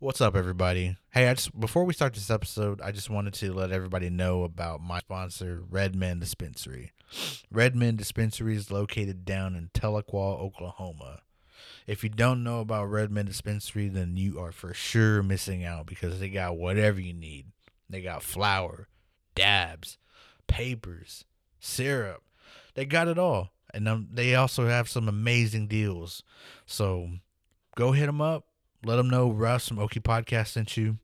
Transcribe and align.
What's 0.00 0.20
up, 0.20 0.36
everybody? 0.36 0.96
Hey, 1.10 1.26
I 1.26 1.34
just 1.34 1.58
before 1.58 1.82
we 1.82 1.92
start 1.92 2.14
this 2.14 2.30
episode, 2.30 2.80
I 2.80 2.92
just 2.92 3.10
wanted 3.10 3.34
to 3.34 3.52
let 3.52 3.72
everybody 3.72 4.10
know 4.10 4.44
about 4.44 4.80
my 4.80 5.00
sponsor, 5.00 5.64
Redman 5.68 6.20
Dispensary. 6.20 6.92
Redman 7.50 7.96
Dispensary 7.96 8.54
is 8.54 8.70
located 8.70 9.24
down 9.24 9.56
in 9.56 9.70
Tahlequah, 9.74 10.38
Oklahoma. 10.38 11.22
If 11.88 12.04
you 12.04 12.10
don't 12.10 12.44
know 12.44 12.60
about 12.60 12.84
Redman 12.84 13.26
Dispensary, 13.26 13.88
then 13.88 14.16
you 14.16 14.38
are 14.38 14.52
for 14.52 14.72
sure 14.72 15.20
missing 15.24 15.64
out 15.64 15.86
because 15.86 16.20
they 16.20 16.28
got 16.28 16.56
whatever 16.56 17.00
you 17.00 17.12
need. 17.12 17.46
They 17.90 18.00
got 18.00 18.22
flour, 18.22 18.86
dabs, 19.34 19.98
papers, 20.46 21.24
syrup. 21.58 22.22
They 22.74 22.84
got 22.84 23.08
it 23.08 23.18
all. 23.18 23.50
And 23.74 23.88
um, 23.88 24.06
they 24.12 24.36
also 24.36 24.68
have 24.68 24.88
some 24.88 25.08
amazing 25.08 25.66
deals. 25.66 26.22
So 26.66 27.08
go 27.74 27.90
hit 27.90 28.06
them 28.06 28.20
up 28.20 28.44
let 28.84 28.96
them 28.96 29.10
know 29.10 29.30
Russ 29.30 29.68
from 29.68 29.78
Okie 29.78 30.02
Podcast 30.02 30.48
sent 30.48 30.76
you. 30.76 30.98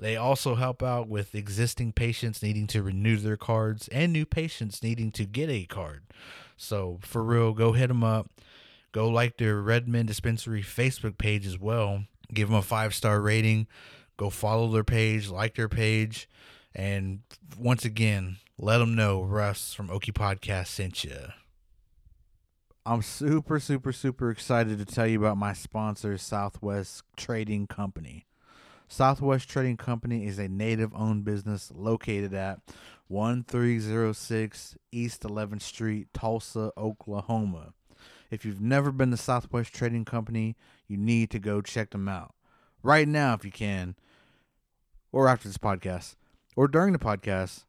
They 0.00 0.16
also 0.16 0.54
help 0.54 0.82
out 0.82 1.08
with 1.08 1.34
existing 1.34 1.92
patients 1.92 2.42
needing 2.42 2.66
to 2.68 2.82
renew 2.82 3.16
their 3.16 3.36
cards 3.36 3.86
and 3.88 4.12
new 4.12 4.24
patients 4.24 4.82
needing 4.82 5.12
to 5.12 5.26
get 5.26 5.50
a 5.50 5.66
card. 5.66 6.04
So, 6.56 6.98
for 7.02 7.22
real, 7.22 7.52
go 7.52 7.72
hit 7.72 7.88
them 7.88 8.02
up. 8.02 8.30
Go 8.92 9.08
like 9.08 9.36
their 9.36 9.60
Redman 9.60 10.06
Dispensary 10.06 10.62
Facebook 10.62 11.18
page 11.18 11.46
as 11.46 11.58
well. 11.58 12.04
Give 12.32 12.48
them 12.48 12.56
a 12.56 12.62
five 12.62 12.94
star 12.94 13.20
rating. 13.20 13.66
Go 14.16 14.30
follow 14.30 14.70
their 14.70 14.84
page, 14.84 15.28
like 15.28 15.54
their 15.54 15.68
page. 15.68 16.28
And 16.74 17.20
once 17.58 17.84
again, 17.84 18.36
let 18.58 18.78
them 18.78 18.94
know 18.94 19.22
Russ 19.22 19.74
from 19.74 19.88
Okie 19.88 20.12
Podcast 20.12 20.68
sent 20.68 21.04
you. 21.04 21.16
I'm 22.90 23.02
super, 23.02 23.60
super, 23.60 23.92
super 23.92 24.32
excited 24.32 24.78
to 24.78 24.84
tell 24.84 25.06
you 25.06 25.20
about 25.20 25.36
my 25.36 25.52
sponsor, 25.52 26.18
Southwest 26.18 27.04
Trading 27.16 27.68
Company. 27.68 28.26
Southwest 28.88 29.48
Trading 29.48 29.76
Company 29.76 30.26
is 30.26 30.40
a 30.40 30.48
native 30.48 30.92
owned 30.92 31.24
business 31.24 31.70
located 31.72 32.34
at 32.34 32.58
1306 33.06 34.76
East 34.90 35.22
11th 35.22 35.62
Street, 35.62 36.08
Tulsa, 36.12 36.72
Oklahoma. 36.76 37.74
If 38.28 38.44
you've 38.44 38.60
never 38.60 38.90
been 38.90 39.12
to 39.12 39.16
Southwest 39.16 39.72
Trading 39.72 40.04
Company, 40.04 40.56
you 40.88 40.96
need 40.96 41.30
to 41.30 41.38
go 41.38 41.60
check 41.60 41.90
them 41.90 42.08
out 42.08 42.34
right 42.82 43.06
now 43.06 43.34
if 43.34 43.44
you 43.44 43.52
can, 43.52 43.94
or 45.12 45.28
after 45.28 45.46
this 45.46 45.58
podcast, 45.58 46.16
or 46.56 46.66
during 46.66 46.92
the 46.92 46.98
podcast. 46.98 47.66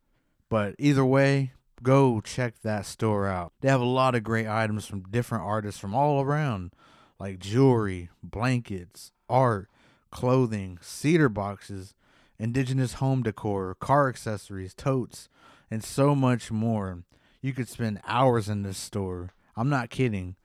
But 0.49 0.73
either 0.80 1.05
way, 1.05 1.52
go 1.83 2.21
check 2.21 2.61
that 2.61 2.85
store 2.85 3.27
out. 3.27 3.53
They 3.61 3.69
have 3.69 3.81
a 3.81 3.85
lot 3.85 4.15
of 4.15 4.23
great 4.23 4.47
items 4.47 4.85
from 4.85 5.03
different 5.03 5.43
artists 5.43 5.79
from 5.79 5.95
all 5.95 6.21
around, 6.21 6.73
like 7.19 7.39
jewelry, 7.39 8.09
blankets, 8.23 9.11
art, 9.29 9.69
clothing, 10.11 10.77
cedar 10.81 11.29
boxes, 11.29 11.93
indigenous 12.37 12.93
home 12.93 13.23
decor, 13.23 13.75
car 13.75 14.09
accessories, 14.09 14.73
totes, 14.73 15.29
and 15.69 15.83
so 15.83 16.15
much 16.15 16.52
more. 16.52 17.03
You 17.41 17.53
could 17.53 17.69
spend 17.69 18.02
hours 18.05 18.49
in 18.49 18.63
this 18.63 18.77
store. 18.77 19.33
I'm 19.55 19.69
not 19.69 19.89
kidding. 19.89 20.35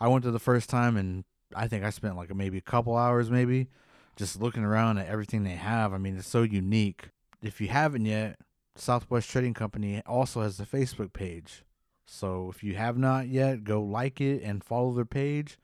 I 0.00 0.08
went 0.08 0.24
to 0.24 0.30
the 0.30 0.38
first 0.38 0.68
time 0.68 0.96
and 0.96 1.24
I 1.54 1.68
think 1.68 1.84
I 1.84 1.90
spent 1.90 2.16
like 2.16 2.34
maybe 2.34 2.58
a 2.58 2.62
couple 2.62 2.96
hours, 2.96 3.30
maybe, 3.30 3.68
just 4.16 4.40
looking 4.40 4.64
around 4.64 4.98
at 4.98 5.08
everything 5.08 5.44
they 5.44 5.50
have. 5.50 5.92
I 5.92 5.98
mean, 5.98 6.16
it's 6.16 6.28
so 6.28 6.42
unique. 6.42 7.08
If 7.42 7.60
you 7.60 7.68
haven't 7.68 8.06
yet, 8.06 8.38
Southwest 8.76 9.30
Trading 9.30 9.54
Company 9.54 10.02
also 10.06 10.42
has 10.42 10.58
a 10.58 10.66
Facebook 10.66 11.12
page. 11.12 11.64
So 12.06 12.50
if 12.50 12.62
you 12.62 12.74
have 12.74 12.98
not 12.98 13.28
yet, 13.28 13.64
go 13.64 13.82
like 13.82 14.20
it 14.20 14.42
and 14.42 14.62
follow 14.62 14.92
their 14.92 15.04
page 15.04 15.58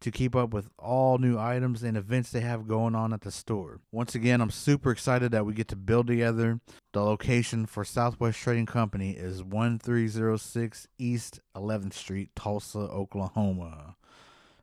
to 0.00 0.10
keep 0.10 0.34
up 0.34 0.52
with 0.52 0.68
all 0.78 1.18
new 1.18 1.38
items 1.38 1.82
and 1.82 1.96
events 1.96 2.30
they 2.30 2.40
have 2.40 2.66
going 2.66 2.94
on 2.94 3.12
at 3.12 3.22
the 3.22 3.30
store. 3.30 3.80
Once 3.90 4.14
again, 4.14 4.40
I'm 4.40 4.50
super 4.50 4.90
excited 4.90 5.30
that 5.32 5.46
we 5.46 5.54
get 5.54 5.68
to 5.68 5.76
build 5.76 6.08
together. 6.08 6.60
The 6.92 7.02
location 7.02 7.66
for 7.66 7.84
Southwest 7.84 8.38
Trading 8.38 8.66
Company 8.66 9.12
is 9.12 9.42
1306 9.42 10.88
East 10.98 11.40
11th 11.56 11.94
Street, 11.94 12.30
Tulsa, 12.34 12.80
Oklahoma. 12.80 13.96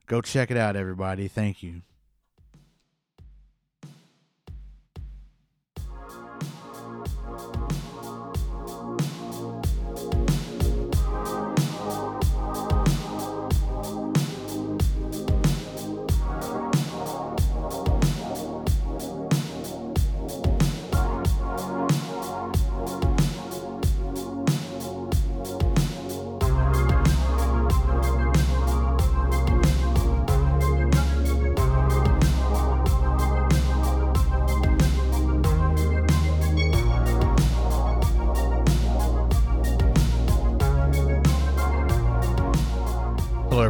Go 0.06 0.22
check 0.22 0.52
it 0.52 0.58
out, 0.58 0.76
everybody. 0.76 1.28
Thank 1.28 1.64
you. 1.64 1.82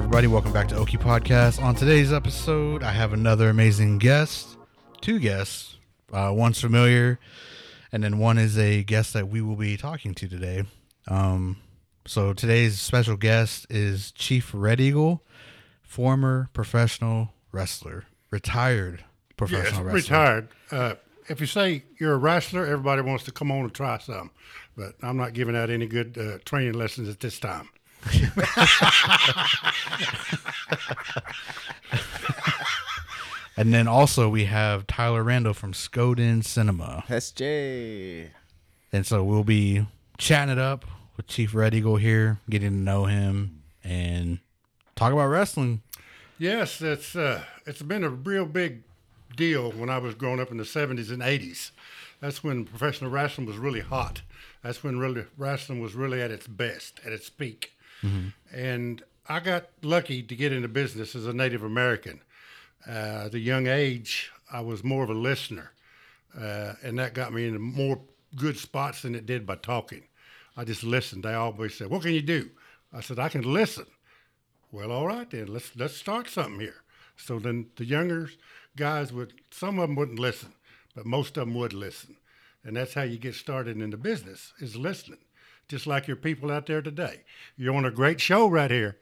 Everybody. 0.09 0.25
Welcome 0.25 0.53
back 0.53 0.67
to 0.69 0.75
Okie 0.75 0.97
Podcast. 0.97 1.61
On 1.61 1.75
today's 1.75 2.11
episode, 2.11 2.81
I 2.81 2.91
have 2.91 3.13
another 3.13 3.47
amazing 3.47 3.99
guest. 3.99 4.57
Two 5.01 5.19
guests. 5.19 5.77
Uh, 6.11 6.31
one's 6.33 6.59
familiar, 6.59 7.19
and 7.91 8.03
then 8.03 8.17
one 8.17 8.39
is 8.39 8.57
a 8.57 8.81
guest 8.81 9.13
that 9.13 9.27
we 9.27 9.39
will 9.39 9.55
be 9.55 9.77
talking 9.77 10.15
to 10.15 10.27
today. 10.27 10.63
Um, 11.07 11.57
so 12.07 12.33
today's 12.33 12.81
special 12.81 13.17
guest 13.17 13.67
is 13.69 14.11
Chief 14.13 14.49
Red 14.51 14.81
Eagle, 14.81 15.21
former 15.83 16.49
professional 16.53 17.29
wrestler, 17.51 18.05
retired 18.31 19.03
professional 19.37 19.85
yes, 19.85 19.93
wrestler. 19.93 19.93
Retired. 19.93 20.47
Uh, 20.71 20.95
if 21.27 21.39
you 21.39 21.45
say 21.45 21.83
you're 21.99 22.13
a 22.13 22.17
wrestler, 22.17 22.65
everybody 22.65 23.03
wants 23.03 23.25
to 23.25 23.31
come 23.31 23.51
on 23.51 23.59
and 23.59 23.75
try 23.75 23.99
some, 23.99 24.31
but 24.75 24.95
I'm 25.03 25.17
not 25.17 25.33
giving 25.33 25.55
out 25.55 25.69
any 25.69 25.85
good 25.85 26.17
uh, 26.17 26.39
training 26.45 26.73
lessons 26.73 27.09
at 27.09 27.19
this 27.19 27.37
time. 27.37 27.69
and 33.57 33.73
then 33.73 33.87
also 33.87 34.29
we 34.29 34.45
have 34.45 34.87
Tyler 34.87 35.23
Randall 35.23 35.53
from 35.53 35.73
Skoden 35.73 36.43
Cinema. 36.43 37.03
SJ. 37.07 38.29
And 38.91 39.05
so 39.05 39.23
we'll 39.23 39.43
be 39.43 39.85
chatting 40.17 40.51
it 40.51 40.57
up 40.57 40.85
with 41.17 41.27
Chief 41.27 41.53
Red 41.53 41.73
Eagle 41.73 41.97
here, 41.97 42.39
getting 42.49 42.69
to 42.69 42.75
know 42.75 43.05
him 43.05 43.61
and 43.83 44.39
talk 44.95 45.13
about 45.13 45.27
wrestling. 45.27 45.81
Yes, 46.37 46.81
it's 46.81 47.15
uh, 47.15 47.43
it's 47.65 47.81
been 47.81 48.03
a 48.03 48.09
real 48.09 48.45
big 48.45 48.83
deal 49.35 49.71
when 49.71 49.89
I 49.89 49.97
was 49.97 50.15
growing 50.15 50.39
up 50.39 50.51
in 50.51 50.57
the 50.57 50.63
70s 50.63 51.11
and 51.11 51.21
80s. 51.21 51.71
That's 52.21 52.43
when 52.43 52.65
professional 52.65 53.11
wrestling 53.11 53.47
was 53.47 53.57
really 53.57 53.81
hot. 53.81 54.21
That's 54.63 54.83
when 54.83 54.99
really 54.99 55.25
wrestling 55.37 55.81
was 55.81 55.95
really 55.95 56.21
at 56.21 56.31
its 56.31 56.47
best, 56.47 56.99
at 57.05 57.13
its 57.13 57.29
peak. 57.29 57.73
Mm-hmm. 58.03 58.29
And 58.53 59.03
I 59.27 59.39
got 59.39 59.69
lucky 59.81 60.23
to 60.23 60.35
get 60.35 60.51
into 60.51 60.67
business 60.67 61.15
as 61.15 61.25
a 61.25 61.33
Native 61.33 61.63
American. 61.63 62.21
Uh, 62.87 63.25
at 63.25 63.33
a 63.33 63.39
young 63.39 63.67
age, 63.67 64.31
I 64.51 64.61
was 64.61 64.83
more 64.83 65.03
of 65.03 65.09
a 65.09 65.13
listener, 65.13 65.71
uh, 66.37 66.73
and 66.81 66.97
that 66.97 67.13
got 67.13 67.33
me 67.33 67.45
into 67.47 67.59
more 67.59 67.99
good 68.35 68.57
spots 68.57 69.01
than 69.01 69.15
it 69.15 69.25
did 69.25 69.45
by 69.45 69.55
talking. 69.55 70.03
I 70.57 70.63
just 70.63 70.83
listened. 70.83 71.23
They 71.23 71.33
always 71.33 71.75
said, 71.75 71.89
"What 71.89 72.01
can 72.01 72.13
you 72.13 72.21
do?" 72.21 72.49
I 72.91 73.01
said, 73.01 73.19
"I 73.19 73.29
can 73.29 73.41
listen." 73.41 73.85
Well, 74.71 74.91
all 74.91 75.07
right 75.07 75.29
then. 75.29 75.47
Let's 75.47 75.75
let's 75.75 75.95
start 75.95 76.29
something 76.29 76.59
here. 76.59 76.81
So 77.17 77.37
then 77.37 77.67
the 77.75 77.85
younger 77.85 78.29
guys 78.75 79.11
would, 79.11 79.33
some 79.51 79.77
of 79.77 79.89
them 79.89 79.95
wouldn't 79.95 80.19
listen, 80.19 80.53
but 80.95 81.05
most 81.05 81.37
of 81.37 81.45
them 81.45 81.55
would 81.55 81.73
listen, 81.73 82.15
and 82.63 82.77
that's 82.77 82.93
how 82.93 83.01
you 83.03 83.17
get 83.17 83.35
started 83.35 83.77
in 83.77 83.89
the 83.89 83.97
business 83.97 84.53
is 84.59 84.75
listening 84.75 85.19
just 85.69 85.87
like 85.87 86.07
your 86.07 86.17
people 86.17 86.51
out 86.51 86.65
there 86.65 86.81
today. 86.81 87.21
You're 87.55 87.75
on 87.75 87.85
a 87.85 87.91
great 87.91 88.19
show 88.19 88.49
right 88.49 88.71
here. 88.71 88.97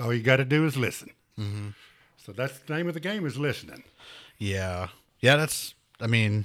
All 0.00 0.12
you 0.12 0.22
got 0.22 0.36
to 0.36 0.44
do 0.44 0.66
is 0.66 0.76
listen. 0.76 1.10
Mm-hmm. 1.38 1.68
So 2.18 2.32
that's 2.32 2.58
the 2.60 2.74
name 2.74 2.86
of 2.86 2.94
the 2.94 3.00
game 3.00 3.26
is 3.26 3.38
listening. 3.38 3.82
Yeah. 4.38 4.88
Yeah, 5.20 5.36
that's, 5.36 5.74
I 6.00 6.06
mean, 6.06 6.44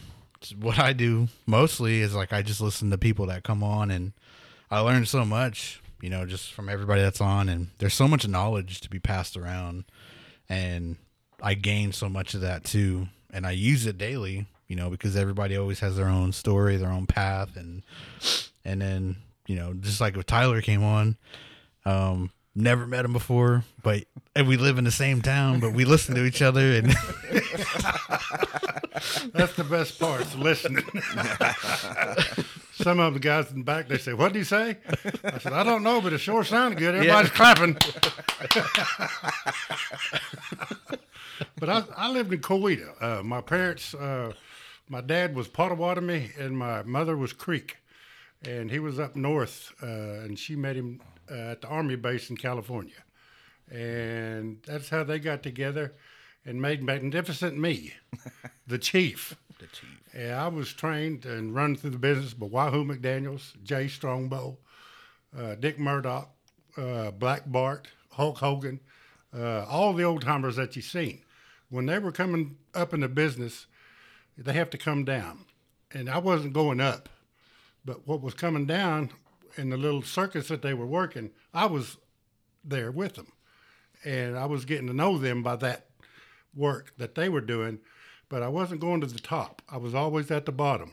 what 0.59 0.79
I 0.79 0.94
do 0.94 1.27
mostly 1.45 2.01
is 2.01 2.15
like 2.15 2.31
I 2.31 2.41
just 2.41 2.61
listen 2.61 2.89
to 2.91 2.97
people 2.97 3.25
that 3.27 3.44
come 3.44 3.63
on 3.63 3.91
and 3.91 4.13
I 4.71 4.79
learn 4.79 5.06
so 5.06 5.25
much, 5.25 5.81
you 6.01 6.09
know, 6.09 6.25
just 6.25 6.53
from 6.53 6.69
everybody 6.69 7.01
that's 7.01 7.21
on. 7.21 7.50
And 7.50 7.67
there's 7.79 7.94
so 7.94 8.07
much 8.07 8.27
knowledge 8.27 8.81
to 8.81 8.89
be 8.89 9.00
passed 9.00 9.35
around. 9.35 9.83
And 10.47 10.95
I 11.41 11.53
gain 11.53 11.91
so 11.91 12.07
much 12.07 12.33
of 12.33 12.41
that 12.41 12.63
too. 12.63 13.07
And 13.31 13.45
I 13.45 13.51
use 13.51 13.85
it 13.85 13.97
daily, 13.97 14.47
you 14.67 14.75
know, 14.75 14.89
because 14.89 15.15
everybody 15.15 15.57
always 15.57 15.81
has 15.81 15.97
their 15.97 16.07
own 16.07 16.31
story, 16.31 16.77
their 16.77 16.91
own 16.91 17.07
path. 17.07 17.57
And, 17.57 17.83
and 18.63 18.81
then 18.81 19.17
you 19.50 19.56
know, 19.56 19.74
just 19.74 20.00
like 20.00 20.16
if 20.16 20.28
Tyler 20.28 20.62
came 20.62 20.84
on, 20.84 21.18
um, 21.84 22.30
never 22.54 22.86
met 22.86 23.04
him 23.04 23.13
before, 23.13 23.63
but 23.81 24.04
and 24.36 24.48
we 24.48 24.57
live 24.57 24.78
in 24.78 24.84
the 24.84 24.92
same 24.92 25.24
town, 25.24 25.60
but 25.60 25.74
we 25.74 25.86
listen 25.86 26.13
to 26.16 26.24
each 26.24 26.44
other 26.44 26.62
and 26.62 26.88
That's 29.34 29.54
the 29.56 29.66
best 29.69 30.00
parts, 30.00 30.36
listening. 30.36 30.84
Some 32.74 33.00
of 33.00 33.13
the 33.13 33.19
guys 33.19 33.50
in 33.51 33.60
the 33.60 33.63
back, 33.63 33.88
they 33.88 33.98
say, 33.98 34.13
"What 34.13 34.34
did 34.34 34.40
he 34.40 34.44
say?" 34.46 34.78
I 35.24 35.40
said, 35.40 35.54
"I 35.54 35.63
don't 35.63 35.84
know, 35.84 36.00
but 36.02 36.13
it 36.13 36.19
sure 36.19 36.44
sounded 36.44 36.78
good. 36.78 36.95
Everybody's 36.95 37.31
clapping." 37.31 37.74
but 41.60 41.69
I, 41.69 41.84
I 41.95 42.12
lived 42.12 42.34
in 42.34 42.42
Coweta. 42.42 43.02
Uh, 43.02 43.24
my 43.24 43.42
parents, 43.42 43.94
uh, 43.95 44.34
my 44.90 45.02
dad 45.02 45.34
was 45.36 45.48
Potawatomi, 45.48 46.31
and 46.38 46.57
my 46.57 46.84
mother 46.84 47.16
was 47.18 47.31
Creek, 47.34 47.78
and 48.45 48.71
he 48.71 48.80
was 48.80 49.00
up 49.00 49.15
north, 49.15 49.71
uh, 49.81 49.86
and 50.24 50.38
she 50.38 50.56
met 50.56 50.75
him 50.75 51.01
uh, 51.30 51.51
at 51.51 51.62
the 51.62 51.68
Army 51.68 51.95
base 51.95 52.30
in 52.30 52.38
California, 52.38 53.03
and 53.71 54.57
that's 54.65 54.89
how 54.89 55.03
they 55.03 55.19
got 55.19 55.44
together, 55.44 55.94
and 56.45 56.62
made 56.62 56.81
Magnificent 56.83 57.57
Me, 57.57 57.94
the 58.68 58.77
chief. 58.89 59.36
The 59.59 59.68
chief. 59.68 60.00
Yeah, 60.15 60.44
I 60.44 60.47
was 60.47 60.74
trained 60.74 61.25
and 61.25 61.53
run 61.53 61.75
through 61.75 61.91
the 61.91 61.97
business 61.97 62.33
by 62.33 62.47
Wahoo 62.47 62.86
McDaniels, 62.86 63.62
Jay 63.63 63.88
Strongbow, 63.88 64.57
uh, 65.38 65.56
Dick 65.56 65.77
Murdoch, 65.77 66.33
uh, 66.77 67.12
Black 67.12 67.44
Bart, 67.45 67.89
Hulk 68.12 68.38
Hogan, 68.38 68.80
uh, 69.35 69.65
all 69.65 69.94
the 69.94 70.03
old 70.03 70.21
timers 70.24 70.56
that 70.56 70.75
you've 70.75 70.85
seen. 70.85 71.21
When 71.69 71.85
they 71.85 72.00
were 72.00 72.12
coming 72.12 72.57
up 72.74 72.94
in 72.94 73.01
the 73.01 73.07
business, 73.07 73.68
they 74.38 74.53
have 74.53 74.69
to 74.71 74.77
come 74.77 75.06
down. 75.06 75.45
And 75.92 76.09
I 76.09 76.18
wasn't 76.18 76.53
going 76.53 76.80
up, 76.80 77.09
but 77.86 78.08
what 78.08 78.22
was 78.22 78.34
coming 78.34 78.66
down 78.66 79.12
in 79.58 79.70
the 79.70 79.78
little 79.78 80.02
circus 80.02 80.48
that 80.48 80.62
they 80.62 80.74
were 80.74 80.86
working, 80.86 81.31
I 81.54 81.66
was 81.66 81.98
there 82.64 82.92
with 82.92 83.16
them. 83.16 83.31
And 84.06 84.38
I 84.38 84.46
was 84.46 84.66
getting 84.66 84.88
to 84.88 84.94
know 84.94 85.18
them 85.18 85.44
by 85.44 85.56
that 85.58 85.88
work 86.56 86.94
that 86.98 87.16
they 87.16 87.30
were 87.30 87.42
doing 87.42 87.80
but 88.30 88.44
I 88.44 88.48
wasn't 88.48 88.80
going 88.80 89.02
to 89.02 89.08
the 89.08 89.20
top. 89.20 89.62
I 89.68 89.78
was 89.78 89.96
always 89.96 90.31
at 90.31 90.46
the 90.46 90.52
bottom. 90.52 90.92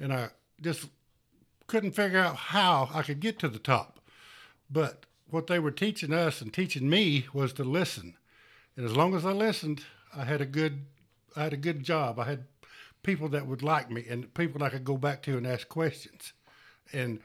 And 0.00 0.12
I 0.12 0.30
just 0.60 0.88
couldn't 1.66 1.92
figure 1.92 2.18
out 2.18 2.36
how 2.36 2.88
I 2.92 3.02
could 3.02 3.20
get 3.20 3.38
to 3.40 3.48
the 3.48 3.58
top. 3.58 4.00
But 4.70 5.04
what 5.28 5.46
they 5.46 5.58
were 5.58 5.70
teaching 5.70 6.12
us 6.12 6.40
and 6.40 6.52
teaching 6.52 6.88
me 6.88 7.26
was 7.32 7.52
to 7.54 7.64
listen. 7.64 8.16
And 8.76 8.86
as 8.86 8.96
long 8.96 9.14
as 9.14 9.26
I 9.26 9.32
listened, 9.32 9.84
I 10.16 10.24
had 10.24 10.40
a 10.40 10.46
good 10.46 10.86
I 11.36 11.44
had 11.44 11.52
a 11.52 11.58
good 11.58 11.84
job. 11.84 12.18
I 12.18 12.24
had 12.24 12.44
people 13.02 13.28
that 13.30 13.46
would 13.46 13.62
like 13.62 13.90
me 13.90 14.04
and 14.08 14.32
people 14.34 14.62
I 14.62 14.70
could 14.70 14.84
go 14.84 14.96
back 14.96 15.22
to 15.22 15.36
and 15.36 15.46
ask 15.46 15.68
questions. 15.68 16.32
And 16.92 17.20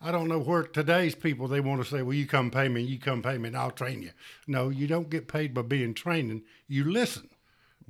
I 0.00 0.12
don't 0.12 0.28
know 0.28 0.38
where 0.38 0.62
today's 0.62 1.14
people 1.14 1.48
they 1.48 1.60
want 1.60 1.82
to 1.82 1.88
say, 1.88 2.02
well, 2.02 2.14
you 2.14 2.26
come 2.26 2.50
pay 2.50 2.68
me, 2.68 2.82
you 2.82 2.98
come 2.98 3.22
pay 3.22 3.38
me, 3.38 3.48
and 3.48 3.56
I'll 3.56 3.70
train 3.70 4.02
you. 4.02 4.10
No, 4.46 4.68
you 4.68 4.86
don't 4.86 5.10
get 5.10 5.28
paid 5.28 5.54
by 5.54 5.62
being 5.62 5.94
training. 5.94 6.42
You 6.68 6.84
listen. 6.84 7.30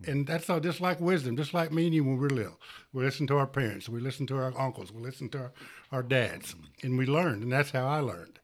And 0.07 0.27
that's 0.27 0.51
all 0.51 0.61
just 0.61 0.81
like 0.81 1.01
wisdom, 1.01 1.37
just 1.37 1.55
like 1.55 1.73
me 1.73 1.87
and 1.87 1.95
you 1.95 2.05
when 2.05 2.19
we're 2.19 2.29
little. 2.29 2.61
We 2.93 3.03
listen 3.03 3.27
to 3.29 3.39
our 3.39 3.47
parents, 3.47 3.89
we 3.89 4.01
listen 4.01 4.27
to 4.27 4.37
our 4.37 4.53
uncles, 4.59 4.93
we 4.93 5.01
listen 5.03 5.31
to 5.31 5.39
our, 5.39 5.53
our 5.91 6.03
dads, 6.03 6.55
and 6.83 6.99
we 6.99 7.07
learned, 7.07 7.43
and 7.43 7.51
that's 7.51 7.71
how 7.71 7.87
I 7.87 8.01
learned. 8.01 8.39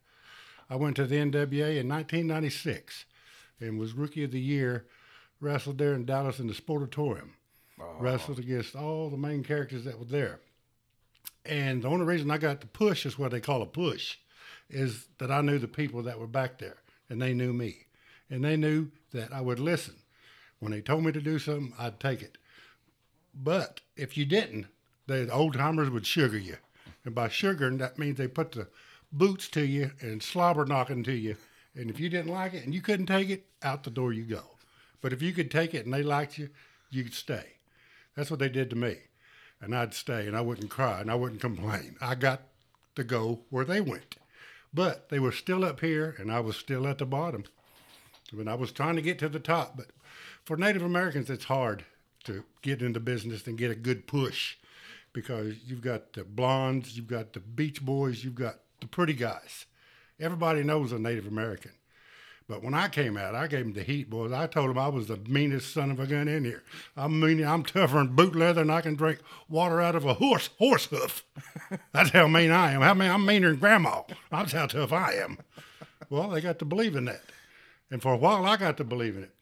I 0.71 0.77
went 0.77 0.97
to 0.97 1.07
the 1.07 1.17
NWA 1.17 1.79
in 1.79 1.89
1996 1.89 3.05
and 3.61 3.79
was 3.79 3.93
Rookie 3.93 4.25
of 4.25 4.31
the 4.31 4.41
Year, 4.41 4.87
wrestled 5.41 5.77
there 5.77 5.93
in 5.93 6.07
Dallas 6.07 6.41
in 6.41 6.47
the 6.47 6.55
Sportatorium. 6.55 7.33
Uh-huh. 7.83 8.03
Wrestled 8.03 8.39
against 8.39 8.77
all 8.77 9.11
the 9.11 9.17
main 9.17 9.43
characters 9.43 9.85
that 9.85 9.99
were 9.99 10.05
there. 10.05 10.41
And 11.45 11.83
the 11.83 11.89
only 11.89 12.05
reason 12.05 12.31
I 12.31 12.39
got 12.39 12.61
the 12.61 12.67
push 12.69 13.05
is 13.05 13.19
what 13.19 13.33
they 13.33 13.41
call 13.41 13.63
a 13.63 13.67
push, 13.67 14.17
is 14.71 15.07
that 15.19 15.31
I 15.31 15.41
knew 15.41 15.59
the 15.59 15.69
people 15.69 16.03
that 16.05 16.19
were 16.19 16.27
back 16.27 16.59
there, 16.59 16.77
and 17.11 17.21
they 17.21 17.35
knew 17.35 17.53
me. 17.53 17.87
And 18.31 18.45
they 18.45 18.57
knew 18.57 18.91
that 19.13 19.33
I 19.33 19.41
would 19.41 19.59
listen. 19.59 19.97
When 20.61 20.73
they 20.73 20.81
told 20.81 21.05
me 21.05 21.13
to 21.13 21.21
do 21.21 21.39
something, 21.39 21.75
I'd 21.79 21.99
take 21.99 22.23
it. 22.23 22.39
But 23.35 23.81
if 23.97 24.17
you 24.17 24.25
didn't, 24.25 24.67
the 25.07 25.29
old 25.31 25.55
timers 25.55 25.91
would 25.91 26.07
sugar 26.07 26.39
you. 26.39 26.57
And 27.05 27.15
by 27.15 27.29
sugaring, 27.29 27.79
that 27.79 27.99
means 27.99 28.17
they 28.17 28.29
put 28.29 28.53
the 28.53 28.69
boots 29.11 29.49
to 29.49 29.67
you 29.67 29.91
and 30.01 30.23
slobber 30.23 30.65
knocking 30.65 31.03
to 31.05 31.13
you. 31.13 31.37
And 31.75 31.91
if 31.91 31.99
you 31.99 32.09
didn't 32.09 32.31
like 32.31 32.55
it 32.55 32.65
and 32.65 32.75
you 32.75 32.81
couldn't 32.81 33.07
take 33.07 33.29
it, 33.31 33.47
out 33.63 33.83
the 33.83 33.91
door 33.91 34.13
you 34.13 34.25
go. 34.25 34.43
But 35.01 35.13
if 35.13 35.21
you 35.23 35.33
could 35.33 35.51
take 35.51 35.75
it 35.75 35.85
and 35.85 35.93
they 35.93 36.03
liked 36.03 36.39
you, 36.39 36.51
you 36.91 37.03
could 37.03 37.15
stay. 37.15 37.45
That's 38.15 38.31
what 38.31 38.41
they 38.41 38.49
did 38.49 38.71
to 38.71 38.77
me. 38.77 38.97
And 39.61 39.75
I'd 39.75 39.95
stay 39.95 40.27
and 40.27 40.37
I 40.37 40.41
wouldn't 40.41 40.71
cry 40.71 41.01
and 41.01 41.11
I 41.11 41.15
wouldn't 41.15 41.41
complain. 41.41 41.97
I 42.01 42.15
got 42.15 42.43
to 42.97 43.05
go 43.05 43.41
where 43.51 43.65
they 43.65 43.81
went. 43.81 44.17
But 44.75 45.09
they 45.09 45.19
were 45.19 45.33
still 45.33 45.65
up 45.65 45.81
here 45.81 46.17
and 46.19 46.33
I 46.33 46.41
was 46.41 46.57
still 46.57 46.87
at 46.87 46.99
the 46.99 47.07
bottom. 47.07 47.45
I 48.33 48.37
mean, 48.37 48.49
I 48.49 48.55
was 48.55 48.73
trying 48.73 48.97
to 48.97 49.03
get 49.03 49.19
to 49.21 49.29
the 49.29 49.39
top, 49.39 49.77
but 49.77 49.87
for 50.45 50.57
Native 50.57 50.83
Americans, 50.83 51.29
it's 51.31 51.45
hard 51.45 51.85
to 52.25 52.45
get 52.63 52.83
into 52.83 53.01
business 53.01 53.47
and 53.47 53.59
get 53.59 53.71
a 53.71 53.77
good 53.77 54.07
push 54.07 54.57
because 55.13 55.55
you've 55.67 55.83
got 55.83 56.15
the 56.15 56.25
blondes, 56.25 56.97
you've 56.97 57.07
got 57.07 57.33
the 57.33 57.41
beach 57.41 57.85
boys, 57.85 58.25
you've 58.25 58.35
got 58.35 58.57
the 58.81 58.87
pretty 58.87 59.13
guys. 59.13 59.67
Everybody 60.19 60.63
knows 60.63 60.93
a 60.93 60.99
Native 60.99 61.27
American. 61.27 61.73
But 62.53 62.63
when 62.63 62.75
I 62.75 62.89
came 62.89 63.17
out, 63.17 63.35
I 63.35 63.47
gave 63.47 63.65
them 63.65 63.73
the 63.73 63.83
heat, 63.83 64.11
boys. 64.11 64.31
I 64.31 64.47
told 64.47 64.69
them 64.69 64.77
I 64.77 64.89
was 64.89 65.07
the 65.07 65.17
meanest 65.27 65.73
son 65.73 65.91
of 65.91 65.99
a 65.99 66.07
gun 66.07 66.29
in 66.29 66.45
here. 66.45 66.63
I'm 66.99 67.19
mean, 67.19 67.43
I'm 67.43 67.63
tougher 67.63 67.97
than 67.97 68.15
boot 68.15 68.37
leather, 68.37 68.61
and 68.61 68.71
I 68.71 68.83
can 68.83 68.95
drink 68.95 69.21
water 69.49 69.81
out 69.81 69.95
of 69.95 70.05
a 70.05 70.13
horse 70.13 70.51
horse 70.59 70.85
hoof. 70.85 71.25
That's 71.93 72.11
how 72.11 72.29
mean 72.29 72.51
I 72.51 72.73
am. 72.73 72.83
I 72.83 72.93
mean, 72.93 73.11
I'm 73.11 73.25
meaner 73.25 73.53
than 73.53 73.59
grandma. 73.59 74.03
That's 74.31 74.53
how 74.53 74.67
tough 74.67 74.93
I 74.93 75.15
am. 75.15 75.39
Well, 76.11 76.29
they 76.29 76.43
got 76.43 76.59
to 76.59 76.67
believe 76.67 76.95
in 76.95 77.07
that, 77.07 77.23
and 77.91 78.03
for 78.03 78.13
a 78.13 78.19
while, 78.19 78.45
I 78.45 78.59
got 78.59 78.77
to 78.77 78.85
believe 78.85 79.17
in 79.17 79.23
it, 79.23 79.35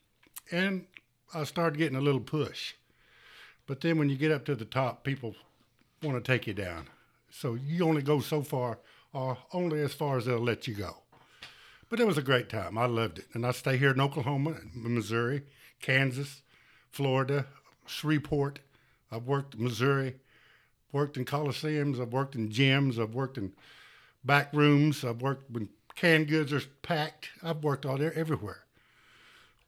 and 0.52 0.86
I 1.34 1.42
started 1.42 1.78
getting 1.78 1.98
a 1.98 2.00
little 2.00 2.20
push. 2.20 2.74
But 3.66 3.80
then 3.80 3.98
when 3.98 4.08
you 4.08 4.14
get 4.14 4.30
up 4.30 4.44
to 4.44 4.54
the 4.54 4.64
top, 4.64 5.02
people 5.02 5.34
want 6.00 6.24
to 6.24 6.32
take 6.32 6.46
you 6.46 6.54
down. 6.54 6.86
So 7.28 7.54
you 7.54 7.84
only 7.84 8.02
go 8.02 8.20
so 8.20 8.42
far, 8.42 8.78
or 9.12 9.36
only 9.52 9.80
as 9.80 9.94
far 9.94 10.16
as 10.16 10.26
they'll 10.26 10.38
let 10.38 10.68
you 10.68 10.74
go. 10.74 10.98
But 11.90 11.98
it 12.00 12.06
was 12.06 12.16
a 12.16 12.22
great 12.22 12.48
time. 12.48 12.78
I 12.78 12.86
loved 12.86 13.18
it. 13.18 13.26
And 13.34 13.44
I 13.44 13.50
stay 13.50 13.76
here 13.76 13.90
in 13.90 14.00
Oklahoma, 14.00 14.54
Missouri, 14.74 15.42
Kansas, 15.82 16.42
Florida, 16.88 17.46
Shreveport. 17.84 18.60
I've 19.10 19.24
worked 19.26 19.56
in 19.56 19.64
Missouri, 19.64 20.14
worked 20.92 21.16
in 21.16 21.24
coliseums, 21.24 22.00
I've 22.00 22.12
worked 22.12 22.36
in 22.36 22.48
gyms, 22.48 22.98
I've 23.00 23.12
worked 23.14 23.36
in 23.38 23.52
back 24.24 24.52
rooms, 24.52 25.04
I've 25.04 25.20
worked 25.20 25.50
when 25.50 25.68
canned 25.96 26.28
goods 26.28 26.52
are 26.52 26.62
packed. 26.82 27.30
I've 27.42 27.64
worked 27.64 27.84
all 27.84 27.98
there 27.98 28.14
everywhere. 28.14 28.64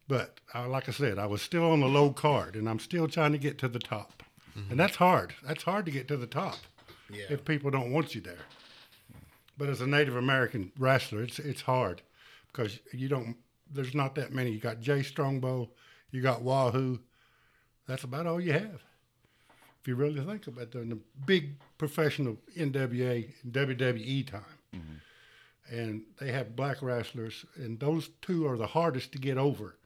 But 0.06 0.38
uh, 0.54 0.68
like 0.68 0.88
I 0.88 0.92
said, 0.92 1.18
I 1.18 1.26
was 1.26 1.42
still 1.42 1.70
on 1.70 1.80
the 1.80 1.88
low 1.88 2.10
card, 2.12 2.54
and 2.54 2.68
I'm 2.68 2.78
still 2.78 3.08
trying 3.08 3.32
to 3.32 3.38
get 3.38 3.58
to 3.58 3.68
the 3.68 3.78
top, 3.80 4.22
and 4.70 4.78
that's 4.78 4.96
hard. 4.96 5.34
That's 5.44 5.62
hard 5.64 5.86
to 5.86 5.90
get 5.92 6.06
to 6.08 6.16
the 6.16 6.26
top 6.26 6.58
Yeah. 7.10 7.24
if 7.30 7.44
people 7.44 7.70
don't 7.70 7.90
want 7.90 8.14
you 8.14 8.20
there. 8.20 8.44
But 9.58 9.68
as 9.68 9.80
a 9.80 9.86
Native 9.86 10.14
American 10.16 10.70
wrestler, 10.78 11.22
it's 11.22 11.38
it's 11.38 11.62
hard 11.62 12.02
because 12.52 12.78
you 12.92 13.08
don't. 13.08 13.36
There's 13.70 13.94
not 13.94 14.14
that 14.16 14.32
many. 14.32 14.50
You 14.50 14.60
got 14.60 14.80
Jay 14.80 15.02
Strongbow, 15.02 15.70
you 16.10 16.20
got 16.20 16.42
Wahoo. 16.42 17.00
That's 17.88 18.04
about 18.04 18.26
all 18.26 18.40
you 18.40 18.52
have. 18.52 18.82
If 19.80 19.88
you 19.88 19.96
really 19.96 20.24
think 20.24 20.46
about 20.46 20.74
it, 20.74 20.74
in 20.76 20.90
the 20.90 20.98
big 21.26 21.56
professional 21.76 22.36
NWA 22.56 23.28
and 23.42 23.52
WWE 23.52 24.30
time, 24.30 24.42
mm-hmm. 24.74 25.74
and 25.76 26.02
they 26.20 26.30
have 26.30 26.54
black 26.54 26.82
wrestlers, 26.82 27.44
and 27.56 27.80
those 27.80 28.10
two 28.20 28.46
are 28.46 28.56
the 28.56 28.68
hardest 28.68 29.10
to 29.12 29.18
get 29.18 29.38
over 29.38 29.76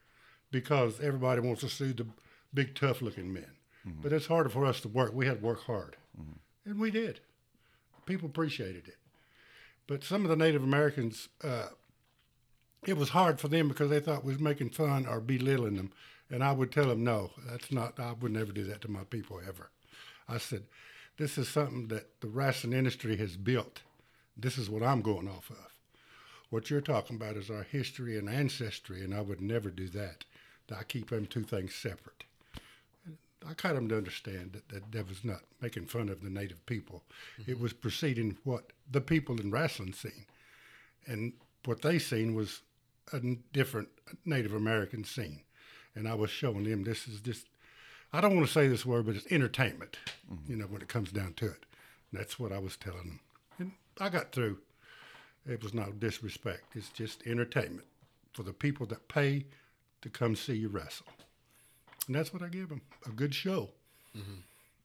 because 0.51 1.01
everybody 1.01 1.41
wants 1.41 1.63
to 1.63 1.69
see 1.71 1.93
the 1.93 2.07
big 2.53 2.75
tough 2.75 3.01
looking 3.01 3.33
men. 3.33 3.51
Mm-hmm. 3.89 4.03
But 4.03 4.13
it's 4.13 4.27
harder 4.27 4.51
for 4.51 4.67
us 4.67 4.81
to 4.81 4.89
work. 4.89 5.15
We 5.15 5.27
had 5.27 5.41
to 5.41 5.47
work 5.47 5.63
hard, 5.63 5.97
mm-hmm. 6.21 6.71
and 6.71 6.79
we 6.79 6.91
did. 6.91 7.21
People 8.05 8.29
appreciated 8.29 8.89
it. 8.89 8.97
But 9.87 10.05
some 10.05 10.25
of 10.25 10.29
the 10.29 10.37
Native 10.37 10.63
Americans, 10.63 11.29
uh, 11.43 11.69
it 12.89 12.97
was 12.97 13.11
hard 13.11 13.41
for 13.41 13.49
them 13.49 13.69
because 13.69 13.91
they 13.91 14.01
thought 14.01 14.25
we 14.25 14.33
was 14.33 14.41
making 14.41 14.71
fun 14.71 15.07
or 15.07 15.21
belittling 15.21 15.77
them. 15.77 15.93
And 16.31 16.43
I 16.43 16.53
would 16.53 16.73
tell 16.73 16.87
them, 16.87 17.05
no, 17.05 17.31
that's 17.49 17.71
not, 17.71 18.01
I 18.01 18.13
would 18.13 18.33
never 18.33 18.53
do 18.53 18.65
that 18.65 18.81
to 18.83 18.91
my 18.91 19.05
people 19.05 19.41
ever. 19.47 19.71
I 20.29 20.39
said, 20.39 20.65
this 21.19 21.39
is 21.39 21.49
something 21.49 21.89
that 21.89 22.21
the 22.21 22.29
wrestling 22.29 22.73
industry 22.73 23.17
has 23.17 23.37
built. 23.37 23.83
This 24.37 24.59
is 24.59 24.69
what 24.69 24.83
I'm 24.83 25.03
going 25.03 25.29
off 25.29 25.51
of. 25.51 25.73
What 26.51 26.69
you're 26.69 26.81
talking 26.81 27.17
about 27.17 27.37
is 27.37 27.51
our 27.51 27.63
history 27.63 28.19
and 28.19 28.29
ancestry, 28.29 29.03
and 29.03 29.15
I 29.15 29.21
would 29.21 29.41
never 29.41 29.71
do 29.71 29.89
that. 29.91 30.25
I 30.77 30.83
keep 30.83 31.11
them 31.11 31.27
two 31.27 31.45
things 31.45 31.75
separate. 31.75 32.25
I 33.49 33.55
got 33.55 33.75
them 33.75 33.89
to 33.89 33.97
understand 33.97 34.53
that, 34.53 34.69
that 34.71 34.93
that 34.93 35.09
was 35.09 35.25
not 35.25 35.43
making 35.61 35.87
fun 35.87 36.09
of 36.09 36.23
the 36.23 36.31
native 36.31 36.65
people. 36.67 37.03
It 37.39 37.53
mm-hmm. 37.53 37.63
was 37.63 37.73
preceding 37.73 38.37
what 38.45 38.73
the 38.91 39.01
people 39.01 39.41
in 39.41 39.51
wrestling 39.51 39.93
seen. 39.93 40.27
And 41.07 41.33
what 41.65 41.83
they 41.83 41.99
seen 41.99 42.35
was 42.35 42.63
a 43.13 43.21
different 43.53 43.89
Native 44.25 44.55
American 44.55 45.05
scene. 45.05 45.43
And 45.95 46.09
I 46.09 46.15
was 46.15 46.31
showing 46.31 46.65
them 46.65 46.85
this 46.85 47.09
is 47.09 47.21
just, 47.21 47.47
I 48.13 48.21
don't 48.21 48.35
want 48.35 48.47
to 48.47 48.53
say 48.53 48.69
this 48.69 48.85
word, 48.85 49.07
but 49.07 49.17
it's 49.17 49.27
entertainment, 49.31 49.97
mm-hmm. 50.31 50.51
you 50.51 50.57
know, 50.57 50.67
when 50.67 50.83
it 50.83 50.89
comes 50.89 51.11
down 51.11 51.35
to 51.35 51.47
it. 51.47 51.65
That's 52.13 52.39
what 52.39 52.53
I 52.53 52.59
was 52.59 52.77
telling 52.77 52.99
them. 52.99 53.21
And 53.59 53.73
I 54.01 54.09
got 54.09 54.33
through. 54.33 54.59
It 55.49 55.63
was 55.63 55.75
no 55.75 55.93
disrespect. 55.93 56.63
It's 56.75 56.91
just 56.91 57.27
entertainment 57.27 57.87
for 58.33 58.43
the 58.43 58.53
people 58.53 58.87
that 58.87 59.09
pay 59.09 59.47
to 60.03 60.11
come 60.11 60.37
see 60.37 60.55
you 60.55 60.69
wrestle. 60.69 61.07
And 62.07 62.15
that's 62.15 62.33
what 62.33 62.43
I 62.43 62.49
give 62.49 62.69
them 62.69 62.83
a 63.07 63.11
good 63.11 63.35
show. 63.35 63.71
Mm-hmm. 64.17 64.41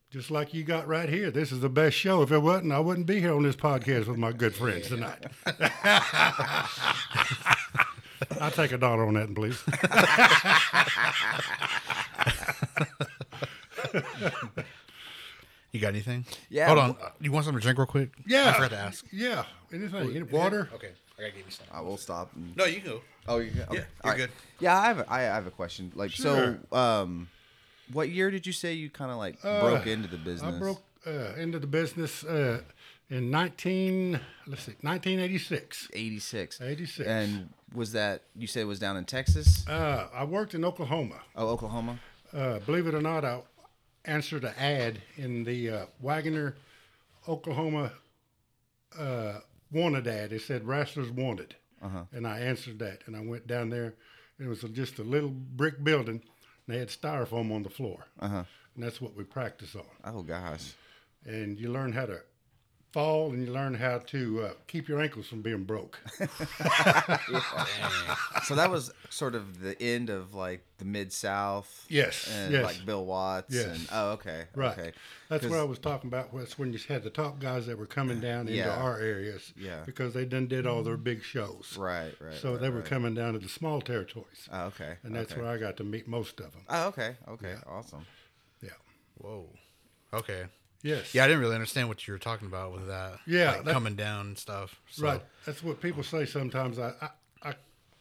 just 0.09 0.29
like 0.29 0.53
you 0.53 0.65
got 0.65 0.89
right 0.89 1.07
here. 1.07 1.31
This 1.31 1.53
is 1.53 1.61
the 1.61 1.69
best 1.69 1.95
show. 1.95 2.21
If 2.21 2.33
it 2.33 2.39
wasn't, 2.39 2.73
I 2.73 2.79
wouldn't 2.79 3.07
be 3.07 3.21
here 3.21 3.33
on 3.33 3.43
this 3.43 3.55
podcast 3.55 4.07
with 4.07 4.17
my 4.17 4.33
good 4.33 4.53
friends 4.53 4.89
tonight. 4.89 5.25
I'll 8.41 8.51
take 8.51 8.71
a 8.71 8.77
dollar 8.77 9.05
on 9.05 9.13
that, 9.13 9.33
please. 9.35 9.61
You 15.71 15.79
got 15.79 15.89
anything? 15.89 16.25
Yeah, 16.49 16.67
Hold 16.67 16.79
on. 16.79 16.97
You 17.21 17.31
want 17.31 17.45
something 17.45 17.59
to 17.61 17.63
drink 17.63 17.77
real 17.77 17.87
quick? 17.87 18.09
Yeah. 18.27 18.49
I 18.49 18.53
forgot 18.53 18.71
to 18.71 18.77
ask. 18.77 19.05
Yeah. 19.09 19.45
Anything. 19.71 20.09
Any 20.09 20.23
water? 20.23 20.67
Okay. 20.73 20.89
I 21.17 21.21
gotta 21.21 21.31
give 21.33 21.45
you 21.45 21.51
some. 21.51 21.65
I 21.71 21.79
will 21.79 21.95
stop. 21.95 22.29
And, 22.35 22.57
No, 22.57 22.65
you 22.65 22.81
can 22.81 22.91
go. 22.91 23.01
oh, 23.29 23.37
you 23.37 23.51
okay. 23.69 23.77
Yeah, 23.77 23.83
you're 24.03 24.15
good. 24.15 24.31
Yeah, 24.59 24.77
I 24.77 24.85
have 24.87 24.99
a, 24.99 25.13
I 25.13 25.21
have 25.21 25.47
a 25.47 25.51
question. 25.51 25.93
Like, 25.95 26.11
Sure. 26.11 26.59
so, 26.71 26.77
um, 26.77 27.29
what 27.93 28.09
year 28.09 28.29
did 28.31 28.45
you 28.45 28.51
say 28.51 28.73
you 28.73 28.89
kind 28.89 29.11
of 29.11 29.17
like 29.17 29.37
Uh, 29.45 29.61
broke 29.61 29.87
into 29.87 30.09
the 30.09 30.17
business? 30.17 30.55
I 30.55 30.59
broke 30.59 30.81
uh, 31.07 31.35
into 31.37 31.57
the 31.59 31.67
business 31.67 32.25
uh, 32.25 32.59
in 33.09 33.29
19, 33.31 34.19
let's 34.47 34.63
see, 34.63 34.73
1986. 34.81 35.87
86. 35.93 36.59
86. 36.59 37.07
And 37.07 37.49
was 37.73 37.93
that 37.93 38.23
you 38.35 38.47
said 38.47 38.61
it 38.61 38.65
was 38.65 38.79
down 38.79 38.97
in 38.97 39.05
Texas? 39.05 39.67
Uh, 39.67 40.07
I 40.13 40.23
worked 40.23 40.53
in 40.53 40.65
Oklahoma. 40.65 41.21
Oh, 41.35 41.49
Oklahoma. 41.49 41.99
Uh, 42.33 42.59
believe 42.59 42.87
it 42.87 42.93
or 42.93 43.01
not, 43.01 43.25
I 43.25 43.41
answered 44.05 44.43
an 44.43 44.53
ad 44.57 45.01
in 45.17 45.43
the 45.43 45.69
uh, 45.69 45.85
Wagoner, 45.99 46.55
Oklahoma 47.27 47.91
uh, 48.97 49.39
wanted 49.71 50.07
ad. 50.07 50.33
It 50.33 50.41
said 50.41 50.65
Wrestlers 50.65 51.09
Wanted. 51.09 51.55
Uh-huh. 51.81 52.03
And 52.11 52.27
I 52.27 52.39
answered 52.39 52.79
that. 52.79 53.01
And 53.05 53.15
I 53.15 53.21
went 53.21 53.47
down 53.47 53.69
there. 53.69 53.95
It 54.39 54.47
was 54.47 54.61
just 54.61 54.99
a 54.99 55.03
little 55.03 55.29
brick 55.29 55.83
building. 55.83 56.21
They 56.67 56.77
had 56.77 56.89
styrofoam 56.89 57.53
on 57.53 57.63
the 57.63 57.69
floor. 57.69 58.05
Uh-huh. 58.19 58.43
And 58.75 58.83
that's 58.83 59.01
what 59.01 59.15
we 59.15 59.23
practice 59.23 59.75
on. 59.75 59.83
Oh 60.05 60.21
gosh. 60.21 60.73
And 61.25 61.59
you 61.59 61.71
learn 61.71 61.91
how 61.91 62.05
to 62.05 62.21
fall 62.91 63.31
and 63.31 63.45
you 63.45 63.51
learn 63.53 63.73
how 63.75 63.99
to 63.99 64.43
uh, 64.43 64.53
keep 64.67 64.87
your 64.89 64.99
ankles 65.01 65.27
from 65.27 65.41
being 65.41 65.63
broke. 65.63 65.99
So 68.43 68.55
that 68.55 68.69
was 68.69 68.91
sort 69.09 69.35
of 69.35 69.61
the 69.61 69.79
end 69.81 70.09
of 70.09 70.33
like 70.33 70.65
the 70.77 70.85
mid 70.85 71.13
South. 71.13 71.85
Yes, 71.89 72.29
And 72.33 72.51
yes. 72.51 72.63
like 72.63 72.85
Bill 72.85 73.05
Watts. 73.05 73.53
Yes. 73.53 73.65
And 73.67 73.87
oh, 73.91 74.11
okay. 74.11 74.45
Right. 74.55 74.77
Okay. 74.77 74.91
That's 75.29 75.43
'Cause- 75.43 75.51
what 75.51 75.59
I 75.59 75.63
was 75.63 75.79
talking 75.79 76.07
about. 76.09 76.33
Was 76.33 76.57
when 76.57 76.73
you 76.73 76.79
had 76.87 77.03
the 77.03 77.09
top 77.09 77.39
guys 77.39 77.67
that 77.67 77.77
were 77.77 77.85
coming 77.85 78.19
down 78.19 78.41
into 78.41 78.53
Yeah. 78.55 78.75
our 78.75 78.99
areas. 78.99 79.53
Yeah. 79.55 79.83
Because 79.85 80.13
they 80.13 80.25
done 80.25 80.47
did 80.47 80.65
all 80.65 80.83
their 80.83 80.97
big 80.97 81.23
shows. 81.23 81.75
Right. 81.77 82.13
Right. 82.19 82.33
So 82.33 82.51
right, 82.53 82.61
they 82.61 82.69
were 82.69 82.77
right. 82.79 82.85
coming 82.85 83.13
down 83.13 83.33
to 83.33 83.39
the 83.39 83.49
small 83.49 83.79
territories, 83.81 84.49
Oh, 84.51 84.65
okay. 84.65 84.95
and 85.03 85.15
that's 85.15 85.31
okay. 85.33 85.41
where 85.41 85.51
I 85.51 85.57
got 85.57 85.77
to 85.77 85.83
meet 85.83 86.07
most 86.07 86.39
of 86.39 86.51
them. 86.51 86.63
Oh, 86.67 86.87
okay. 86.87 87.15
Okay. 87.29 87.55
Awesome. 87.67 88.05
Yeah. 88.61 88.69
Whoa. 89.17 89.47
Okay. 90.13 90.45
Yes. 90.83 91.13
Yeah, 91.13 91.23
I 91.23 91.27
didn't 91.27 91.41
really 91.41 91.55
understand 91.55 91.87
what 91.87 92.07
you 92.07 92.13
were 92.13 92.19
talking 92.19 92.47
about 92.47 92.73
with 92.73 92.87
that. 92.87 93.19
Yeah, 93.27 93.51
like 93.51 93.65
that- 93.65 93.73
coming 93.73 93.95
down 93.95 94.27
and 94.27 94.37
stuff. 94.37 94.75
So. 94.89 95.03
Right. 95.05 95.21
That's 95.45 95.63
what 95.63 95.81
people 95.81 96.03
say 96.03 96.25
sometimes. 96.25 96.79
I, 96.79 96.93
I, 97.01 97.09
I 97.49 97.53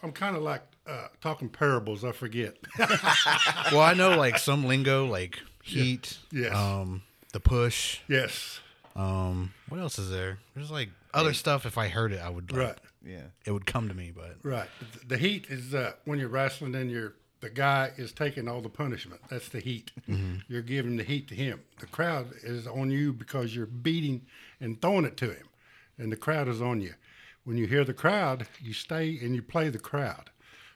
I'm 0.03 0.13
kind 0.13 0.35
of 0.37 0.43
like 0.43 0.63
uh, 0.87 1.09
talking 1.21 1.49
parables. 1.49 2.05
I 2.05 2.13
forget. 2.13 2.57
Well, 3.73 3.81
I 3.83 3.95
know 3.95 4.17
like 4.17 4.39
some 4.39 4.65
lingo, 4.67 5.07
like 5.07 5.39
heat. 5.63 6.19
Yes. 6.33 6.55
Um, 6.55 7.03
the 7.33 7.41
push. 7.41 8.01
yes. 8.09 8.61
Um, 8.97 9.53
what 9.69 9.81
else 9.81 9.99
is 9.99 10.11
there? 10.11 10.39
There's 10.57 10.71
like 10.71 10.89
other 11.15 11.33
stuff. 11.33 11.65
If 11.67 11.79
I 11.79 11.89
heard 11.89 12.13
it, 12.13 12.21
I 12.21 12.29
would. 12.29 12.51
Like, 12.51 12.61
Right. 12.61 12.79
Yeah. 13.07 13.23
It 13.47 13.53
would 13.53 13.65
come 13.67 13.89
to 13.89 13.95
me, 13.95 14.13
but 14.15 14.37
Right. 14.43 14.69
The 15.07 15.17
heat 15.17 15.47
is 15.49 15.75
uh, 15.75 15.93
when 16.05 16.19
you're 16.19 16.29
wrestling 16.29 16.75
and 16.75 16.91
you're 16.91 17.15
the 17.41 17.51
guy 17.51 17.91
is 17.97 18.13
taking 18.13 18.49
all 18.49 18.61
the 18.61 18.69
punishment. 18.69 19.21
That's 19.31 19.49
the 19.49 19.61
heat. 19.61 19.91
You're 20.49 20.63
giving 20.63 20.97
the 20.97 21.05
heat 21.05 21.29
to 21.29 21.35
him. 21.35 21.61
The 21.79 21.87
crowd 21.87 22.33
is 22.43 22.67
on 22.67 22.91
you 22.91 23.13
because 23.13 23.55
you're 23.57 23.67
beating 23.67 24.27
and 24.61 24.81
throwing 24.81 25.05
it 25.07 25.17
to 25.19 25.31
him, 25.31 25.49
and 25.99 26.13
the 26.13 26.17
crowd 26.17 26.49
is 26.49 26.61
on 26.61 26.81
you. 26.81 26.95
When 27.45 27.57
you 27.57 27.67
hear 27.67 27.85
the 27.85 27.95
crowd, 27.95 28.47
you 28.61 28.73
stay 28.75 29.19
and 29.23 29.35
you 29.35 29.43
play 29.43 29.71
the 29.71 29.79
crowd. 29.79 30.31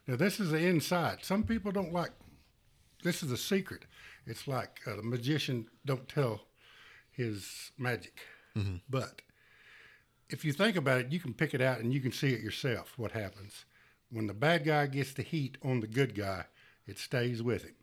Now 0.06 0.16
this 0.16 0.40
is 0.40 0.50
the 0.50 0.58
inside. 0.58 1.18
Some 1.22 1.44
people 1.44 1.70
don't 1.72 1.92
like. 1.92 2.12
This 3.02 3.22
is 3.22 3.30
a 3.30 3.36
secret. 3.36 3.84
It's 4.26 4.48
like 4.48 4.80
uh, 4.86 4.96
the 4.96 5.02
magician 5.02 5.66
don't 5.84 6.08
tell 6.08 6.40
his 7.10 7.70
magic, 7.78 8.20
but 8.88 9.20
if 10.30 10.44
you 10.44 10.52
think 10.52 10.76
about 10.76 11.00
it, 11.00 11.12
you 11.12 11.20
can 11.20 11.34
pick 11.34 11.52
it 11.52 11.60
out 11.60 11.80
and 11.80 11.92
you 11.92 12.00
can 12.00 12.12
see 12.12 12.28
it 12.32 12.40
yourself 12.40 12.94
what 12.96 13.12
happens. 13.12 13.66
When 14.10 14.26
the 14.26 14.34
bad 14.34 14.64
guy 14.64 14.86
gets 14.86 15.12
the 15.12 15.22
heat 15.22 15.58
on 15.62 15.80
the 15.80 15.86
good 15.86 16.14
guy, 16.14 16.44
it 16.86 16.98
stays 16.98 17.42
with 17.42 17.62
him. 17.64 17.74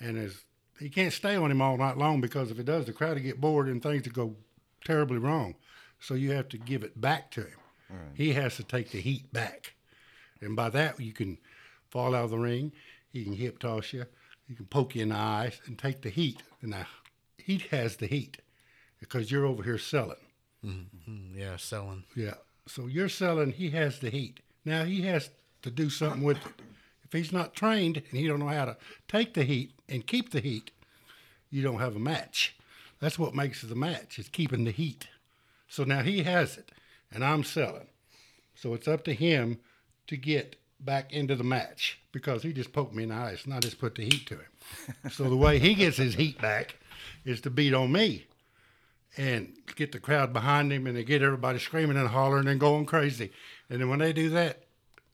And 0.00 0.16
as 0.18 0.42
he 0.78 0.88
can't 0.88 1.12
stay 1.12 1.36
on 1.36 1.50
him 1.50 1.60
all 1.60 1.76
night 1.76 1.96
long 1.96 2.20
because 2.20 2.50
if 2.50 2.58
it 2.58 2.66
does, 2.66 2.86
the 2.86 2.92
crowd 2.92 3.14
will 3.14 3.22
get 3.22 3.40
bored 3.40 3.68
and 3.68 3.82
things 3.82 4.04
will 4.04 4.12
go 4.12 4.36
terribly 4.84 5.18
wrong. 5.18 5.56
So 6.00 6.14
you 6.14 6.30
have 6.32 6.48
to 6.50 6.58
give 6.58 6.84
it 6.84 7.00
back 7.00 7.30
to 7.32 7.40
him. 7.40 7.58
He 8.14 8.32
has 8.34 8.56
to 8.56 8.62
take 8.62 8.90
the 8.90 9.00
heat 9.00 9.32
back. 9.32 9.74
And 10.40 10.54
by 10.54 10.70
that, 10.70 11.00
you 11.00 11.12
can 11.12 11.38
fall 11.90 12.14
out 12.14 12.24
of 12.24 12.30
the 12.30 12.38
ring. 12.38 12.72
He 13.12 13.24
can 13.24 13.32
hip 13.32 13.58
toss 13.58 13.92
you. 13.92 14.04
He 14.46 14.54
can 14.54 14.66
poke 14.66 14.94
you 14.94 15.02
in 15.02 15.08
the 15.08 15.16
eyes 15.16 15.60
and 15.66 15.78
take 15.78 16.02
the 16.02 16.10
heat. 16.10 16.42
And 16.62 16.70
now, 16.70 16.86
he 17.38 17.58
has 17.70 17.96
the 17.96 18.06
heat 18.06 18.38
because 19.00 19.30
you're 19.30 19.46
over 19.46 19.62
here 19.62 19.78
selling. 19.78 20.16
mm, 21.08 21.34
yeah, 21.34 21.56
selling. 21.56 22.04
Yeah. 22.14 22.34
So 22.66 22.86
you're 22.86 23.08
selling, 23.08 23.52
he 23.52 23.70
has 23.70 23.98
the 23.98 24.10
heat. 24.10 24.40
Now 24.64 24.84
he 24.84 25.02
has 25.02 25.30
to 25.62 25.70
do 25.70 25.88
something 25.88 26.22
with 26.22 26.36
it. 26.36 26.52
If 27.08 27.12
he's 27.12 27.32
not 27.32 27.54
trained 27.54 27.96
and 27.96 28.20
he 28.20 28.26
don't 28.26 28.40
know 28.40 28.48
how 28.48 28.66
to 28.66 28.76
take 29.08 29.34
the 29.34 29.44
heat 29.44 29.72
and 29.88 30.06
keep 30.06 30.30
the 30.30 30.40
heat, 30.40 30.70
you 31.50 31.62
don't 31.62 31.80
have 31.80 31.96
a 31.96 32.00
match. 32.00 32.54
That's 33.00 33.18
what 33.18 33.34
makes 33.34 33.64
it 33.64 33.72
a 33.72 33.74
match, 33.74 34.18
is 34.18 34.28
keeping 34.28 34.64
the 34.64 34.70
heat. 34.70 35.08
So 35.68 35.84
now 35.84 36.02
he 36.02 36.22
has 36.24 36.58
it 36.58 36.70
and 37.10 37.24
I'm 37.24 37.44
selling. 37.44 37.86
So 38.54 38.74
it's 38.74 38.88
up 38.88 39.04
to 39.04 39.14
him 39.14 39.58
to 40.08 40.16
get 40.16 40.56
back 40.80 41.12
into 41.12 41.34
the 41.34 41.44
match 41.44 41.98
because 42.12 42.42
he 42.42 42.52
just 42.52 42.72
poked 42.72 42.94
me 42.94 43.04
in 43.04 43.08
the 43.08 43.14
eyes 43.14 43.42
and 43.44 43.54
I 43.54 43.60
just 43.60 43.78
put 43.78 43.94
the 43.94 44.04
heat 44.04 44.26
to 44.26 44.34
him. 44.34 44.50
so 45.10 45.24
the 45.24 45.36
way 45.36 45.58
he 45.58 45.74
gets 45.74 45.96
his 45.96 46.14
heat 46.14 46.40
back 46.40 46.76
is 47.24 47.40
to 47.42 47.50
beat 47.50 47.72
on 47.72 47.90
me 47.90 48.26
and 49.16 49.52
get 49.76 49.92
the 49.92 49.98
crowd 49.98 50.32
behind 50.32 50.72
him 50.72 50.86
and 50.86 50.96
they 50.96 51.04
get 51.04 51.22
everybody 51.22 51.58
screaming 51.58 51.96
and 51.96 52.08
hollering 52.08 52.48
and 52.48 52.60
going 52.60 52.86
crazy. 52.86 53.30
And 53.70 53.80
then 53.80 53.88
when 53.88 53.98
they 53.98 54.12
do 54.12 54.28
that, 54.30 54.64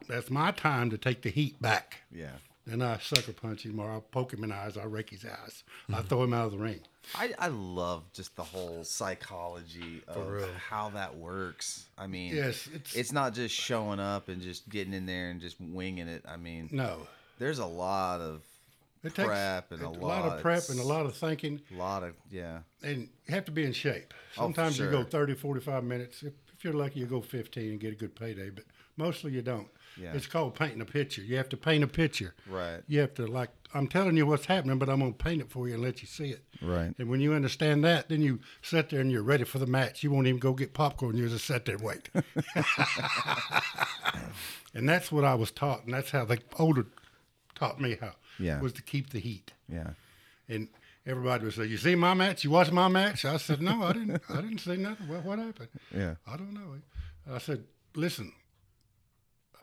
that's 0.09 0.31
my 0.31 0.51
time 0.51 0.91
to 0.91 0.99
take 0.99 1.23
the 1.23 1.31
heat 1.31 1.61
back. 1.61 1.99
Yeah. 2.13 2.33
Then 2.67 2.81
I 2.81 2.99
sucker 2.99 3.33
punch 3.33 3.65
him 3.65 3.79
or 3.79 3.91
I'll 3.91 4.01
poke 4.01 4.33
him 4.33 4.43
in 4.43 4.51
the 4.51 4.57
eyes, 4.57 4.77
I'll 4.79 4.89
rake 4.89 5.11
his 5.11 5.25
eyes. 5.25 5.65
I 5.89 5.93
mm-hmm. 5.93 6.07
throw 6.09 6.25
him 6.25 6.33
out 6.33 6.47
of 6.47 6.53
the 6.53 6.59
ring. 6.59 6.81
I, 7.15 7.35
I 7.39 7.49
love 7.49 8.05
just 8.15 8.35
the 8.37 8.43
whole 8.43 8.85
psychology 8.85 10.03
of 10.09 10.49
how 10.57 10.89
that 10.91 11.17
works. 11.17 11.85
I 11.99 12.07
mean, 12.07 12.35
Yes, 12.35 12.67
it's- 12.69 12.95
it's 12.95 13.13
not 13.13 13.35
just 13.35 13.55
showing 13.55 14.01
up 14.01 14.29
and 14.29 14.41
just 14.41 14.69
getting 14.71 14.95
in 14.95 15.05
there 15.05 15.29
and 15.29 15.41
just 15.41 15.61
winging 15.61 16.09
it. 16.09 16.25
I 16.27 16.39
mean, 16.39 16.71
No. 16.73 17.07
there's 17.39 17.59
a 17.59 17.67
lot 17.67 18.23
of 18.23 18.43
It 19.03 19.15
takes 19.15 19.29
prep 19.29 19.71
and 19.71 19.83
a, 19.83 19.91
lot 19.91 20.25
of 20.25 20.41
prep 20.41 20.71
and 20.71 20.81
a 20.81 20.85
lot 20.85 21.05
of 21.05 21.15
thinking. 21.15 21.61
A 21.75 21.77
lot 21.77 22.03
of 22.03 22.15
yeah, 22.31 22.61
And 22.83 23.09
you 23.27 23.35
have 23.35 23.45
to 23.45 23.53
be 23.53 23.65
in 23.65 23.75
shape. 23.75 24.15
Oh, 24.39 24.45
Sometimes 24.45 24.79
you 24.79 24.87
go 24.87 25.03
sure. 25.03 25.05
30, 25.05 25.35
45 25.35 25.85
minutes. 25.85 26.23
If, 26.23 26.33
if 26.57 26.65
you're 26.65 26.73
lucky, 26.73 27.01
you 27.01 27.07
go 27.07 27.21
15 27.21 27.73
and 27.73 27.79
get 27.81 27.93
a 27.93 27.97
good 27.97 28.15
payday, 28.17 28.49
but 28.49 28.65
mostly 28.97 29.33
you 29.33 29.43
don't. 29.43 29.69
Yeah. 30.01 30.13
It's 30.15 30.27
called 30.27 30.55
painting 30.55 30.81
a 30.81 30.85
picture. 30.85 31.23
You 31.23 31.37
have 31.37 31.49
to 31.51 31.57
paint 31.57 31.85
a 31.85 31.87
picture. 31.87 32.35
Right. 32.49 32.81
You 32.89 33.01
have 33.01 33.15
to, 33.15 33.27
like, 33.27 33.51
I'm 33.75 33.89
telling 33.89 34.17
you 34.17 34.27
what's 34.27 34.47
happening, 34.47 34.79
but 34.79 34.89
I'm 34.89 35.01
going 35.01 35.15
to 35.15 35.25
paint 35.25 35.41
it 35.41 35.51
for 35.51 35.69
you 35.69 35.75
and 35.75 35.83
let 35.83 36.01
you 36.03 36.09
see 36.09 36.31
it. 36.31 36.45
Right. 36.63 36.93
And 36.99 37.09
when 37.09 37.21
you 37.21 37.33
understand 37.33 37.85
that, 37.85 38.09
then 38.09 38.23
you 38.23 38.41
sit 38.63 38.91
there 38.91 39.01
and 39.01 39.11
you're 39.11 39.23
ready 39.23 39.45
for 39.45 39.59
the 39.59 39.67
match. 39.67 40.03
You 40.03 40.11
won't 40.11 40.27
even 40.27 40.41
go 40.41 40.53
get 40.53 40.75
popcorn. 40.75 41.17
You 41.17 41.29
just 41.29 41.47
sit 41.47 41.65
there 41.65 41.77
and 41.77 41.85
wait. 41.85 42.11
and 44.75 44.89
that's 44.89 45.13
what 45.13 45.25
I 45.25 45.35
was 45.35 45.51
taught, 45.51 45.85
and 45.85 45.95
that's 45.95 46.11
how 46.11 46.25
the 46.25 46.39
older 46.59 46.87
taught 47.55 47.81
me 47.81 47.97
how. 48.01 48.13
Yeah. 48.39 48.61
Was 48.61 48.73
to 48.75 48.83
keep 48.83 49.11
the 49.11 49.21
heat. 49.21 49.53
yeah, 49.73 49.91
And 50.49 50.67
everybody 51.07 51.45
would 51.45 51.55
say, 51.55 51.67
"You 51.67 51.77
see 51.77 51.95
my 51.95 52.13
match? 52.15 52.43
You 52.43 52.51
watch 52.51 52.73
my 52.73 52.89
match?" 52.89 53.25
I 53.25 53.37
said, 53.37 53.63
"No, 53.63 53.85
I 53.85 53.93
didn't. 53.93 54.21
I 54.29 54.41
didn't 54.41 54.59
see 54.59 54.77
nothing. 54.77 55.07
What, 55.07 55.25
what 55.25 55.39
happened?" 55.39 55.69
yeah, 55.95 56.15
I 56.27 56.37
don't 56.37 56.53
know. 56.53 56.81
I 57.31 57.39
said, 57.39 57.63
"Listen." 57.95 58.33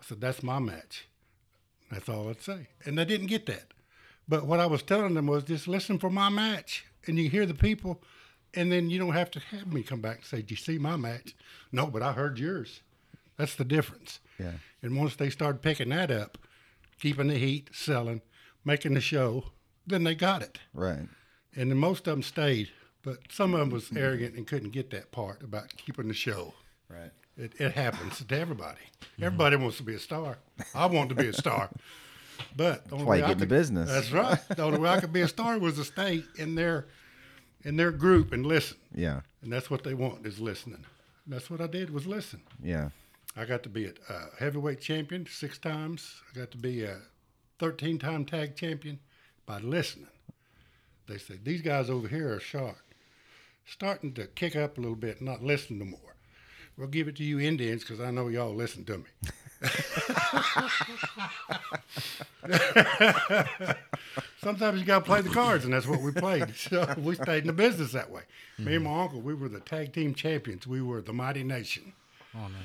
I 0.02 0.06
said, 0.06 0.22
"That's 0.22 0.44
my 0.44 0.60
match." 0.60 1.08
That's 1.92 2.08
all 2.10 2.30
I'd 2.30 2.42
say, 2.42 2.68
and 2.86 2.98
they 2.98 3.06
didn't 3.06 3.28
get 3.28 3.46
that. 3.48 3.74
But 4.28 4.46
what 4.46 4.60
I 4.62 4.66
was 4.66 4.82
telling 4.82 5.14
them 5.14 5.28
was, 5.28 5.44
just 5.44 5.68
listen 5.68 6.00
for 6.00 6.10
my 6.10 6.30
match, 6.30 6.86
and 7.06 7.18
you 7.18 7.30
hear 7.30 7.46
the 7.46 7.54
people, 7.54 8.02
and 8.54 8.72
then 8.72 8.90
you 8.90 8.98
don't 8.98 9.14
have 9.14 9.30
to 9.32 9.40
have 9.40 9.74
me 9.74 9.84
come 9.84 10.00
back 10.02 10.18
and 10.18 10.26
say, 10.26 10.38
"Did 10.38 10.52
you 10.52 10.58
see 10.58 10.78
my 10.78 10.96
match?" 10.96 11.36
No, 11.72 11.88
but 11.88 12.02
I 12.02 12.14
heard 12.14 12.40
yours. 12.40 12.82
That's 13.38 13.56
the 13.56 13.66
difference. 13.66 14.20
yeah, 14.40 14.54
And 14.84 14.96
once 14.98 15.16
they 15.16 15.30
started 15.30 15.62
picking 15.62 15.90
that 15.90 16.12
up, 16.12 16.38
keeping 17.00 17.28
the 17.28 17.38
heat, 17.38 17.70
selling, 17.74 18.22
making 18.64 18.94
the 18.94 19.02
show, 19.02 19.46
then 19.88 20.04
they 20.04 20.14
got 20.16 20.42
it 20.44 20.60
right. 20.74 21.08
and 21.56 21.72
then 21.72 21.78
most 21.78 22.08
of 22.08 22.14
them 22.14 22.22
stayed, 22.24 22.70
but 23.02 23.18
some 23.32 23.54
of 23.56 23.60
them 23.60 23.70
was 23.72 23.92
arrogant 23.96 24.36
and 24.36 24.46
couldn't 24.46 24.70
get 24.72 24.92
that 24.92 25.12
part 25.12 25.42
about 25.44 25.76
keeping 25.76 26.08
the 26.08 26.14
show. 26.14 26.54
Right. 26.88 27.12
It, 27.42 27.60
it 27.60 27.72
happens 27.72 28.24
to 28.24 28.40
everybody. 28.40 28.82
Everybody 29.20 29.56
wants 29.56 29.78
to 29.78 29.84
be 29.84 29.96
a 29.96 30.00
star. 30.00 30.38
I 30.76 30.86
want 30.86 31.10
to 31.10 31.16
be 31.16 31.28
a 31.28 31.34
star, 31.34 31.72
but 32.56 32.88
the 32.88 32.94
only 32.94 33.06
why 33.06 33.16
you 33.16 33.22
get 33.24 33.32
in 33.32 33.38
the 33.40 33.48
business. 33.48 33.90
That's 33.90 34.12
right. 34.12 34.40
The 34.48 34.62
only 34.62 34.78
way 34.78 34.90
I 34.90 35.00
could 35.00 35.12
be 35.12 35.22
a 35.22 35.28
star 35.28 35.58
was 35.58 35.76
to 35.78 35.84
stay 35.84 36.24
in 36.38 36.54
their 36.54 36.86
in 37.64 37.78
their 37.78 37.92
group 37.92 38.32
and 38.32 38.46
listen. 38.46 38.78
Yeah. 38.94 39.22
And 39.42 39.52
that's 39.52 39.72
what 39.72 39.84
they 39.84 39.96
want 39.96 40.26
is 40.26 40.40
listening. 40.40 40.86
And 41.26 41.34
that's 41.34 41.50
what 41.50 41.62
I 41.62 41.68
did 41.68 41.90
was 41.90 42.06
listen. 42.06 42.42
Yeah. 42.64 42.90
I 43.36 43.46
got 43.46 43.64
to 43.64 43.70
be 43.70 43.86
a 43.86 43.94
uh, 44.08 44.26
heavyweight 44.38 44.80
champion 44.80 45.26
six 45.26 45.58
times. 45.58 46.22
I 46.30 46.40
got 46.40 46.52
to 46.52 46.58
be 46.58 46.84
a 46.84 46.98
13 47.58 47.98
time 47.98 48.24
tag 48.26 48.56
champion 48.56 49.00
by 49.48 49.60
listening. 49.60 50.08
They 51.08 51.18
said, 51.18 51.44
these 51.44 51.62
guys 51.62 51.90
over 51.90 52.08
here 52.08 52.34
are 52.34 52.40
sharp, 52.40 52.78
starting 53.66 54.14
to 54.14 54.28
kick 54.28 54.56
up 54.56 54.78
a 54.78 54.82
little 54.82 54.96
bit, 54.96 55.22
not 55.22 55.44
listen 55.44 55.80
no 55.80 55.86
more. 55.86 56.12
We'll 56.78 56.88
give 56.88 57.08
it 57.08 57.16
to 57.18 57.24
you 57.24 57.40
Indians 57.40 57.84
because 57.84 58.00
I 58.00 58.12
know 58.12 58.28
y'all 58.28 58.56
listen 58.56 58.86
to 58.86 58.98
me. 58.98 59.04
Sometimes 64.42 64.80
you 64.80 64.86
got 64.86 65.00
to 65.00 65.06
play 65.06 65.22
the 65.22 65.30
cards, 65.30 65.66
and 65.66 65.74
that's 65.74 65.88
what 65.88 66.02
we 66.02 66.12
played. 66.12 66.46
So 66.56 66.94
we 66.98 67.16
stayed 67.16 67.44
in 67.44 67.48
the 67.48 67.54
business 67.54 67.92
that 67.92 68.10
way. 68.10 68.22
Me 68.58 68.76
and 68.76 68.86
my 68.86 69.04
uncle, 69.04 69.22
we 69.22 69.34
were 69.34 69.50
the 69.50 69.60
tag 69.60 69.94
team 69.94 70.16
champions. 70.16 70.66
We 70.66 70.82
were 70.82 71.02
the 71.02 71.14
Mighty 71.14 71.44
Nation. 71.44 71.94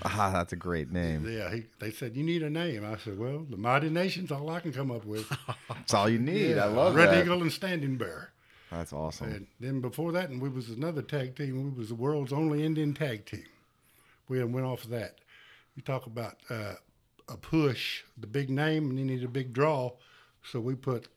Ah, 0.04 0.30
that's 0.32 0.52
a 0.52 0.56
great 0.56 0.92
name. 0.92 1.28
Yeah, 1.28 1.52
he, 1.52 1.64
they 1.80 1.90
said 1.90 2.16
you 2.16 2.22
need 2.22 2.42
a 2.42 2.50
name. 2.50 2.84
I 2.84 2.96
said, 2.98 3.18
well, 3.18 3.44
the 3.50 3.56
Mighty 3.56 3.90
Nation's 3.90 4.30
all 4.30 4.48
I 4.48 4.60
can 4.60 4.72
come 4.72 4.92
up 4.92 5.04
with. 5.04 5.28
That's 5.68 5.92
all 5.92 6.08
you 6.08 6.20
need. 6.20 6.56
I 6.56 6.66
love 6.66 6.94
Red 6.94 7.10
that. 7.10 7.22
Eagle 7.22 7.42
and 7.42 7.52
Standing 7.52 7.96
Bear. 7.96 8.30
That's 8.70 8.92
awesome. 8.92 9.32
And 9.32 9.46
then 9.58 9.80
before 9.80 10.12
that, 10.12 10.30
and 10.30 10.40
we 10.40 10.48
was 10.48 10.68
another 10.68 11.02
tag 11.02 11.36
team. 11.36 11.74
We 11.74 11.80
was 11.80 11.88
the 11.88 11.96
world's 11.96 12.32
only 12.32 12.64
Indian 12.64 12.94
tag 12.94 13.26
team. 13.26 13.44
We 14.28 14.42
went 14.44 14.66
off 14.66 14.84
of 14.84 14.90
that. 14.90 15.18
You 15.74 15.82
talk 15.82 16.06
about 16.06 16.36
uh, 16.50 16.74
a 17.28 17.36
push, 17.36 18.02
the 18.18 18.26
big 18.26 18.50
name, 18.50 18.90
and 18.90 18.98
you 18.98 19.04
need 19.04 19.22
a 19.24 19.28
big 19.28 19.52
draw. 19.52 19.92
So 20.42 20.60
we 20.60 20.74
put 20.74 21.08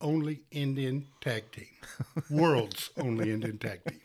only 0.00 0.42
Indian 0.50 1.06
tag 1.20 1.50
team, 1.52 1.66
world's 2.30 2.90
only 2.98 3.30
Indian 3.32 3.56
tag 3.58 3.80
team. 3.84 4.00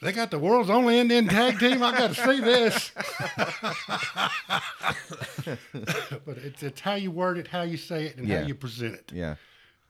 They 0.00 0.10
got 0.12 0.30
the 0.32 0.38
world's 0.38 0.70
only 0.70 0.98
Indian 0.98 1.28
tag 1.28 1.58
team. 1.60 1.82
I 1.82 1.96
got 1.96 2.14
to 2.14 2.26
see 2.26 2.40
this. 2.40 2.90
but 6.24 6.38
it's, 6.38 6.62
it's 6.62 6.80
how 6.80 6.94
you 6.94 7.10
word 7.10 7.38
it, 7.38 7.48
how 7.48 7.62
you 7.62 7.76
say 7.76 8.06
it, 8.06 8.16
and 8.16 8.26
Yeah. 8.26 8.40
how 8.40 8.46
you 8.46 8.54
present 8.54 8.94
it. 8.94 9.12
Yeah. 9.12 9.36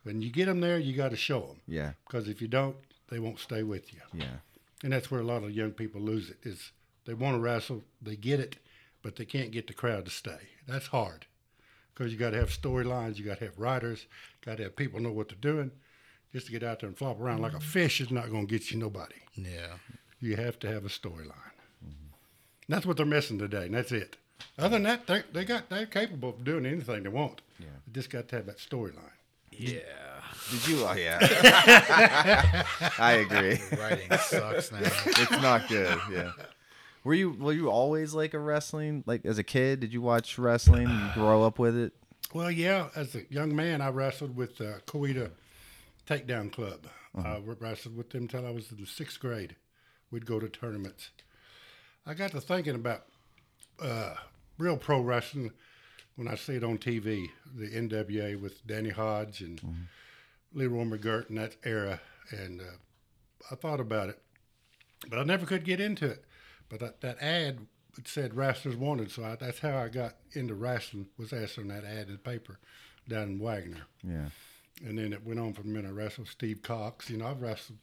When 0.03 0.21
you 0.21 0.31
get 0.31 0.47
them 0.47 0.61
there, 0.61 0.79
you 0.79 0.95
got 0.95 1.11
to 1.13 1.17
show 1.17 1.41
them. 1.41 1.61
Yeah. 1.67 1.93
Because 2.07 2.29
if 2.29 2.43
you 2.43 2.49
don't, 2.49 2.77
they 3.09 3.19
won't 3.21 3.39
stay 3.39 3.63
with 3.63 3.93
you. 3.95 4.01
Yeah. 4.13 4.37
And 4.83 4.93
that's 4.93 5.11
where 5.11 5.21
a 5.21 5.25
lot 5.25 5.45
of 5.45 5.53
young 5.53 5.71
people 5.71 6.01
lose 6.01 6.29
it. 6.29 6.39
Is 6.43 6.73
they 7.05 7.15
want 7.15 7.37
to 7.37 7.41
wrestle, 7.41 7.83
they 8.01 8.17
get 8.17 8.41
it, 8.41 8.57
but 9.03 9.17
they 9.17 9.25
can't 9.25 9.51
get 9.51 9.67
the 9.67 9.73
crowd 9.73 10.05
to 10.05 10.11
stay. 10.11 10.49
That's 10.67 10.89
hard. 10.89 11.27
Because 11.93 12.13
you 12.13 12.19
got 12.19 12.31
to 12.31 12.39
have 12.39 12.51
storylines, 12.51 13.19
you 13.19 13.25
got 13.25 13.39
to 13.39 13.45
have 13.47 13.59
writers, 13.59 14.07
got 14.45 14.57
to 14.57 14.65
have 14.65 14.77
people 14.77 15.01
know 15.01 15.13
what 15.13 15.29
they're 15.29 15.39
doing. 15.39 15.73
Just 16.33 16.47
to 16.47 16.53
get 16.53 16.63
out 16.63 16.81
there 16.81 16.89
and 16.89 16.97
flop 16.97 17.21
around 17.21 17.43
like 17.43 17.53
a 17.53 17.57
mm-hmm. 17.57 17.65
fish 17.65 18.01
is 18.01 18.11
not 18.11 18.31
going 18.31 18.47
to 18.47 18.51
get 18.51 18.71
you 18.71 18.79
nobody. 18.79 19.17
Yeah. 19.35 19.77
You 20.19 20.37
have 20.37 20.59
to 20.61 20.69
have 20.69 20.87
a 20.87 20.89
storyline. 20.89 21.53
Mm-hmm. 21.85 22.09
That's 22.69 22.87
what 22.87 22.97
they're 22.97 23.05
missing 23.05 23.39
today, 23.39 23.67
and 23.67 23.75
that's 23.75 23.93
it. 23.93 24.17
Other 24.59 24.77
than 24.77 24.85
that, 24.85 25.07
they, 25.07 25.23
they 25.33 25.45
got 25.45 25.69
they're 25.69 25.87
capable 25.87 26.31
of 26.31 26.45
doing 26.45 26.65
anything 26.65 27.03
they 27.03 27.09
want. 27.09 27.43
Yeah. 27.59 27.67
They 27.87 27.93
just 27.93 28.11
got 28.11 28.29
to 28.29 28.37
have 28.37 28.47
that 28.47 28.59
storyline. 28.59 29.11
Yeah. 29.51 29.81
Did 30.51 30.69
you? 30.69 30.85
Oh, 30.85 30.95
yeah. 30.95 32.65
I 32.99 33.13
agree. 33.13 33.59
Writing 33.79 34.09
sucks 34.19 34.73
now. 34.73 34.79
It's 34.83 35.31
not 35.31 35.69
good. 35.69 35.99
Yeah. 36.11 36.33
Were 37.05 37.15
you 37.15 37.33
were 37.33 37.53
you 37.53 37.71
always 37.71 38.15
like 38.15 38.35
a 38.35 38.39
wrestling 38.39 39.03
like 39.07 39.25
as 39.25 39.39
a 39.39 39.43
kid? 39.43 39.81
Did 39.81 39.93
you 39.93 40.01
watch 40.01 40.39
wrestling? 40.39 40.87
Did 40.87 41.01
you 41.01 41.11
grow 41.15 41.43
up 41.43 41.59
with 41.59 41.77
it? 41.77 41.93
Well, 42.33 42.51
yeah, 42.51 42.89
as 42.97 43.15
a 43.15 43.23
young 43.29 43.55
man, 43.55 43.81
I 43.81 43.91
wrestled 43.91 44.37
with 44.37 44.61
uh, 44.61 44.79
Coweta 44.87 45.31
Takedown 46.07 46.51
Club. 46.51 46.87
I 47.15 47.39
wrestled 47.45 47.97
with 47.97 48.09
them 48.11 48.23
until 48.23 48.47
I 48.47 48.51
was 48.51 48.71
in 48.73 48.79
the 48.79 48.87
sixth 48.87 49.21
grade. 49.21 49.57
We'd 50.11 50.25
go 50.25 50.41
to 50.41 50.49
tournaments. 50.49 51.11
I 52.07 52.15
got 52.15 52.31
to 52.31 52.41
thinking 52.41 52.75
about 52.75 53.03
uh, 53.81 54.15
real 54.57 54.79
pro 54.79 55.01
wrestling 55.01 55.51
when 56.17 56.27
I 56.27 56.37
see 56.37 56.55
it 56.55 56.65
on 56.65 56.79
TV, 56.79 57.29
the 57.55 57.69
NWA 57.69 58.41
with 58.41 58.67
Danny 58.67 58.91
Hodge 58.91 59.43
and 59.43 59.61
Leroy 60.55 60.85
McGuirk 60.85 61.29
in 61.29 61.37
that 61.37 61.57
era. 61.65 62.01
And 62.31 62.61
uh, 62.61 62.65
I 63.51 63.57
thought 63.57 63.81
about 63.81 64.09
it, 64.09 64.19
but 65.09 65.19
I 65.19 65.25
never 65.25 65.45
could 65.45 65.65
get 65.65 65.81
into 65.81 66.07
it. 66.07 66.25
But 66.73 66.81
that, 66.81 67.01
that 67.03 67.23
ad 67.23 67.59
it 67.99 68.09
said 68.09 68.35
wrestlers 68.35 68.75
wanted, 68.75 69.11
so 69.11 69.23
I, 69.23 69.37
that's 69.37 69.59
how 69.59 69.77
I 69.77 69.89
got 69.91 70.15
into 70.33 70.55
wrestling. 70.55 71.09
Was 71.19 71.33
answering 71.35 71.69
that 71.69 71.85
ad 71.85 72.07
in 72.07 72.13
the 72.15 72.19
paper 72.19 72.59
down 73.07 73.25
in 73.25 73.39
Wagoner, 73.39 73.83
Yeah. 74.03 74.31
and 74.83 74.97
then 74.99 75.13
it 75.13 75.27
went 75.27 75.39
on 75.39 75.53
from 75.53 75.75
there. 75.75 75.87
I 75.87 75.91
wrestled 75.91 76.29
Steve 76.29 76.63
Cox. 76.63 77.11
You 77.11 77.19
know, 77.19 77.27
I've 77.27 77.43
wrestled 77.43 77.77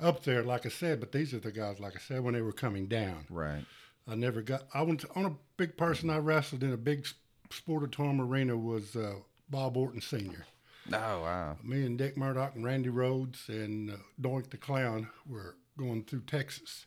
up 0.00 0.24
there, 0.24 0.42
like 0.42 0.64
I 0.64 0.70
said, 0.70 0.98
but 1.00 1.12
these 1.12 1.34
are 1.34 1.38
the 1.40 1.52
guys, 1.52 1.78
like 1.78 1.94
I 1.94 1.98
said, 1.98 2.24
when 2.24 2.32
they 2.32 2.40
were 2.40 2.52
coming 2.52 2.86
down. 2.86 3.26
Right. 3.28 3.64
I 4.08 4.14
never 4.14 4.40
got. 4.40 4.62
I 4.72 4.80
went 4.82 5.00
to, 5.00 5.08
on 5.14 5.26
a 5.26 5.34
big 5.58 5.76
person 5.76 6.08
I 6.08 6.16
wrestled 6.18 6.62
in 6.62 6.72
a 6.72 6.76
big 6.78 7.06
sportatorium 7.50 8.20
arena 8.20 8.56
was 8.56 8.96
uh, 8.96 9.16
Bob 9.50 9.76
Orton 9.76 10.00
Senior. 10.00 10.46
Oh 10.92 11.20
wow. 11.20 11.56
Me 11.62 11.84
and 11.84 11.96
Dick 11.98 12.16
Murdoch 12.16 12.54
and 12.56 12.64
Randy 12.64 12.88
Rhodes 12.88 13.44
and 13.48 13.90
uh, 13.90 13.94
Doink 14.20 14.50
the 14.50 14.56
Clown 14.56 15.08
were 15.28 15.56
going 15.78 16.02
through 16.04 16.22
Texas, 16.22 16.86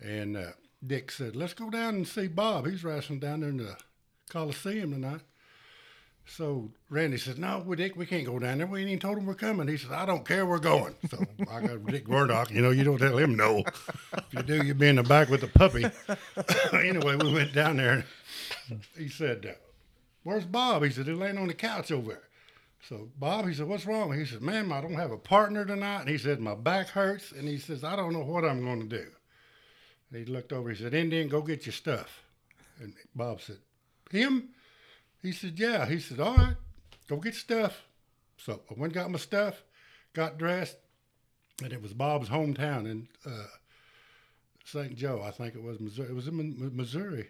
and 0.00 0.36
uh, 0.36 0.52
Dick 0.86 1.10
said, 1.10 1.36
"Let's 1.36 1.54
go 1.54 1.70
down 1.70 1.94
and 1.94 2.08
see 2.08 2.26
Bob. 2.26 2.66
He's 2.66 2.84
wrestling 2.84 3.20
down 3.20 3.40
there 3.40 3.50
in 3.50 3.58
the 3.58 3.76
Coliseum 4.28 4.92
tonight." 4.92 5.20
So 6.26 6.70
Randy 6.88 7.18
says, 7.18 7.38
"No, 7.38 7.62
we 7.66 7.76
Dick, 7.76 7.96
we 7.96 8.06
can't 8.06 8.24
go 8.24 8.38
down 8.38 8.58
there. 8.58 8.66
We 8.66 8.80
ain't 8.80 8.88
even 8.88 9.00
told 9.00 9.18
him 9.18 9.26
we're 9.26 9.34
coming." 9.34 9.66
He 9.68 9.76
says, 9.76 9.90
"I 9.90 10.06
don't 10.06 10.26
care, 10.26 10.46
we're 10.46 10.58
going." 10.58 10.94
So 11.10 11.24
I 11.50 11.60
got 11.60 11.84
Dick 11.86 12.08
Murdoch. 12.08 12.50
You 12.50 12.62
know, 12.62 12.70
you 12.70 12.84
don't 12.84 12.98
tell 12.98 13.18
him 13.18 13.34
no. 13.34 13.64
If 14.12 14.24
you 14.32 14.42
do, 14.42 14.64
you'll 14.64 14.76
be 14.76 14.88
in 14.88 14.96
the 14.96 15.02
back 15.02 15.28
with 15.28 15.40
the 15.40 15.48
puppy. 15.48 15.84
anyway, 16.72 17.16
we 17.16 17.32
went 17.32 17.52
down 17.52 17.76
there. 17.78 18.04
He 18.96 19.08
said, 19.08 19.44
uh, 19.44 19.54
"Where's 20.22 20.44
Bob?" 20.44 20.84
He 20.84 20.90
said, 20.90 21.06
"He's 21.06 21.16
laying 21.16 21.38
on 21.38 21.48
the 21.48 21.54
couch 21.54 21.90
over 21.90 22.12
there." 22.12 22.22
So 22.88 23.08
Bob, 23.18 23.46
he 23.46 23.54
said, 23.54 23.66
"What's 23.66 23.86
wrong?" 23.86 24.16
He 24.16 24.24
said, 24.24 24.40
"Man, 24.40 24.70
I 24.70 24.80
don't 24.80 24.94
have 24.94 25.10
a 25.10 25.18
partner 25.18 25.64
tonight." 25.64 26.02
And 26.02 26.08
he 26.08 26.18
said, 26.18 26.40
"My 26.40 26.54
back 26.54 26.88
hurts." 26.88 27.32
And 27.32 27.48
he 27.48 27.58
says, 27.58 27.82
"I 27.82 27.96
don't 27.96 28.12
know 28.12 28.24
what 28.24 28.44
I'm 28.44 28.64
going 28.64 28.88
to 28.88 28.96
do." 28.98 29.06
And 30.10 30.26
he 30.26 30.32
looked 30.32 30.52
over. 30.52 30.70
He 30.70 30.76
said, 30.76 30.94
"Indian, 30.94 31.28
go 31.28 31.42
get 31.42 31.66
your 31.66 31.72
stuff." 31.72 32.22
And 32.80 32.94
Bob 33.14 33.40
said, 33.40 33.58
"Him?" 34.10 34.50
He 35.22 35.32
said, 35.32 35.58
"Yeah." 35.58 35.86
He 35.86 36.00
said, 36.00 36.20
"All 36.20 36.36
right, 36.36 36.56
go 37.08 37.16
get 37.16 37.34
stuff." 37.34 37.86
So 38.36 38.60
I 38.70 38.74
went, 38.74 38.92
and 38.92 38.94
got 38.94 39.10
my 39.10 39.18
stuff, 39.18 39.62
got 40.14 40.38
dressed, 40.38 40.76
and 41.62 41.72
it 41.72 41.82
was 41.82 41.92
Bob's 41.92 42.28
hometown 42.28 42.90
in 42.90 43.08
uh, 43.26 43.46
St. 44.64 44.96
Joe, 44.96 45.22
I 45.22 45.30
think 45.30 45.54
it 45.54 45.62
was 45.62 45.78
Missouri. 45.80 46.08
It 46.08 46.14
was 46.14 46.28
in 46.28 46.36
Mi- 46.36 46.70
Missouri, 46.72 47.28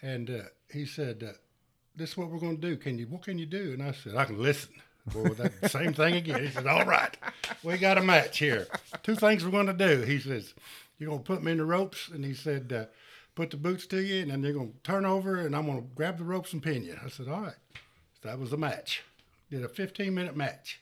and 0.00 0.30
uh, 0.30 0.42
he 0.72 0.86
said, 0.86 1.22
uh, 1.22 1.32
"This 1.96 2.10
is 2.10 2.16
what 2.16 2.30
we're 2.30 2.38
going 2.38 2.60
to 2.60 2.68
do. 2.68 2.76
Can 2.76 2.98
you? 2.98 3.06
What 3.06 3.22
can 3.22 3.38
you 3.38 3.46
do?" 3.46 3.72
And 3.72 3.82
I 3.82 3.92
said, 3.92 4.14
"I 4.16 4.24
can 4.24 4.42
listen." 4.42 4.72
Boy, 5.12 5.30
that 5.30 5.70
same 5.70 5.92
thing 5.92 6.14
again. 6.14 6.44
He 6.44 6.50
said, 6.50 6.66
"All 6.66 6.84
right, 6.84 7.16
we 7.62 7.76
got 7.76 7.98
a 7.98 8.02
match 8.02 8.38
here. 8.38 8.68
Two 9.02 9.16
things 9.16 9.44
we're 9.44 9.50
going 9.50 9.66
to 9.66 9.72
do." 9.72 10.02
He 10.02 10.20
says, 10.20 10.54
"You're 11.02 11.10
going 11.10 11.22
to 11.22 11.26
put 11.26 11.42
me 11.42 11.52
in 11.52 11.58
the 11.58 11.64
ropes," 11.64 12.08
and 12.08 12.24
he 12.24 12.32
said, 12.32 12.72
uh, 12.72 12.84
"Put 13.34 13.50
the 13.50 13.56
boots 13.56 13.86
to 13.88 14.00
you, 14.00 14.22
and 14.22 14.30
then 14.30 14.42
you're 14.42 14.52
going 14.52 14.72
to 14.72 14.78
turn 14.84 15.04
over, 15.04 15.40
and 15.40 15.56
I'm 15.56 15.66
going 15.66 15.78
to 15.82 15.88
grab 15.96 16.18
the 16.18 16.24
ropes 16.24 16.52
and 16.52 16.62
pin 16.62 16.84
you." 16.84 16.96
I 17.04 17.08
said, 17.08 17.26
"All 17.26 17.42
right." 17.42 17.54
So 18.22 18.28
that 18.28 18.38
was 18.38 18.50
the 18.50 18.56
match. 18.56 19.02
Did 19.50 19.64
a 19.64 19.68
15 19.68 20.14
minute 20.14 20.36
match 20.36 20.80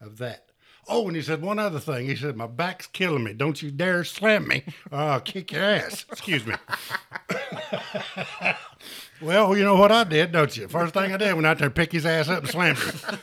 of 0.00 0.18
that. 0.18 0.50
Oh, 0.88 1.06
and 1.06 1.16
he 1.16 1.22
said 1.22 1.40
one 1.42 1.58
other 1.58 1.78
thing. 1.78 2.06
He 2.06 2.16
said, 2.16 2.36
"My 2.36 2.46
back's 2.46 2.86
killing 2.86 3.24
me. 3.24 3.32
Don't 3.32 3.62
you 3.62 3.70
dare 3.70 4.04
slam 4.04 4.48
me, 4.48 4.64
or 4.90 4.98
I'll 4.98 5.20
kick 5.20 5.52
your 5.52 5.62
ass." 5.62 6.04
Excuse 6.12 6.44
me. 6.44 6.54
well, 9.22 9.56
you 9.56 9.64
know 9.64 9.76
what 9.76 9.92
I 9.92 10.04
did, 10.04 10.32
don't 10.32 10.56
you? 10.56 10.68
First 10.68 10.94
thing 10.94 11.12
I 11.12 11.16
did 11.16 11.34
went 11.34 11.46
out 11.46 11.58
there 11.58 11.70
picked 11.70 11.92
his 11.92 12.04
ass 12.04 12.28
up 12.28 12.40
and 12.40 12.48
slammed 12.48 12.78
him. 12.78 12.94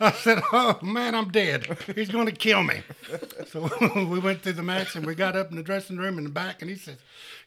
I 0.00 0.12
said, 0.12 0.42
"Oh 0.52 0.78
man, 0.82 1.14
I'm 1.14 1.30
dead. 1.30 1.66
He's 1.94 2.08
going 2.08 2.26
to 2.26 2.32
kill 2.32 2.62
me." 2.62 2.82
So 3.48 3.68
we 3.94 4.18
went 4.18 4.42
through 4.42 4.54
the 4.54 4.62
match 4.62 4.94
and 4.96 5.04
we 5.04 5.14
got 5.14 5.36
up 5.36 5.50
in 5.50 5.56
the 5.56 5.62
dressing 5.62 5.96
room 5.96 6.18
in 6.18 6.24
the 6.24 6.30
back, 6.30 6.62
and 6.62 6.70
he 6.70 6.76
says, 6.76 6.96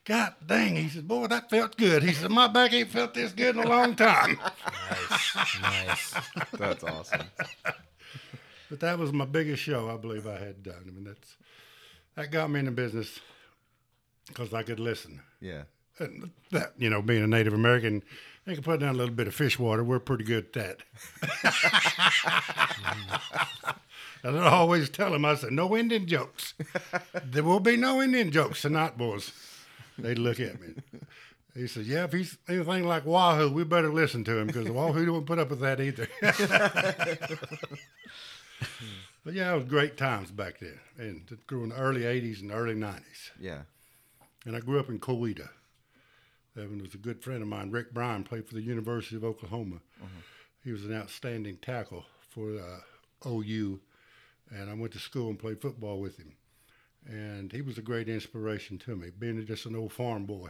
"God 0.06 0.36
dang!" 0.46 0.76
He 0.76 0.90
says, 0.90 1.04
"Boy, 1.04 1.28
that 1.28 1.50
felt 1.50 1.78
good." 1.78 2.04
He 2.04 2.14
said, 2.14 2.32
"My 2.32 2.48
back 2.48 2.74
ain't 2.74 2.90
felt 2.90 3.14
this 3.14 3.32
good 3.32 3.56
in 3.56 3.64
a 3.64 3.70
long 3.70 3.96
time." 3.96 4.40
Nice. 4.90 5.62
nice. 5.62 6.16
That's 6.58 6.84
awesome. 6.84 7.22
But 8.70 8.80
that 8.80 8.98
was 8.98 9.12
my 9.12 9.26
biggest 9.26 9.62
show 9.62 9.90
I 9.90 9.98
believe 9.98 10.26
I 10.26 10.38
had 10.38 10.64
done. 10.64 10.86
I 10.88 10.92
mean, 10.92 11.04
that's 11.04 11.36
that 12.16 12.32
got 12.32 12.50
me 12.50 12.60
in 12.60 12.66
the 12.66 12.72
business 12.72 13.20
because 14.28 14.54
I 14.54 14.64
could 14.64 14.80
listen. 14.80 15.22
Yeah. 15.40 15.64
And 16.00 16.32
that 16.52 16.74
you 16.78 16.90
know, 16.90 17.02
being 17.02 17.24
a 17.24 17.28
Native 17.28 17.54
American, 17.54 18.02
they 18.46 18.56
can 18.56 18.64
put 18.64 18.80
down 18.80 18.96
a 18.96 18.98
little 18.98 19.14
bit 19.14 19.28
of 19.28 19.36
fish 19.36 19.60
water. 19.60 19.84
We're 19.84 20.00
pretty 20.00 20.24
good 20.24 20.46
at 20.46 20.54
that. 20.54 20.78
and 24.24 24.40
I 24.40 24.50
always 24.50 24.90
tell 24.90 25.12
them, 25.12 25.26
I 25.26 25.36
said, 25.36 25.52
no 25.52 25.76
Indian 25.76 26.08
jokes. 26.08 26.54
there 27.24 27.44
will 27.44 27.60
be 27.60 27.78
no 27.78 28.02
Indian 28.02 28.32
jokes 28.32 28.62
tonight, 28.62 28.98
boys. 28.98 29.32
They'd 29.98 30.18
look 30.18 30.40
at 30.40 30.60
me. 30.60 30.74
He 31.54 31.68
said, 31.68 31.86
"Yeah, 31.86 32.06
if 32.06 32.14
he's 32.14 32.38
anything 32.48 32.88
like 32.88 33.06
Wahoo, 33.06 33.52
we 33.52 33.66
better 33.66 33.92
listen 33.92 34.24
to 34.24 34.38
him 34.38 34.48
because 34.48 34.70
Wahoo 34.70 35.06
don't 35.06 35.26
put 35.26 35.38
up 35.38 35.50
with 35.50 35.60
that 35.60 35.82
either." 35.82 36.08
but 39.26 39.34
yeah, 39.34 39.52
it 39.52 39.56
was 39.56 39.66
great 39.66 39.98
times 39.98 40.32
back 40.32 40.60
then, 40.60 40.80
and 40.98 41.28
it 41.30 41.46
grew 41.48 41.64
in 41.64 41.70
the 41.70 41.76
early 41.76 42.02
'80s 42.02 42.42
and 42.42 42.52
early 42.52 42.76
'90s. 42.76 43.32
Yeah. 43.40 43.64
And 44.46 44.56
I 44.56 44.62
grew 44.62 44.80
up 44.80 44.88
in 44.90 45.00
Coweta. 45.00 45.50
Evan 46.58 46.82
was 46.82 46.94
a 46.94 46.98
good 46.98 47.24
friend 47.24 47.42
of 47.42 47.48
mine. 47.48 47.72
Rick 47.72 47.94
Bryan 47.94 48.24
played 48.24 48.48
for 48.48 48.56
the 48.56 48.62
University 48.62 49.16
of 49.16 49.24
Oklahoma. 49.24 49.78
He 50.64 50.72
was 50.72 50.86
an 50.86 50.94
outstanding 50.94 51.58
tackle 51.58 52.06
for 52.30 52.60
uh, 52.60 53.30
OU, 53.30 53.80
and 54.52 54.70
I 54.70 54.74
went 54.74 54.94
to 54.94 55.00
school 55.00 55.30
and 55.30 55.40
played 55.40 55.62
football 55.62 56.00
with 56.00 56.18
him. 56.18 56.34
And 57.08 57.52
he 57.52 57.62
was 57.62 57.78
a 57.78 57.82
great 57.82 58.08
inspiration 58.10 58.78
to 58.80 58.96
me, 58.96 59.10
being 59.18 59.44
just 59.46 59.66
an 59.66 59.76
old 59.76 59.94
farm 59.94 60.26
boy, 60.26 60.50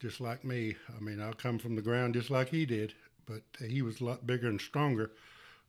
just 0.00 0.20
like 0.20 0.44
me. 0.44 0.76
I 0.94 1.00
mean, 1.00 1.20
I 1.20 1.32
come 1.32 1.58
from 1.58 1.76
the 1.76 1.82
ground 1.82 2.14
just 2.14 2.30
like 2.30 2.48
he 2.48 2.66
did, 2.66 2.92
but 3.24 3.42
he 3.66 3.80
was 3.80 4.00
a 4.00 4.04
lot 4.04 4.26
bigger 4.26 4.48
and 4.48 4.60
stronger. 4.60 5.12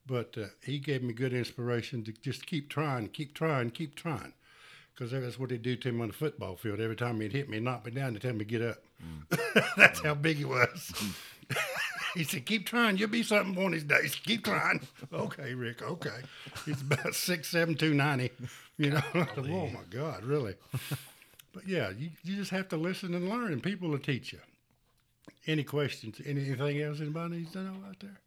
But 0.07 0.37
uh, 0.37 0.47
he 0.63 0.79
gave 0.79 1.01
me 1.01 1.13
good 1.13 1.33
inspiration 1.33 2.03
to 2.03 2.11
just 2.11 2.45
keep 2.45 2.69
trying, 2.69 3.07
keep 3.09 3.33
trying, 3.33 3.71
keep 3.71 3.95
trying 3.95 4.33
because 4.95 5.11
that's 5.11 5.37
what 5.37 5.49
they 5.49 5.57
do 5.57 5.75
to 5.75 5.89
him 5.89 6.01
on 6.01 6.07
the 6.07 6.13
football 6.13 6.55
field. 6.55 6.79
Every 6.79 6.95
time 6.95 7.19
he'd 7.19 7.33
hit 7.33 7.49
me, 7.49 7.59
knock 7.59 7.85
me 7.85 7.91
down, 7.91 8.13
they 8.13 8.19
tell 8.19 8.33
me 8.33 8.39
to 8.39 8.45
get 8.45 8.61
up. 8.61 8.77
Mm. 9.03 9.75
that's 9.77 10.01
how 10.01 10.13
big 10.13 10.37
he 10.37 10.45
was. 10.45 10.93
he 12.15 12.23
said, 12.23 12.45
"Keep 12.45 12.65
trying. 12.65 12.97
You'll 12.97 13.09
be 13.09 13.23
something 13.23 13.55
one 13.55 13.67
of 13.67 13.71
these 13.73 13.83
days. 13.83 14.15
Keep 14.15 14.45
trying." 14.45 14.79
okay, 15.13 15.53
Rick. 15.53 15.81
Okay. 15.81 16.21
He's 16.65 16.81
about 16.81 17.13
six 17.15 17.49
seven, 17.49 17.75
two 17.75 17.93
ninety. 17.93 18.31
You 18.77 18.91
know. 18.91 19.01
oh 19.15 19.67
my 19.67 19.83
God, 19.89 20.23
really. 20.23 20.55
But 21.53 21.67
yeah, 21.67 21.91
you, 21.97 22.09
you 22.23 22.35
just 22.35 22.51
have 22.51 22.67
to 22.69 22.77
listen 22.77 23.13
and 23.13 23.29
learn, 23.29 23.53
and 23.53 23.63
people 23.63 23.89
will 23.89 23.99
teach 23.99 24.33
you. 24.33 24.39
Any 25.47 25.63
questions? 25.63 26.19
Anything 26.25 26.81
else 26.81 26.99
anybody 26.99 27.37
needs 27.37 27.51
to 27.53 27.59
know 27.59 27.75
out 27.87 27.95
there? 27.99 28.17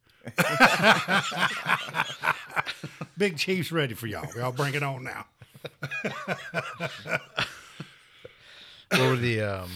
Big 3.18 3.36
Chief's 3.36 3.72
ready 3.72 3.94
for 3.94 4.06
y'all. 4.06 4.28
Y'all 4.36 4.52
bring 4.52 4.74
it 4.74 4.82
on 4.82 5.02
now. 5.02 5.26
What 8.90 9.00
were 9.00 9.16
the 9.16 9.40
um? 9.42 9.70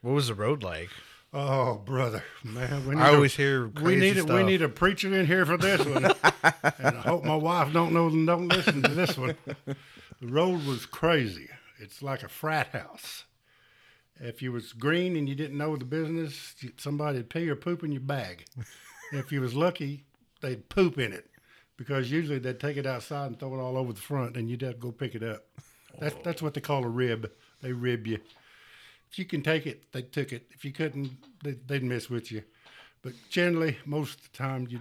What 0.00 0.12
was 0.14 0.28
the 0.28 0.34
road 0.34 0.62
like? 0.62 0.90
Oh, 1.34 1.76
brother, 1.76 2.22
man, 2.44 2.86
we 2.86 2.94
need 2.94 3.00
I 3.00 3.10
a- 3.10 3.14
always 3.14 3.34
hear 3.36 3.68
we 3.68 3.96
need 3.96 4.18
a, 4.18 4.24
we 4.24 4.42
need 4.42 4.60
a 4.62 4.68
preacher 4.68 5.14
in 5.14 5.26
here 5.26 5.46
for 5.46 5.56
this 5.56 5.82
one, 5.86 6.04
and 6.04 6.96
I 6.98 7.00
hope 7.02 7.24
my 7.24 7.36
wife 7.36 7.72
don't 7.72 7.92
know 7.94 8.08
and 8.08 8.26
don't 8.26 8.48
listen 8.48 8.82
to 8.82 8.88
this 8.90 9.16
one. 9.16 9.36
The 9.66 10.26
road 10.26 10.66
was 10.66 10.84
crazy. 10.86 11.48
It's 11.78 12.02
like 12.02 12.22
a 12.22 12.28
frat 12.28 12.68
house. 12.68 13.24
If 14.20 14.42
you 14.42 14.52
was 14.52 14.72
green 14.74 15.16
and 15.16 15.26
you 15.28 15.34
didn't 15.34 15.56
know 15.56 15.74
the 15.76 15.84
business, 15.86 16.54
somebody'd 16.76 17.30
pee 17.30 17.48
or 17.48 17.56
poop 17.56 17.82
in 17.82 17.92
your 17.92 18.02
bag. 18.02 18.44
if 19.12 19.32
you 19.32 19.40
was 19.40 19.54
lucky, 19.54 20.04
they'd 20.42 20.68
poop 20.68 20.98
in 20.98 21.12
it, 21.12 21.28
because 21.82 22.12
usually 22.12 22.38
they'd 22.38 22.60
take 22.60 22.76
it 22.76 22.86
outside 22.86 23.26
and 23.26 23.36
throw 23.36 23.52
it 23.56 23.60
all 23.60 23.76
over 23.76 23.92
the 23.92 24.00
front, 24.00 24.36
and 24.36 24.48
you'd 24.48 24.62
have 24.62 24.74
to 24.74 24.78
go 24.78 24.92
pick 24.92 25.16
it 25.16 25.22
up. 25.24 25.42
That's 25.98 26.14
that's 26.22 26.40
what 26.40 26.54
they 26.54 26.60
call 26.60 26.84
a 26.84 26.88
rib. 26.88 27.28
They 27.60 27.72
rib 27.72 28.06
you. 28.06 28.20
If 29.10 29.18
you 29.18 29.24
can 29.24 29.42
take 29.42 29.66
it, 29.66 29.90
they 29.90 30.02
took 30.02 30.32
it. 30.32 30.46
If 30.52 30.64
you 30.64 30.70
couldn't, 30.70 31.10
they, 31.42 31.56
they'd 31.66 31.82
mess 31.82 32.08
with 32.08 32.30
you. 32.30 32.44
But 33.02 33.14
generally, 33.28 33.78
most 33.84 34.20
of 34.20 34.30
the 34.30 34.38
time, 34.38 34.68
you 34.70 34.78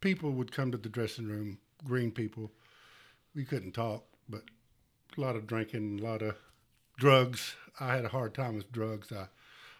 people 0.00 0.30
would 0.30 0.52
come 0.52 0.72
to 0.72 0.78
the 0.78 0.88
dressing 0.88 1.26
room. 1.26 1.58
Green 1.84 2.10
people, 2.10 2.50
we 3.34 3.44
couldn't 3.44 3.72
talk, 3.72 4.02
but 4.26 4.44
a 5.18 5.20
lot 5.20 5.36
of 5.36 5.46
drinking, 5.46 6.00
a 6.00 6.02
lot 6.02 6.22
of 6.22 6.34
drugs. 6.96 7.56
I 7.78 7.94
had 7.94 8.06
a 8.06 8.08
hard 8.08 8.32
time 8.32 8.56
with 8.56 8.72
drugs. 8.72 9.12
I, 9.12 9.26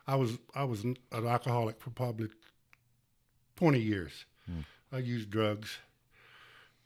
I 0.06 0.16
was 0.16 0.36
I 0.54 0.64
was 0.64 0.84
an 0.84 0.98
alcoholic 1.12 1.80
for 1.80 1.88
probably 1.88 2.28
twenty 3.56 3.80
years. 3.80 4.26
Hmm. 4.44 4.60
I 4.92 4.98
used 4.98 5.30
drugs, 5.30 5.78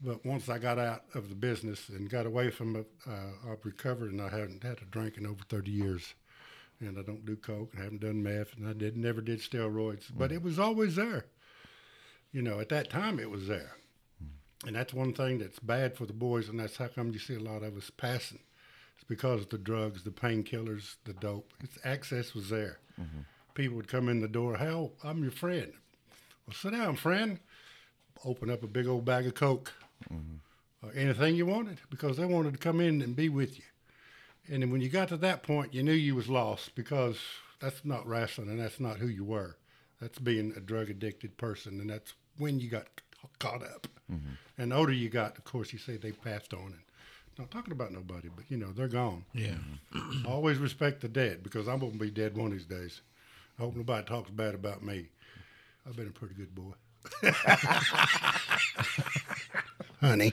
but 0.04 0.24
once 0.24 0.48
I 0.48 0.58
got 0.58 0.78
out 0.78 1.04
of 1.14 1.28
the 1.28 1.34
business 1.34 1.88
and 1.88 2.10
got 2.10 2.26
away 2.26 2.50
from 2.50 2.76
it, 2.76 2.86
uh, 3.08 3.50
I've 3.50 3.64
recovered, 3.64 4.12
and 4.12 4.20
I 4.20 4.28
haven't 4.28 4.62
had 4.62 4.82
a 4.82 4.84
drink 4.84 5.16
in 5.16 5.26
over 5.26 5.42
thirty 5.48 5.70
years 5.70 6.14
and 6.80 6.98
I 6.98 7.02
don't 7.02 7.24
do 7.24 7.36
coke 7.36 7.70
and 7.72 7.82
haven't 7.82 8.00
done 8.00 8.22
meth 8.22 8.56
and 8.56 8.68
I 8.68 8.72
did 8.72 8.96
never 8.96 9.20
did 9.20 9.40
steroids, 9.40 10.04
but 10.14 10.30
mm. 10.30 10.34
it 10.34 10.42
was 10.42 10.58
always 10.58 10.96
there. 10.96 11.26
You 12.32 12.42
know, 12.42 12.60
at 12.60 12.68
that 12.70 12.90
time 12.90 13.18
it 13.18 13.30
was 13.30 13.46
there. 13.46 13.76
Hmm. 14.18 14.66
And 14.68 14.76
that's 14.76 14.92
one 14.92 15.12
thing 15.12 15.38
that's 15.38 15.60
bad 15.60 15.96
for 15.96 16.06
the 16.06 16.12
boys 16.12 16.48
and 16.48 16.58
that's 16.58 16.76
how 16.76 16.88
come 16.88 17.12
you 17.12 17.18
see 17.18 17.36
a 17.36 17.40
lot 17.40 17.62
of 17.62 17.76
us 17.76 17.90
passing. 17.90 18.40
It's 18.96 19.04
because 19.04 19.42
of 19.42 19.50
the 19.50 19.58
drugs, 19.58 20.02
the 20.02 20.10
painkillers, 20.10 20.96
the 21.04 21.12
dope. 21.14 21.52
It's 21.62 21.78
access 21.84 22.34
was 22.34 22.50
there. 22.50 22.78
Mm-hmm. 23.00 23.20
People 23.54 23.76
would 23.76 23.88
come 23.88 24.08
in 24.08 24.20
the 24.20 24.28
door, 24.28 24.56
Hell, 24.56 24.92
I'm 25.02 25.22
your 25.22 25.32
friend. 25.32 25.72
Well 26.46 26.54
sit 26.54 26.72
down, 26.72 26.96
friend. 26.96 27.38
Open 28.24 28.50
up 28.50 28.62
a 28.62 28.68
big 28.68 28.86
old 28.86 29.04
bag 29.04 29.26
of 29.26 29.34
coke. 29.34 29.72
Or 30.82 30.92
anything 30.94 31.34
you 31.34 31.46
wanted 31.46 31.80
because 31.88 32.16
they 32.16 32.26
wanted 32.26 32.52
to 32.52 32.58
come 32.58 32.80
in 32.80 33.00
and 33.00 33.16
be 33.16 33.28
with 33.28 33.56
you. 33.56 33.64
And 34.48 34.62
then 34.62 34.70
when 34.70 34.82
you 34.82 34.90
got 34.90 35.08
to 35.08 35.16
that 35.18 35.42
point, 35.42 35.72
you 35.72 35.82
knew 35.82 35.92
you 35.92 36.14
was 36.14 36.28
lost 36.28 36.74
because 36.74 37.18
that's 37.60 37.84
not 37.84 38.06
wrestling 38.06 38.50
and 38.50 38.60
that's 38.60 38.80
not 38.80 38.98
who 38.98 39.06
you 39.06 39.24
were. 39.24 39.56
That's 40.00 40.18
being 40.18 40.52
a 40.56 40.60
drug 40.60 40.90
addicted 40.90 41.38
person, 41.38 41.80
and 41.80 41.88
that's 41.88 42.12
when 42.36 42.60
you 42.60 42.68
got 42.68 42.88
caught 43.38 43.62
up. 43.62 43.86
Mm-hmm. 44.12 44.34
And 44.58 44.72
the 44.72 44.76
older 44.76 44.92
you 44.92 45.08
got, 45.08 45.38
of 45.38 45.44
course, 45.44 45.72
you 45.72 45.78
say 45.78 45.96
they 45.96 46.12
passed 46.12 46.52
on. 46.52 46.66
And 46.66 46.82
not 47.38 47.50
talking 47.50 47.72
about 47.72 47.92
nobody, 47.92 48.28
but 48.34 48.44
you 48.48 48.56
know 48.56 48.72
they're 48.72 48.88
gone. 48.88 49.24
Yeah. 49.32 49.56
Always 50.26 50.58
respect 50.58 51.00
the 51.00 51.08
dead 51.08 51.42
because 51.42 51.68
I'm 51.68 51.78
gonna 51.78 51.92
be 51.92 52.10
dead 52.10 52.36
one 52.36 52.48
of 52.48 52.52
these 52.52 52.66
days. 52.66 53.00
I 53.58 53.62
hope 53.62 53.76
nobody 53.76 54.04
talks 54.04 54.30
bad 54.30 54.54
about 54.54 54.82
me. 54.82 55.08
I've 55.86 55.96
been 55.96 56.08
a 56.08 56.10
pretty 56.10 56.34
good 56.34 56.54
boy. 56.54 56.72
honey. 60.04 60.32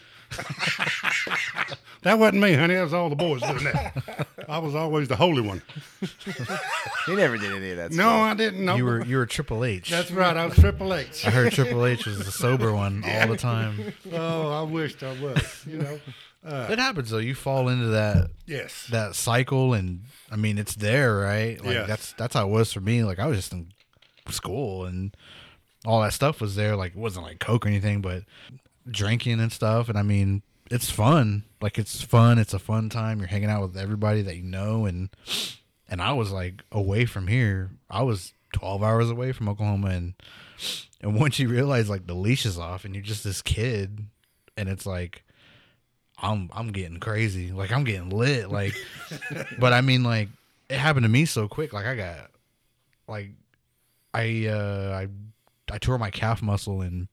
that 2.04 2.18
wasn't 2.18 2.42
me, 2.42 2.54
honey. 2.54 2.74
That 2.76 2.84
was 2.84 2.94
all 2.94 3.10
the 3.10 3.16
boys 3.16 3.42
doing 3.42 3.64
that. 3.66 4.28
I 4.48 4.60
was 4.60 4.76
always 4.76 5.08
the 5.08 5.16
holy 5.16 5.42
one. 5.42 5.62
He 7.06 7.16
never 7.16 7.38
did 7.38 7.52
any 7.54 7.72
of 7.72 7.78
that. 7.78 7.94
Stuff. 7.94 8.06
No, 8.06 8.10
I 8.10 8.34
didn't 8.34 8.64
know. 8.66 8.76
You 8.76 8.86
were 8.86 9.06
you 9.06 9.18
were 9.18 9.26
Triple 9.26 9.64
H. 9.66 9.90
That's 9.90 10.12
right. 10.12 10.36
I 10.36 10.46
was 10.46 10.56
Triple 10.58 10.94
H. 10.94 11.26
I 11.26 11.30
heard 11.32 11.52
Triple 11.54 11.86
H 11.86 12.06
was 12.06 12.20
the 12.20 12.32
sober 12.32 12.74
one 12.74 13.04
all 13.06 13.28
the 13.28 13.38
time. 13.38 13.94
Oh, 14.12 14.52
I 14.52 14.62
wished 14.64 15.04
I 15.04 15.20
was. 15.22 15.66
You 15.68 15.78
know. 15.80 16.00
Uh, 16.44 16.68
it 16.72 16.80
happens 16.80 17.12
though. 17.12 17.18
You 17.20 17.36
fall 17.36 17.68
into 17.70 17.88
that 17.90 18.32
Yes. 18.48 18.88
that 18.90 19.16
cycle, 19.16 19.74
and 19.74 20.02
I 20.32 20.38
mean 20.38 20.58
it's 20.58 20.76
there, 20.76 21.18
right? 21.18 21.64
Like 21.64 21.74
Yes. 21.74 21.88
that's 21.88 22.14
that's 22.14 22.34
how 22.36 22.48
it 22.48 22.52
was 22.52 22.74
for 22.74 22.82
me. 22.82 23.04
Like 23.04 23.20
I 23.20 23.28
was 23.28 23.38
just 23.38 23.54
in 23.54 23.68
school, 24.30 24.86
and 24.86 25.16
all 25.86 26.02
that 26.02 26.14
stuff 26.14 26.42
was 26.42 26.56
there. 26.56 26.76
Like 26.76 26.94
it 26.94 26.98
wasn't 26.98 27.26
like 27.26 27.40
coke 27.40 27.66
or 27.66 27.70
anything, 27.70 28.02
but 28.02 28.24
drinking 28.90 29.40
and 29.40 29.52
stuff. 29.52 29.90
And 29.90 29.98
I 29.98 30.04
mean, 30.04 30.44
it's 30.70 30.90
fun. 30.90 31.44
Like 31.62 31.78
it's 31.78 32.02
fun. 32.02 32.40
It's 32.40 32.54
a 32.54 32.60
fun 32.60 32.90
time. 32.90 33.20
You're 33.20 33.28
hanging 33.28 33.50
out 33.50 33.62
with 33.62 33.78
everybody 33.78 34.22
that 34.22 34.38
you 34.38 34.44
know, 34.44 34.86
and 34.86 35.10
and 35.90 36.02
I 36.02 36.14
was 36.14 36.32
like 36.32 36.64
away 36.72 37.06
from 37.06 37.28
here. 37.28 37.72
I 37.90 38.04
was 38.04 38.34
12 38.54 38.84
hours 38.84 39.10
away 39.10 39.32
from 39.32 39.50
Oklahoma, 39.50 39.90
and 39.90 40.14
and 41.02 41.20
once 41.20 41.40
you 41.40 41.50
realize 41.50 41.90
like 41.90 42.08
the 42.08 42.14
leash 42.16 42.46
is 42.46 42.58
off, 42.58 42.86
and 42.86 42.96
you're 42.96 43.04
just 43.04 43.24
this 43.24 43.42
kid, 43.42 44.06
and 44.58 44.70
it's 44.70 44.86
like. 44.86 45.24
I'm 46.24 46.52
I'm 46.54 46.72
getting 46.72 47.00
crazy. 47.00 47.52
Like 47.52 47.72
I'm 47.72 47.84
getting 47.84 48.12
lit. 48.12 48.52
Like 48.52 48.76
but 49.60 49.74
I 49.74 49.82
mean 49.82 50.04
like 50.04 50.30
it 50.70 50.78
happened 50.78 51.04
to 51.04 51.10
me 51.10 51.26
so 51.26 51.48
quick. 51.48 51.74
Like 51.74 51.88
I 51.88 51.96
got 51.96 52.30
like 53.08 53.32
I 54.14 54.46
uh 54.46 55.02
I 55.02 55.74
I 55.74 55.78
tore 55.80 55.98
my 55.98 56.12
calf 56.12 56.44
muscle 56.44 56.82
and 56.82 57.08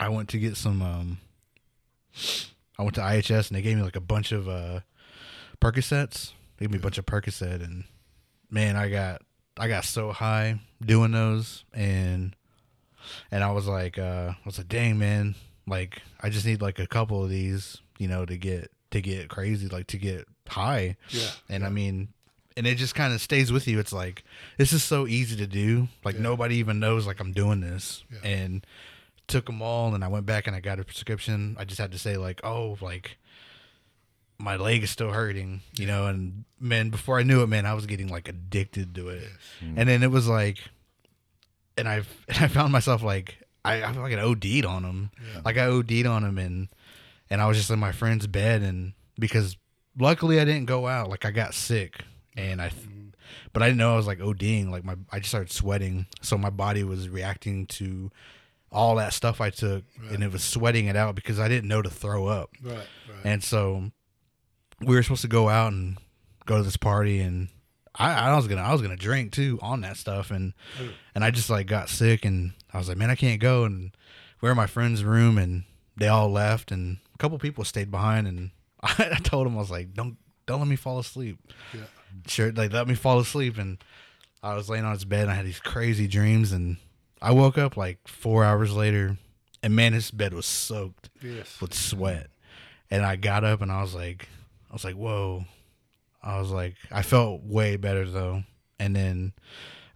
I 0.00 0.08
went 0.08 0.30
to 0.30 0.38
get 0.38 0.56
some 0.56 0.80
um 0.82 1.18
I 2.78 2.82
went 2.82 2.94
to 2.94 3.02
IHS 3.02 3.48
and 3.48 3.56
they 3.56 3.62
gave 3.62 3.76
me 3.76 3.82
like 3.82 3.96
a 3.96 4.00
bunch 4.00 4.32
of 4.32 4.48
uh 4.48 4.80
Percocets. 5.60 6.32
They 6.56 6.64
gave 6.64 6.72
me 6.72 6.78
a 6.78 6.82
bunch 6.82 6.98
of 6.98 7.06
Percocet 7.06 7.62
and 7.62 7.84
man, 8.50 8.76
I 8.76 8.88
got 8.88 9.22
I 9.58 9.68
got 9.68 9.84
so 9.84 10.10
high 10.10 10.58
doing 10.84 11.12
those 11.12 11.64
and 11.74 12.34
and 13.30 13.44
I 13.44 13.52
was 13.52 13.66
like 13.66 13.98
uh 13.98 14.32
I 14.32 14.36
was 14.46 14.56
like 14.56 14.68
dang 14.68 14.98
man, 14.98 15.34
like 15.66 16.02
I 16.20 16.30
just 16.30 16.46
need 16.46 16.62
like 16.62 16.78
a 16.78 16.86
couple 16.86 17.22
of 17.22 17.28
these, 17.28 17.76
you 17.98 18.08
know, 18.08 18.24
to 18.24 18.36
get 18.38 18.72
to 18.92 19.02
get 19.02 19.28
crazy, 19.28 19.68
like 19.68 19.86
to 19.88 19.98
get 19.98 20.26
high. 20.48 20.96
Yeah. 21.10 21.28
And 21.50 21.64
I 21.64 21.68
mean, 21.68 22.08
and 22.56 22.66
it 22.66 22.76
just 22.76 22.94
kind 22.94 23.12
of 23.12 23.20
stays 23.20 23.52
with 23.52 23.68
you. 23.68 23.78
It's 23.78 23.92
like 23.92 24.24
this 24.56 24.72
is 24.72 24.82
so 24.82 25.06
easy 25.06 25.36
to 25.36 25.46
do. 25.46 25.88
Like 26.04 26.18
nobody 26.18 26.56
even 26.56 26.80
knows 26.80 27.06
like 27.06 27.20
I'm 27.20 27.32
doing 27.32 27.60
this. 27.60 28.02
Yeah. 28.10 28.30
And 28.30 28.66
took 29.30 29.46
them 29.46 29.62
all, 29.62 29.94
and 29.94 30.04
I 30.04 30.08
went 30.08 30.26
back 30.26 30.46
and 30.46 30.54
I 30.54 30.60
got 30.60 30.78
a 30.78 30.84
prescription. 30.84 31.56
I 31.58 31.64
just 31.64 31.80
had 31.80 31.92
to 31.92 31.98
say 31.98 32.16
like, 32.16 32.40
oh, 32.44 32.76
like 32.80 33.16
my 34.38 34.56
leg 34.56 34.82
is 34.82 34.90
still 34.90 35.12
hurting, 35.12 35.62
you 35.78 35.86
know. 35.86 36.06
And 36.06 36.44
man, 36.58 36.90
before 36.90 37.18
I 37.18 37.22
knew 37.22 37.42
it, 37.42 37.46
man, 37.46 37.66
I 37.66 37.74
was 37.74 37.86
getting 37.86 38.08
like 38.08 38.28
addicted 38.28 38.94
to 38.96 39.08
it. 39.08 39.22
Mm. 39.62 39.74
And 39.76 39.88
then 39.88 40.02
it 40.02 40.10
was 40.10 40.28
like, 40.28 40.58
and 41.78 41.88
I 41.88 41.96
and 42.28 42.38
I 42.38 42.48
found 42.48 42.72
myself 42.72 43.02
like 43.02 43.38
I 43.64 43.82
I 43.82 43.92
feel 43.92 44.02
like 44.02 44.12
I 44.12 44.20
OD'd 44.20 44.66
on 44.66 44.84
him. 44.84 45.10
Like 45.44 45.56
I 45.56 45.66
OD'd 45.66 46.06
on 46.06 46.24
him, 46.24 46.38
and 46.38 46.68
and 47.30 47.40
I 47.40 47.46
was 47.46 47.56
just 47.56 47.70
in 47.70 47.78
my 47.78 47.92
friend's 47.92 48.26
bed, 48.26 48.62
and 48.62 48.92
because 49.18 49.56
luckily 49.98 50.40
I 50.40 50.44
didn't 50.44 50.66
go 50.66 50.86
out. 50.86 51.08
Like 51.08 51.24
I 51.24 51.30
got 51.30 51.54
sick, 51.54 52.04
and 52.36 52.60
I, 52.60 52.72
but 53.52 53.62
I 53.62 53.66
didn't 53.66 53.78
know 53.78 53.94
I 53.94 53.96
was 53.96 54.06
like 54.06 54.18
ODing. 54.18 54.70
Like 54.70 54.84
my 54.84 54.96
I 55.12 55.18
just 55.18 55.30
started 55.30 55.52
sweating, 55.52 56.06
so 56.22 56.36
my 56.36 56.50
body 56.50 56.82
was 56.82 57.08
reacting 57.08 57.66
to 57.66 58.10
all 58.72 58.96
that 58.96 59.12
stuff 59.12 59.40
I 59.40 59.50
took, 59.50 59.84
and 60.10 60.22
it 60.22 60.32
was 60.32 60.44
sweating 60.44 60.86
it 60.86 60.96
out 60.96 61.14
because 61.14 61.40
I 61.40 61.48
didn't 61.48 61.68
know 61.68 61.82
to 61.82 61.90
throw 61.90 62.26
up. 62.26 62.50
Right, 62.62 62.76
right. 62.76 62.86
And 63.24 63.42
so 63.42 63.90
we 64.80 64.94
were 64.94 65.02
supposed 65.02 65.22
to 65.22 65.28
go 65.28 65.48
out 65.48 65.72
and 65.72 65.98
go 66.46 66.58
to 66.58 66.62
this 66.62 66.76
party, 66.76 67.20
and 67.20 67.48
I, 67.94 68.30
I 68.30 68.36
was 68.36 68.46
gonna 68.46 68.62
I 68.62 68.72
was 68.72 68.82
gonna 68.82 68.96
drink 68.96 69.32
too 69.32 69.58
on 69.60 69.80
that 69.80 69.96
stuff, 69.96 70.30
and 70.30 70.54
and 71.14 71.24
I 71.24 71.30
just 71.30 71.50
like 71.50 71.66
got 71.66 71.88
sick, 71.88 72.24
and 72.24 72.52
I 72.72 72.78
was 72.78 72.88
like, 72.88 72.96
man, 72.96 73.10
I 73.10 73.16
can't 73.16 73.40
go, 73.40 73.64
and 73.64 73.90
we 74.40 74.46
were 74.46 74.52
in 74.52 74.56
my 74.56 74.66
friend's 74.66 75.04
room, 75.04 75.36
and 75.36 75.64
they 75.96 76.08
all 76.08 76.30
left, 76.30 76.70
and 76.70 76.98
a 77.14 77.18
couple 77.18 77.38
people 77.38 77.64
stayed 77.64 77.90
behind, 77.90 78.26
and 78.26 78.50
I, 78.82 79.18
told 79.22 79.46
them 79.46 79.56
I 79.56 79.60
was 79.60 79.70
like, 79.70 79.94
don't 79.94 80.16
don't 80.46 80.60
let 80.60 80.68
me 80.68 80.76
fall 80.76 80.98
asleep. 80.98 81.38
Yeah. 81.74 81.80
Sure, 82.26 82.52
like 82.52 82.72
let 82.72 82.88
me 82.88 82.94
fall 82.94 83.18
asleep, 83.18 83.58
and 83.58 83.82
I 84.42 84.54
was 84.54 84.70
laying 84.70 84.84
on 84.84 84.92
his 84.92 85.04
bed, 85.04 85.22
and 85.22 85.30
I 85.30 85.34
had 85.34 85.46
these 85.46 85.60
crazy 85.60 86.06
dreams, 86.06 86.52
and 86.52 86.76
I 87.22 87.32
woke 87.32 87.58
up 87.58 87.76
like 87.76 88.08
four 88.08 88.44
hours 88.44 88.74
later, 88.74 89.18
and 89.62 89.76
man, 89.76 89.92
his 89.92 90.10
bed 90.10 90.32
was 90.32 90.46
soaked 90.46 91.10
yes. 91.22 91.60
with 91.60 91.74
sweat. 91.74 92.28
And 92.90 93.04
I 93.04 93.16
got 93.16 93.44
up 93.44 93.62
and 93.62 93.70
I 93.70 93.82
was 93.82 93.94
like, 93.94 94.28
I 94.68 94.72
was 94.72 94.84
like, 94.84 94.96
whoa. 94.96 95.44
I 96.22 96.38
was 96.38 96.50
like, 96.50 96.74
I 96.90 97.02
felt 97.02 97.42
way 97.42 97.76
better 97.76 98.08
though. 98.08 98.42
And 98.78 98.96
then 98.96 99.32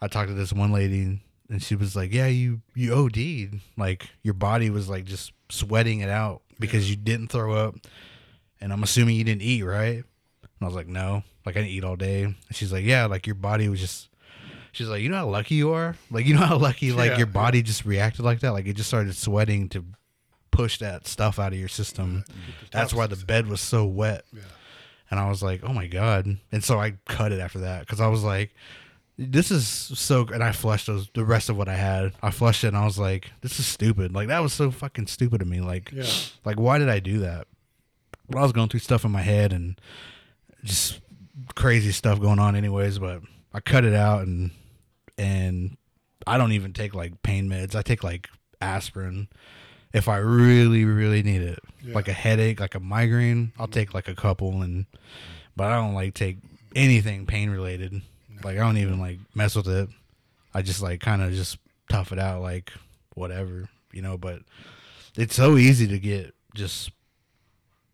I 0.01 0.09
talked 0.09 0.29
to 0.29 0.35
this 0.35 0.53
one 0.53 0.73
lady 0.73 1.21
and 1.51 1.63
she 1.63 1.75
was 1.75 1.97
like, 1.97 2.13
yeah, 2.13 2.27
you, 2.27 2.61
you 2.75 2.95
OD'd. 2.95 3.61
Like 3.77 4.09
your 4.23 4.35
body 4.35 4.71
was 4.71 4.89
like 4.89 5.05
just 5.05 5.33
sweating 5.51 6.01
it 6.01 6.09
out 6.09 6.43
because 6.61 6.89
you 6.89 6.97
didn't 6.97 7.29
throw 7.29 7.55
up. 7.55 7.75
And 8.61 8.73
I'm 8.73 8.83
assuming 8.83 9.17
you 9.17 9.25
didn't 9.25 9.43
eat, 9.43 9.63
right? 9.63 9.97
And 9.97 10.63
I 10.63 10.67
was 10.67 10.75
like, 10.75 10.89
no, 10.89 11.25
like 11.45 11.57
I 11.57 11.61
didn't 11.61 11.73
eat 11.73 11.85
all 11.85 11.97
day. 11.97 12.23
And 12.23 12.37
she's 12.53 12.73
like, 12.73 12.85
yeah, 12.85 13.07
like 13.07 13.27
your 13.27 13.35
body 13.35 13.69
was 13.69 13.81
just, 13.81 14.09
she's 14.75 14.89
like, 14.89 15.03
you 15.03 15.09
know 15.09 15.17
how 15.17 15.29
lucky 15.29 15.55
you 15.55 15.73
are? 15.73 15.97
Like, 16.11 16.27
you 16.27 16.35
know 16.35 16.47
how 16.47 16.57
lucky, 16.57 16.93
like 16.93 17.13
Yeah, 17.13 17.19
your 17.19 17.27
body 17.27 17.63
just 17.63 17.85
reacted 17.85 18.25
like 18.25 18.41
that? 18.41 18.53
Like 18.53 18.67
it 18.67 18.75
just 18.75 18.89
started 18.89 19.15
sweating 19.15 19.69
to 19.71 19.85
push 20.51 20.79
that 20.79 21.07
stuff 21.07 21.39
out 21.39 21.53
of 21.53 21.59
your 21.59 21.69
system. 21.69 22.25
That's 22.73 22.95
why 22.95 23.07
the 23.07 23.17
bed 23.17 23.47
was 23.47 23.61
so 23.61 23.85
wet. 23.85 24.25
Yeah. 24.33 24.43
And 25.11 25.21
I 25.21 25.29
was 25.29 25.43
like, 25.43 25.63
oh 25.65 25.73
my 25.73 25.87
God. 25.87 26.39
And 26.51 26.65
so 26.65 26.79
I 26.79 26.95
cut 27.07 27.33
it 27.33 27.41
after 27.41 27.61
that 27.61 27.81
because 27.81 28.01
I 28.01 28.09
was 28.09 28.25
like, 28.25 28.55
this 29.17 29.51
is 29.51 29.67
so. 29.67 30.27
And 30.33 30.43
I 30.43 30.51
flushed 30.53 30.87
those, 30.87 31.09
the 31.15 31.25
rest 31.25 31.49
of 31.49 31.57
what 31.57 31.69
I 31.69 31.75
had. 31.75 32.13
I 32.23 32.31
flushed 32.31 32.65
it 32.65 32.69
and 32.69 32.77
I 32.77 32.85
was 32.85 32.99
like, 32.99 33.31
this 33.43 33.61
is 33.61 33.67
stupid. 33.67 34.13
Like, 34.13 34.29
that 34.29 34.41
was 34.41 34.53
so 34.53 34.71
fucking 34.71 35.07
stupid 35.07 35.41
of 35.43 35.49
me. 35.49 35.61
Like, 35.61 35.93
like 36.45 36.59
why 36.59 36.79
did 36.79 36.89
I 36.89 36.99
do 36.99 37.19
that? 37.19 37.47
But 38.29 38.39
I 38.39 38.43
was 38.43 38.53
going 38.53 38.69
through 38.69 38.81
stuff 38.81 39.05
in 39.05 39.13
my 39.13 39.23
head 39.23 39.53
and 39.53 39.81
just 40.65 41.01
crazy 41.55 41.93
stuff 41.93 42.21
going 42.21 42.39
on, 42.39 42.57
anyways. 42.57 42.99
But 42.99 43.21
I 43.53 43.61
cut 43.61 43.85
it 43.85 43.95
out 43.95 44.27
and, 44.27 44.51
and 45.19 45.77
I 46.27 46.39
don't 46.39 46.53
even 46.53 46.73
take 46.73 46.95
like 46.95 47.23
pain 47.23 47.49
meds. 47.49 47.75
I 47.75 47.83
take 47.83 48.03
like 48.03 48.29
aspirin 48.61 49.29
if 49.93 50.09
I 50.09 50.17
really, 50.19 50.85
really 50.85 51.23
need 51.23 51.43
it. 51.43 51.61
Yeah. 51.83 51.95
Like 51.95 52.09
a 52.09 52.13
headache, 52.13 52.61
like 52.61 52.75
a 52.75 52.81
migraine, 52.81 53.53
I'll 53.59 53.69
take 53.69 53.95
like 53.95 54.09
a 54.09 54.15
couple 54.15 54.63
and 54.63 54.87
but 55.57 55.71
I 55.71 55.77
don't 55.77 55.95
like 55.95 56.15
take 56.15 56.39
anything 56.75 57.27
pain 57.27 57.51
related. 57.51 58.03
Like 58.43 58.57
I 58.57 58.61
don't 58.61 58.79
even 58.79 59.01
like 59.01 59.19
mess 59.35 59.55
with 59.55 59.69
it. 59.69 59.89
I 60.53 60.63
just 60.63 60.83
like 60.83 61.01
kind 61.01 61.23
of 61.23 61.33
just 61.33 61.59
tough 61.89 62.13
it 62.13 62.19
out 62.19 62.43
like 62.43 62.73
whatever, 63.15 63.69
you 63.93 64.03
know, 64.03 64.19
but 64.19 64.41
it's 65.17 65.35
so 65.35 65.57
easy 65.57 65.87
to 65.89 65.99
get 65.99 66.35
just 66.55 66.91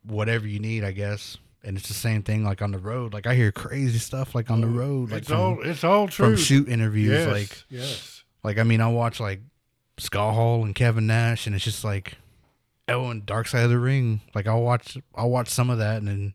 whatever 0.05 0.47
you 0.47 0.59
need, 0.59 0.85
I 0.85 0.93
guess. 0.93 1.37
And 1.63 1.77
it's 1.77 1.89
the 1.89 1.95
same 1.95 2.23
thing 2.23 2.43
like 2.43 2.63
on 2.63 2.73
the 2.73 2.79
road. 2.79 3.13
Like 3.13 3.27
I 3.27 3.35
hear 3.35 3.53
crazy 3.53 3.99
stuff 3.99 4.35
like 4.35 4.51
on 4.51 4.63
the 4.63 4.67
mm. 4.67 4.79
road, 4.79 5.11
like 5.11 5.21
it's 5.21 5.29
from, 5.29 5.41
all 5.41 5.63
it's 5.63 5.85
all 5.85 6.09
true. 6.09 6.29
from 6.29 6.37
shoot 6.37 6.69
interviews 6.69 7.11
yes, 7.11 7.29
like 7.29 7.65
yes. 7.69 8.25
like 8.43 8.59
I 8.59 8.63
mean, 8.63 8.81
I 8.81 8.89
watch 8.89 9.21
like 9.21 9.41
Scott 9.99 10.35
Hall 10.35 10.65
and 10.65 10.75
Kevin 10.75 11.07
Nash, 11.07 11.47
and 11.47 11.55
it's 11.55 11.65
just 11.65 11.85
like 11.85 12.17
oh, 12.91 13.09
and 13.09 13.25
Dark 13.25 13.47
Side 13.49 13.65
of 13.65 13.71
the 13.71 13.79
Ring. 13.79 14.21
Like 14.35 14.47
I'll 14.47 14.63
watch, 14.63 14.99
I'll 15.15 15.31
watch 15.31 15.49
some 15.49 15.71
of 15.71 15.79
that, 15.79 15.99
and 15.99 16.09
then 16.09 16.35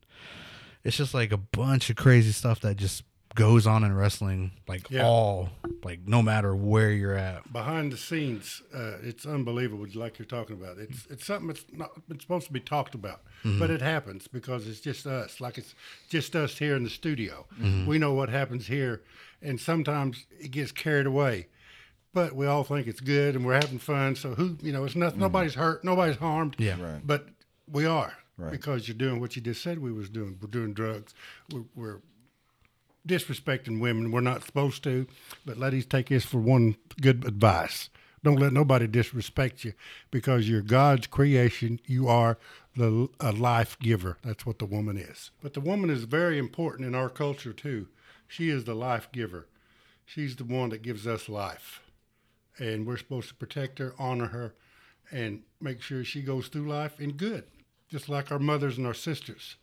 it's 0.84 0.98
just 0.98 1.14
like 1.14 1.32
a 1.32 1.38
bunch 1.38 1.90
of 1.90 1.96
crazy 1.96 2.32
stuff 2.32 2.62
that 2.62 2.78
just 2.78 3.04
goes 3.36 3.68
on 3.68 3.84
in 3.84 3.96
wrestling. 3.96 4.52
Like 4.68 4.90
Yeah. 4.90 5.06
all, 5.06 5.50
like 5.84 6.08
no 6.08 6.22
matter 6.24 6.56
where 6.56 6.90
you're 6.92 7.16
at. 7.16 7.52
behind 7.52 7.92
the 7.92 7.98
scenes, 7.98 8.64
uh, 8.74 8.98
it's 9.04 9.26
unbelievable, 9.26 9.86
like 9.94 10.18
you're 10.18 10.26
talking 10.26 10.56
about. 10.56 10.78
It's 10.78 11.06
it's 11.08 11.26
something 11.26 11.48
that's 11.48 11.66
not 11.72 11.92
it's 12.10 12.24
supposed 12.24 12.48
to 12.48 12.54
be 12.54 12.62
talked 12.62 12.96
about, 12.96 13.22
mm-hmm. 13.44 13.60
but 13.60 13.70
it 13.70 13.82
happens 13.82 14.28
because 14.28 14.68
it's 14.68 14.80
just 14.80 15.06
us. 15.06 15.40
Like 15.40 15.58
it's 15.58 15.76
just 16.10 16.36
us 16.36 16.58
here 16.58 16.76
in 16.76 16.84
the 16.84 16.90
studio. 16.90 17.46
Mm-hmm. 17.60 17.86
We 17.86 18.00
know 18.00 18.14
what 18.14 18.30
happens 18.30 18.68
here, 18.68 19.04
and 19.42 19.60
sometimes 19.60 20.26
it 20.40 20.52
gets 20.52 20.72
carried 20.72 21.06
away. 21.06 21.48
But 22.14 22.34
we 22.34 22.48
all 22.48 22.64
think 22.64 22.88
it's 22.88 23.02
good, 23.02 23.36
and 23.36 23.46
we're 23.46 23.56
having 23.56 23.78
fun. 23.80 24.16
So 24.16 24.36
who, 24.36 24.58
you 24.62 24.72
know, 24.72 24.86
it's 24.86 24.96
not 24.96 25.12
mm-hmm. 25.12 25.22
nobody's 25.22 25.56
hurt, 25.56 25.84
nobody's 25.84 26.16
harmed. 26.16 26.56
Yeah. 26.58 26.82
Right. 26.82 27.06
But 27.06 27.28
we 27.70 27.86
are 27.86 28.14
Right. 28.38 28.52
because 28.52 28.88
you're 28.88 28.98
doing 28.98 29.22
what 29.22 29.38
you 29.38 29.42
just 29.42 29.62
said 29.64 29.80
we 29.80 29.94
was 29.94 30.10
doing. 30.10 30.38
We're 30.42 30.50
doing 30.50 30.74
drugs. 30.74 31.14
We're, 31.54 31.64
we're 31.74 32.00
disrespecting 33.08 33.80
women. 33.80 34.12
We're 34.12 34.22
not 34.22 34.44
supposed 34.44 34.84
to, 34.84 35.08
but 35.46 35.58
ladies, 35.58 35.86
take 35.86 36.10
this 36.10 36.26
for 36.26 36.40
one 36.40 36.76
good 37.02 37.26
advice. 37.26 37.90
Don't 38.24 38.40
let 38.40 38.54
nobody 38.54 38.88
disrespect 38.88 39.64
you 39.64 39.74
because 40.10 40.50
you're 40.50 40.62
God's 40.62 41.06
creation. 41.06 41.80
You 41.86 42.08
are 42.08 42.40
the 42.76 43.08
a 43.20 43.32
life 43.32 43.78
giver. 43.80 44.18
That's 44.24 44.46
what 44.46 44.58
the 44.58 44.66
woman 44.66 44.98
is. 44.98 45.30
But 45.44 45.54
the 45.54 45.62
woman 45.62 45.92
is 45.92 46.06
very 46.06 46.40
important 46.40 46.88
in 46.88 46.96
our 46.96 47.10
culture 47.10 47.54
too. 47.54 47.88
She 48.28 48.50
is 48.50 48.64
the 48.64 48.74
life 48.74 49.10
giver. 49.12 49.48
She's 50.06 50.36
the 50.36 50.44
one 50.44 50.70
that 50.70 50.82
gives 50.82 51.06
us 51.06 51.30
life. 51.30 51.82
And 52.58 52.88
we're 52.88 52.98
supposed 52.98 53.30
to 53.30 53.36
protect 53.36 53.80
her, 53.80 53.94
honor 54.00 54.28
her, 54.28 54.56
and 55.12 55.44
make 55.62 55.82
sure 55.82 56.04
she 56.04 56.22
goes 56.22 56.48
through 56.48 56.68
life 56.68 57.00
in 57.00 57.14
good, 57.14 57.44
just 57.90 58.10
like 58.10 58.32
our 58.32 58.40
mothers 58.40 58.78
and 58.78 58.88
our 58.88 58.94
sisters. 58.94 59.56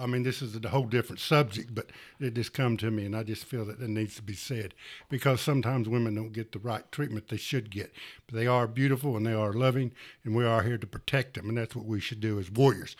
I 0.00 0.06
mean, 0.06 0.22
this 0.22 0.40
is 0.40 0.56
a 0.56 0.68
whole 0.68 0.86
different 0.86 1.20
subject, 1.20 1.74
but 1.74 1.90
it 2.18 2.34
just 2.34 2.54
come 2.54 2.78
to 2.78 2.90
me, 2.90 3.04
and 3.04 3.14
I 3.14 3.24
just 3.24 3.44
feel 3.44 3.66
that 3.66 3.80
it 3.80 3.88
needs 3.88 4.16
to 4.16 4.22
be 4.22 4.32
said 4.32 4.72
because 5.10 5.40
sometimes 5.40 5.88
women 5.88 6.14
don't 6.14 6.32
get 6.32 6.52
the 6.52 6.58
right 6.58 6.90
treatment 6.90 7.28
they 7.28 7.36
should 7.36 7.70
get. 7.70 7.92
But 8.26 8.36
they 8.36 8.46
are 8.46 8.66
beautiful 8.66 9.16
and 9.16 9.26
they 9.26 9.34
are 9.34 9.52
loving, 9.52 9.92
and 10.24 10.34
we 10.34 10.46
are 10.46 10.62
here 10.62 10.78
to 10.78 10.86
protect 10.86 11.34
them, 11.34 11.48
and 11.48 11.58
that's 11.58 11.76
what 11.76 11.84
we 11.84 12.00
should 12.00 12.20
do 12.20 12.38
as 12.38 12.50
warriors. 12.50 12.96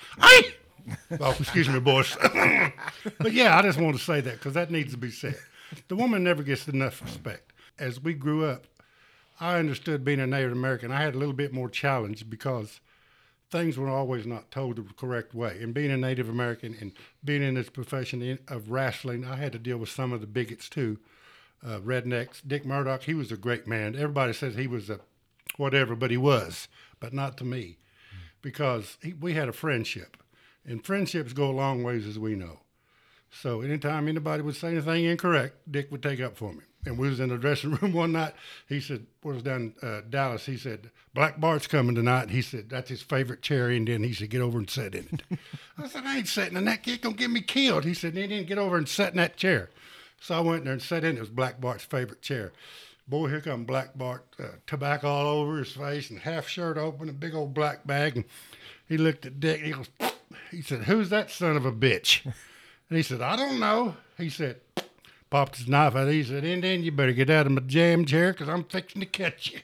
Oh, 1.20 1.37
excuse 1.38 1.68
me, 1.68 1.81
boys. 1.81 2.16
but 3.18 3.33
yeah, 3.33 3.57
I 3.57 3.62
just 3.62 3.81
want 3.81 3.96
to 3.96 4.02
say 4.02 4.20
that 4.20 4.35
because 4.35 4.55
that 4.55 4.70
needs 4.70 4.92
to 4.92 4.98
be 4.98 5.11
said. 5.11 5.38
The 5.88 5.96
woman 5.96 6.22
never 6.24 6.42
gets 6.42 6.68
enough 6.68 7.00
respect. 7.00 7.52
As 7.78 8.00
we 8.00 8.12
grew 8.12 8.44
up, 8.44 8.66
I 9.40 9.59
understood 9.59 10.05
being 10.05 10.20
a 10.20 10.26
Native 10.26 10.52
American. 10.52 10.92
I 10.92 11.00
had 11.00 11.14
a 11.14 11.18
little 11.18 11.35
bit 11.35 11.52
more 11.52 11.70
challenge 11.70 12.28
because 12.28 12.81
things 13.52 13.76
were 13.76 13.88
always 13.88 14.26
not 14.26 14.50
told 14.50 14.76
the 14.76 14.94
correct 14.94 15.34
way. 15.34 15.58
And 15.60 15.74
being 15.74 15.90
a 15.90 15.96
Native 15.96 16.28
American 16.28 16.74
and 16.80 16.92
being 17.22 17.42
in 17.42 17.54
this 17.54 17.68
profession 17.68 18.38
of 18.48 18.70
wrestling, 18.70 19.24
I 19.24 19.36
had 19.36 19.52
to 19.52 19.58
deal 19.58 19.76
with 19.76 19.90
some 19.90 20.12
of 20.12 20.20
the 20.22 20.26
bigots 20.26 20.68
too. 20.68 20.98
Uh, 21.64 21.78
rednecks. 21.78 22.40
Dick 22.44 22.66
Murdoch, 22.66 23.04
he 23.04 23.14
was 23.14 23.30
a 23.30 23.36
great 23.36 23.68
man. 23.68 23.94
Everybody 23.94 24.32
says 24.32 24.56
he 24.56 24.66
was 24.66 24.90
a 24.90 24.98
whatever, 25.56 25.94
but 25.94 26.10
he 26.10 26.16
was, 26.16 26.66
but 26.98 27.12
not 27.12 27.36
to 27.36 27.44
me, 27.44 27.78
because 28.40 28.96
he, 29.02 29.12
we 29.12 29.34
had 29.34 29.48
a 29.48 29.52
friendship, 29.52 30.16
and 30.64 30.84
friendships 30.84 31.32
go 31.32 31.50
a 31.50 31.52
long 31.52 31.82
ways, 31.82 32.06
as 32.06 32.18
we 32.18 32.34
know. 32.34 32.60
So 33.30 33.60
anytime 33.60 34.08
anybody 34.08 34.42
would 34.42 34.56
say 34.56 34.68
anything 34.68 35.04
incorrect, 35.04 35.70
Dick 35.70 35.92
would 35.92 36.02
take 36.02 36.20
up 36.20 36.36
for 36.36 36.52
me. 36.52 36.64
And 36.85 36.99
we 36.99 37.09
was 37.09 37.21
in 37.21 37.29
the 37.29 37.38
dressing 37.38 37.73
room 37.73 37.92
one 37.95 38.12
night. 38.12 38.35
He 38.68 38.81
said, 38.81 39.07
"We 39.23 39.33
was 39.35 39.42
down 39.42 39.75
uh, 39.83 40.01
Dallas." 40.09 40.47
He 40.47 40.57
said, 40.57 40.90
"Black 41.14 41.40
Bart's 41.40 41.66
coming 41.66 41.95
tonight." 41.95 42.31
He 42.31 42.42
said, 42.42 42.68
"That's 42.68 42.88
his 42.90 43.03
favorite 43.03 43.42
chair." 43.42 43.71
And 43.71 43.87
then 43.87 44.03
he 44.03 44.12
said, 44.12 44.31
"Get 44.31 44.40
over 44.40 44.59
and 44.59 44.68
sit 44.68 44.95
in 44.95 45.09
it." 45.12 45.38
I 45.79 45.87
said, 45.88 46.05
"I 46.05 46.18
ain't 46.18 46.29
sitting 46.29 46.57
in 46.57 46.64
that. 46.64 46.83
Kid 46.83 47.01
gonna 47.01 47.14
get 47.14 47.31
me 47.31 47.40
killed." 47.40 47.85
He 47.85 47.95
said, 47.95 48.14
"Then 48.14 48.29
didn't 48.29 48.49
get 48.49 48.59
over 48.59 48.77
and 48.77 48.88
sit 48.88 49.11
in 49.11 49.16
that 49.18 49.37
chair." 49.37 49.71
So 50.21 50.37
I 50.37 50.40
went 50.40 50.64
there 50.64 50.73
and 50.73 50.83
sat 50.83 51.05
in. 51.05 51.16
It 51.16 51.21
was 51.21 51.31
Black 51.31 51.61
Bart's 51.61 51.85
favorite 51.85 52.23
chair. 52.23 52.53
Boy, 53.09 53.29
here 53.29 53.40
come 53.40 53.64
Black 53.64 53.97
Bart, 53.99 54.25
uh, 54.38 54.45
tobacco 54.66 55.09
all 55.09 55.27
over 55.27 55.59
his 55.59 55.73
face 55.73 56.11
and 56.11 56.21
half 56.21 56.49
shirt 56.49 56.79
open, 56.79 57.09
a 57.09 57.12
big 57.12 57.35
old 57.35 57.53
black 57.53 57.85
bag. 57.85 58.16
And 58.16 58.25
he 58.88 58.97
looked 58.97 59.27
at 59.27 59.40
Dick. 59.40 59.61
He 59.61 59.73
goes, 59.73 59.88
he 60.51 60.62
said, 60.62 60.85
"Who's 60.85 61.11
that 61.11 61.31
son 61.31 61.57
of 61.57 61.66
a 61.66 61.73
bitch?" 61.73 62.25
And 62.92 62.99
he 62.99 63.03
said, 63.03 63.23
I 63.23 63.37
don't 63.37 63.59
know. 63.59 63.97
He 64.18 64.29
said, 64.29 64.61
popped 65.33 65.57
his 65.57 65.66
knife 65.66 65.97
out. 65.97 66.09
He 66.09 66.23
said, 66.23 66.45
Indian, 66.45 66.85
you 66.85 66.92
better 66.92 67.14
get 67.14 67.31
out 67.31 67.47
of 67.47 67.53
my 67.53 67.62
jam 67.62 68.05
chair 68.05 68.35
because 68.35 68.51
I'm 68.51 68.64
fixing 68.64 69.01
to 69.01 69.07
catch 69.07 69.51
you. 69.51 69.61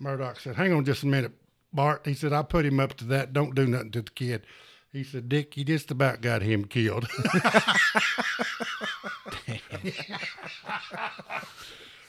Murdoch 0.00 0.40
said, 0.40 0.56
hang 0.56 0.72
on 0.72 0.84
just 0.84 1.04
a 1.04 1.06
minute, 1.06 1.30
Bart. 1.72 2.04
He 2.04 2.14
said, 2.14 2.32
I 2.32 2.42
put 2.42 2.66
him 2.66 2.80
up 2.80 2.94
to 2.94 3.04
that. 3.04 3.32
Don't 3.32 3.54
do 3.54 3.64
nothing 3.64 3.92
to 3.92 4.02
the 4.02 4.10
kid. 4.10 4.44
He 4.92 5.04
said, 5.04 5.28
Dick, 5.28 5.56
you 5.56 5.62
just 5.62 5.92
about 5.92 6.20
got 6.20 6.42
him 6.42 6.64
killed. 6.64 7.06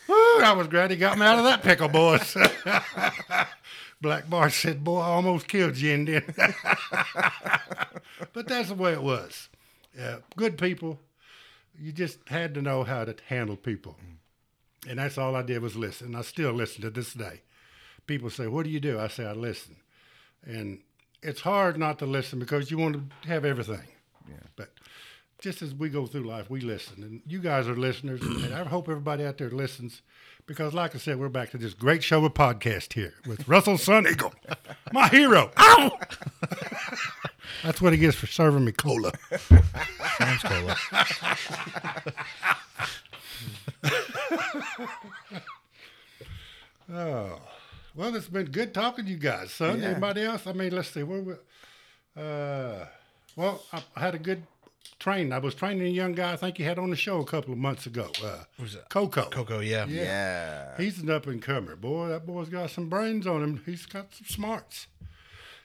Woo, 0.08 0.15
I 0.41 0.54
was 0.58 0.67
glad 0.67 0.89
he 0.89 0.97
got 0.97 1.19
me 1.19 1.28
out 1.28 1.38
of 1.38 1.43
that 1.43 1.62
pickle, 1.62 1.89
boys. 1.89 2.36
Black 4.02 4.28
Bart 4.28 4.52
said, 4.52 4.84
boy, 4.84 5.02
I 5.02 5.10
almost 5.10 5.47
killed 5.47 5.78
you, 5.78 5.91
Indian. 5.91 6.23
but 8.34 8.47
that's 8.47 8.69
the 8.69 8.75
way 8.75 8.93
it 8.93 9.04
was. 9.04 9.49
Yeah, 9.95 10.17
good 10.36 10.58
people. 10.58 10.97
You 11.79 11.91
just 11.91 12.19
had 12.27 12.53
to 12.55 12.61
know 12.61 12.83
how 12.83 13.05
to 13.05 13.15
handle 13.27 13.55
people. 13.55 13.97
And 14.87 14.99
that's 14.99 15.17
all 15.17 15.35
I 15.35 15.41
did 15.41 15.61
was 15.61 15.75
listen. 15.75 16.15
I 16.15 16.21
still 16.21 16.51
listen 16.51 16.81
to 16.81 16.89
this 16.89 17.13
day. 17.13 17.41
people 18.07 18.29
say, 18.31 18.47
"What 18.47 18.63
do 18.63 18.71
you 18.71 18.79
do?" 18.79 18.97
I 18.99 19.07
say, 19.07 19.23
"I 19.25 19.33
listen," 19.33 19.75
and 20.43 20.81
it's 21.21 21.41
hard 21.41 21.77
not 21.77 21.99
to 21.99 22.07
listen 22.07 22.39
because 22.39 22.71
you 22.71 22.77
want 22.79 22.95
to 22.95 23.27
have 23.27 23.45
everything. 23.45 23.87
Yeah. 24.27 24.47
But 24.55 24.73
just 25.39 25.61
as 25.61 25.75
we 25.75 25.89
go 25.89 26.07
through 26.07 26.23
life, 26.23 26.49
we 26.49 26.59
listen, 26.59 27.03
and 27.03 27.21
you 27.27 27.39
guys 27.39 27.67
are 27.67 27.75
listeners, 27.75 28.21
and 28.21 28.51
I 28.53 28.63
hope 28.63 28.89
everybody 28.89 29.23
out 29.23 29.37
there 29.37 29.51
listens. 29.51 30.01
Because, 30.49 30.73
like 30.73 30.95
I 30.95 30.97
said, 30.97 31.19
we're 31.19 31.29
back 31.29 31.51
to 31.51 31.59
this 31.59 31.75
great 31.75 32.03
show 32.03 32.25
of 32.25 32.33
podcast 32.33 32.93
here 32.93 33.13
with 33.27 33.47
Russell 33.47 33.77
Sun 33.88 34.07
Eagle, 34.07 34.33
my 34.91 35.07
hero. 35.07 35.51
Ow! 35.57 35.91
That's 37.63 37.79
what 37.79 37.93
he 37.93 37.99
gets 37.99 38.17
for 38.17 38.25
serving 38.25 38.65
me 38.65 38.71
cola. 38.71 39.12
Sounds 40.17 40.41
cola. 40.41 40.75
Oh, 46.91 47.39
well, 47.93 48.15
it's 48.15 48.27
been 48.27 48.47
good 48.47 48.73
talking 48.73 49.05
to 49.05 49.12
you 49.12 49.17
guys, 49.17 49.51
son. 49.51 49.79
Yeah. 49.79 49.89
Anybody 49.89 50.23
else? 50.23 50.47
I 50.47 50.53
mean, 50.53 50.75
let's 50.75 50.89
see. 50.89 51.03
Where 51.03 51.21
we, 51.21 51.33
uh, 52.17 52.85
well, 53.35 53.63
I, 53.71 53.83
I 53.95 53.99
had 53.99 54.15
a 54.15 54.19
good 54.19 54.41
training. 54.99 55.33
I 55.33 55.39
was 55.39 55.55
training 55.55 55.85
a 55.85 55.89
young 55.89 56.13
guy. 56.13 56.33
I 56.33 56.35
think 56.35 56.59
you 56.59 56.65
had 56.65 56.79
on 56.79 56.89
the 56.89 56.95
show 56.95 57.19
a 57.19 57.25
couple 57.25 57.53
of 57.53 57.59
months 57.59 57.85
ago. 57.85 58.11
Uh, 58.23 58.43
Who's 58.57 58.73
that? 58.73 58.89
Coco. 58.89 59.23
Coco, 59.23 59.59
yeah. 59.59 59.85
Yeah. 59.87 60.75
He's 60.77 60.99
an 60.99 61.09
up 61.09 61.27
and 61.27 61.41
comer, 61.41 61.75
boy. 61.75 62.09
That 62.09 62.25
boy's 62.25 62.49
got 62.49 62.69
some 62.69 62.89
brains 62.89 63.25
on 63.25 63.43
him. 63.43 63.61
He's 63.65 63.85
got 63.85 64.13
some 64.13 64.27
smarts. 64.27 64.87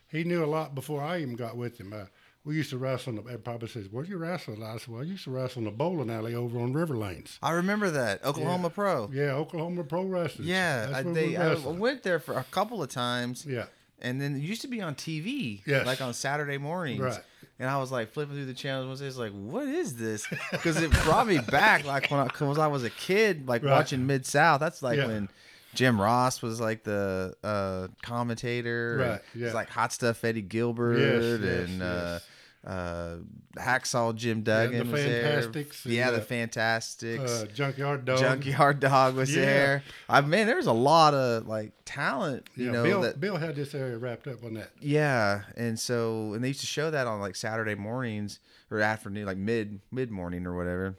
He 0.09 0.25
knew 0.25 0.45
a 0.45 0.47
lot 0.47 0.75
before 0.75 1.03
I 1.03 1.21
even 1.21 1.35
got 1.35 1.57
with 1.57 1.79
him. 1.79 1.93
Uh, 1.93 2.05
we 2.45 2.57
used 2.57 2.71
to 2.71 2.79
wrestle. 2.79 3.11
In 3.11 3.17
the, 3.17 3.23
everybody 3.23 3.43
probably 3.43 3.69
says, 3.69 3.89
"Where 3.91 4.05
you 4.05 4.19
wrestle?" 4.19 4.63
I 4.63 4.77
said, 4.77 4.89
"Well, 4.89 5.01
I 5.01 5.05
used 5.05 5.25
to 5.25 5.31
wrestle 5.31 5.61
in 5.61 5.65
the 5.65 5.71
bowling 5.71 6.11
alley 6.11 6.35
over 6.35 6.61
on 6.61 6.73
River 6.75 6.97
Lanes." 6.97 7.39
I 7.43 7.53
remember 7.53 7.91
that 7.91 8.25
Oklahoma 8.25 8.71
Pro. 8.71 9.11
Yeah, 9.13 9.33
Oklahoma 9.33 9.83
Pro 9.83 10.05
Wrestling. 10.05 10.47
Yeah, 10.47 10.87
I, 10.89 10.93
That's 10.93 11.05
where 11.07 11.15
they, 11.15 11.29
we 11.29 11.37
I 11.37 11.55
went 11.55 12.03
there 12.03 12.19
for 12.21 12.35
a 12.35 12.45
couple 12.45 12.83
of 12.83 12.91
times. 12.91 13.47
Yeah. 13.49 13.65
And 14.05 14.21
then 14.21 14.37
it 14.37 14.41
used 14.41 14.63
to 14.63 14.69
be 14.69 14.81
on 14.81 14.95
TV, 14.95 15.63
Yes. 15.67 15.87
like 15.87 16.01
on 16.01 16.13
Saturday 16.15 16.59
mornings. 16.59 17.01
Right. 17.01 17.19
And 17.59 17.69
I 17.71 17.79
was 17.79 17.91
like 17.91 18.13
flipping 18.13 18.35
through 18.35 18.47
the 18.47 18.55
channels 18.55 18.87
one 18.89 18.97
day, 18.99 19.07
it's 19.07 19.17
like, 19.17 19.33
what 19.33 19.67
is 19.67 19.97
this? 19.97 20.27
Because 20.51 20.77
it 20.83 20.91
brought 21.05 21.27
me 21.27 21.39
back, 21.39 21.85
like 21.85 22.11
when 22.11 22.21
I, 22.21 22.27
cause 22.29 22.59
I 22.59 22.67
was 22.67 22.85
a 22.85 22.91
kid, 22.91 23.49
like 23.49 23.63
Right. 23.63 23.71
watching 23.73 24.07
Mid 24.07 24.27
South. 24.27 24.61
That's 24.61 24.83
like 24.83 24.99
Yeah. 24.99 25.07
when 25.07 25.29
Jim 25.75 26.01
Ross 26.01 26.43
was 26.43 26.61
like 26.61 26.85
the 26.85 27.35
uh, 27.43 27.89
commentator. 28.03 28.97
Right, 29.01 29.21
yeah. 29.35 29.47
It's 29.47 29.55
like 29.55 29.71
Hot 29.71 29.93
Stuff 29.93 30.23
Eddie 30.25 30.43
Gilbert 30.43 30.99
Yes, 30.99 31.41
yes, 31.43 31.69
and 31.69 31.83
uh, 31.83 31.87
yes. 31.87 32.27
Uh, 32.67 33.17
Hacksaw 33.57 34.15
Jim 34.17 34.43
the 34.43 34.51
Duggan 34.51 34.91
was 34.91 35.05
there. 35.05 35.23
Fantastics 35.43 35.85
and, 35.85 35.95
Yeah, 35.95 36.11
the 36.13 36.17
uh, 36.19 36.21
Fantastics. 36.23 37.31
Uh, 37.31 37.47
Junkyard 37.55 38.05
Dog. 38.05 38.19
Junkyard 38.19 38.81
Dog 38.81 39.15
was 39.17 39.35
Yeah. 39.35 39.45
there. 39.45 39.83
I 40.09 40.21
mean, 40.23 40.47
there's 40.47 40.67
a 40.67 40.73
lot 40.73 41.13
of 41.15 41.47
like 41.47 41.73
talent, 41.85 42.49
you 42.57 42.67
Yeah, 42.67 42.73
know. 42.73 42.83
Bill, 42.85 43.01
that 43.03 43.21
Bill 43.21 43.37
had 43.37 43.55
this 43.55 43.75
area 43.75 43.99
wrapped 43.99 44.27
up 44.27 44.43
on 44.45 44.55
that. 44.55 44.71
yeah, 44.81 45.43
and 45.57 45.79
so 45.79 46.33
and 46.35 46.43
they 46.43 46.49
used 46.49 46.61
to 46.61 46.67
show 46.67 46.91
that 46.91 47.07
on 47.07 47.21
like 47.21 47.37
Saturday 47.37 47.75
mornings 47.75 48.41
or 48.71 48.81
afternoon, 48.81 49.27
like 49.27 49.37
mid 49.37 49.81
mid 49.93 50.11
morning 50.11 50.47
or 50.47 50.57
whatever. 50.57 50.97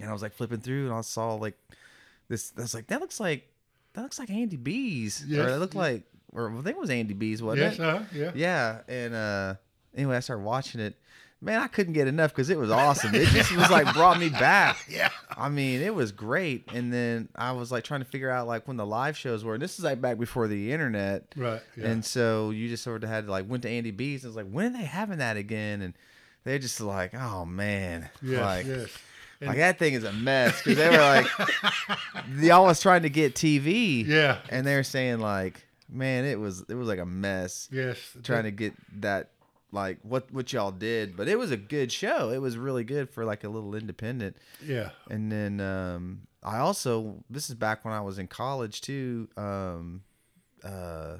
And 0.00 0.08
I 0.08 0.12
was 0.12 0.22
like 0.22 0.32
flipping 0.32 0.60
through, 0.60 0.86
and 0.86 0.94
I 0.94 1.02
saw 1.02 1.34
like 1.34 1.56
this. 2.28 2.52
I 2.56 2.62
was 2.62 2.74
like, 2.74 2.86
that 2.86 3.00
looks 3.00 3.20
like 3.20 3.46
that 3.92 4.00
looks 4.00 4.18
like 4.18 4.30
Andy 4.30 4.56
B's, 4.56 5.22
or 5.24 5.26
Yes. 5.26 5.50
it 5.50 5.58
looked 5.58 5.74
like, 5.74 6.04
or 6.32 6.50
I 6.50 6.54
think 6.62 6.76
it 6.76 6.80
was 6.80 6.88
Andy 6.88 7.12
B's, 7.12 7.42
wasn't 7.42 7.60
Yes, 7.60 7.74
it? 7.74 7.80
uh, 7.84 8.02
yeah. 8.14 8.32
Yeah, 8.34 8.78
and 8.88 9.14
uh 9.14 9.54
anyway, 9.94 10.16
I 10.16 10.20
started 10.20 10.42
watching 10.44 10.80
it. 10.80 10.94
Man, 11.44 11.60
I 11.60 11.66
couldn't 11.66 11.94
get 11.94 12.06
enough 12.06 12.30
because 12.30 12.50
it 12.50 12.58
was 12.58 12.70
awesome. 12.70 13.12
It 13.16 13.26
just 13.28 13.50
was 13.56 13.68
like 13.68 13.92
brought 13.94 14.20
me 14.20 14.28
back. 14.28 14.76
Yeah. 14.88 15.08
I 15.36 15.48
mean, 15.48 15.80
it 15.82 15.92
was 15.92 16.12
great. 16.12 16.70
And 16.72 16.92
then 16.92 17.28
I 17.34 17.50
was 17.50 17.72
like 17.72 17.82
trying 17.82 17.98
to 17.98 18.04
figure 18.06 18.30
out 18.30 18.46
like 18.46 18.68
when 18.68 18.76
the 18.76 18.86
live 18.86 19.16
shows 19.16 19.44
were. 19.44 19.54
And 19.54 19.62
this 19.62 19.76
is 19.76 19.84
like 19.84 20.00
back 20.00 20.18
before 20.18 20.46
the 20.46 20.70
internet. 20.72 21.24
Right. 21.36 21.60
Yeah. 21.76 21.86
And 21.88 22.04
so 22.04 22.50
you 22.50 22.68
just 22.68 22.84
sort 22.84 23.02
of 23.02 23.10
had 23.10 23.24
to 23.26 23.30
like 23.32 23.48
went 23.48 23.64
to 23.64 23.68
Andy 23.68 23.90
B's 23.90 24.22
and 24.22 24.30
was 24.32 24.36
like, 24.36 24.52
when 24.52 24.66
are 24.66 24.78
they 24.78 24.84
having 24.84 25.18
that 25.18 25.36
again? 25.36 25.82
And 25.82 25.94
they're 26.44 26.60
just 26.60 26.80
like, 26.80 27.12
oh 27.12 27.44
man, 27.44 28.08
yes, 28.22 28.40
like, 28.40 28.66
yes. 28.66 28.88
And- 29.40 29.48
like 29.48 29.56
that 29.58 29.80
thing 29.80 29.94
is 29.94 30.04
a 30.04 30.12
mess 30.12 30.62
because 30.62 30.76
they 30.78 30.88
were 30.90 30.96
like, 30.98 31.26
y'all 32.38 32.64
was 32.66 32.80
trying 32.80 33.02
to 33.02 33.10
get 33.10 33.34
TV, 33.34 34.06
Yeah. 34.06 34.38
and 34.48 34.64
they 34.64 34.76
were 34.76 34.82
saying 34.84 35.18
like, 35.18 35.64
man, 35.90 36.24
it 36.24 36.38
was 36.38 36.64
it 36.68 36.74
was 36.74 36.86
like 36.88 37.00
a 37.00 37.06
mess 37.06 37.68
Yes. 37.72 37.98
trying 38.22 38.44
to 38.44 38.50
get 38.52 38.74
that 39.00 39.30
like 39.72 39.98
what 40.02 40.30
what 40.32 40.52
y'all 40.52 40.70
did, 40.70 41.16
but 41.16 41.26
it 41.28 41.38
was 41.38 41.50
a 41.50 41.56
good 41.56 41.90
show. 41.90 42.30
It 42.30 42.38
was 42.38 42.56
really 42.56 42.84
good 42.84 43.10
for 43.10 43.24
like 43.24 43.42
a 43.42 43.48
little 43.48 43.74
independent. 43.74 44.36
Yeah. 44.64 44.90
And 45.10 45.32
then 45.32 45.60
um, 45.60 46.22
I 46.42 46.58
also 46.58 47.24
this 47.30 47.48
is 47.48 47.54
back 47.56 47.84
when 47.84 47.94
I 47.94 48.00
was 48.02 48.18
in 48.18 48.28
college 48.28 48.80
too. 48.82 49.28
Um, 49.36 50.02
uh, 50.62 51.16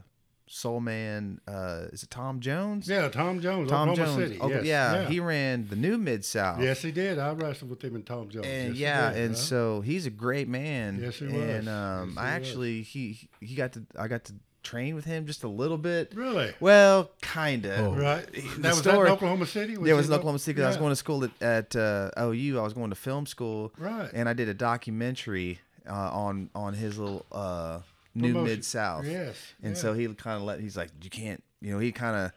Soul 0.46 0.80
Man, 0.80 1.40
uh, 1.48 1.86
is 1.92 2.02
it 2.02 2.10
Tom 2.10 2.40
Jones? 2.40 2.86
Yeah. 2.86 3.08
Tom 3.08 3.40
Jones. 3.40 3.70
Tom 3.70 3.88
Oklahoma 3.88 4.16
Jones. 4.18 4.28
City. 4.28 4.38
Oh, 4.38 4.50
yes. 4.50 4.64
yeah, 4.64 4.94
yeah. 5.00 5.08
he 5.08 5.18
ran 5.18 5.66
the 5.68 5.76
New 5.76 5.96
Mid 5.96 6.26
South. 6.26 6.60
Yes, 6.60 6.82
he 6.82 6.92
did. 6.92 7.18
I 7.18 7.32
wrestled 7.32 7.70
with 7.70 7.82
him 7.82 7.94
and 7.94 8.04
Tom 8.04 8.28
Jones. 8.28 8.46
And 8.46 8.74
Yes, 8.74 8.76
yeah, 8.76 9.12
did, 9.12 9.22
and 9.22 9.30
huh? 9.34 9.40
so 9.40 9.80
he's 9.80 10.04
a 10.04 10.10
great 10.10 10.48
man. 10.48 10.98
Yes, 11.00 11.16
he 11.16 11.24
was. 11.24 11.34
And 11.36 11.68
um, 11.70 12.08
Yes, 12.10 12.18
I 12.18 12.20
he 12.34 12.38
was. 12.40 12.46
actually 12.48 12.82
he 12.82 13.28
he 13.40 13.54
got 13.54 13.72
to 13.72 13.86
I 13.98 14.08
got 14.08 14.24
to 14.24 14.34
train 14.62 14.94
with 14.94 15.04
him 15.04 15.26
just 15.26 15.42
a 15.44 15.48
little 15.48 15.78
bit. 15.78 16.12
Really? 16.14 16.52
Well, 16.60 17.10
kind 17.20 17.64
of. 17.66 17.78
Oh. 17.80 17.94
Right. 17.94 18.26
The 18.32 18.40
That 18.40 18.68
was 18.74 18.82
that 18.82 18.90
story- 18.92 19.08
in 19.08 19.12
Oklahoma 19.14 19.46
City? 19.46 19.72
yeah, 19.74 19.92
it 19.92 19.96
was 19.96 20.06
he 20.06 20.12
in 20.12 20.18
Oklahoma 20.18 20.38
City. 20.38 20.56
'cause 20.56 20.64
I 20.64 20.68
was 20.68 20.76
going 20.76 20.92
to 20.92 20.96
school 20.96 21.24
at, 21.24 21.42
at 21.42 21.76
uh, 21.76 22.10
OU. 22.20 22.58
I 22.58 22.62
was 22.62 22.72
going 22.72 22.90
to 22.90 22.96
film 22.96 23.26
school, 23.26 23.72
Right. 23.78 24.10
and 24.12 24.28
I 24.28 24.32
did 24.32 24.48
a 24.48 24.54
documentary 24.54 25.60
uh, 25.88 25.92
on 25.92 26.48
on 26.54 26.74
his 26.74 26.98
little 26.98 27.26
uh, 27.32 27.80
New 28.14 28.34
Mid 28.34 28.64
South. 28.64 29.04
Yes. 29.04 29.36
And 29.62 29.74
yeah. 29.74 29.80
so 29.80 29.94
he 29.94 30.06
kind 30.14 30.36
of 30.36 30.42
let 30.42 30.60
he's 30.60 30.76
like, 30.76 30.90
you 31.02 31.10
can't, 31.10 31.42
you 31.60 31.72
know, 31.72 31.78
he 31.78 31.90
kind 31.92 32.16
of 32.16 32.32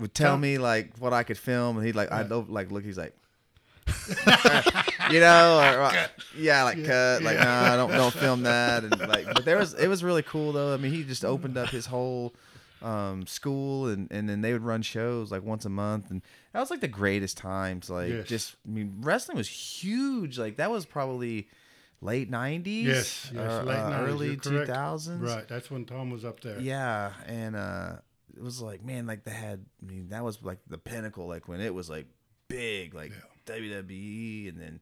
would 0.00 0.14
tell 0.14 0.30
Tell- 0.32 0.38
me 0.38 0.58
like 0.58 0.96
what 0.98 1.12
I 1.12 1.22
could 1.22 1.38
film, 1.38 1.76
and 1.76 1.86
he'd 1.86 1.94
like, 1.96 2.10
I'd 2.12 2.30
like 2.30 2.70
look, 2.72 2.84
he's 2.84 2.98
like. 2.98 3.14
you 5.10 5.20
know, 5.20 5.58
or, 5.58 5.82
uh, 5.82 6.06
yeah, 6.36 6.62
like 6.64 6.84
cut, 6.84 7.22
like 7.22 7.38
no, 7.38 7.44
nah, 7.44 7.76
don't 7.76 7.90
don't 7.90 8.14
film 8.14 8.42
that, 8.44 8.84
and 8.84 8.98
like, 8.98 9.26
but 9.34 9.44
there 9.44 9.56
was 9.56 9.74
it 9.74 9.88
was 9.88 10.02
really 10.04 10.22
cool 10.22 10.52
though. 10.52 10.74
I 10.74 10.76
mean, 10.76 10.92
he 10.92 11.04
just 11.04 11.24
opened 11.24 11.56
up 11.56 11.68
his 11.70 11.86
whole 11.86 12.34
um, 12.82 13.26
school, 13.26 13.88
and 13.88 14.08
and 14.10 14.28
then 14.28 14.40
they 14.40 14.52
would 14.52 14.62
run 14.62 14.82
shows 14.82 15.30
like 15.30 15.42
once 15.42 15.64
a 15.64 15.68
month, 15.70 16.10
and 16.10 16.22
that 16.52 16.60
was 16.60 16.70
like 16.70 16.80
the 16.80 16.88
greatest 16.88 17.36
times. 17.36 17.90
Like, 17.90 18.10
Yes. 18.10 18.26
just 18.26 18.56
I 18.66 18.70
mean, 18.70 18.96
wrestling 19.00 19.36
was 19.36 19.48
huge. 19.48 20.38
Like 20.38 20.56
that 20.56 20.70
was 20.70 20.86
probably 20.86 21.48
late 22.00 22.30
'90s, 22.30 22.84
Yes. 22.84 23.30
Yes. 23.34 23.50
uh, 23.52 23.62
late 23.64 23.76
uh, 23.76 23.90
90s, 23.90 24.08
early 24.08 24.26
you're 24.28 24.36
correct. 24.36 24.70
2000s, 24.70 25.20
Right. 25.20 25.48
That's 25.48 25.70
when 25.70 25.84
Tom 25.84 26.10
was 26.10 26.24
up 26.24 26.40
there. 26.40 26.60
yeah, 26.60 27.12
and 27.26 27.56
uh 27.56 27.92
it 28.36 28.42
was 28.42 28.60
like, 28.62 28.84
man, 28.84 29.04
like 29.06 29.24
they 29.24 29.32
had 29.32 29.64
I 29.82 29.90
mean, 29.90 30.10
that 30.10 30.22
was 30.22 30.40
like 30.44 30.58
the 30.68 30.78
pinnacle, 30.78 31.26
like 31.26 31.48
when 31.48 31.60
it 31.60 31.74
was 31.74 31.90
like 31.90 32.06
big, 32.48 32.94
like 32.94 33.12
WWE 33.46 34.48
and 34.48 34.60
then 34.60 34.80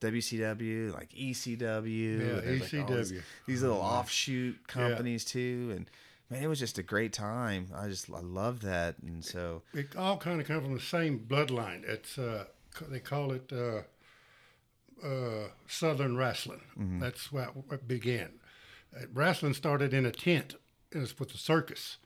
WCW, 0.00 0.92
like 0.92 1.10
ECW. 1.10 2.18
Yeah, 2.18 2.40
there's, 2.40 2.60
like, 2.60 2.70
these- 2.70 3.12
ECW. 3.12 3.22
These 3.46 3.62
little 3.62 3.78
offshoot 3.78 4.66
companies 4.66 5.24
too. 5.24 5.72
And 5.76 5.90
man, 6.30 6.42
it 6.42 6.48
was 6.48 6.58
just 6.58 6.78
a 6.78 6.82
great 6.82 7.12
time. 7.12 7.68
I 7.74 7.88
just 7.88 8.10
I 8.10 8.20
love 8.20 8.62
that. 8.62 8.96
And 9.02 9.24
so 9.24 9.62
It 9.74 9.94
all 9.96 10.16
kind 10.16 10.40
of 10.40 10.46
come 10.46 10.62
from 10.62 10.74
the 10.74 10.80
same 10.80 11.20
bloodline. 11.20 11.84
It's 11.84 12.18
uh, 12.18 12.46
they 12.88 13.00
call 13.00 13.32
it 13.32 13.52
uh, 13.52 13.82
uh, 15.06 15.48
Southern 15.68 16.16
wrestling. 16.16 16.62
Mm-hmm. 16.78 17.00
That's 17.00 17.30
what, 17.32 17.50
what 17.68 17.86
began. 17.86 18.30
Uh, 18.96 19.04
wrestling 19.12 19.54
started 19.54 19.94
in 19.94 20.04
a 20.06 20.10
tent. 20.12 20.56
It 20.90 20.98
was 20.98 21.18
with 21.18 21.30
the 21.32 21.38
circus. 21.38 21.98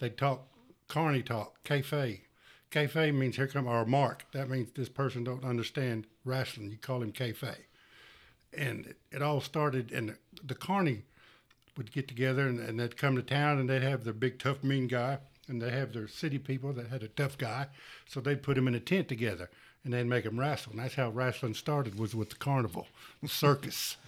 They 0.00 0.10
talk 0.10 0.48
carny 0.88 1.22
talk, 1.22 1.62
kayfabe. 1.64 2.20
Kayfabe 2.76 3.14
means 3.14 3.36
here 3.36 3.46
come 3.46 3.66
our 3.66 3.86
mark. 3.86 4.26
That 4.32 4.50
means 4.50 4.70
this 4.70 4.90
person 4.90 5.24
don't 5.24 5.44
understand 5.44 6.06
wrestling. 6.26 6.70
You 6.70 6.76
call 6.76 7.02
him 7.02 7.10
kayfabe. 7.10 7.56
And 8.52 8.94
it, 9.10 9.22
all 9.22 9.40
started, 9.40 9.92
and 9.92 10.14
the, 10.44 10.54
carny 10.54 11.04
would 11.78 11.90
get 11.90 12.06
together 12.06 12.46
and, 12.46 12.60
and 12.60 12.78
they'd 12.78 12.98
come 12.98 13.16
to 13.16 13.22
town 13.22 13.58
and 13.58 13.70
they'd 13.70 13.82
have 13.82 14.04
their 14.04 14.12
big 14.12 14.38
tough 14.38 14.62
mean 14.62 14.88
guy 14.88 15.20
and 15.48 15.62
they 15.62 15.70
have 15.70 15.94
their 15.94 16.06
city 16.06 16.38
people 16.38 16.74
that 16.74 16.88
had 16.88 17.02
a 17.02 17.08
tough 17.08 17.38
guy 17.38 17.68
so 18.06 18.20
they'd 18.20 18.42
put 18.42 18.58
him 18.58 18.68
in 18.68 18.74
a 18.74 18.80
tent 18.80 19.08
together 19.08 19.48
and 19.84 19.92
they'd 19.92 20.04
make 20.04 20.24
him 20.24 20.40
wrestle 20.40 20.72
and 20.72 20.80
that's 20.80 20.94
how 20.94 21.10
wrestling 21.10 21.52
started 21.52 21.98
was 21.98 22.14
with 22.14 22.30
the 22.30 22.36
carnival 22.36 22.86
the 23.22 23.28
circus 23.28 23.98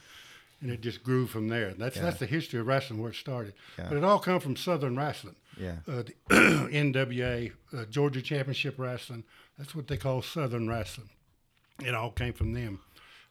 and 0.60 0.70
it 0.70 0.80
just 0.80 1.02
grew 1.02 1.26
from 1.26 1.48
there 1.48 1.72
that's 1.74 1.98
that's 1.98 2.18
the 2.18 2.26
history 2.26 2.58
of 2.60 2.66
wrestling 2.66 3.00
where 3.00 3.10
it 3.10 3.16
started 3.16 3.54
but 3.76 3.96
it 3.96 4.04
all 4.04 4.18
come 4.18 4.40
from 4.40 4.56
southern 4.56 4.96
wrestling 4.96 5.36
Yeah. 5.56 5.76
uh, 5.86 6.02
the 6.02 6.14
nwa 6.72 7.52
uh, 7.72 7.84
georgia 7.86 8.22
championship 8.22 8.74
wrestling 8.78 9.24
that's 9.56 9.74
what 9.74 9.86
they 9.88 9.96
call 9.96 10.22
southern 10.22 10.68
wrestling 10.68 11.10
it 11.84 11.94
all 11.94 12.10
came 12.10 12.32
from 12.32 12.54
them. 12.54 12.80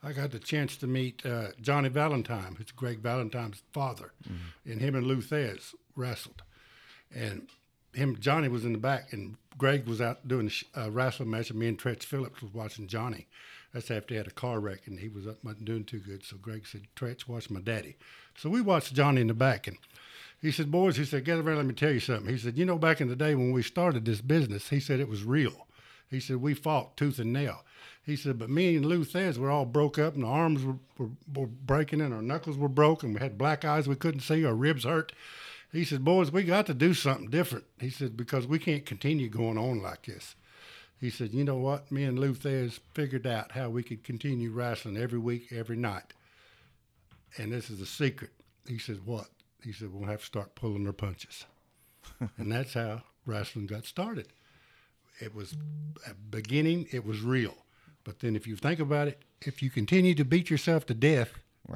I 0.01 0.13
got 0.13 0.32
the 0.32 0.39
chance 0.39 0.78
to 0.78 0.88
meet 0.88 1.25
uh, 1.25 1.47
Johnny 1.59 1.89
Valentine, 1.89 2.55
who's 2.57 2.71
Greg 2.71 2.99
Valentine's 2.99 3.61
father, 3.73 4.13
and 4.63 4.80
him 4.80 4.95
and 4.95 5.05
Lou 5.05 5.17
Thesz 5.21 5.73
wrestled. 5.97 6.43
And 7.13 7.47
him, 7.93 8.15
Johnny 8.21 8.47
was 8.47 8.63
in 8.63 8.71
the 8.71 8.78
back, 8.78 9.11
and 9.11 9.36
Greg 9.57 9.86
was 9.86 9.99
out 9.99 10.25
doing 10.28 10.49
a 10.75 10.84
uh, 10.86 10.89
wrestling 10.89 11.30
match, 11.32 11.49
and 11.49 11.59
me 11.59 11.67
and 11.67 11.78
Tretch 11.78 12.03
Phillips 12.03 12.41
was 12.41 12.53
watching 12.53 12.88
Johnny. 12.88 13.28
That's 13.74 13.91
after 13.91 14.13
he 14.13 14.18
had 14.18 14.28
a 14.28 14.32
car 14.32 14.59
wreck, 14.59 14.88
and 14.88 14.99
he 14.99 15.09
was 15.09 15.28
up, 15.28 15.43
wasn't 15.43 15.65
doing 15.65 15.84
too 15.84 15.99
good. 15.99 16.24
So 16.24 16.38
Greg 16.38 16.65
said, 16.65 16.88
"Tretch, 16.95 17.28
watch 17.28 17.49
my 17.49 17.59
daddy." 17.59 17.97
So 18.36 18.49
we 18.49 18.61
watched 18.61 18.93
Johnny 18.93 19.22
in 19.22 19.28
the 19.28 19.34
back, 19.34 19.68
and 19.68 19.78
He 20.41 20.51
said, 20.51 20.72
boys, 20.72 20.97
he 20.97 21.05
said, 21.05 21.26
get 21.26 21.39
around, 21.39 21.57
let 21.57 21.65
me 21.65 21.74
tell 21.74 21.91
you 21.91 21.99
something. 21.99 22.32
He 22.32 22.38
said, 22.38 22.57
you 22.57 22.65
know, 22.65 22.78
back 22.78 23.01
in 23.01 23.07
the 23.07 23.15
day 23.15 23.34
when 23.34 23.51
we 23.51 23.63
started 23.63 24.05
this 24.05 24.22
business, 24.22 24.70
he 24.70 24.80
said 24.80 24.99
it 24.99 25.09
was 25.09 25.24
real. 25.24 25.68
He 26.09 26.20
said, 26.20 26.38
we 26.38 26.53
fought 26.53 26.95
tooth 26.95 27.20
and 27.20 27.34
nail. 27.34 27.65
He 28.03 28.15
said, 28.15 28.38
but 28.38 28.49
me 28.49 28.76
and 28.78 28.86
Lou 28.86 29.03
Thesz 29.03 29.38
were 29.38 29.49
all 29.49 29.65
broke 29.65 29.97
up 29.97 30.15
and 30.15 30.24
our 30.24 30.43
arms 30.43 30.63
were, 30.63 30.78
were, 30.97 31.09
were 31.34 31.47
breaking 31.47 32.01
and 32.01 32.13
our 32.13 32.22
knuckles 32.22 32.57
were 32.57 32.70
broken. 32.70 33.13
We 33.13 33.20
had 33.20 33.38
black 33.38 33.65
eyes 33.65 33.88
we 33.88 33.95
couldn't 33.95 34.22
see, 34.22 34.45
our 34.45 34.53
ribs 34.53 34.84
hurt. 34.84 35.11
He 35.74 35.84
said, 35.84 36.05
boys, 36.05 36.32
we 36.32 36.43
got 36.43 36.65
to 36.68 36.74
do 36.74 36.93
something 36.93 37.30
different. 37.30 37.65
He 37.80 37.89
said, 37.89 38.15
because 38.15 38.47
we 38.47 38.59
can't 38.59 38.86
continue 38.86 39.30
going 39.30 39.57
on 39.57 39.82
like 39.82 40.05
this. 40.05 40.36
He 41.00 41.10
said, 41.10 41.34
you 41.34 41.43
know 41.43 41.58
what? 41.58 41.91
Me 41.91 42.04
and 42.04 42.18
Lou 42.18 42.34
Thesz 42.34 42.80
figured 42.93 43.28
out 43.28 43.52
how 43.52 43.70
we 43.70 43.84
could 43.84 44.04
continue 44.04 44.52
wrestling 44.52 44.98
every 44.98 45.20
week, 45.20 45.52
every 45.52 45.78
night. 45.78 46.14
And 47.38 47.52
this 47.52 47.70
is 47.70 47.80
the 47.80 47.86
secret. 47.86 48.32
He 48.68 48.80
said, 48.80 49.06
what? 49.06 49.28
He 49.64 49.72
said, 49.72 49.93
we'll 49.93 50.10
have 50.10 50.22
to 50.22 50.26
start 50.26 50.56
pulling 50.56 50.84
their 50.84 50.93
punches. 50.93 51.45
and 52.38 52.52
that's 52.52 52.74
how 52.74 53.04
wrestling 53.26 53.68
got 53.68 53.86
started. 53.86 54.28
It 55.20 55.36
was 55.36 55.56
at 56.08 56.32
beginning, 56.32 56.88
it 56.91 57.06
was 57.06 57.22
real. 57.22 57.56
But 58.04 58.20
then 58.20 58.36
if 58.36 58.48
you 58.48 58.56
think 58.56 58.80
about 58.80 59.08
it, 59.08 59.22
if 59.41 59.62
you 59.62 59.70
continue 59.70 60.16
to 60.16 60.26
beat 60.26 60.50
yourself 60.50 60.86
to 60.88 60.93
death, 60.93 61.34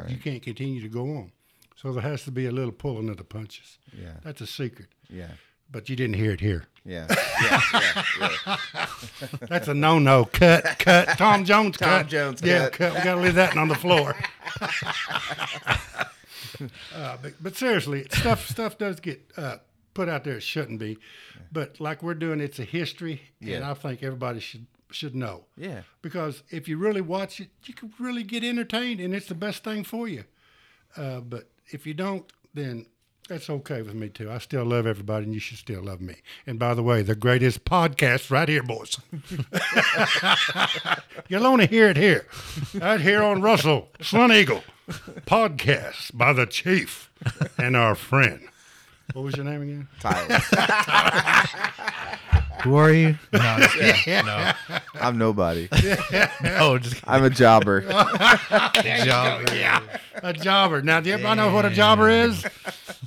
you 0.08 0.18
can't 0.18 0.42
continue 0.42 0.82
to 0.82 0.88
go 0.88 1.02
on. 1.18 1.32
So 1.76 1.92
there 1.92 2.02
has 2.02 2.24
to 2.24 2.32
be 2.32 2.46
a 2.46 2.52
little 2.52 2.72
pulling 2.72 3.10
of 3.10 3.18
the 3.18 3.24
punches. 3.24 3.78
Yeah. 3.92 4.14
That's 4.24 4.42
a 4.42 4.48
secret. 4.48 4.90
Yeah. 5.10 5.32
But 5.72 5.88
you 5.90 5.96
didn't 5.96 6.16
hear 6.16 6.32
it 6.32 6.42
here. 6.42 6.66
Yeah. 6.84 7.08
Yeah. 7.10 7.62
yeah, 7.74 8.04
yeah. 8.46 8.88
That's 9.48 9.68
a 9.68 9.74
no-no. 9.74 10.26
Cut, 10.26 10.66
cut. 10.80 11.08
Tom 11.18 11.46
Jones 11.46 11.78
cut. 11.78 11.86
Tom 11.86 12.02
cut. 12.02 12.08
Jones 12.10 12.42
Yeah, 12.44 12.70
cut. 12.70 12.74
cut. 12.74 12.94
We 12.96 13.04
got 13.04 13.16
to 13.16 13.22
leave 13.22 13.36
that 13.36 13.56
one 13.56 13.62
on 13.62 13.68
the 13.68 13.76
floor. 13.76 14.16
uh, 16.96 17.18
but, 17.22 17.34
but 17.42 17.56
seriously, 17.56 18.08
stuff 18.12 18.48
stuff 18.48 18.78
does 18.78 19.00
get 19.00 19.22
uh, 19.38 19.58
put 19.94 20.10
out 20.10 20.24
there. 20.24 20.38
It 20.38 20.44
shouldn't 20.44 20.80
be. 20.80 20.98
But 21.52 21.80
like 21.80 22.02
we're 22.02 22.14
doing, 22.16 22.40
it's 22.40 22.60
a 22.60 22.64
history, 22.64 23.22
and 23.42 23.64
I 23.64 23.74
think 23.74 24.04
everybody 24.04 24.40
should 24.40 24.66
should 24.90 25.16
know. 25.16 25.46
Yeah. 25.58 25.82
Because 26.02 26.44
if 26.50 26.68
you 26.68 26.78
really 26.78 27.02
watch 27.02 27.40
it, 27.40 27.50
you 27.66 27.74
can 27.74 27.94
really 28.00 28.24
get 28.24 28.44
entertained, 28.44 29.00
and 29.00 29.14
it's 29.14 29.28
the 29.28 29.36
best 29.36 29.64
thing 29.64 29.84
for 29.84 30.08
you. 30.08 30.26
Uh, 30.96 31.20
but 31.22 31.50
if 31.68 31.86
you 31.88 31.94
don't, 31.94 32.32
then 32.54 32.86
that's 33.28 33.50
okay 33.50 33.82
with 33.82 33.94
me 33.94 34.10
too. 34.10 34.30
I 34.32 34.38
still 34.40 34.66
love 34.66 34.86
everybody, 34.86 35.26
and 35.26 35.34
you 35.34 35.40
should 35.40 35.58
still 35.58 35.82
love 35.82 36.02
me. 36.02 36.16
And 36.46 36.60
by 36.60 36.74
the 36.74 36.84
way, 36.84 37.02
the 37.02 37.16
greatest 37.16 37.66
podcast 37.66 38.30
right 38.30 38.50
here, 38.50 38.64
boys. 38.64 38.98
You'll 41.30 41.48
only 41.48 41.68
hear 41.68 41.88
it 41.90 41.98
here, 41.98 42.26
right 42.74 43.00
here 43.02 43.24
on 43.24 43.42
Russell 43.42 43.90
Sun 44.02 44.32
Eagle 44.32 44.64
podcast 45.26 46.16
by 46.18 46.34
the 46.34 46.46
Chief 46.46 47.10
and 47.58 47.76
our 47.76 47.96
friend. 47.96 48.42
What 49.14 49.24
was 49.24 49.36
your 49.36 49.46
name 49.46 49.62
again? 49.62 49.88
Tyler. 50.00 50.40
Who 52.64 52.76
are 52.76 52.92
you? 52.92 53.18
No, 53.34 53.58
just 53.60 53.74
kidding. 54.04 54.26
no, 54.26 54.52
I'm 54.94 55.18
nobody. 55.18 55.68
no, 55.72 55.96
oh, 56.60 56.78
just 56.78 57.02
I'm 57.08 57.24
a 57.24 57.30
jobber. 57.30 57.82
kidding. 58.74 59.06
job. 59.06 59.50
Yeah, 59.52 59.82
a 60.22 60.32
jobber. 60.32 60.84
Now, 60.84 61.00
do 61.00 61.10
you 61.10 61.16
everybody 61.16 61.42
know 61.42 61.54
what 61.54 61.66
a 61.66 61.72
jobber 61.72 62.10
is? 62.10 62.46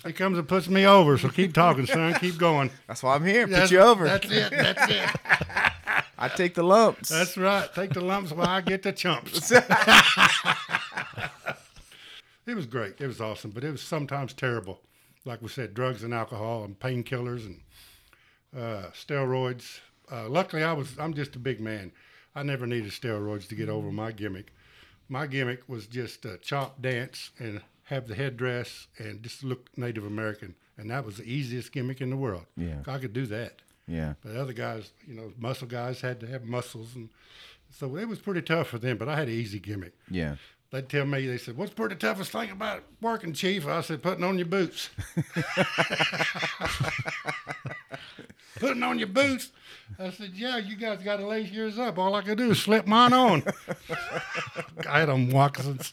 He 0.05 0.13
comes 0.13 0.39
and 0.39 0.47
puts 0.47 0.69
me 0.69 0.87
over. 0.87 1.17
So 1.19 1.29
keep 1.29 1.55
talking, 1.55 1.87
son. 1.87 2.15
Keep 2.21 2.39
going. 2.39 2.71
That's 2.87 3.03
why 3.03 3.15
I'm 3.15 3.25
here. 3.25 3.47
Put 3.47 3.53
That's- 3.53 3.71
you 3.71 3.81
over. 3.81 4.05
That's 4.05 4.31
it. 4.31 4.51
That's 4.51 4.91
it. 4.91 5.11
I 6.19 6.29
take 6.29 6.55
the 6.55 6.63
lumps. 6.63 7.09
That's 7.09 7.37
right. 7.37 7.73
Take 7.75 7.93
the 7.93 8.01
lumps 8.01 8.33
while 8.33 8.47
I 8.47 8.61
get 8.61 8.83
the 8.83 8.93
chumps. 8.93 9.51
it 9.51 9.65
was 12.55 12.67
great. 12.67 13.01
It 13.01 13.07
was 13.07 13.21
awesome, 13.21 13.51
but 13.51 13.65
it 13.65 13.71
was 13.71 13.83
sometimes 13.83 14.33
terrible. 14.33 14.81
Like 15.25 15.43
we 15.43 15.49
said, 15.49 15.75
drugs 15.75 16.05
and 16.05 16.15
alcohol 16.15 16.65
and 16.65 16.79
painkillers 16.79 17.47
and 17.47 17.61
uh, 18.57 18.91
steroids. 18.93 19.81
Uh, 20.11 20.29
luckily, 20.29 20.63
I 20.63 20.73
was. 20.73 20.99
I'm 20.99 21.15
just 21.15 21.37
a 21.37 21.39
big 21.39 21.61
man. 21.61 21.93
I 22.35 22.43
never 22.43 22.67
needed 22.67 22.93
steroids 22.93 23.49
to 23.49 23.55
get 23.55 23.69
over 23.69 23.91
my 23.91 24.13
gimmick. 24.13 24.53
My 25.09 25.27
gimmick 25.27 25.69
was 25.69 25.87
just 25.87 26.25
a 26.25 26.39
chop 26.39 26.81
dance 26.81 27.31
and 27.39 27.61
have 27.85 28.09
the 28.09 28.15
headdress 28.15 28.87
and 28.99 29.23
just 29.23 29.45
look 29.45 29.69
Native 29.77 30.05
American, 30.05 30.55
and 30.79 30.91
that 30.91 31.05
was 31.05 31.19
the 31.19 31.25
easiest 31.25 31.73
gimmick 31.73 32.01
in 32.01 32.09
the 32.11 32.17
world. 32.17 32.47
Yeah. 32.57 32.79
I 32.87 32.99
could 32.99 33.13
do 33.13 33.27
that. 33.27 33.61
yeah. 33.87 34.15
But 34.23 34.37
other 34.37 34.53
guys, 34.55 34.93
you 35.07 35.15
know, 35.15 35.33
muscle 35.39 35.67
guys 35.69 36.01
had 36.01 36.21
to 36.21 36.27
have 36.27 36.45
muscles, 36.45 36.95
and 36.95 37.11
so 37.71 37.97
it 37.97 38.09
was 38.09 38.19
pretty 38.21 38.43
tough 38.43 38.69
for 38.69 38.79
them. 38.79 38.97
But 38.97 39.09
I 39.09 39.17
had 39.17 39.29
an 39.29 39.35
easy 39.35 39.59
gimmick. 39.59 39.93
Yeah. 40.11 40.37
They'd 40.71 40.89
tell 40.89 41.05
me, 41.07 41.27
they 41.27 41.39
said, 41.39 41.57
"What's 41.57 41.71
the 41.71 41.77
pretty 41.77 41.95
toughest 41.97 42.33
thing 42.33 42.51
about 42.51 42.83
working, 43.01 43.33
Chief?" 43.33 43.67
I 43.67 43.81
said, 43.83 44.03
"Putting 44.03 44.25
on 44.25 44.39
your 44.39 44.47
boots." 44.49 44.91
Putting 48.61 48.83
on 48.83 48.99
your 48.99 49.09
boots. 49.09 49.51
I 49.99 50.11
said, 50.11 50.31
"Yeah, 50.35 50.57
you 50.59 50.77
guys 50.77 51.03
got 51.03 51.17
to 51.17 51.27
lace 51.27 51.51
yours 51.51 51.79
up. 51.79 51.99
All 51.99 52.15
I 52.15 52.23
could 52.23 52.39
do 52.39 52.51
is 52.53 52.63
slip 52.63 52.87
mine 52.87 53.13
on." 53.13 53.43
I 54.89 55.01
had 55.01 55.09
on 55.09 55.29
moccasins. 55.31 55.93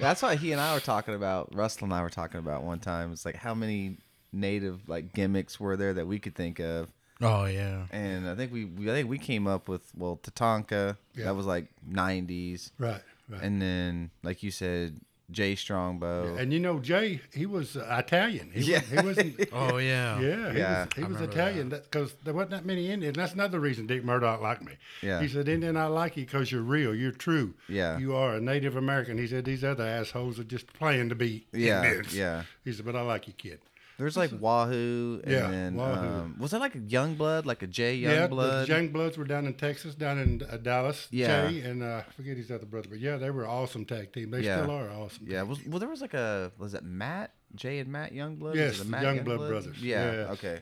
That's 0.00 0.22
why 0.22 0.36
he 0.36 0.52
and 0.52 0.60
I 0.60 0.74
were 0.74 0.80
talking 0.80 1.14
about. 1.14 1.54
Russell 1.54 1.84
and 1.84 1.94
I 1.94 2.02
were 2.02 2.10
talking 2.10 2.38
about 2.40 2.62
one 2.62 2.78
time. 2.80 3.12
It's 3.12 3.24
like 3.24 3.36
how 3.36 3.54
many 3.54 3.96
native 4.32 4.88
like 4.88 5.12
gimmicks 5.14 5.60
were 5.60 5.76
there 5.76 5.94
that 5.94 6.06
we 6.06 6.18
could 6.18 6.34
think 6.34 6.58
of, 6.58 6.90
Oh 7.22 7.44
yeah. 7.44 7.86
and 7.92 8.28
I 8.28 8.34
think 8.34 8.52
we, 8.52 8.64
we 8.64 8.90
I 8.90 8.94
think 8.94 9.08
we 9.08 9.18
came 9.18 9.46
up 9.46 9.68
with 9.68 9.92
well 9.96 10.18
Tatanka. 10.22 10.96
Yeah. 11.14 11.26
That 11.26 11.36
was 11.36 11.46
like 11.46 11.68
'90s, 11.88 12.72
Right, 12.78 13.00
right. 13.28 13.42
and 13.42 13.62
then 13.62 14.10
like 14.24 14.42
you 14.42 14.50
said, 14.50 14.98
Jay 15.30 15.54
Strongbow. 15.54 16.36
And 16.36 16.52
you 16.52 16.60
know, 16.60 16.78
Jay, 16.78 17.20
he 17.32 17.46
was 17.46 17.76
uh, 17.76 17.96
Italian. 17.98 18.50
He, 18.52 18.60
Yeah. 18.72 18.80
was, 18.80 18.88
he 18.90 19.06
wasn't. 19.06 19.48
Oh 19.52 19.78
yeah. 19.78 20.20
Yeah, 20.20 20.52
he 20.52 20.58
Yeah, 20.58 20.84
was, 20.84 20.88
he 20.96 21.04
was 21.04 21.20
Italian 21.22 21.68
because 21.70 22.14
there 22.24 22.34
wasn't 22.34 22.50
that 22.52 22.66
many 22.66 22.90
Indians. 22.90 23.16
That's 23.16 23.32
another 23.32 23.58
reason 23.58 23.86
Dick 23.86 24.04
Murdoch 24.04 24.40
liked 24.42 24.62
me. 24.62 24.72
Yeah. 25.02 25.20
He 25.20 25.28
said, 25.28 25.48
Indian, 25.48 25.76
I 25.76 25.86
like 25.86 26.16
you 26.16 26.24
because 26.24 26.52
you're 26.52 26.62
real, 26.62 26.94
you're 26.94 27.10
true. 27.10 27.54
Yeah. 27.68 27.98
You 27.98 28.14
are 28.14 28.36
a 28.36 28.40
Native 28.40 28.76
American. 28.76 29.16
He 29.18 29.26
said, 29.26 29.44
these 29.44 29.64
other 29.64 29.84
assholes 29.86 30.38
are 30.38 30.44
just 30.44 30.72
playing 30.74 31.08
to 31.08 31.14
be 31.14 31.46
Yeah, 31.52 31.84
Indians. 31.84 32.14
yeah. 32.16 32.42
He 32.64 32.72
said, 32.72 32.84
but 32.84 32.94
I 32.96 33.00
like 33.02 33.26
you, 33.26 33.32
kid. 33.32 33.60
There's 33.96 34.16
like 34.16 34.32
Wahoo, 34.32 35.20
and 35.22 35.32
Yeah, 35.32 35.50
then 35.50 35.76
Wahoo. 35.76 36.06
Um, 36.08 36.36
was 36.40 36.50
that 36.50 36.58
like 36.60 36.74
a 36.74 36.78
Youngblood, 36.80 37.44
like 37.46 37.62
a 37.62 37.66
Jay 37.68 37.94
yeah, 37.94 38.26
Youngblood? 38.26 38.66
the 38.66 38.72
Youngbloods 38.72 39.16
were 39.16 39.24
down 39.24 39.46
in 39.46 39.54
Texas, 39.54 39.94
down 39.94 40.18
in 40.18 40.42
uh, 40.50 40.56
Dallas. 40.56 41.06
Yeah. 41.12 41.48
Jay 41.48 41.60
and 41.60 41.82
uh, 41.82 42.02
I 42.06 42.12
forget 42.12 42.36
his 42.36 42.50
other 42.50 42.66
brother, 42.66 42.88
but 42.90 42.98
yeah, 42.98 43.16
they 43.18 43.30
were 43.30 43.44
an 43.44 43.50
awesome 43.50 43.84
tag 43.84 44.12
team. 44.12 44.32
They 44.32 44.40
Yeah. 44.40 44.62
still 44.62 44.72
are 44.72 44.90
awesome. 44.90 45.26
yeah, 45.28 45.42
was 45.42 45.64
well 45.64 45.78
there 45.78 45.88
was 45.88 46.00
like 46.00 46.14
a 46.14 46.50
was 46.58 46.74
it 46.74 46.82
Matt 46.82 47.32
Jay 47.54 47.78
and 47.78 47.92
Matt 47.92 48.12
Youngblood? 48.12 48.56
Yes, 48.56 48.78
the 48.78 48.84
Matt 48.84 49.04
Youngblood 49.04 49.24
Youngblood? 49.26 49.48
brothers. 49.48 49.80
Yeah, 49.80 50.12
Yes. 50.12 50.30
okay. 50.32 50.60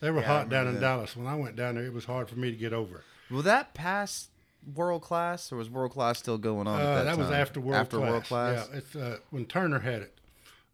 They 0.00 0.10
were 0.10 0.20
Yeah, 0.20 0.26
hot 0.26 0.48
down 0.48 0.66
in 0.66 0.74
that. 0.74 0.80
Dallas. 0.80 1.16
When 1.16 1.26
I 1.28 1.36
went 1.36 1.54
down 1.54 1.76
there, 1.76 1.84
it 1.84 1.92
was 1.92 2.04
hard 2.06 2.28
for 2.28 2.36
me 2.36 2.50
to 2.50 2.56
get 2.56 2.72
over. 2.72 3.02
Well, 3.30 3.42
that 3.42 3.72
pass 3.72 4.28
world 4.74 5.02
class, 5.02 5.52
or 5.52 5.56
was 5.56 5.70
world 5.70 5.92
class 5.92 6.18
still 6.18 6.38
going 6.38 6.66
on? 6.66 6.80
Uh, 6.80 6.82
at 6.82 6.94
that 6.94 7.04
that 7.04 7.18
was 7.18 7.30
after 7.30 7.60
world 7.60 7.76
after 7.76 7.98
class. 7.98 8.10
world 8.10 8.24
class. 8.24 8.68
Yeah, 8.72 8.78
it's 8.78 8.96
uh, 8.96 9.18
when 9.30 9.46
Turner 9.46 9.78
had 9.78 10.02
it. 10.02 10.18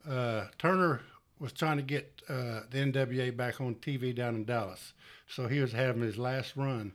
Uh, 0.09 0.47
Turner 0.59 1.03
was 1.41 1.53
trying 1.53 1.79
to 1.79 1.83
get 1.83 2.23
uh, 2.29 2.61
the 2.71 2.79
NWA 2.79 3.37
back 3.37 3.61
on 3.61 3.75
TV 3.77 4.15
down 4.15 4.35
in 4.37 4.45
Dallas, 4.45 4.93
so 5.27 5.49
he 5.49 5.59
was 5.61 5.73
having 5.73 6.03
his 6.03 6.17
last 6.19 6.55
run, 6.57 6.93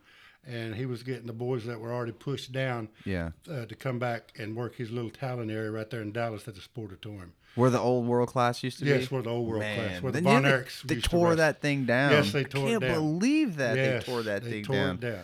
and 0.47 0.75
he 0.75 0.85
was 0.85 1.03
getting 1.03 1.25
the 1.27 1.33
boys 1.33 1.65
that 1.65 1.79
were 1.79 1.91
already 1.91 2.11
pushed 2.11 2.51
down 2.51 2.87
Yeah. 3.05 3.31
uh, 3.51 3.65
to 3.65 3.75
come 3.75 3.97
back 3.99 4.31
and 4.37 4.55
work 4.55 4.75
his 4.75 4.91
little 4.91 5.09
talent 5.09 5.49
area 5.51 5.71
right 5.71 5.89
there 5.89 6.01
in 6.01 6.11
Dallas 6.11 6.47
at 6.47 6.55
the 6.55 6.61
Sportatorium. 6.61 7.31
Where 7.55 7.69
the 7.69 7.79
old 7.79 8.05
world 8.05 8.29
class 8.29 8.61
used 8.63 8.79
to 8.79 8.85
Yes, 8.85 8.95
be. 8.97 9.01
Yes, 9.03 9.11
where 9.11 9.21
the 9.23 9.29
old 9.29 9.47
world 9.47 9.61
Man, 9.61 9.79
class, 9.89 10.01
where 10.03 10.11
the 10.11 10.21
then, 10.21 10.23
yeah, 10.25 10.33
Von 10.33 10.43
they- 10.43 10.49
Erichs 10.51 10.81
They, 10.83 10.99
tore 10.99 11.35
that 11.35 11.61
thing 11.61 11.85
down. 11.85 12.11
Yes, 12.11 12.31
they 12.33 12.43
tore 12.43 12.67
I 12.67 12.69
can't 12.71 12.81
down. 12.81 12.93
believe 12.93 13.55
that 13.57 13.75
Yes, 13.77 14.05
they 14.05 14.11
tore 14.11 14.23
that 14.23 14.43
they 14.43 14.49
thing 14.51 14.63
tore 14.65 14.75
down. 14.75 14.95
It 14.95 15.01
down. 15.01 15.23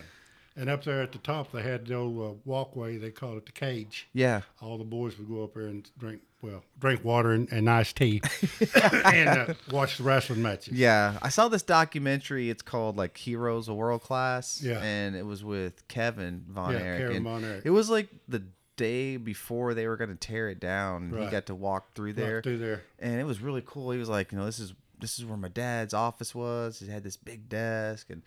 And 0.56 0.68
up 0.68 0.82
there 0.84 1.00
at 1.02 1.12
the 1.12 1.18
top, 1.18 1.52
they 1.52 1.62
had 1.62 1.86
the 1.86 1.94
old 1.94 2.18
uh, 2.20 2.34
walkway. 2.44 2.96
They 2.98 3.10
called 3.10 3.36
it 3.38 3.46
the 3.46 3.52
cage. 3.52 4.08
Yeah. 4.12 4.42
all 4.60 4.76
the 4.78 4.84
boys 4.84 5.16
would 5.18 5.28
go 5.28 5.44
up 5.44 5.54
there 5.54 5.66
and 5.66 5.88
drink 5.98 6.20
well 6.42 6.62
drink 6.78 7.04
water 7.04 7.30
and, 7.32 7.50
and 7.52 7.70
iced 7.70 7.96
tea 7.96 8.20
and 9.04 9.28
uh, 9.28 9.54
watch 9.70 9.96
the 9.98 10.02
wrestling 10.02 10.42
matches 10.42 10.74
Yeah, 10.74 11.16
I 11.22 11.28
saw 11.28 11.48
this 11.48 11.62
documentary. 11.62 12.50
It's 12.50 12.62
called 12.62 12.96
like 12.96 13.16
Heroes 13.16 13.68
of 13.68 13.76
World 13.76 14.02
Class. 14.02 14.60
Yeah. 14.62 14.80
and 14.82 15.14
it 15.16 15.24
was 15.24 15.44
with 15.44 15.86
Kevin 15.88 16.44
Von 16.48 16.72
Yeah, 16.72 16.80
Erich. 16.80 17.06
Kevin 17.08 17.24
Von 17.24 17.44
Erich. 17.44 17.62
It 17.64 17.70
was 17.70 17.88
like 17.88 18.08
the 18.28 18.42
day 18.76 19.16
before 19.16 19.74
they 19.74 19.86
were 19.86 19.96
going 19.96 20.10
to 20.10 20.16
tear 20.16 20.48
it 20.48 20.58
down. 20.58 21.12
and 21.14 21.24
He 21.24 21.30
got 21.30 21.46
to 21.46 21.54
walk 21.54 21.94
through 21.94 22.08
Walk 22.10 22.16
there, 22.16 22.42
through 22.42 22.58
there 22.58 22.82
and 22.98 23.20
it 23.20 23.24
was 23.24 23.40
really 23.40 23.62
cool. 23.64 23.90
He 23.92 23.98
was 23.98 24.08
like, 24.08 24.32
you 24.32 24.38
know, 24.38 24.44
this 24.46 24.58
is 24.58 24.74
this 24.98 25.18
is 25.18 25.24
where 25.24 25.36
my 25.36 25.48
dad's 25.48 25.94
office 25.94 26.34
was. 26.34 26.78
He 26.80 26.86
had 26.88 27.02
this 27.02 27.16
big 27.16 27.48
desk, 27.48 28.08
and 28.10 28.22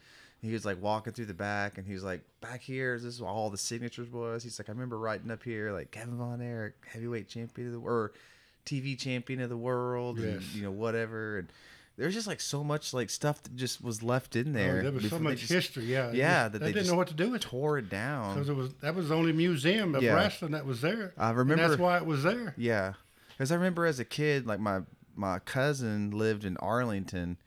he 0.45 0.53
was 0.53 0.65
like 0.65 0.81
walking 0.81 1.13
through 1.13 1.25
the 1.25 1.33
back, 1.33 1.77
and 1.77 1.85
he 1.87 1.93
was 1.93 2.03
like, 2.03 2.21
back 2.41 2.61
here, 2.61 2.95
this 2.97 3.15
is 3.15 3.21
all 3.21 3.49
the 3.49 3.57
signatures 3.57 4.09
was. 4.11 4.43
He's 4.43 4.59
like, 4.59 4.69
I 4.69 4.71
remember 4.71 4.97
writing 4.97 5.31
up 5.31 5.43
here 5.43 5.71
like 5.71 5.91
Kevin 5.91 6.17
Von 6.17 6.41
Erich, 6.41 6.75
heavyweight 6.91 7.27
champion 7.27 7.67
of 7.67 7.73
the 7.73 7.79
or 7.79 8.11
TV 8.65 8.97
champion 8.97 9.41
of 9.41 9.49
the 9.49 9.57
world, 9.57 10.19
and 10.19 10.41
you 10.53 10.63
know 10.63 10.71
whatever. 10.71 11.39
And 11.39 11.51
there's 11.97 12.13
just 12.13 12.27
like 12.27 12.41
so 12.41 12.63
much 12.63 12.93
like 12.93 13.09
stuff 13.09 13.41
that 13.43 13.55
just 13.55 13.81
was 13.83 14.03
left 14.03 14.35
in 14.35 14.49
oh, 14.49 14.59
there. 14.59 14.79
oh, 14.79 14.83
there 14.83 14.91
was 14.91 15.09
so 15.09 15.19
much 15.19 15.39
just 15.39 15.51
history 15.51 15.85
yeah 15.85 16.11
yeah, 16.11 16.43
just- 16.43 16.53
that 16.53 16.59
they, 16.59 16.65
they 16.65 16.71
didn't 16.73 16.83
just 16.83 16.91
know 16.91 16.97
what 16.97 17.07
to 17.07 17.13
do 17.13 17.29
with 17.29 17.41
it 17.43 17.47
tore 17.47 17.77
it 17.77 17.89
down. 17.89 18.33
because 18.35 18.49
it 18.49 18.55
was 18.55 18.73
that 18.81 18.95
was 18.95 19.09
the 19.09 19.15
only 19.15 19.31
museum 19.31 19.95
of 19.95 20.03
Yeah. 20.03 20.13
wrestling 20.13 20.51
that 20.51 20.65
was 20.65 20.81
there 20.81 21.13
I 21.17 21.29
remember- 21.31 21.67
that's 21.67 21.79
why 21.79 21.97
it 21.97 22.05
was 22.05 22.23
there 22.23 22.53
Yeah, 22.57 22.93
because 23.29 23.51
I 23.51 23.55
remember 23.55 23.85
as 23.85 23.99
a 23.99 24.05
kid, 24.05 24.45
like 24.45 24.59
my 24.59 24.81
my 25.15 25.39
cousin 25.39 26.11
lived 26.11 26.43
in 26.43 26.57
Arlington, 26.57 27.37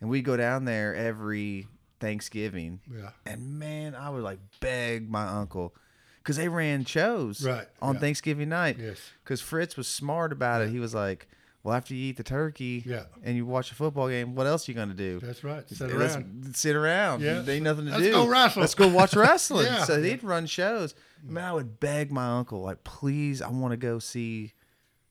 and 0.00 0.10
we'd 0.10 0.24
go 0.26 0.36
down 0.36 0.66
there 0.66 0.94
every 0.94 1.66
Thanksgiving. 2.04 2.80
Yeah. 2.92 3.10
And 3.26 3.58
man, 3.58 3.94
I 3.94 4.10
would 4.10 4.22
like 4.22 4.38
beg 4.60 5.08
my 5.10 5.26
uncle 5.26 5.74
because 6.18 6.36
they 6.36 6.48
ran 6.48 6.84
shows 6.84 7.44
Right, 7.46 7.66
on 7.82 7.94
yeah. 7.94 8.00
Thanksgiving 8.00 8.48
night. 8.48 8.76
Yes. 8.78 8.98
Because 9.22 9.40
Fritz 9.40 9.76
was 9.76 9.88
smart 9.88 10.32
about 10.32 10.62
it. 10.62 10.68
He 10.70 10.78
was 10.78 10.94
like, 10.94 11.26
"Well, 11.62 11.74
after 11.74 11.94
you 11.94 12.04
eat 12.10 12.16
the 12.16 12.22
turkey, 12.22 12.82
Yeah. 12.86 13.04
and 13.22 13.36
you 13.36 13.46
watch 13.46 13.70
a 13.72 13.74
football 13.74 14.08
game, 14.08 14.34
what 14.34 14.46
else 14.46 14.68
are 14.68 14.72
you 14.72 14.76
gonna 14.76 14.94
do? 14.94 15.20
That's 15.20 15.42
right. 15.44 15.68
Sit 15.68 15.90
Let's 15.94 16.14
around. 16.16 16.56
sit 16.56 16.76
around. 16.76 17.22
Yeah. 17.22 17.40
There 17.40 17.54
ain't 17.54 17.64
nothing 17.64 17.86
to 17.86 17.92
do. 17.92 17.98
Let's 17.98 18.14
go 18.14 18.26
wrestle. 18.28 18.60
Let's 18.60 18.74
go 18.74 18.88
watch 18.88 19.14
wrestling. 19.16 19.66
Yeah. 19.72 19.84
So 19.84 20.00
they'd 20.00 20.22
run 20.22 20.46
shows. 20.46 20.94
Man, 21.22 21.44
I 21.44 21.52
would 21.54 21.80
beg 21.80 22.12
my 22.12 22.36
uncle, 22.38 22.60
like, 22.62 22.84
please, 22.84 23.40
I 23.40 23.48
want 23.48 23.72
to 23.72 23.78
go 23.78 23.98
see 23.98 24.52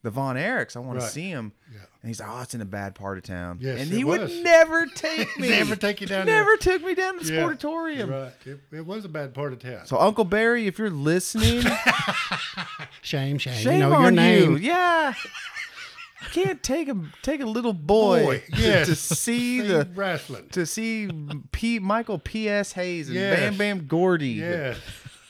the 0.04 0.12
Von 0.12 0.36
Erichs. 0.36 0.76
I 0.76 0.80
want 0.80 0.99
Right. 0.99 1.06
to 1.06 1.10
see 1.12 1.30
him. 1.30 1.51
Yeah. 1.74 1.80
And 2.01 2.10
he's 2.10 2.20
like, 2.20 2.30
oh, 2.30 2.41
it's 2.41 2.54
in 2.54 2.60
a 2.62 2.66
bad 2.66 2.93
part 2.95 3.18
of 3.18 3.24
town. 3.24 3.60
Yes, 3.62 3.80
and 3.80 3.89
he 3.89 4.04
would 4.04 4.30
never 4.43 4.86
take 4.95 5.39
me. 5.39 5.47
Never 5.49 5.76
take 5.78 6.01
you 6.01 6.08
down 6.08 6.26
there. 6.26 6.36
Never 6.43 6.58
took 6.58 6.84
me 6.84 6.93
down 6.93 7.18
to 7.20 7.26
the 7.26 7.34
Yeah, 7.34 7.41
Sportatorium. 7.43 8.10
Right. 8.12 8.34
It, 8.45 8.60
it 8.78 8.86
was 8.86 9.06
a 9.06 9.10
bad 9.10 9.34
part 9.34 9.54
of 9.54 9.60
town. 9.60 9.86
So 9.86 9.97
Uncle 9.97 10.26
Barry, 10.26 10.68
if 10.68 10.78
you're 10.78 10.89
listening, 10.89 11.64
shame, 13.01 13.38
shame. 13.39 13.54
shame 13.56 13.74
you 13.74 13.80
know 13.80 13.93
on 13.93 14.01
your 14.01 14.12
name. 14.12 14.51
you. 14.51 14.58
Yeah. 14.58 15.14
You 16.22 16.30
can't 16.43 16.64
take 16.64 16.88
a 16.89 16.95
take 17.22 17.41
a 17.41 17.45
little 17.45 17.74
boy, 17.74 18.24
Boy, 18.26 18.43
to- 18.56 18.62
yes. 18.62 18.88
to, 18.88 18.95
see 18.95 19.16
See 19.16 19.62
the 19.62 19.88
wrestling. 19.93 20.47
to 20.49 20.66
see 20.66 21.10
P. 21.51 21.80
Michael 21.80 22.18
P.S. 22.20 22.72
Hayes 22.74 23.08
and 23.10 23.16
Yes. 23.18 23.39
Bam 23.39 23.58
Bam 23.58 23.88
Gordy 23.88 24.30
Yes. 24.30 24.78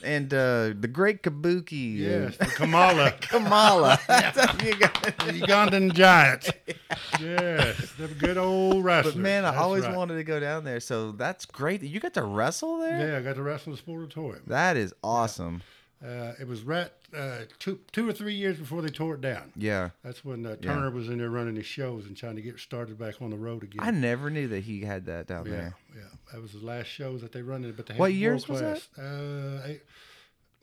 And 0.04 0.32
uh, 0.32 0.72
the 0.78 0.88
Great 0.90 1.22
Kabuki 1.22 1.98
Yes. 1.98 2.36
and 2.38 2.48
the 2.50 2.54
Kamala. 2.54 3.12
Kamala. 3.20 3.98
The 4.08 5.32
Ugandan 5.40 5.92
Giants. 5.94 6.50
Yes. 7.20 7.92
The 7.98 8.08
good 8.08 8.36
old 8.36 8.84
wrestlers. 8.84 9.14
but 9.14 9.20
man, 9.20 9.44
I 9.44 9.50
That's 9.52 9.62
always 9.62 9.84
right. 9.84 9.96
wanted 9.96 10.14
to 10.16 10.24
go 10.24 10.40
down 10.40 10.64
there, 10.64 10.80
so 10.80 11.12
that's 11.12 11.44
great 11.46 11.82
you 11.82 12.00
got 12.00 12.14
to 12.14 12.22
wrestle 12.22 12.78
there. 12.78 13.12
Yeah, 13.12 13.18
I 13.18 13.22
got 13.22 13.36
to 13.36 13.42
wrestle 13.42 13.72
the 13.72 13.78
sport 13.78 14.02
of 14.04 14.08
Sportatorium. 14.10 14.44
That 14.46 14.76
is 14.76 14.92
awesome. 15.02 15.62
Uh, 16.04 16.32
it 16.40 16.46
was 16.46 16.62
right 16.62 16.90
uh, 17.14 17.44
two, 17.58 17.80
two 17.92 18.08
or 18.08 18.12
three 18.12 18.34
years 18.34 18.58
before 18.58 18.82
they 18.82 18.88
tore 18.88 19.14
it 19.14 19.20
down. 19.20 19.52
Yeah. 19.56 19.90
That's 20.02 20.24
when 20.24 20.44
uh, 20.44 20.56
Turner 20.56 20.90
was 20.90 21.08
in 21.08 21.18
there 21.18 21.30
running 21.30 21.56
his 21.56 21.66
shows 21.66 22.06
and 22.06 22.16
trying 22.16 22.36
to 22.36 22.42
get 22.42 22.58
started 22.58 22.98
back 22.98 23.20
on 23.22 23.30
the 23.30 23.36
road 23.36 23.62
again. 23.62 23.80
I 23.82 23.90
never 23.90 24.30
knew 24.30 24.48
that 24.48 24.64
he 24.64 24.80
had 24.82 25.06
that 25.06 25.26
down 25.26 25.46
yeah, 25.46 25.52
there. 25.52 25.76
yeah. 25.96 26.02
That 26.32 26.42
was 26.42 26.52
the 26.52 26.64
last 26.64 26.86
shows 26.86 27.20
that 27.22 27.32
they 27.32 27.42
run 27.42 27.64
in. 27.64 27.72
But 27.72 27.86
they 27.86 27.94
had 27.94 28.00
What 28.00 28.12
years 28.12 28.48
was 28.48 28.60
class. 28.60 28.88
Uh, 28.98 29.62
eight, 29.66 29.82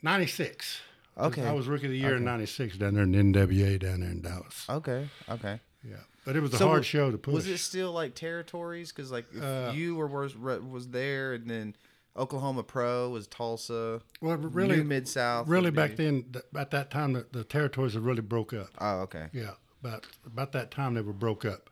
96. 0.02 0.82
Okay. 1.18 1.46
I 1.46 1.52
was 1.52 1.68
rookie 1.68 1.86
of 1.86 1.92
the 1.92 1.98
year 1.98 2.16
in 2.16 2.24
96 2.24 2.78
down 2.78 2.94
there 2.96 3.04
in 3.04 3.12
NWA 3.14 3.80
down 3.80 4.00
there 4.02 4.10
in 4.12 4.22
Dallas. 4.22 4.66
Okay. 4.70 5.08
Okay. 5.30 5.60
Yeah. 5.84 5.96
But 6.26 6.36
it 6.36 6.42
was 6.42 6.54
a 6.54 6.58
So 6.58 6.68
hard 6.68 6.86
show 6.86 7.12
to 7.12 7.18
push. 7.18 7.34
Was 7.34 7.48
it 7.48 7.58
still 7.58 7.92
like 7.92 8.16
territories? 8.16 8.92
Because 8.92 9.12
like 9.12 9.26
if 9.34 9.44
Uh, 9.44 9.72
you 9.74 9.96
were 9.96 10.08
was 10.08 10.36
was 10.38 10.90
there, 10.90 11.34
and 11.34 11.50
then 11.50 11.76
Oklahoma 12.18 12.64
Pro 12.64 13.10
was 13.10 13.28
Tulsa. 13.28 14.02
well, 14.20 14.38
really, 14.38 14.84
Mid 14.84 15.08
South. 15.08 15.48
really 15.48 15.72
back 15.72 15.96
then, 15.96 16.26
th- 16.34 16.46
at 16.58 16.72
that 16.72 16.92
time, 16.92 17.14
the, 17.14 17.26
the 17.32 17.44
territories 17.44 17.94
had 17.94 18.04
really 18.04 18.22
broke 18.22 18.54
up. 18.54 18.70
Oh, 18.80 19.00
okay. 19.02 19.28
Yeah, 19.34 19.52
about 19.82 20.06
about 20.26 20.52
that 20.52 20.72
time 20.72 20.94
they 20.94 21.02
were 21.02 21.14
broke 21.14 21.46
up 21.46 21.70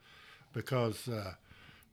because 0.54 1.08
uh, 1.08 1.34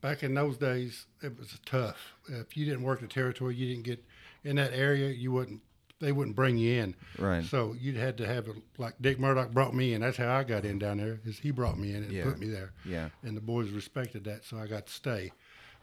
back 0.01 0.23
in 0.23 0.35
those 0.35 0.57
days 0.59 1.07
it 1.23 1.37
was 1.39 1.59
tough. 1.67 2.15
If 2.29 2.57
you 2.57 2.65
didn't 2.65 2.83
work 2.83 3.01
the 3.01 3.09
territory, 3.09 3.55
you 3.57 3.67
didn't 3.69 3.85
get 3.85 4.05
in 4.45 4.57
that 4.57 4.73
area. 4.73 5.11
You 5.11 5.33
wouldn't. 5.33 5.63
They 5.99 6.13
wouldn't 6.13 6.37
bring 6.37 6.59
you 6.59 6.83
in. 6.83 6.95
Right. 7.19 7.43
So 7.43 7.75
you'd 7.81 7.97
had 7.97 8.19
to 8.19 8.27
have 8.27 8.49
a, 8.49 8.53
like 8.77 8.95
Dick 9.01 9.19
Murdoch 9.19 9.51
brought 9.53 9.75
me 9.75 9.95
in. 9.95 10.03
That's 10.03 10.19
how 10.19 10.31
I 10.31 10.45
got 10.45 10.67
in 10.67 10.79
down 10.79 10.99
there. 10.99 11.21
Is 11.25 11.39
he 11.39 11.51
brought 11.51 11.79
me 11.79 11.95
in 11.95 12.03
and 12.03 12.13
Yeah. 12.13 12.25
put 12.25 12.39
me 12.39 12.49
there. 12.49 12.73
Yeah. 12.85 13.09
And 13.23 13.35
the 13.35 13.41
boys 13.41 13.71
respected 13.71 14.25
that, 14.25 14.45
so 14.45 14.59
I 14.59 14.67
got 14.67 14.87
to 14.89 14.93
stay. 14.93 15.33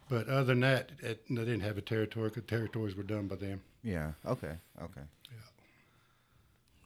But 0.09 0.27
other 0.27 0.43
than 0.45 0.59
that, 0.61 0.91
it, 1.01 1.23
they 1.29 1.35
didn't 1.35 1.61
have 1.61 1.77
a 1.77 1.81
territory 1.81 2.29
because 2.29 2.43
territories 2.43 2.95
were 2.95 3.03
done 3.03 3.27
by 3.27 3.35
them. 3.35 3.61
Yeah. 3.83 4.11
Okay. 4.25 4.53
Okay. 4.81 5.01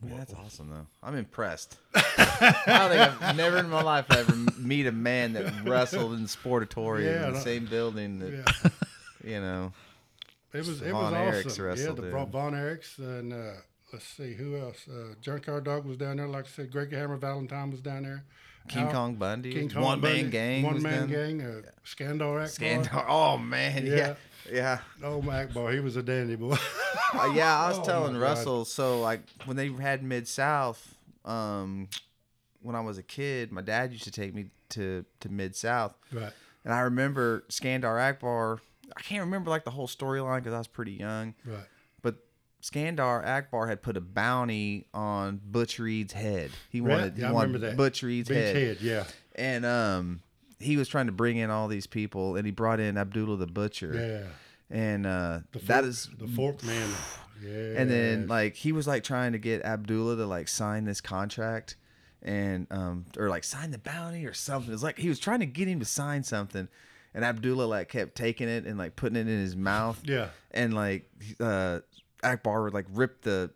Yeah. 0.04 0.10
Man, 0.10 0.18
that's 0.18 0.34
awesome 0.34 0.70
though. 0.70 0.86
I'm 1.02 1.16
impressed. 1.16 1.78
I 1.96 2.64
don't 2.66 2.90
think 2.90 3.22
I've 3.24 3.36
never 3.36 3.58
in 3.58 3.70
my 3.70 3.82
life 3.82 4.06
ever 4.12 4.34
meet 4.58 4.86
a 4.88 4.92
man 4.92 5.34
that 5.34 5.64
wrestled 5.64 6.14
in 6.14 6.24
the 6.24 6.28
sportatorium 6.30 7.06
Yeah, 7.06 7.28
in 7.28 7.34
the 7.34 7.40
same 7.40 7.66
building 7.66 8.20
that 8.20 8.32
Yeah. 8.34 8.70
you 9.24 9.42
know. 9.42 9.74
It 10.54 10.60
was 10.60 10.82
it 10.82 10.92
Von 10.92 11.14
was 11.14 11.46
awesome. 11.46 11.64
Yeah, 11.64 11.70
wrestled 11.70 11.98
the 11.98 12.02
there. 12.04 12.12
Von 12.12 12.32
Von 12.32 12.54
Erichs 12.54 12.98
and 13.00 13.34
uh, 13.34 13.54
let's 13.92 14.06
see 14.06 14.34
who 14.34 14.58
else. 14.58 14.88
Uh, 14.88 15.16
Junkyard 15.22 15.64
Dog 15.66 15.86
was 15.86 15.98
down 15.98 16.18
there. 16.18 16.28
Like 16.28 16.46
I 16.46 16.50
said, 16.50 16.72
Greg 16.72 16.92
Hammer 16.92 17.18
Valentine 17.18 17.72
was 17.72 17.82
down 17.82 18.04
there. 18.04 18.24
King 18.68 18.90
Kong 18.90 19.16
Bundy, 19.16 19.54
King 19.54 19.70
Kong 19.70 19.84
one 19.84 20.02
Bundy, 20.02 20.22
man 20.24 20.32
gang, 20.32 20.64
one 20.64 20.82
man 20.82 21.10
down- 21.10 21.38
gang. 21.38 21.42
Uh, 21.42 21.62
Skandar 21.86 22.44
Akbar. 22.44 22.48
Skandar. 22.48 23.06
Oh 23.10 23.38
man, 23.38 23.86
yeah, 23.86 23.96
Yeah. 23.96 24.16
yeah. 24.52 24.80
Oh, 25.04 25.22
my 25.22 25.44
Akbar, 25.44 25.72
he 25.72 25.80
was 25.80 25.96
a 25.96 26.04
dandy 26.04 26.36
boy. 26.36 26.58
Uh, 27.14 27.32
yeah, 27.34 27.58
I 27.58 27.70
was 27.70 27.80
Oh, 27.80 27.84
telling 27.84 28.14
my 28.14 28.20
God. 28.20 28.26
Russell. 28.26 28.66
So 28.66 29.00
like 29.00 29.22
when 29.46 29.56
they 29.56 29.70
had 29.72 30.04
Mid 30.04 30.28
South, 30.28 30.96
um, 31.24 31.88
when 32.62 32.76
I 32.76 32.82
was 32.82 32.98
a 32.98 33.04
kid, 33.04 33.52
my 33.54 33.62
dad 33.62 33.94
used 33.94 34.04
to 34.04 34.12
take 34.12 34.36
me 34.36 34.48
to 34.72 35.06
to 35.22 35.30
Mid 35.30 35.56
South, 35.56 35.94
right. 36.12 36.34
and 36.66 36.74
I 36.74 36.82
remember 36.82 37.46
Skandar 37.50 37.98
Akbar. 38.02 38.60
I 38.96 39.02
can't 39.02 39.22
remember 39.22 39.50
like 39.50 39.64
the 39.64 39.72
whole 39.72 39.88
storyline 39.88 40.40
because 40.40 40.54
I 40.54 40.58
was 40.58 40.68
pretty 40.68 40.94
young, 40.94 41.34
Right. 41.46 41.60
Skandar 42.62 43.26
Akbar 43.26 43.68
had 43.68 43.82
put 43.82 43.98
a 43.98 44.02
bounty 44.02 44.88
on 44.94 45.40
Butch 45.44 45.80
Reed's 45.80 46.14
head. 46.14 46.52
He 46.70 46.82
wanted, 46.82 47.16
he 47.16 47.22
yeah, 47.22 47.30
I 47.30 47.32
wanted. 47.32 47.78
Butch 47.78 48.04
Reed's 48.04 48.30
head. 48.30 48.56
head. 48.56 48.78
Yeah. 48.82 49.04
and 49.36 49.66
um, 49.66 50.22
he 50.60 50.76
was 50.78 50.88
trying 50.88 51.06
to 51.06 51.12
bring 51.12 51.38
in 51.38 51.50
all 51.50 51.68
these 51.68 51.88
people, 51.88 52.36
and 52.36 52.46
he 52.46 52.52
brought 52.52 52.80
in 52.80 52.98
Abdullah 52.98 53.38
the 53.38 53.46
Butcher, 53.48 54.26
Yeah. 54.72 54.76
and 54.76 55.06
uh, 55.06 55.40
The 55.52 55.60
that 55.60 55.82
fork- 55.82 55.86
is 55.90 56.10
the 56.18 56.28
fork 56.28 56.64
man. 56.64 56.90
Yeah. 57.44 57.52
and 57.78 57.90
then 57.92 58.28
like 58.28 58.56
he 58.56 58.72
was 58.72 58.88
like 58.88 59.04
trying 59.04 59.34
to 59.34 59.38
get 59.38 59.62
Abdullah 59.64 60.16
to 60.16 60.26
like 60.26 60.48
sign 60.48 60.86
this 60.86 61.00
contract 61.02 61.76
and 62.24 62.66
um 62.72 63.06
or 63.16 63.30
like 63.30 63.44
sign 63.44 63.70
the 63.70 63.78
bounty 63.78 64.26
or 64.26 64.34
something. 64.34 64.74
It's 64.74 64.82
like 64.82 64.98
he 64.98 65.08
was 65.08 65.20
trying 65.20 65.42
to 65.42 65.46
get 65.46 65.68
him 65.68 65.78
to 65.80 65.86
sign 65.86 66.24
something 66.24 66.68
and 67.14 67.24
Abdullah 67.24 67.66
like 67.66 67.90
kept 67.90 68.16
taking 68.16 68.50
it 68.50 68.66
and 68.66 68.80
like 68.80 68.96
putting 68.96 69.16
it 69.18 69.28
in 69.28 69.40
his 69.40 69.56
mouth. 69.56 70.02
Yeah. 70.04 70.30
And 70.50 70.74
like 70.74 71.08
uh 71.40 71.82
Akbar 72.24 72.64
would 72.64 72.74
like 72.74 72.86
rip 72.94 73.22
the 73.22 73.52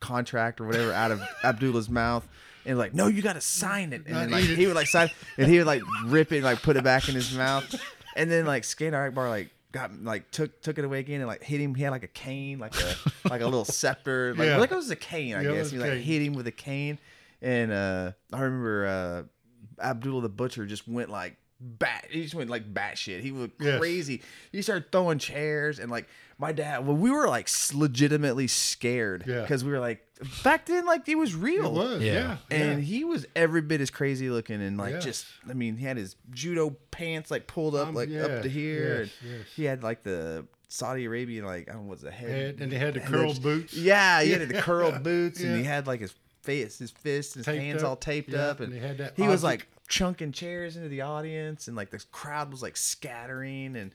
contract 0.00 0.60
or 0.60 0.66
whatever 0.66 0.92
out 0.92 1.10
of 1.10 1.20
Abdullah's 1.44 1.88
mouth 1.88 2.26
and 2.64 2.78
like, 2.78 2.94
no, 2.94 3.06
you 3.06 3.22
gotta 3.22 3.40
sign 3.40 3.92
it. 3.92 4.06
And 4.06 4.14
then 4.16 4.30
like 4.30 4.44
he 4.44 4.66
would 4.66 4.76
like 4.76 4.88
sign 4.88 5.10
and 5.38 5.48
he 5.50 5.58
would 5.58 5.66
like 5.66 5.82
rip 6.04 6.32
it 6.32 6.36
and 6.36 6.44
like 6.44 6.62
put 6.62 6.76
it 6.76 6.84
back 6.84 7.08
in 7.08 7.14
his 7.14 7.34
mouth. 7.34 7.74
And 8.14 8.30
then 8.30 8.44
like 8.46 8.62
Skandar 8.64 9.08
Akbar 9.08 9.28
like 9.28 9.50
got 9.72 9.92
like 10.02 10.30
took 10.30 10.60
took 10.62 10.78
it 10.78 10.84
away 10.84 11.00
again 11.00 11.20
and 11.20 11.26
like 11.28 11.42
hit 11.42 11.60
him. 11.60 11.74
He 11.74 11.82
had 11.82 11.90
like 11.90 12.02
a 12.04 12.08
cane, 12.08 12.58
like 12.58 12.74
a 12.80 12.94
like 13.28 13.40
a 13.40 13.44
little 13.44 13.64
scepter. 13.64 14.34
Like, 14.34 14.48
Yeah. 14.48 14.56
like 14.58 14.70
it 14.72 14.76
was 14.76 14.90
a 14.90 14.96
cane, 14.96 15.34
I 15.34 15.42
Yeah, 15.42 15.52
guess. 15.52 15.70
He 15.70 15.78
like 15.78 15.90
cane. 15.90 16.02
hit 16.02 16.22
him 16.22 16.34
with 16.34 16.46
a 16.46 16.52
cane. 16.52 16.98
And 17.42 17.72
uh 17.72 18.12
I 18.32 18.40
remember 18.40 18.86
uh 18.86 19.82
Abdullah 19.82 20.22
the 20.22 20.28
Butcher 20.28 20.66
just 20.66 20.88
went 20.88 21.10
like 21.10 21.36
bat 21.60 22.06
he 22.10 22.22
just 22.22 22.34
went 22.34 22.50
like 22.50 22.72
batshit. 22.72 23.20
He 23.20 23.32
was 23.32 23.50
Yes. 23.60 23.78
crazy. 23.78 24.22
He 24.52 24.62
started 24.62 24.90
throwing 24.92 25.18
chairs 25.18 25.78
and 25.78 25.90
like 25.90 26.06
my 26.38 26.52
dad 26.52 26.86
well 26.86 26.96
we 26.96 27.10
were 27.10 27.26
like 27.28 27.48
legitimately 27.72 28.46
scared 28.46 29.24
Yeah. 29.26 29.40
because 29.42 29.64
we 29.64 29.70
were 29.72 29.80
like 29.80 30.02
back 30.42 30.66
then 30.66 30.86
like 30.86 31.08
it 31.08 31.14
was 31.16 31.34
real 31.34 31.66
It 31.66 31.72
was. 31.72 32.02
Yeah. 32.02 32.12
Yeah. 32.12 32.36
and 32.56 32.80
yeah. 32.80 32.84
he 32.86 33.04
was 33.04 33.26
every 33.36 33.62
bit 33.62 33.80
as 33.80 33.90
crazy 33.90 34.28
looking 34.30 34.60
and 34.62 34.76
like 34.76 34.94
Yes. 34.94 35.04
just 35.04 35.26
I 35.48 35.52
mean 35.54 35.76
he 35.76 35.84
had 35.86 35.96
his 35.96 36.16
judo 36.30 36.70
pants 36.90 37.30
like 37.30 37.46
pulled 37.46 37.74
up 37.74 37.88
Um, 37.88 37.94
like 37.94 38.10
up 38.14 38.42
to 38.42 38.48
here 38.48 39.02
yes, 39.04 39.10
and 39.22 39.30
yes. 39.30 39.46
he 39.54 39.64
had 39.64 39.82
like 39.82 40.02
the 40.02 40.46
Saudi 40.68 41.04
Arabian 41.04 41.44
like 41.44 41.68
I 41.68 41.72
don't 41.72 41.82
know 41.84 41.88
what's 41.90 42.02
the 42.02 42.10
head 42.10 42.28
Head- 42.30 42.56
and 42.60 42.72
he 42.72 42.78
had 42.78 42.94
the 42.94 43.00
head- 43.00 43.08
curled 43.12 43.42
boots. 43.42 43.74
yeah 43.74 44.22
he 44.22 44.32
had 44.32 44.48
the 44.48 44.54
Yeah. 44.54 44.60
curled 44.60 45.02
boots 45.04 45.40
and 45.40 45.56
he 45.56 45.64
had 45.64 45.86
like 45.86 46.00
his 46.00 46.14
face 46.42 46.78
his 46.78 46.90
fists 46.90 47.34
his 47.34 47.44
Taped 47.46 47.60
hands 47.62 47.82
up. 47.82 47.88
all 47.90 47.96
taped 47.96 48.30
Yeah, 48.30 48.46
up 48.48 48.60
and, 48.60 48.72
and 48.72 48.80
he 48.82 48.86
had 48.86 48.98
that 48.98 49.14
he 49.16 49.26
was 49.26 49.42
like 49.42 49.66
chunking 49.88 50.32
chairs 50.32 50.76
into 50.76 50.88
the 50.88 51.00
audience 51.02 51.66
and 51.68 51.76
like 51.76 51.90
the 51.90 52.02
crowd 52.12 52.50
was 52.50 52.60
like 52.62 52.76
scattering 52.76 53.76
and 53.76 53.92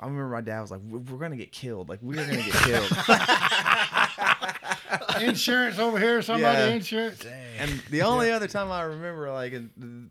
I 0.00 0.06
remember 0.06 0.28
my 0.30 0.40
dad 0.40 0.62
was 0.62 0.70
like 0.70 0.80
we're 0.80 0.98
we're 0.98 1.18
gonna 1.18 1.36
get 1.36 1.52
killed 1.52 1.88
like 1.90 1.98
we're 2.02 2.14
gonna 2.14 2.36
get 2.36 2.52
killed 2.64 2.90
insurance 5.20 5.78
over 5.78 5.98
here. 5.98 6.22
Somebody 6.22 6.58
Yeah. 6.58 6.66
insurance. 6.74 7.24
And 7.58 7.70
the 7.90 8.02
only 8.02 8.30
other 8.30 8.48
time 8.48 8.70
I 8.72 8.82
remember 8.82 9.30
like 9.32 9.54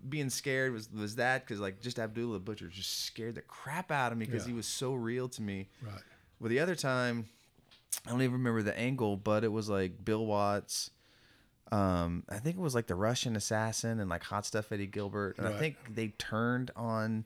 being 0.08 0.30
scared 0.30 0.74
was 0.74 0.90
was 0.92 1.16
that 1.16 1.46
because 1.46 1.60
like 1.60 1.82
just 1.82 2.00
Abdullah 2.00 2.34
the 2.36 2.40
Butcher 2.40 2.68
just 2.68 3.06
scared 3.06 3.36
the 3.36 3.42
crap 3.42 3.92
out 3.92 4.12
of 4.12 4.18
me 4.18 4.26
because 4.26 4.44
Yeah. 4.46 4.52
he 4.52 4.56
was 4.56 4.68
so 4.68 4.94
real 4.94 5.28
to 5.30 5.42
me. 5.42 5.70
Right. 5.82 6.02
Well, 6.40 6.50
the 6.50 6.60
other 6.60 6.76
time, 6.76 7.28
I 8.06 8.12
don't 8.12 8.22
even 8.22 8.34
remember 8.34 8.62
the 8.62 8.78
angle, 8.78 9.18
but 9.18 9.44
it 9.44 9.52
was 9.52 9.70
like 9.70 10.06
Bill 10.06 10.26
Watts. 10.26 10.92
Um, 11.72 12.24
I 12.30 12.40
think 12.40 12.56
it 12.58 12.62
was 12.62 12.74
like 12.74 12.88
the 12.88 12.96
Russian 12.96 13.36
assassin 13.36 14.00
and 14.00 14.10
like 14.10 14.24
Hot 14.24 14.46
Stuff 14.46 14.72
Eddie 14.72 14.88
Gilbert, 14.88 15.38
and 15.38 15.48
I 15.48 15.60
think 15.60 15.76
they 15.94 16.10
turned 16.10 16.72
on 16.76 17.26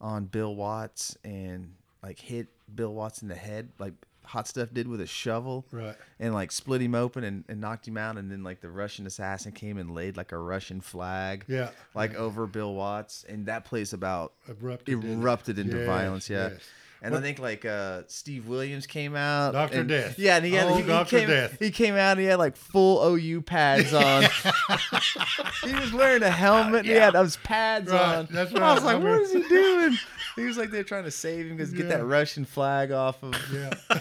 on 0.00 0.26
Bill 0.26 0.54
Watts 0.54 1.16
and 1.24 1.74
like 2.02 2.18
hit 2.18 2.48
Bill 2.74 2.92
Watts 2.92 3.22
in 3.22 3.28
the 3.28 3.34
head, 3.34 3.70
like 3.78 3.94
hot 4.24 4.48
stuff 4.48 4.68
did 4.72 4.88
with 4.88 5.00
a 5.00 5.06
shovel, 5.06 5.64
Right. 5.70 5.94
and 6.18 6.34
like 6.34 6.50
split 6.50 6.82
him 6.82 6.94
open 6.96 7.22
and, 7.24 7.44
and 7.48 7.60
knocked 7.60 7.86
him 7.86 7.96
out, 7.96 8.16
and 8.18 8.30
then 8.30 8.42
like 8.42 8.60
the 8.60 8.68
Russian 8.68 9.06
assassin 9.06 9.52
came 9.52 9.78
and 9.78 9.94
laid 9.94 10.16
like 10.16 10.32
a 10.32 10.38
Russian 10.38 10.80
flag, 10.80 11.44
Yeah. 11.46 11.70
like 11.94 12.14
over 12.16 12.46
Bill 12.48 12.74
Watts, 12.74 13.24
and 13.28 13.46
that 13.46 13.64
place 13.64 13.92
about 13.92 14.32
Erupted, 14.48 15.04
erupted 15.04 15.58
into 15.60 15.76
Yes, 15.78 15.86
violence. 15.86 16.28
Yeah. 16.30 16.48
yes. 16.50 16.60
And 17.02 17.14
I 17.14 17.20
think 17.20 17.38
like 17.38 17.64
uh, 17.64 18.02
Steve 18.08 18.48
Williams 18.48 18.86
came 18.86 19.14
out. 19.14 19.52
Dr. 19.52 19.80
and- 19.80 19.88
Death. 19.88 20.18
Yeah, 20.18 20.36
and 20.36 20.44
he 20.46 20.52
had 20.54 20.66
Oh, 20.66 20.74
he, 20.76 20.82
he 20.82 21.04
came, 21.04 21.28
Death. 21.28 21.58
he 21.58 21.70
came 21.70 21.94
out 21.94 22.12
and 22.12 22.20
he 22.20 22.26
had 22.26 22.38
like 22.38 22.56
full 22.56 23.04
OU 23.06 23.42
pads 23.42 23.92
on. 23.94 24.22
he 25.64 25.74
was 25.74 25.92
wearing 25.92 26.22
a 26.22 26.30
helmet. 26.30 26.80
and 26.80 26.86
He 26.86 26.92
had 26.92 27.14
those 27.14 27.36
pads 27.38 27.90
Right, 27.90 28.16
on. 28.16 28.28
that's 28.30 28.52
right. 28.52 28.62
I 28.62 28.74
was 28.74 28.84
like, 28.84 29.02
what 29.02 29.20
is 29.22 29.32
he 29.32 29.42
doing? 29.48 29.96
He 30.36 30.44
was 30.44 30.56
like 30.58 30.70
they're 30.70 30.84
trying 30.84 31.04
to 31.04 31.10
save 31.10 31.46
him 31.46 31.56
because 31.56 31.72
get 31.72 31.88
that 31.88 32.04
Russian 32.04 32.44
flag 32.44 32.92
off 32.92 33.22
of. 33.22 33.34
Yeah. 33.52 33.72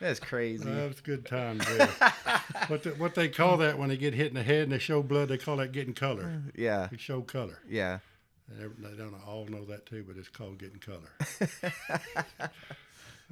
That's 0.00 0.18
crazy. 0.18 0.64
That 0.64 0.88
was 0.88 1.00
good 1.02 1.26
times 1.26 1.62
there. 1.66 1.86
what, 2.68 2.82
the, 2.84 2.90
what 2.96 3.14
they 3.14 3.28
call 3.28 3.58
that 3.58 3.78
when 3.78 3.90
they 3.90 3.98
get 3.98 4.14
hit 4.14 4.28
in 4.28 4.34
the 4.34 4.42
head 4.42 4.62
and 4.62 4.72
they 4.72 4.78
show 4.78 5.02
blood, 5.02 5.28
they 5.28 5.36
call 5.36 5.58
that 5.58 5.72
getting 5.72 5.92
color. 5.92 6.40
yeah, 6.56 6.88
They 6.90 6.96
show 6.96 7.20
color. 7.20 7.58
yeah. 7.68 7.98
And 8.50 8.72
they 8.78 8.96
don't 8.96 9.14
all 9.26 9.46
know 9.46 9.64
that 9.66 9.86
too, 9.86 10.04
but 10.06 10.16
it's 10.16 10.28
called 10.28 10.58
getting 10.58 10.80
color. 10.80 11.10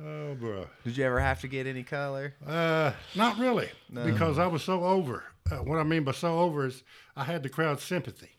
oh, 0.03 0.35
bro. 0.35 0.67
Did 0.85 0.97
you 0.97 1.05
ever 1.05 1.21
have 1.21 1.41
to 1.41 1.49
get 1.49 1.67
any 1.67 1.83
color? 1.83 2.35
Uh, 2.47 2.93
not 3.15 3.39
really, 3.39 3.69
because 3.93 4.39
I 4.39 4.47
was 4.47 4.63
so 4.63 4.85
over. 4.85 5.25
Uh, 5.51 5.57
what 5.57 5.79
I 5.79 5.83
mean 5.83 6.05
by 6.05 6.13
so 6.13 6.39
over 6.41 6.67
is 6.67 6.83
I 7.17 7.25
had 7.25 7.43
the 7.43 7.49
crowd's 7.49 7.83
sympathy. 7.83 8.31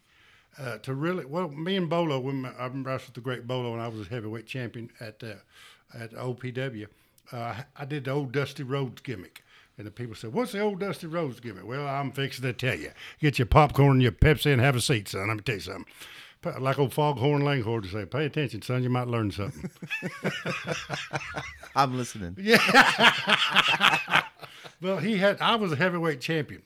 Uh, 0.57 0.77
to 0.79 0.93
really, 0.93 1.25
well, 1.25 1.47
me 1.49 1.75
and 1.75 1.89
Bolo, 1.89 2.19
when 2.19 2.45
I 2.45 2.67
wrestled 2.67 3.15
the 3.15 3.21
great 3.21 3.47
Bolo, 3.47 3.73
and 3.73 3.81
I 3.81 3.87
was 3.87 4.07
a 4.07 4.09
heavyweight 4.09 4.45
champion 4.45 4.89
at 4.99 5.23
uh, 5.23 5.35
at 5.97 6.11
OPW. 6.13 6.87
Uh, 7.31 7.61
I 7.77 7.85
did 7.85 8.05
the 8.05 8.11
old 8.11 8.31
Dusty 8.31 8.63
Rhodes 8.63 9.01
gimmick, 9.01 9.43
and 9.77 9.85
the 9.85 9.91
people 9.91 10.15
said, 10.15 10.33
"What's 10.33 10.51
the 10.51 10.59
old 10.59 10.79
Dusty 10.79 11.07
Rhodes 11.07 11.39
gimmick?" 11.39 11.65
Well, 11.65 11.87
I'm 11.87 12.11
fixing 12.11 12.43
to 12.43 12.53
tell 12.53 12.75
you. 12.75 12.91
Get 13.19 13.39
your 13.39 13.45
popcorn 13.45 13.93
and 13.93 14.01
your 14.01 14.11
Pepsi 14.11 14.51
and 14.51 14.61
have 14.61 14.75
a 14.75 14.81
seat, 14.81 15.07
son. 15.07 15.27
Let 15.27 15.37
me 15.37 15.43
tell 15.43 15.55
you 15.55 15.61
something. 15.61 15.85
Like 16.43 16.79
old 16.79 16.93
Foghorn 16.93 17.43
Leghorn 17.43 17.81
to 17.81 17.89
say, 17.89 18.05
"Pay 18.05 18.25
attention, 18.25 18.61
son. 18.61 18.81
You 18.83 18.89
might 18.89 19.07
learn 19.07 19.31
something." 19.31 19.69
I'm 21.75 21.97
listening. 21.97 22.35
Yeah. 22.41 24.23
Well, 24.81 24.97
he 24.97 25.17
had. 25.17 25.41
I 25.41 25.55
was 25.55 25.73
a 25.73 25.75
heavyweight 25.75 26.21
champion, 26.21 26.61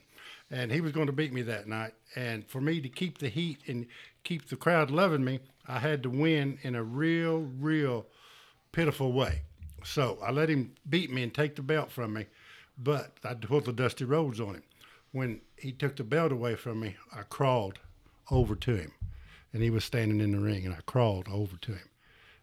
and 0.50 0.70
he 0.70 0.80
was 0.80 0.92
going 0.92 1.06
to 1.06 1.12
beat 1.12 1.32
me 1.32 1.42
that 1.42 1.66
night. 1.66 1.94
And 2.14 2.46
for 2.46 2.60
me 2.60 2.80
to 2.80 2.88
keep 2.88 3.18
the 3.18 3.28
heat 3.28 3.58
and 3.66 3.86
keep 4.22 4.48
the 4.48 4.56
crowd 4.56 4.90
loving 4.92 5.24
me, 5.24 5.40
I 5.66 5.80
had 5.80 6.04
to 6.04 6.10
win 6.10 6.58
in 6.62 6.76
a 6.76 6.82
real, 6.84 7.50
real 7.58 8.06
pitiful 8.70 9.12
way. 9.12 9.42
So 9.82 10.18
I 10.24 10.30
let 10.30 10.48
him 10.48 10.74
beat 10.88 11.10
me 11.10 11.24
and 11.24 11.34
take 11.34 11.56
the 11.56 11.62
belt 11.62 11.90
from 11.90 12.12
me, 12.12 12.26
but 12.78 13.16
I 13.24 13.34
put 13.34 13.64
the 13.64 13.72
Dusty 13.72 14.04
Rhodes 14.04 14.38
on 14.40 14.54
him. 14.54 14.62
When 15.10 15.40
he 15.56 15.72
took 15.72 15.96
the 15.96 16.04
belt 16.04 16.30
away 16.30 16.54
from 16.54 16.78
me, 16.80 16.96
I 17.12 17.22
crawled 17.22 17.80
over 18.30 18.54
to 18.54 18.76
him, 18.76 18.92
and 19.54 19.62
he 19.62 19.70
was 19.70 19.84
standing 19.84 20.20
in 20.20 20.32
the 20.32 20.40
ring, 20.40 20.66
and 20.66 20.74
I 20.74 20.80
crawled 20.84 21.28
over 21.30 21.56
to 21.56 21.72
him, 21.72 21.88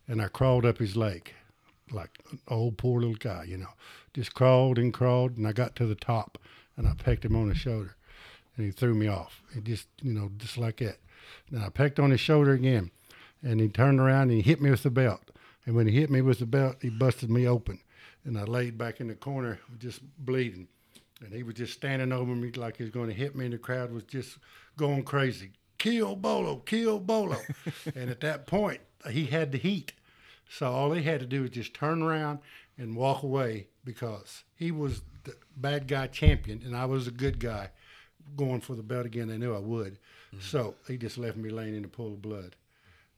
and 0.07 0.21
I 0.21 0.29
crawled 0.29 0.65
up 0.65 0.77
his 0.77 0.95
leg, 0.95 1.33
like 1.91 2.09
an 2.31 2.39
old 2.47 2.77
poor 2.77 3.01
little 3.01 3.15
guy, 3.15 3.43
you 3.43 3.57
know, 3.57 3.73
just 4.13 4.33
crawled 4.33 4.79
and 4.79 4.93
crawled, 4.93 5.37
and 5.37 5.45
I 5.45 5.51
got 5.51 5.75
to 5.75 5.85
the 5.85 5.93
top, 5.93 6.37
and 6.77 6.87
I 6.87 6.93
pecked 6.93 7.25
him 7.25 7.35
on 7.35 7.49
the 7.49 7.53
shoulder, 7.53 7.97
and 8.55 8.65
he 8.65 8.71
threw 8.71 8.95
me 8.95 9.07
off. 9.07 9.43
He 9.53 9.59
just, 9.59 9.87
you 10.01 10.13
know, 10.13 10.31
just 10.37 10.57
like 10.57 10.77
that. 10.77 10.99
Then 11.51 11.61
I 11.61 11.69
pecked 11.69 11.99
on 11.99 12.11
his 12.11 12.21
shoulder 12.21 12.53
again, 12.53 12.91
and 13.43 13.59
he 13.59 13.67
turned 13.67 13.99
around 13.99 14.29
and 14.29 14.31
he 14.31 14.41
hit 14.41 14.61
me 14.61 14.71
with 14.71 14.83
the 14.83 14.89
belt. 14.89 15.31
And 15.65 15.75
when 15.75 15.87
he 15.87 15.93
hit 15.93 16.09
me 16.09 16.21
with 16.21 16.39
the 16.39 16.45
belt, 16.45 16.77
he 16.81 16.89
busted 16.89 17.29
me 17.29 17.45
open, 17.45 17.81
and 18.23 18.37
I 18.37 18.43
laid 18.43 18.77
back 18.77 19.01
in 19.01 19.09
the 19.09 19.15
corner, 19.15 19.59
just 19.79 19.99
bleeding. 20.17 20.67
And 21.19 21.33
he 21.33 21.43
was 21.43 21.55
just 21.55 21.73
standing 21.73 22.11
over 22.11 22.33
me 22.33 22.51
like 22.51 22.77
he 22.77 22.83
was 22.83 22.91
going 22.91 23.09
to 23.09 23.13
hit 23.13 23.35
me, 23.35 23.45
and 23.45 23.53
the 23.53 23.59
crowd 23.59 23.91
was 23.91 24.03
just 24.03 24.37
going 24.77 25.03
crazy. 25.03 25.51
Kill 25.81 26.15
Bolo, 26.15 26.57
kill 26.57 26.99
Bolo. 26.99 27.37
and 27.95 28.11
at 28.11 28.21
that 28.21 28.45
point, 28.45 28.81
he 29.09 29.25
had 29.25 29.51
the 29.51 29.57
heat. 29.57 29.93
So 30.47 30.71
all 30.71 30.91
he 30.91 31.01
had 31.01 31.21
to 31.21 31.25
do 31.25 31.41
was 31.41 31.49
just 31.49 31.73
turn 31.73 32.03
around 32.03 32.37
and 32.77 32.95
walk 32.95 33.23
away 33.23 33.65
because 33.83 34.43
he 34.53 34.71
was 34.71 35.01
the 35.23 35.33
bad 35.57 35.87
guy 35.87 36.05
champion 36.05 36.61
and 36.63 36.77
I 36.77 36.85
was 36.85 37.07
a 37.07 37.11
good 37.11 37.39
guy 37.39 37.71
going 38.35 38.61
for 38.61 38.75
the 38.75 38.83
belt 38.83 39.07
again. 39.07 39.27
They 39.27 39.39
knew 39.39 39.55
I 39.55 39.59
would. 39.59 39.93
Mm-hmm. 39.93 40.41
So 40.41 40.75
he 40.87 40.97
just 40.97 41.17
left 41.17 41.35
me 41.35 41.49
laying 41.49 41.75
in 41.75 41.83
a 41.83 41.87
pool 41.87 42.13
of 42.13 42.21
blood. 42.21 42.55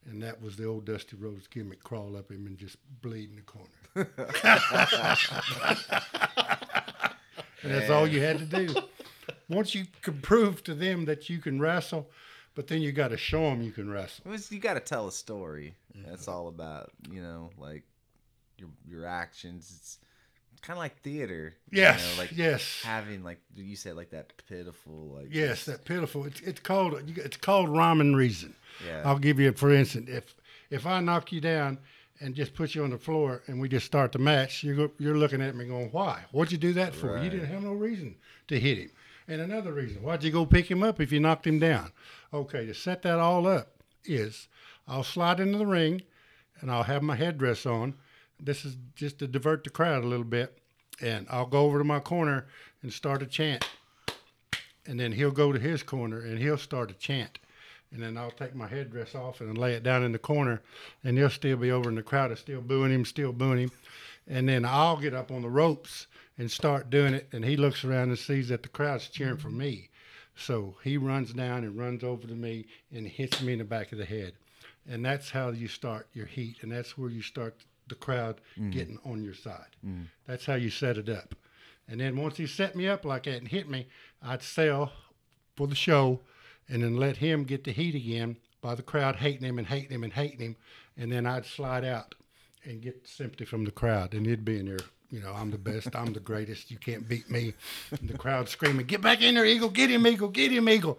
And 0.10 0.24
that 0.24 0.42
was 0.42 0.56
the 0.56 0.66
old 0.66 0.86
Dusty 0.86 1.18
Rhodes 1.18 1.48
gimmick 1.48 1.84
crawl 1.84 2.16
up 2.16 2.32
him 2.32 2.48
and 2.48 2.58
just 2.58 2.78
bleed 3.02 3.30
in 3.30 3.36
the 3.36 3.42
corner. 3.42 3.68
and 7.62 7.74
that's 7.74 7.90
all 7.90 8.08
you 8.08 8.22
had 8.22 8.40
to 8.40 8.46
do. 8.46 8.74
Once 9.50 9.76
you 9.76 9.86
can 10.02 10.22
prove 10.22 10.64
to 10.64 10.74
them 10.74 11.04
that 11.06 11.30
you 11.30 11.40
can 11.40 11.60
wrestle, 11.60 12.10
but 12.56 12.68
then 12.68 12.82
you 12.82 12.92
got 12.92 13.10
to 13.10 13.18
show 13.18 13.42
them 13.50 13.62
you 13.62 13.72
can 13.72 13.90
wrestle. 13.90 14.30
Was- 14.30 14.52
you 14.52 14.60
got 14.60 14.76
to 14.76 14.80
tell 14.80 15.08
a 15.08 15.12
story. 15.12 15.76
That's 16.08 16.28
all 16.28 16.48
about, 16.48 16.92
you 17.12 17.22
know, 17.22 17.52
like 17.58 17.84
your 18.58 18.70
your 18.88 19.06
actions. 19.06 19.72
It's 19.76 20.00
kind 20.62 20.78
of 20.78 20.82
like 20.82 21.02
theater. 21.02 21.56
you 21.70 21.82
Yes, 21.82 22.16
know, 22.16 22.22
like 22.22 22.32
yes. 22.36 22.82
having 22.84 23.24
like 23.24 23.40
you 23.56 23.76
said, 23.76 23.96
like 23.96 24.10
that 24.12 24.34
pitiful, 24.48 25.12
like 25.16 25.28
Yes, 25.32 25.66
that 25.66 25.86
pitiful. 25.86 26.26
It's 26.26 26.40
it's 26.42 26.60
called 26.60 26.96
it's 27.18 27.38
called 27.38 27.70
rhyme 27.70 28.02
and 28.02 28.16
reason. 28.18 28.56
Yeah. 28.86 29.04
I'll 29.06 29.20
give 29.20 29.40
you 29.40 29.52
for 29.54 29.72
instance, 29.72 30.10
if 30.10 30.36
if 30.70 30.86
I 30.88 31.00
knock 31.02 31.32
you 31.32 31.42
down 31.42 31.78
and 32.20 32.34
just 32.36 32.54
put 32.54 32.74
you 32.76 32.84
on 32.84 32.90
the 32.92 32.98
floor 32.98 33.44
and 33.48 33.60
we 33.60 33.68
just 33.70 33.86
start 33.86 34.12
the 34.12 34.20
match, 34.20 34.64
you're 34.64 34.90
you're 34.98 35.18
looking 35.18 35.42
at 35.42 35.56
me 35.56 35.66
going, 35.66 35.90
"Why? 35.92 36.22
What'd 36.32 36.52
you 36.52 36.58
do 36.58 36.74
that 36.74 36.96
for? 36.96 37.22
You 37.24 37.30
didn't 37.30 37.48
have 37.48 37.62
no 37.64 37.74
reason 37.74 38.16
to 38.48 38.60
hit 38.60 38.78
him." 38.78 38.92
And 39.28 39.42
another 39.42 39.72
reason, 39.72 40.04
why'd 40.04 40.24
you 40.24 40.32
go 40.32 40.46
pick 40.46 40.70
him 40.70 40.84
up 40.84 41.00
if 41.00 41.12
you 41.12 41.20
knocked 41.20 41.48
him 41.48 41.60
down? 41.60 41.92
Okay, 42.34 42.66
to 42.66 42.74
set 42.74 43.02
that 43.04 43.20
all 43.20 43.48
up 43.48 43.84
is 44.04 44.48
I'll 44.88 45.04
slide 45.04 45.40
into 45.40 45.58
the 45.58 45.66
ring 45.66 46.02
and 46.60 46.70
I'll 46.70 46.84
have 46.84 47.04
my 47.04 47.16
headdress 47.16 47.66
on. 47.66 47.96
This 48.40 48.66
is 48.66 48.76
just 48.96 49.20
to 49.20 49.28
divert 49.28 49.64
the 49.64 49.70
crowd 49.70 50.04
a 50.04 50.08
little 50.08 50.26
bit. 50.26 50.58
And 51.02 51.26
I'll 51.30 51.46
go 51.46 51.62
over 51.62 51.80
to 51.80 51.84
my 51.84 52.00
corner 52.00 52.46
and 52.82 52.92
start 52.92 53.24
a 53.24 53.26
chant 53.26 53.66
and 54.86 55.00
then 55.00 55.12
he'll 55.12 55.32
go 55.32 55.52
to 55.52 55.60
his 55.60 55.84
corner 55.84 56.20
and 56.20 56.40
he'll 56.40 56.58
start 56.58 56.92
a 56.92 56.96
chant. 56.96 57.40
And 57.92 58.02
then 58.02 58.18
I'll 58.18 58.32
take 58.32 58.56
my 58.56 58.68
headdress 58.68 59.14
off 59.14 59.40
and 59.40 59.58
lay 59.58 59.74
it 59.74 59.84
down 59.84 60.04
in 60.04 60.14
the 60.14 60.20
corner, 60.20 60.64
and 61.04 61.16
he'll 61.16 61.30
still 61.30 61.58
be 61.58 61.72
over 61.72 61.90
in 61.90 61.96
the 61.96 62.02
crowd, 62.02 62.36
still 62.40 62.60
booing 62.60 62.92
him, 62.92 63.06
still 63.06 63.32
booing 63.32 63.60
him. 63.60 63.72
And 64.28 64.50
then 64.50 64.66
I'll 64.66 64.98
get 64.98 65.14
up 65.14 65.32
on 65.32 65.44
the 65.44 65.50
ropes 65.50 66.08
and 66.38 66.50
start 66.50 66.90
doing 66.90 67.14
it, 67.14 67.28
and 67.32 67.46
he 67.46 67.58
looks 67.58 67.84
around 67.84 68.10
and 68.10 68.18
sees 68.18 68.50
that 68.50 68.64
the 68.64 68.70
crowd's 68.70 69.08
cheering 69.08 69.38
for 69.38 69.50
me. 69.50 69.90
So 70.36 70.76
he 70.84 70.98
runs 70.98 71.34
down 71.34 71.64
and 71.64 71.78
runs 71.78 72.04
over 72.04 72.28
to 72.28 72.34
me 72.34 72.66
and 72.92 73.08
hits 73.08 73.42
me 73.42 73.54
in 73.54 73.60
the 73.60 73.66
back 73.66 73.92
of 73.92 74.00
the 74.00 74.06
head. 74.06 74.34
And 74.90 75.06
that's 75.06 75.30
how 75.30 75.50
you 75.50 75.68
start 75.68 76.08
your 76.14 76.26
heat, 76.26 76.58
and 76.62 76.72
that's 76.72 76.98
where 76.98 77.10
you 77.10 77.22
start 77.22 77.56
the 77.88 77.96
crowd 77.96 78.42
mm. 78.58 78.72
getting 78.72 79.00
on 79.06 79.24
your 79.24 79.34
side. 79.34 79.76
Mm. 79.86 80.06
That's 80.26 80.46
how 80.46 80.56
you 80.56 80.70
set 80.70 80.98
it 80.98 81.10
up. 81.10 81.36
And 81.88 82.00
then 82.00 82.16
once 82.16 82.38
he 82.38 82.48
set 82.48 82.76
me 82.76 82.88
up 82.88 83.06
like 83.06 83.24
that 83.24 83.38
and 83.38 83.48
hit 83.48 83.70
me, 83.70 83.88
I'd 84.22 84.42
sell 84.42 84.92
for 85.56 85.68
the 85.68 85.76
show 85.76 86.22
and 86.70 86.82
then 86.82 86.98
let 86.98 87.18
him 87.18 87.44
get 87.44 87.64
the 87.64 87.72
heat 87.72 87.96
again 87.96 88.38
by 88.62 88.76
the 88.76 88.82
crowd 88.82 89.18
hating 89.18 89.46
him 89.46 89.60
and 89.60 89.68
hating 89.68 89.92
him 89.92 90.04
and 90.04 90.14
hating 90.14 90.40
him. 90.40 90.56
And 90.98 91.12
then 91.12 91.26
I'd 91.26 91.46
slide 91.46 91.84
out 91.84 92.16
and 92.64 92.82
get 92.82 93.08
sympathy 93.08 93.46
from 93.46 93.66
the 93.66 93.72
crowd. 93.72 94.14
And 94.14 94.26
he'd 94.26 94.46
be 94.46 94.60
in 94.60 94.68
there, 94.68 94.80
you 95.14 95.22
know, 95.22 95.32
I'm 95.32 95.52
the 95.52 95.58
best, 95.58 95.96
I'm 95.96 96.12
the 96.12 96.20
greatest, 96.20 96.72
you 96.72 96.78
can't 96.78 97.08
beat 97.08 97.30
me. 97.30 97.54
And 97.92 98.10
the 98.10 98.18
crowd 98.18 98.50
screaming, 98.50 98.86
Get 98.86 99.02
back 99.02 99.22
in 99.22 99.36
there, 99.36 99.46
Eagle, 99.46 99.70
get 99.70 99.90
him, 99.90 100.08
Eagle, 100.08 100.30
get 100.30 100.52
him, 100.52 100.68
Eagle. 100.68 100.98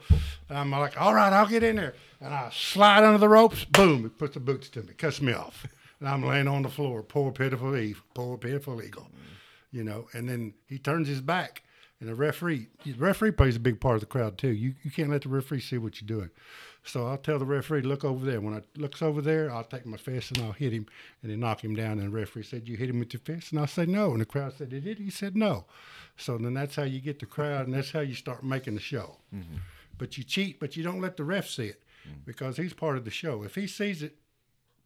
I'm 0.49 0.71
like, 0.71 1.01
All 1.01 1.15
right, 1.15 1.33
I'll 1.33 1.49
get 1.49 1.63
in 1.63 1.77
there. 1.77 1.95
And 2.21 2.33
I 2.33 2.51
slide 2.53 3.05
under 3.05 3.19
the 3.19 3.29
ropes, 3.29 3.65
boom, 3.65 4.05
he 4.05 4.09
puts 4.09 4.35
the 4.35 4.41
boots 4.41 4.69
to 4.71 4.83
me, 4.83 4.95
cuts 4.95 5.21
me 5.21 5.33
off. 5.33 5.67
And 6.01 6.09
I'm 6.09 6.25
laying 6.25 6.49
on 6.49 6.63
the 6.63 6.69
floor, 6.69 7.03
poor 7.03 7.33
pitiful 7.33 7.77
Eve, 7.77 8.03
poor 8.15 8.39
pitiful 8.39 8.83
Eagle 8.83 9.09
you 9.75 9.83
know, 9.83 10.07
and 10.15 10.29
then 10.29 10.55
he 10.69 10.79
turns 10.79 11.09
his 11.09 11.21
back, 11.21 11.65
and 11.99 12.09
the 12.09 12.15
referee, 12.15 12.69
the 12.85 12.93
referee 12.93 13.33
plays 13.33 13.57
a 13.57 13.61
big 13.61 13.81
part 13.81 13.97
of 13.97 14.01
the 14.01 14.07
crowd 14.07 14.39
too. 14.39 14.53
You 14.53 14.75
you 14.85 14.91
can't 14.91 15.11
let 15.11 15.23
the 15.23 15.29
referee 15.29 15.61
see 15.61 15.79
what 15.79 16.01
you're 16.01 16.07
doing. 16.07 16.31
So 16.87 17.07
I'll 17.07 17.17
tell 17.17 17.39
the 17.39 17.47
referee, 17.47 17.81
look 17.81 18.05
over 18.05 18.27
there. 18.27 18.43
When 18.43 18.55
I 18.55 18.63
looks 18.77 19.01
over 19.01 19.23
there, 19.23 19.51
I'll 19.51 19.65
take 19.65 19.87
my 19.87 19.97
fist 19.97 20.37
and 20.37 20.45
I'll 20.45 20.53
hit 20.53 20.73
him, 20.73 20.87
and 21.23 21.33
then 21.33 21.41
knock 21.41 21.65
him 21.65 21.75
down. 21.75 21.99
And 21.99 22.09
the 22.09 22.11
referee 22.11 22.43
said, 22.43 22.69
"You 22.69 22.77
hit 22.77 22.91
him 22.91 22.99
with 22.99 23.15
your 23.15 23.21
fist," 23.21 23.53
and 23.53 23.61
I 23.61 23.65
say, 23.65 23.87
"No." 23.87 24.13
And 24.13 24.21
the 24.21 24.27
crowd 24.27 24.53
said, 24.53 24.69
"Did 24.69 24.87
it?" 24.87 24.99
He 24.99 25.09
said, 25.09 25.35
"No." 25.35 25.65
So 26.19 26.37
then 26.37 26.53
that's 26.53 26.77
how 26.77 26.83
you 26.83 27.01
get 27.01 27.21
the 27.21 27.27
crowd, 27.27 27.67
and 27.67 27.75
that's 27.75 27.91
how 27.91 28.01
you 28.01 28.15
start 28.15 28.45
making 28.45 28.75
the 28.75 28.81
show. 28.81 29.17
Mm-hmm. 29.35 29.57
But 29.97 30.19
you 30.19 30.25
cheat, 30.25 30.61
but 30.61 30.77
you 30.77 30.83
don't 30.83 31.01
let 31.01 31.17
the 31.17 31.25
ref 31.25 31.49
see 31.49 31.67
it 31.67 31.83
mm. 32.07 32.25
because 32.25 32.59
he's 32.59 32.75
part 32.75 32.99
of 32.99 33.05
the 33.05 33.11
show. 33.11 33.45
If 33.45 33.55
he 33.55 33.67
sees 33.67 34.03
it, 34.03 34.17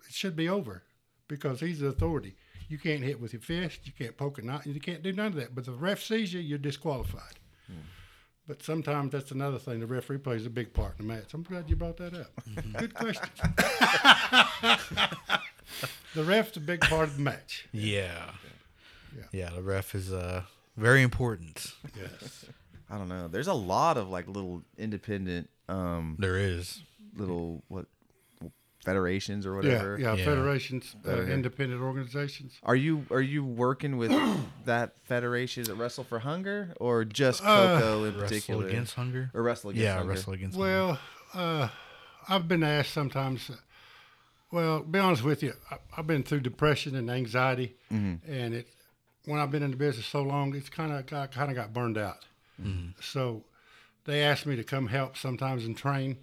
it 0.07 0.15
should 0.15 0.37
be 0.37 0.49
over 0.49 0.85
because 1.27 1.61
he's 1.61 1.81
the 1.81 1.89
authority. 1.89 2.37
You 2.69 2.79
can't 2.79 3.03
hit 3.03 3.21
with 3.21 3.33
your 3.33 3.43
fist, 3.43 3.81
you 3.87 3.93
can't 3.93 4.17
poke 4.17 4.39
a 4.39 4.43
knot, 4.43 4.67
you 4.67 4.79
can't 4.79 5.03
do 5.03 5.13
none 5.13 5.29
of 5.29 5.35
that. 5.35 5.55
But 5.55 5.65
the 5.65 5.73
ref 5.73 6.03
sees 6.03 6.33
you, 6.33 6.41
you're 6.41 6.59
disqualified. 6.59 7.39
Mm. 7.71 7.77
But 8.49 8.63
sometimes 8.63 9.13
that's 9.13 9.31
another 9.31 9.59
thing. 9.59 9.79
The 9.81 9.87
referee 9.87 10.19
plays 10.19 10.47
a 10.47 10.51
big 10.51 10.73
part 10.73 10.95
in 10.99 11.07
the 11.07 11.13
match. 11.15 11.35
I'm 11.35 11.43
glad 11.43 11.69
you 11.69 11.77
brought 11.77 11.99
that 11.99 12.15
up. 12.15 12.31
Good 12.79 12.95
question. 12.95 13.29
the 16.15 16.25
ref's 16.25 16.57
a 16.57 16.61
big 16.61 16.81
part 16.81 17.09
of 17.09 17.17
the 17.17 17.23
match. 17.23 17.69
Yeah. 17.73 18.31
Yeah, 19.33 19.51
the 19.51 19.63
ref 19.63 19.95
is 19.95 20.13
uh 20.13 20.43
very 20.77 21.03
important. 21.03 21.73
Yes. 21.97 22.47
I 22.91 22.97
don't 22.97 23.09
know. 23.09 23.29
There's 23.29 23.49
a 23.49 23.53
lot 23.55 23.99
of 23.99 24.09
like 24.09 24.27
little 24.29 24.63
independent, 24.79 25.51
um, 25.69 26.17
There 26.19 26.39
is. 26.39 26.81
little 27.15 27.63
what 27.69 27.87
federations 28.85 29.45
or 29.47 29.55
whatever. 29.57 29.99
yeah, 29.99 30.15
Yeah. 30.15 30.25
federations, 30.25 30.95
uh, 31.07 31.23
independent 31.23 31.81
organizations. 31.83 32.59
Are 32.63 32.77
you 32.77 33.05
are 33.11 33.21
you 33.21 33.45
working 33.45 33.97
with 33.99 34.13
that 34.65 34.95
federation? 35.05 35.63
Is 35.63 35.69
it 35.69 35.75
Wrestle 35.75 36.05
for 36.05 36.21
Hunger 36.21 36.75
or 36.81 37.05
just 37.05 37.43
Uh, 37.45 37.79
Coco 37.79 38.05
in 38.05 38.15
Wrestle 38.15 38.21
particular? 38.29 38.69
against 38.69 38.95
hunger. 38.95 39.31
or 39.35 39.43
Wrestle 39.43 39.71
Against 39.71 39.85
yeah, 39.85 39.95
Hunger? 39.97 40.11
wrestle 40.11 40.33
against. 40.33 40.57
hunger. 40.57 40.71
Well, 40.71 41.01
uh, 41.35 41.69
I've 42.29 42.47
been 42.49 42.63
asked 42.63 42.93
sometimes. 42.93 43.51
uh, 43.51 43.55
Well, 44.51 44.81
to 44.81 44.87
be 44.87 44.99
honest 44.99 45.25
with 45.25 45.43
you, 45.43 45.53
I, 45.71 45.77
I've 45.97 46.07
been 46.07 46.23
through 46.23 46.41
depression 46.41 46.95
and 46.97 47.11
anxiety, 47.11 47.75
and 47.91 48.55
it 48.55 48.67
when 49.27 49.39
I've 49.41 49.51
been 49.51 49.63
in 49.63 49.73
the 49.73 49.77
business 49.77 50.07
so 50.07 50.23
long, 50.23 50.55
it's 50.55 50.71
kind 50.71 50.91
of 50.93 51.05
got 51.05 51.33
kind 51.33 51.51
of 51.51 51.57
got 51.57 51.73
burned 51.75 51.99
out. 51.99 52.25
So 53.01 53.45
they 54.05 54.23
asked 54.23 54.47
me 54.47 54.57
to 54.57 54.65
come 54.65 54.87
help 54.89 55.17
sometimes 55.17 55.65
and 55.67 55.77
train. 55.77 56.17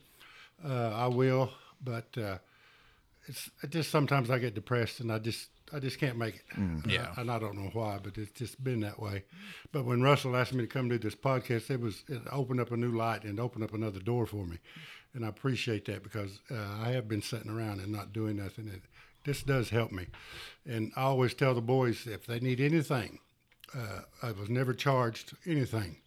Uh, 0.64 0.90
I 0.90 1.08
will, 1.08 1.52
but 1.84 2.08
uh, 2.18 2.38
it's 3.28 3.50
it 3.64 3.70
just 3.72 3.90
sometimes 3.92 4.30
I 4.30 4.40
get 4.40 4.56
depressed 4.56 5.00
and 5.00 5.12
I 5.12 5.20
just 5.20 5.50
I 5.74 5.80
just 5.80 6.00
can't 6.00 6.18
make 6.18 6.36
it. 6.36 6.44
Yeah. 6.88 7.12
and 7.18 7.32
I 7.32 7.40
don't 7.40 7.56
know 7.58 7.70
why, 7.74 8.00
but 8.02 8.18
it's 8.18 8.32
just 8.32 8.64
been 8.64 8.82
that 8.82 9.00
way. 9.00 9.24
But 9.72 9.86
when 9.86 10.02
Russell 10.02 10.36
asked 10.36 10.54
me 10.54 10.62
to 10.62 10.68
come 10.68 10.90
do 10.90 10.98
this 11.00 11.16
podcast, 11.16 11.72
it 11.72 11.80
was 11.80 12.04
it 12.08 12.22
opened 12.32 12.60
up 12.60 12.72
a 12.72 12.78
new 12.78 12.92
light 12.92 13.24
and 13.24 13.40
opened 13.40 13.64
up 13.64 13.74
another 13.74 14.00
door 14.00 14.26
for 14.26 14.46
me, 14.46 14.60
and 15.14 15.26
I 15.26 15.30
appreciate 15.30 15.86
that 15.86 16.04
because 16.04 16.40
uh, 16.52 16.56
I 16.82 16.92
have 16.92 17.08
been 17.08 17.22
sitting 17.22 17.52
around 17.52 17.80
and 17.80 17.92
not 17.92 18.14
doing 18.14 18.38
nothing. 18.38 18.70
And 18.70 18.82
this 19.24 19.42
does 19.42 19.70
help 19.70 19.92
me, 19.92 20.08
and 20.66 20.92
I 20.96 21.02
always 21.02 21.34
tell 21.34 21.56
the 21.56 21.62
boys 21.62 22.06
if 22.06 22.28
they 22.28 22.40
need 22.40 22.62
anything, 22.62 23.20
uh, 23.76 24.02
I 24.22 24.32
was 24.32 24.50
never 24.50 24.74
charged 24.74 25.34
anything. 25.46 25.98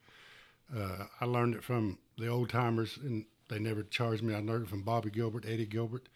Uh, 0.75 1.07
I 1.21 1.25
learned 1.25 1.55
it 1.55 1.65
from 1.65 1.99
the 2.17 2.29
old 2.29 2.51
timers, 2.51 2.99
and 3.03 3.25
they 3.49 3.59
never 3.59 3.83
charged 3.83 4.23
me. 4.23 4.35
I 4.35 4.41
learned 4.41 4.67
it 4.67 4.71
from 4.71 4.83
Bobby 4.83 5.11
Gilbert, 5.11 5.45
Eddie 5.49 5.67
Gilbert. 5.67 6.09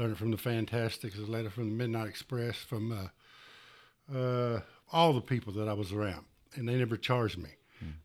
Learned 0.00 0.12
it 0.12 0.18
from 0.18 0.30
the 0.30 0.38
Fantastics. 0.38 1.18
A 1.18 1.26
letter 1.26 1.50
from 1.50 1.68
the 1.68 1.74
Midnight 1.74 2.08
Express, 2.08 2.56
from 2.56 2.90
uh, 2.90 4.16
uh, 4.16 4.60
all 4.90 5.12
the 5.12 5.20
people 5.20 5.52
that 5.52 5.68
I 5.68 5.74
was 5.74 5.92
around, 5.92 6.24
and 6.54 6.66
they 6.66 6.76
never 6.76 6.96
charged 6.96 7.36
me. 7.36 7.50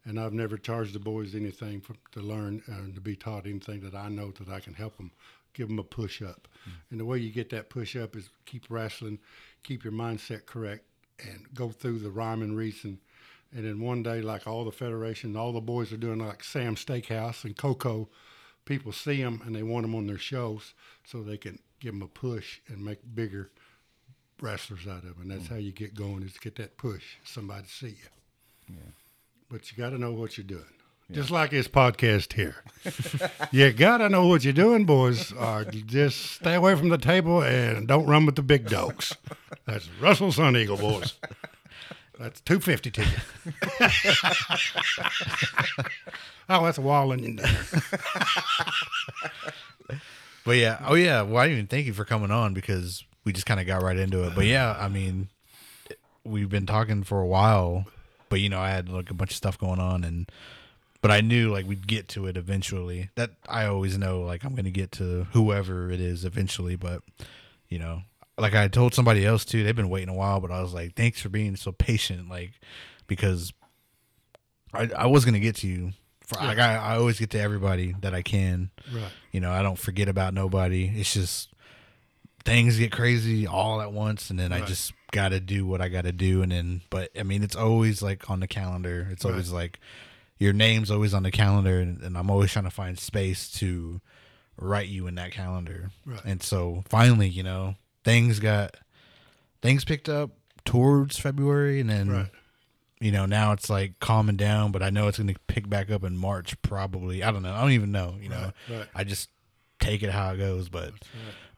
And 0.03 0.19
I've 0.19 0.33
never 0.33 0.57
charged 0.57 0.91
the 0.91 0.99
boys 0.99 1.35
anything 1.35 1.79
for, 1.79 1.95
to 2.11 2.19
learn 2.19 2.61
and 2.67 2.95
to 2.95 3.01
be 3.01 3.15
taught 3.15 3.45
anything 3.45 3.79
that 3.79 3.95
I 3.95 4.09
know 4.09 4.31
that 4.31 4.49
I 4.49 4.59
can 4.59 4.73
help 4.73 4.97
them, 4.97 5.11
give 5.53 5.69
them 5.69 5.79
a 5.79 5.83
push 5.83 6.21
up. 6.21 6.49
And 6.91 6.99
the 6.99 7.05
way 7.05 7.17
you 7.17 7.31
get 7.31 7.49
that 7.51 7.69
push 7.69 7.95
up 7.95 8.17
is 8.17 8.29
keep 8.45 8.65
wrestling, 8.69 9.19
keep 9.63 9.85
your 9.85 9.93
mindset 9.93 10.45
correct, 10.45 10.83
and 11.25 11.47
go 11.53 11.69
through 11.69 11.99
the 11.99 12.11
rhyme 12.11 12.41
and 12.41 12.57
reason. 12.57 12.99
And 13.55 13.63
then 13.65 13.79
one 13.79 14.03
day, 14.03 14.21
like 14.21 14.47
all 14.47 14.65
the 14.65 14.71
federation, 14.73 15.37
all 15.37 15.53
the 15.53 15.61
boys 15.61 15.93
are 15.93 15.97
doing 15.97 16.19
like 16.19 16.43
Sam 16.43 16.75
Steakhouse 16.75 17.45
and 17.45 17.55
Coco, 17.55 18.09
people 18.65 18.91
see 18.91 19.23
them 19.23 19.41
and 19.45 19.55
they 19.55 19.63
want 19.63 19.83
them 19.83 19.95
on 19.95 20.07
their 20.07 20.17
shows 20.17 20.73
so 21.05 21.23
they 21.23 21.37
can 21.37 21.59
give 21.79 21.93
them 21.93 22.01
a 22.01 22.07
push 22.07 22.59
and 22.67 22.83
make 22.83 22.99
bigger 23.13 23.51
wrestlers 24.41 24.87
out 24.87 25.03
of 25.03 25.03
them. 25.03 25.15
And 25.21 25.31
that's 25.31 25.47
hmm. 25.47 25.55
how 25.55 25.59
you 25.59 25.71
get 25.71 25.95
going 25.95 26.23
is 26.23 26.33
to 26.33 26.39
get 26.39 26.55
that 26.55 26.77
push, 26.77 27.03
somebody 27.23 27.63
to 27.63 27.69
see 27.69 27.87
you. 27.87 28.09
Yeah. 28.69 28.91
But 29.49 29.71
you 29.71 29.77
got 29.77 29.91
to 29.91 29.97
know 29.97 30.11
what 30.11 30.37
you're 30.37 30.45
doing. 30.45 30.65
Just 31.11 31.29
like 31.29 31.51
this 31.51 31.67
podcast 31.67 32.33
here. 32.33 32.55
you 33.51 33.71
got 33.73 33.99
to 33.99 34.09
know 34.09 34.25
what 34.25 34.43
you're 34.43 34.53
doing, 34.53 34.85
boys, 34.85 35.31
uh, 35.33 35.65
or 35.67 35.71
just 35.71 36.31
stay 36.31 36.55
away 36.55 36.73
from 36.73 36.89
the 36.89 36.97
table 36.97 37.43
and 37.43 37.87
don't 37.87 38.07
run 38.07 38.25
with 38.25 38.35
the 38.35 38.41
big 38.41 38.67
dogs. 38.67 39.15
That's 39.65 39.87
Russell 40.01 40.31
Sun 40.31 40.57
Eagle, 40.57 40.77
boys. 40.77 41.13
That's 42.17 42.41
250 42.41 42.91
to 42.91 43.01
you. 43.01 43.07
oh, 46.49 46.65
that's 46.65 46.79
a 46.79 46.81
wall 46.81 47.11
onion 47.11 47.35
dinner. 47.35 47.55
But 50.45 50.57
yeah, 50.57 50.77
oh 50.85 50.93
yeah. 50.93 51.23
Well, 51.23 51.43
I 51.43 51.47
even 51.49 51.67
thank 51.67 51.87
you 51.87 51.93
for 51.93 52.05
coming 52.05 52.31
on 52.31 52.53
because 52.53 53.03
we 53.25 53.33
just 53.33 53.47
kind 53.47 53.59
of 53.59 53.65
got 53.65 53.81
right 53.81 53.97
into 53.97 54.25
it. 54.27 54.35
But 54.35 54.45
yeah, 54.45 54.77
I 54.79 54.87
mean, 54.87 55.29
we've 56.23 56.49
been 56.49 56.67
talking 56.67 57.03
for 57.03 57.19
a 57.19 57.25
while, 57.25 57.85
but 58.29 58.39
you 58.39 58.49
know, 58.49 58.59
I 58.59 58.69
had 58.69 58.87
like 58.87 59.09
a 59.09 59.15
bunch 59.15 59.31
of 59.31 59.37
stuff 59.37 59.57
going 59.57 59.79
on, 59.79 60.03
and 60.03 60.31
but 61.01 61.09
I 61.09 61.21
knew 61.21 61.51
like 61.51 61.67
we'd 61.67 61.87
get 61.87 62.07
to 62.09 62.27
it 62.27 62.37
eventually. 62.37 63.09
That 63.15 63.31
I 63.49 63.65
always 63.65 63.97
know 63.97 64.21
like 64.21 64.43
I'm 64.43 64.53
gonna 64.55 64.69
get 64.69 64.91
to 64.93 65.25
whoever 65.33 65.91
it 65.91 65.99
is 65.99 66.23
eventually. 66.23 66.75
But 66.75 67.01
you 67.67 67.79
know, 67.79 68.03
like 68.37 68.53
I 68.53 68.67
told 68.67 68.93
somebody 68.93 69.25
else 69.25 69.45
too, 69.45 69.63
they've 69.63 69.75
been 69.75 69.89
waiting 69.89 70.09
a 70.09 70.13
while, 70.13 70.39
but 70.39 70.51
I 70.51 70.61
was 70.61 70.73
like, 70.73 70.95
thanks 70.95 71.19
for 71.19 71.29
being 71.29 71.55
so 71.55 71.71
patient, 71.71 72.29
like 72.29 72.51
because 73.07 73.51
I 74.75 74.91
I 74.95 75.05
was 75.07 75.25
gonna 75.25 75.39
get 75.39 75.55
to 75.57 75.67
you. 75.67 75.93
For, 76.25 76.35
Like 76.43 76.57
I, 76.59 76.75
I 76.75 76.95
always 76.97 77.19
get 77.19 77.29
to 77.31 77.39
everybody 77.39 77.95
that 78.01 78.13
I 78.13 78.21
can. 78.21 78.71
Right. 78.93 79.11
You 79.31 79.39
know, 79.41 79.51
I 79.51 79.61
don't 79.61 79.77
forget 79.79 80.07
about 80.07 80.33
nobody. 80.33 80.91
It's 80.95 81.13
just 81.13 81.49
things 82.43 82.77
get 82.77 82.91
crazy 82.91 83.47
all 83.47 83.81
at 83.81 83.91
once, 83.91 84.29
and 84.29 84.39
then 84.39 84.51
I 84.53 84.61
just 84.61 84.93
got 85.11 85.29
to 85.29 85.39
do 85.39 85.65
what 85.65 85.81
I 85.81 85.89
got 85.89 86.03
to 86.03 86.11
do. 86.11 86.41
And 86.41 86.51
then, 86.51 86.81
but 86.89 87.09
I 87.17 87.23
mean, 87.23 87.43
it's 87.43 87.55
always 87.55 88.01
like 88.01 88.29
on 88.29 88.39
the 88.39 88.47
calendar. 88.47 89.07
It's 89.11 89.25
always 89.25 89.51
like 89.51 89.79
your 90.37 90.53
name's 90.53 90.91
always 90.91 91.13
on 91.13 91.23
the 91.23 91.31
calendar, 91.31 91.79
and, 91.79 92.01
and 92.01 92.17
I'm 92.17 92.29
always 92.29 92.51
trying 92.51 92.65
to 92.65 92.71
find 92.71 92.99
space 92.99 93.49
to 93.59 94.01
write 94.57 94.87
you 94.87 95.07
in 95.07 95.15
that 95.15 95.31
calendar. 95.31 95.89
Right. 96.05 96.21
And 96.25 96.41
so 96.43 96.83
finally, 96.89 97.29
you 97.29 97.43
know, 97.43 97.75
things 98.03 98.39
got 98.39 98.75
things 99.61 99.83
picked 99.85 100.09
up 100.09 100.31
towards 100.65 101.17
February, 101.17 101.79
and 101.79 101.89
then 101.89 102.09
Right. 102.09 102.31
You 103.01 103.11
know 103.11 103.25
now 103.25 103.51
it's 103.51 103.69
like 103.69 103.99
calming 103.99 104.37
down 104.37 104.71
but 104.71 104.81
i 104.81 104.89
know 104.89 105.07
it's 105.07 105.17
going 105.17 105.27
to 105.33 105.39
pick 105.47 105.69
back 105.69 105.91
up 105.91 106.03
in 106.03 106.15
march 106.17 106.59
probably 106.61 107.23
i 107.23 107.31
don't 107.31 107.43
know 107.43 107.53
i 107.53 107.59
don't 107.61 107.71
even 107.71 107.91
know 107.91 108.15
you 108.21 108.29
know 108.29 108.51
Right, 108.69 108.77
right. 108.79 108.87
i 108.95 109.03
just 109.03 109.29
take 109.79 110.01
it 110.03 110.09
how 110.11 110.31
it 110.33 110.37
goes 110.37 110.69
but 110.69 110.93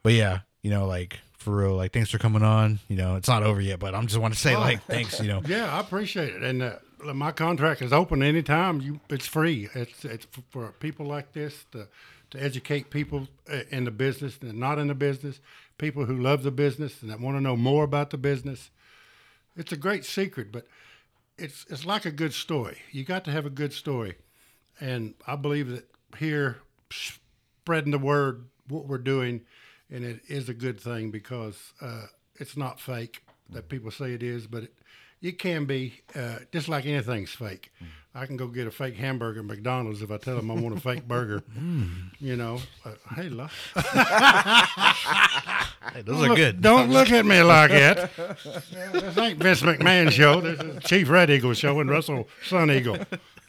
but 0.04 0.14
yeah 0.14 0.40
you 0.64 0.72
know 0.72 0.88
like 0.88 1.20
for 1.38 1.56
real 1.56 1.76
like 1.76 1.94
thanks 1.94 2.10
for 2.10 2.18
coming 2.18 2.42
on 2.44 2.80
you 2.88 2.96
know 2.98 3.16
it's 3.16 3.28
not 3.28 3.44
over 3.44 3.62
yet 3.62 3.80
but 3.80 3.94
i'm 3.94 4.08
just 4.08 4.20
want 4.20 4.34
to 4.34 4.40
say 4.40 4.56
Oh. 4.56 4.60
like 4.60 4.82
thanks 4.86 5.20
you 5.20 5.28
know 5.28 5.42
Yeah, 5.48 5.72
I 5.76 5.80
appreciate 5.80 6.34
it. 6.34 6.42
And 6.44 6.64
uh, 6.64 7.14
my 7.14 7.32
contract 7.32 7.82
is 7.84 7.94
open 7.94 8.24
anytime. 8.24 8.82
You, 8.82 9.00
it's 9.10 9.28
free. 9.28 9.70
It's 9.76 10.04
it's 10.04 10.26
for 10.50 10.72
people 10.80 11.06
like 11.06 11.32
this 11.34 11.66
to 11.72 11.88
to 12.32 12.44
educate 12.44 12.90
people 12.90 13.28
uh, 13.50 13.60
in 13.70 13.86
the 13.86 13.92
business 13.92 14.40
and 14.42 14.56
not 14.60 14.80
in 14.80 14.88
the 14.88 14.96
business, 14.96 15.40
people 15.78 16.06
who 16.06 16.18
love 16.18 16.42
the 16.44 16.52
business 16.52 17.02
and 17.04 17.12
that 17.12 17.20
want 17.22 17.38
to 17.38 17.42
know 17.42 17.56
more 17.56 17.84
about 17.84 18.10
the 18.10 18.18
business. 18.18 18.72
It's 19.56 19.72
a 19.72 19.78
great 19.78 20.04
secret, 20.06 20.52
but 20.52 20.66
it's 21.38 21.66
it's 21.70 21.86
like 21.86 22.06
a 22.06 22.12
good 22.12 22.34
story. 22.34 22.78
You 22.92 23.04
got 23.04 23.26
to 23.26 23.32
have 23.32 23.46
a 23.46 23.52
good 23.52 23.74
story, 23.74 24.16
and 24.80 25.14
I 25.26 25.36
believe 25.36 25.70
that 25.70 25.86
here, 26.18 26.58
spreading 26.92 27.92
the 27.92 28.00
word, 28.00 28.46
what 28.68 28.88
we're 28.88 28.98
doing, 28.98 29.42
and 29.90 30.04
it 30.04 30.22
is 30.28 30.50
a 30.50 30.54
good 30.54 30.80
thing 30.80 31.12
because 31.12 31.74
uh, 31.82 32.08
it's 32.36 32.58
not 32.58 32.80
fake 32.80 33.24
that 33.50 33.70
people 33.70 33.92
say 33.92 34.14
it 34.14 34.24
is, 34.24 34.48
but 34.48 34.64
it, 34.64 34.74
it 35.22 35.40
can 35.40 35.66
be. 35.66 36.02
Uh, 36.16 36.40
just 36.52 36.70
like 36.70 36.86
anything's 36.86 37.32
fake. 37.32 37.72
I 38.16 38.26
can 38.26 38.36
go 38.36 38.48
get 38.48 38.66
a 38.66 38.72
fake 38.72 38.96
hamburger 38.96 39.42
at 39.42 39.46
McDonald's 39.46 40.02
if 40.02 40.10
I 40.10 40.18
tell 40.18 40.38
them 40.38 40.50
I 40.50 40.56
want 40.56 40.76
a 40.76 40.80
fake 40.80 41.08
burger. 41.08 41.44
You 42.20 42.36
know, 42.36 42.60
uh, 42.84 42.94
hey, 43.16 43.30
look. 43.30 43.52
hey, 45.94 46.02
those 46.04 46.28
are 46.28 46.36
good 46.36 46.60
Don't 46.60 46.90
look 46.90 47.12
at 47.12 47.28
me 47.28 47.44
like 47.44 47.70
that. 47.70 48.10
This 48.92 49.18
ain't 49.20 49.38
Vince 49.38 49.62
McMahon 49.62 50.10
show. 50.12 50.42
This 50.42 50.60
is 50.60 50.84
Chief 50.84 51.08
Red 51.08 51.30
Eagle 51.30 51.54
show 51.54 51.80
and 51.80 51.92
Russell 51.92 52.28
Sun 52.44 52.72
Eagle. 52.72 52.98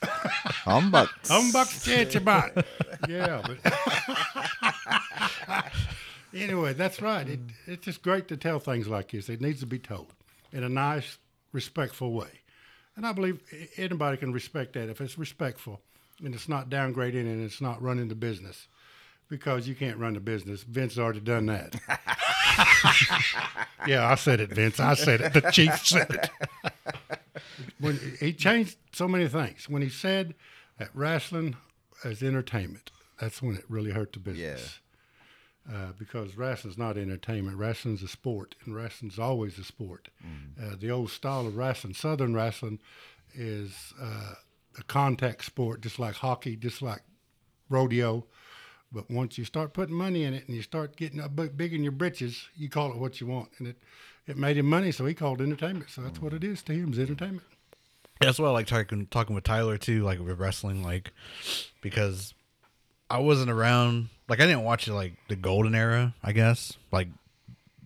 Humbug. 0.02 1.08
Humbucks 1.24 1.86
get 1.86 2.12
your 2.14 2.20
bot. 2.22 2.52
Yeah, 3.08 3.42
but 3.42 3.58
anyway, 6.34 6.72
that's 6.74 7.00
right. 7.00 7.28
It, 7.28 7.40
it's 7.66 7.84
just 7.86 8.02
great 8.02 8.28
to 8.28 8.36
tell 8.36 8.58
things 8.58 8.86
like 8.86 9.10
this. 9.10 9.28
It 9.28 9.40
needs 9.40 9.60
to 9.60 9.66
be 9.66 9.78
told 9.78 10.12
in 10.52 10.62
a 10.62 10.68
nice, 10.68 11.18
respectful 11.52 12.12
way, 12.12 12.40
and 12.96 13.06
I 13.06 13.12
believe 13.12 13.40
anybody 13.76 14.16
can 14.16 14.32
respect 14.32 14.74
that 14.74 14.88
if 14.88 15.00
it's 15.00 15.18
respectful 15.18 15.80
and 16.24 16.34
it's 16.34 16.48
not 16.48 16.68
downgrading 16.68 17.20
and 17.20 17.44
it's 17.44 17.60
not 17.60 17.82
running 17.82 18.08
the 18.08 18.14
business. 18.14 18.68
Because 19.28 19.68
you 19.68 19.74
can't 19.74 19.98
run 19.98 20.14
the 20.14 20.20
business. 20.20 20.62
Vince 20.62 20.98
already 20.98 21.20
done 21.20 21.46
that. 21.46 21.76
yeah, 23.86 24.08
I 24.08 24.14
said 24.14 24.40
it, 24.40 24.50
Vince. 24.50 24.80
I 24.80 24.94
said 24.94 25.20
it. 25.20 25.34
The 25.34 25.50
chief 25.52 25.86
said 25.86 26.10
it 26.10 26.30
when 27.78 28.00
he 28.18 28.32
changed 28.32 28.78
so 28.92 29.06
many 29.06 29.28
things. 29.28 29.68
When 29.68 29.82
he 29.82 29.90
said 29.90 30.34
that 30.78 30.88
wrestling 30.94 31.56
is 32.04 32.22
entertainment, 32.22 32.90
that's 33.20 33.42
when 33.42 33.56
it 33.56 33.64
really 33.68 33.90
hurt 33.90 34.14
the 34.14 34.18
business. 34.18 34.78
Uh, 35.70 35.92
because 35.98 36.34
wrestling's 36.34 36.78
not 36.78 36.96
entertainment. 36.96 37.58
Wrestling's 37.58 38.02
a 38.02 38.08
sport, 38.08 38.54
and 38.64 38.74
wrestling's 38.74 39.18
always 39.18 39.58
a 39.58 39.64
sport. 39.64 40.08
Uh, 40.58 40.76
the 40.80 40.90
old 40.90 41.10
style 41.10 41.46
of 41.46 41.58
wrestling, 41.58 41.92
Southern 41.92 42.34
wrestling, 42.34 42.78
is 43.34 43.92
uh, 44.00 44.32
a 44.78 44.82
contact 44.84 45.44
sport, 45.44 45.82
just 45.82 45.98
like 45.98 46.14
hockey, 46.14 46.56
just 46.56 46.80
like 46.80 47.02
rodeo. 47.68 48.24
But 48.90 49.10
once 49.10 49.36
you 49.36 49.44
start 49.44 49.74
putting 49.74 49.94
money 49.94 50.24
in 50.24 50.32
it 50.32 50.46
and 50.46 50.56
you 50.56 50.62
start 50.62 50.96
getting 50.96 51.20
up 51.20 51.36
big 51.36 51.54
big 51.54 51.74
in 51.74 51.82
your 51.82 51.92
britches, 51.92 52.48
you 52.56 52.70
call 52.70 52.90
it 52.90 52.96
what 52.96 53.20
you 53.20 53.26
want, 53.26 53.50
and 53.58 53.68
it 53.68 53.76
it 54.26 54.38
made 54.38 54.56
him 54.56 54.66
money, 54.66 54.90
so 54.90 55.04
he 55.04 55.12
called 55.12 55.42
it 55.42 55.44
entertainment. 55.44 55.90
So 55.90 56.00
that's 56.00 56.22
what 56.22 56.32
it 56.32 56.44
is 56.44 56.62
to 56.62 56.72
him, 56.72 56.92
is 56.92 56.98
entertainment. 56.98 57.46
That's 58.20 58.38
why 58.38 58.48
I 58.48 58.52
like 58.52 58.66
talking 58.66 59.06
talking 59.06 59.34
with 59.34 59.44
Tyler 59.44 59.76
too, 59.76 60.02
like 60.02 60.18
with 60.18 60.40
wrestling, 60.40 60.82
like 60.82 61.12
because 61.82 62.32
I 63.10 63.18
wasn't 63.18 63.50
around. 63.50 64.08
Like 64.28 64.40
I 64.40 64.46
didn't 64.46 64.64
watch 64.64 64.86
it 64.88 64.92
like 64.94 65.14
the 65.28 65.36
golden 65.36 65.74
era, 65.74 66.14
I 66.22 66.32
guess, 66.32 66.74
like 66.92 67.08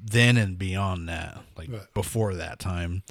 then 0.04 0.36
and 0.36 0.58
beyond 0.58 1.08
that, 1.08 1.40
like 1.56 1.70
Right. 1.70 1.94
before 1.94 2.34
that 2.34 2.58
time. 2.58 3.02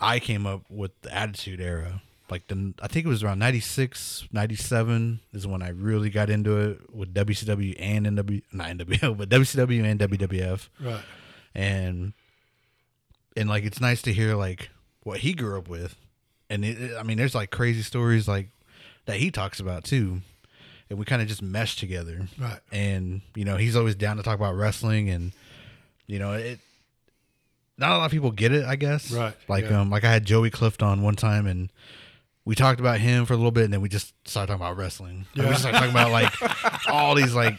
I 0.00 0.18
came 0.18 0.46
up 0.46 0.62
with 0.70 0.98
the 1.02 1.14
Attitude 1.14 1.60
Era. 1.60 2.00
Like 2.30 2.46
the, 2.46 2.72
I 2.80 2.86
think 2.86 3.04
it 3.06 3.08
was 3.08 3.22
around 3.24 3.40
96, 3.40 4.28
97 4.32 5.20
is 5.32 5.46
when 5.46 5.62
I 5.62 5.70
really 5.70 6.10
got 6.10 6.30
into 6.30 6.56
it 6.58 6.94
with 6.94 7.12
WCW 7.12 7.74
and 7.78 8.06
NW, 8.06 8.42
not 8.52 8.68
NWO, 8.70 9.16
but 9.18 9.28
WCW 9.28 9.84
and 9.84 10.00
WWF 10.00 10.68
Right. 10.80 11.02
and 11.54 12.12
and 13.36 13.48
like 13.48 13.64
it's 13.64 13.80
nice 13.80 14.00
to 14.02 14.12
hear 14.12 14.34
like 14.36 14.70
what 15.02 15.18
he 15.20 15.34
grew 15.34 15.58
up 15.58 15.68
with 15.68 15.96
and 16.48 16.64
it, 16.64 16.96
i 16.98 17.02
mean 17.04 17.16
there's 17.16 17.34
like 17.34 17.50
crazy 17.50 17.80
stories 17.82 18.26
like 18.28 18.48
that 19.06 19.16
he 19.16 19.30
talks 19.30 19.60
about 19.60 19.84
too 19.84 20.20
and 20.90 20.98
we 20.98 21.04
kind 21.04 21.22
of 21.22 21.28
just 21.28 21.40
mesh 21.40 21.76
together. 21.76 22.28
Right. 22.38 22.60
and 22.70 23.22
you 23.34 23.44
know 23.44 23.56
he's 23.56 23.76
always 23.76 23.94
down 23.94 24.18
to 24.18 24.22
talk 24.22 24.34
about 24.34 24.56
wrestling 24.56 25.08
and 25.08 25.32
you 26.06 26.18
know 26.18 26.32
it 26.32 26.58
not 27.78 27.92
a 27.92 27.98
lot 27.98 28.04
of 28.06 28.10
people 28.10 28.32
get 28.32 28.52
it 28.52 28.64
i 28.64 28.76
guess. 28.76 29.10
Right, 29.10 29.34
like 29.48 29.64
yeah. 29.64 29.80
um 29.80 29.90
like 29.90 30.04
i 30.04 30.12
had 30.12 30.26
joey 30.26 30.50
clift 30.50 30.82
on 30.82 31.02
one 31.02 31.14
time 31.14 31.46
and 31.46 31.70
we 32.44 32.54
talked 32.54 32.80
about 32.80 32.98
him 32.98 33.26
for 33.26 33.34
a 33.34 33.36
little 33.36 33.52
bit 33.52 33.64
and 33.64 33.72
then 33.72 33.80
we 33.80 33.88
just 33.88 34.12
started 34.26 34.48
talking 34.48 34.62
about 34.62 34.76
wrestling. 34.76 35.26
Like, 35.36 35.50
we 35.50 35.54
started 35.54 35.78
talking 35.78 35.90
about 35.90 36.10
like 36.10 36.88
all 36.88 37.14
these 37.14 37.34
like 37.34 37.56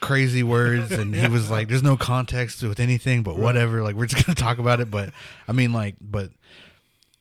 crazy 0.00 0.42
words 0.42 0.92
and 0.92 1.14
he 1.14 1.28
was 1.28 1.50
like 1.50 1.68
there's 1.68 1.82
no 1.82 1.96
context 1.96 2.62
with 2.62 2.80
anything 2.80 3.22
but 3.22 3.38
whatever 3.38 3.82
like 3.82 3.94
we're 3.94 4.06
just 4.06 4.26
gonna 4.26 4.34
talk 4.34 4.58
about 4.58 4.80
it. 4.80 4.90
But 4.90 5.12
i 5.48 5.52
mean 5.52 5.72
like 5.72 5.96
but 6.00 6.30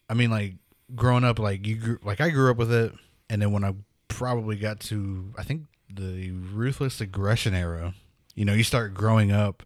i 0.10 0.14
mean 0.14 0.30
like 0.30 0.56
growing 0.96 1.24
up 1.24 1.40
like 1.40 1.66
you 1.66 1.76
grew, 1.76 2.00
like 2.04 2.20
i 2.20 2.30
grew 2.30 2.50
up 2.50 2.58
with 2.58 2.74
it 2.74 2.92
and 3.30 3.42
then 3.42 3.52
when 3.52 3.64
i 3.64 3.74
probably 4.10 4.58
got 4.58 4.80
to 4.82 5.34
i 5.38 5.44
think 5.44 5.64
the 5.94 6.32
ruthless 6.32 7.00
aggression 7.00 7.54
era 7.56 7.94
you 8.36 8.44
know 8.46 8.54
you 8.54 8.64
start 8.64 8.94
growing 8.94 9.32
up 9.32 9.64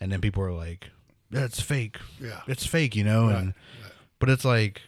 and 0.00 0.10
then 0.10 0.20
people 0.20 0.42
are 0.42 0.52
like 0.52 0.88
that's 1.30 1.60
fake 1.60 1.98
Yeah. 2.18 2.40
it's 2.48 2.64
fake 2.66 2.96
you 2.96 3.04
know 3.04 3.26
Right, 3.28 3.36
and 3.36 3.54
but 4.18 4.30
it's 4.30 4.44
like 4.44 4.80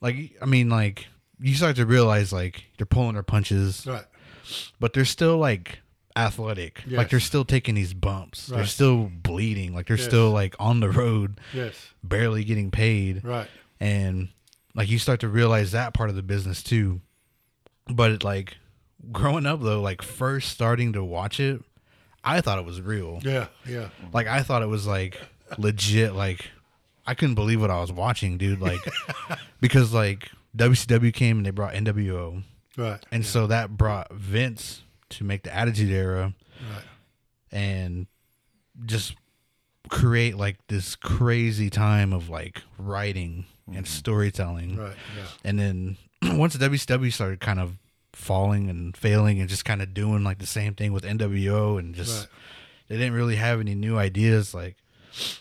like 0.00 0.36
i 0.40 0.46
mean 0.46 0.68
like 0.68 1.06
you 1.40 1.54
start 1.54 1.76
to 1.76 1.86
realize 1.86 2.32
like 2.32 2.64
they're 2.78 2.86
pulling 2.86 3.14
their 3.14 3.22
punches 3.22 3.86
Right. 3.86 4.04
but 4.80 4.92
they're 4.92 5.04
still 5.04 5.36
like 5.38 5.80
athletic. 6.16 6.82
Like 6.88 7.10
they're 7.10 7.20
still 7.20 7.44
taking 7.44 7.74
these 7.74 7.92
bumps. 7.92 8.46
They're 8.46 8.64
still 8.64 9.10
bleeding. 9.12 9.74
Like 9.74 9.86
they're 9.88 9.98
Yes. 9.98 10.06
still 10.06 10.30
like 10.30 10.56
on 10.58 10.80
the 10.80 10.88
road, 10.88 11.38
Yes. 11.52 11.74
barely 12.02 12.42
getting 12.42 12.70
paid. 12.70 13.22
Right. 13.22 13.46
And 13.80 14.30
like 14.74 14.88
you 14.88 14.98
start 14.98 15.20
to 15.20 15.28
realize 15.28 15.72
that 15.72 15.92
part 15.92 16.08
of 16.08 16.16
the 16.16 16.22
business 16.22 16.62
too. 16.62 17.02
But 17.88 18.22
like 18.24 18.56
growing 19.12 19.46
up 19.46 19.60
though, 19.62 19.80
like 19.80 20.02
first 20.02 20.50
starting 20.50 20.92
to 20.94 21.04
watch 21.04 21.38
it, 21.40 21.62
I 22.24 22.40
thought 22.40 22.58
it 22.58 22.64
was 22.64 22.80
real. 22.80 23.20
Yeah. 23.22 23.46
Yeah. 23.66 23.88
Like 24.12 24.26
I 24.26 24.42
thought 24.42 24.62
it 24.62 24.66
was 24.68 24.86
like 24.86 25.20
legit. 25.58 26.14
Like 26.14 26.50
I 27.06 27.14
couldn't 27.14 27.36
believe 27.36 27.60
what 27.60 27.70
I 27.70 27.80
was 27.80 27.92
watching, 27.92 28.38
dude. 28.38 28.60
Like 28.60 28.80
because 29.60 29.92
like 29.92 30.30
WCW 30.56 31.12
came 31.14 31.36
and 31.38 31.46
they 31.46 31.50
brought 31.50 31.74
NWO. 31.74 32.42
Right. 32.76 32.98
And 33.12 33.24
so 33.24 33.46
that 33.46 33.76
brought 33.76 34.12
Vince 34.12 34.82
to 35.10 35.24
make 35.24 35.42
the 35.44 35.54
Attitude 35.54 35.90
Era 35.90 36.34
Right. 36.72 36.82
and 37.52 38.06
just 38.86 39.14
create 39.88 40.36
like 40.36 40.56
this 40.66 40.96
crazy 40.96 41.70
time 41.70 42.12
of 42.12 42.28
like 42.28 42.62
writing 42.78 43.46
and 43.72 43.86
storytelling. 43.86 44.70
Mm-hmm. 44.72 44.80
Right. 44.80 44.96
Yeah. 45.16 45.24
And 45.44 45.58
then 45.58 45.96
once 46.22 46.54
the 46.54 46.68
WCW 46.68 47.12
started 47.12 47.40
kind 47.40 47.60
of 47.60 47.76
falling 48.12 48.70
and 48.70 48.96
failing 48.96 49.40
and 49.40 49.48
just 49.48 49.64
kind 49.64 49.82
of 49.82 49.92
doing 49.92 50.24
like 50.24 50.38
the 50.38 50.46
same 50.46 50.74
thing 50.74 50.92
with 50.92 51.04
NWO 51.04 51.78
and 51.78 51.94
just 51.94 52.20
Right. 52.20 52.28
they 52.88 52.96
didn't 52.96 53.12
really 53.14 53.36
have 53.36 53.60
any 53.60 53.74
new 53.74 53.98
ideas 53.98 54.54
like 54.54 54.76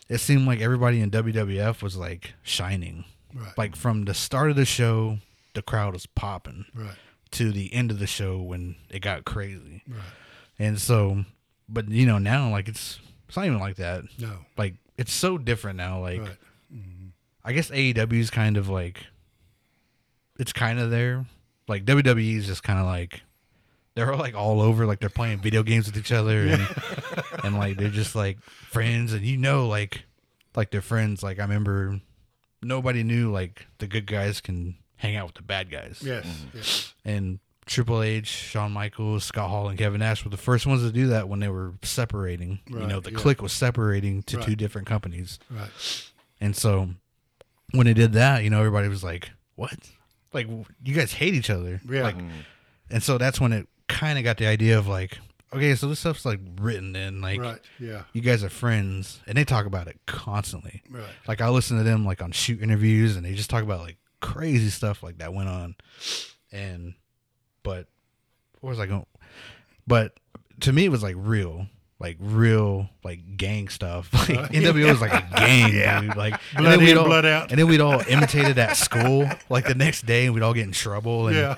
it 0.09 0.19
seemed 0.19 0.45
like 0.47 0.61
everybody 0.61 1.01
in 1.01 1.09
WWF 1.11 1.81
was 1.81 1.95
like 1.97 2.33
shining. 2.43 3.03
Right. 3.33 3.57
Like 3.57 3.75
from 3.75 4.05
the 4.05 4.13
start 4.13 4.49
of 4.49 4.55
the 4.55 4.63
show, 4.65 5.19
the 5.53 5.61
crowd 5.61 5.93
was 5.93 6.05
popping 6.05 6.65
Right. 6.73 6.95
to 7.31 7.51
the 7.51 7.73
end 7.73 7.91
of 7.91 7.99
the 7.99 8.07
show 8.07 8.39
when 8.41 8.75
it 8.89 8.99
got 8.99 9.25
crazy. 9.25 9.83
Right. 9.87 9.99
And 10.59 10.79
so, 10.79 11.25
but 11.67 11.89
you 11.89 12.05
know, 12.05 12.17
now 12.19 12.49
like 12.51 12.67
it's 12.67 12.99
it's 13.27 13.35
not 13.37 13.45
even 13.45 13.59
like 13.59 13.77
that. 13.77 14.03
No. 14.19 14.31
Like 14.57 14.75
it's 14.97 15.13
so 15.13 15.37
different 15.37 15.77
now. 15.77 15.99
Like 16.01 16.21
Right. 16.21 16.37
Mm-hmm. 16.73 17.07
I 17.43 17.53
guess 17.53 17.69
AEW 17.71 18.19
is 18.19 18.29
kind 18.29 18.55
of 18.57 18.69
like 18.69 19.05
it's 20.39 20.53
kind 20.53 20.79
of 20.79 20.89
there. 20.91 21.25
Like 21.67 21.85
WWE 21.85 22.37
is 22.37 22.47
just 22.47 22.63
kind 22.63 22.79
of 22.79 22.85
like 22.85 23.21
they're 23.95 24.15
like 24.15 24.35
all 24.35 24.61
over. 24.61 24.85
Like 24.85 24.99
they're 24.99 25.09
playing 25.09 25.39
video 25.39 25.63
games 25.63 25.87
with 25.87 25.97
each 25.97 26.11
other 26.11 26.41
and 26.45 26.67
and 27.43 27.57
like 27.57 27.77
they're 27.77 27.89
just 27.89 28.15
like 28.15 28.41
friends. 28.41 29.13
And 29.13 29.25
you 29.25 29.37
know, 29.37 29.67
like 29.67 30.03
like 30.55 30.71
they're 30.71 30.81
friends. 30.81 31.23
Like 31.23 31.39
I 31.39 31.43
remember 31.43 31.99
nobody 32.61 33.03
knew 33.03 33.31
like 33.31 33.65
the 33.79 33.87
good 33.87 34.05
guys 34.05 34.41
can 34.41 34.75
hang 34.97 35.15
out 35.15 35.27
with 35.27 35.35
the 35.35 35.41
bad 35.41 35.69
guys 35.69 36.01
Yes. 36.01 36.25
Mm-hmm. 36.25 36.57
Yes. 36.57 36.93
and 37.03 37.39
Triple 37.65 38.03
H, 38.03 38.27
Shawn 38.27 38.71
Michaels, 38.71 39.23
Scott 39.23 39.49
Hall, 39.49 39.69
and 39.69 39.77
Kevin 39.77 39.99
Nash 39.99 40.23
were 40.23 40.29
the 40.29 40.37
first 40.37 40.67
ones 40.67 40.83
to 40.83 40.91
do 40.91 41.07
that 41.07 41.27
when 41.27 41.39
they 41.39 41.49
were 41.49 41.73
separating. 41.81 42.59
you 42.67 42.85
know, 42.85 42.99
the 42.99 43.11
yeah. 43.11 43.17
click 43.17 43.41
was 43.41 43.53
separating 43.53 44.21
to 44.23 44.37
two 44.37 44.55
different 44.55 44.87
companies. 44.87 45.39
Right. 45.49 45.69
And 46.39 46.55
so 46.55 46.89
when 47.71 47.87
they 47.87 47.95
did 47.95 48.13
that, 48.13 48.43
you 48.43 48.51
know, 48.51 48.59
everybody 48.59 48.87
was 48.87 49.03
like, 49.03 49.31
"What? 49.55 49.73
Like 50.35 50.47
you 50.83 50.93
guys 50.93 51.13
hate 51.13 51.33
each 51.33 51.49
other?" 51.49 51.81
Yeah. 51.89 52.03
Like, 52.03 52.17
mm-hmm. 52.17 52.41
and 52.91 53.01
so 53.01 53.17
that's 53.17 53.41
when 53.41 53.53
it 53.53 53.67
kind 53.87 54.17
of 54.17 54.23
got 54.23 54.37
the 54.37 54.45
idea 54.45 54.77
of 54.77 54.87
like, 54.87 55.17
okay, 55.53 55.75
so 55.75 55.87
this 55.87 55.99
stuff's 55.99 56.25
like 56.25 56.39
written 56.59 56.95
in, 56.95 57.21
like 57.21 57.39
right. 57.39 57.59
Yeah. 57.79 58.03
you 58.13 58.21
guys 58.21 58.43
are 58.43 58.49
friends, 58.49 59.21
and 59.27 59.37
they 59.37 59.45
talk 59.45 59.65
about 59.65 59.87
it 59.87 59.99
constantly. 60.05 60.83
Right. 60.89 61.03
Like 61.27 61.41
I 61.41 61.49
listen 61.49 61.77
to 61.77 61.83
them 61.83 62.05
like 62.05 62.21
on 62.21 62.31
shoot 62.31 62.61
interviews, 62.61 63.15
and 63.15 63.25
they 63.25 63.33
just 63.33 63.49
talk 63.49 63.63
about 63.63 63.79
like 63.79 63.97
crazy 64.21 64.69
stuff 64.69 65.01
like 65.01 65.17
that 65.19 65.33
went 65.33 65.49
on, 65.49 65.75
and 66.51 66.93
but 67.63 67.87
what 68.61 68.69
was 68.69 68.79
I 68.79 68.85
going? 68.85 69.05
But 69.87 70.19
to 70.61 70.73
me, 70.73 70.85
it 70.85 70.89
was 70.89 71.03
like 71.03 71.15
real, 71.17 71.67
like 72.05 72.17
real, 72.19 72.87
like 73.03 73.35
gang 73.35 73.67
stuff. 73.67 74.09
Like 74.29 74.37
uh, 74.37 74.47
NWO 74.49 74.89
was 74.91 75.01
like 75.01 75.11
a 75.13 75.27
gang, 75.35 75.71
dude. 75.71 76.15
Like 76.15 76.33
and 76.53 76.59
Blood 76.63 76.71
then 76.73 76.79
we'd 76.79 76.91
in, 76.91 76.97
all- 76.99 77.05
blood 77.05 77.25
out. 77.25 77.49
and 77.49 77.59
then 77.59 77.67
we'd 77.67 77.81
all 77.81 77.99
imitated 78.07 78.57
at 78.59 78.77
school. 78.77 79.27
Like 79.49 79.65
the 79.65 79.73
next 79.75 80.05
day, 80.05 80.25
and 80.25 80.33
we'd 80.35 80.43
all 80.43 80.53
get 80.53 80.63
in 80.65 80.71
trouble. 80.71 81.27
And, 81.27 81.35
Yeah. 81.35 81.55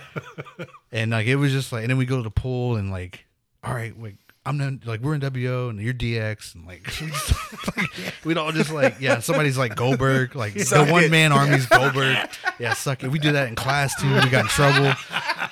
and 0.92 1.12
like 1.12 1.28
it 1.28 1.36
was 1.36 1.52
just 1.52 1.72
like, 1.74 1.82
and 1.84 1.90
then 1.90 1.98
we 1.98 2.06
go 2.06 2.16
to 2.18 2.24
the 2.24 2.30
pool 2.32 2.78
and 2.78 2.90
like, 2.92 3.26
all 3.64 3.74
right, 3.74 4.00
like 4.02 4.16
I'm 4.46 4.58
not 4.58 4.86
like 4.86 5.02
we're 5.02 5.14
in 5.16 5.20
WO 5.22 5.68
and 5.68 5.78
you're 5.82 5.94
DX 5.94 6.56
and 6.56 6.66
like, 6.66 6.88
like 7.78 8.14
we'd 8.24 8.38
all 8.38 8.54
just 8.54 8.72
like 8.72 8.96
yeah, 9.02 9.20
somebody's 9.20 9.58
like 9.58 9.76
Goldberg, 9.76 10.36
like 10.36 10.54
the 10.54 10.88
one 10.90 11.10
man 11.12 11.34
army's 11.34 11.66
Goldberg. 11.66 12.18
Yeah, 12.58 12.74
suck 12.74 13.04
it. 13.04 13.12
We 13.12 13.20
do 13.20 13.34
that 13.34 13.50
in 13.50 13.56
class 13.56 14.00
too. 14.02 14.08
We 14.14 14.30
got 14.30 14.46
in 14.46 14.48
trouble. 14.48 14.94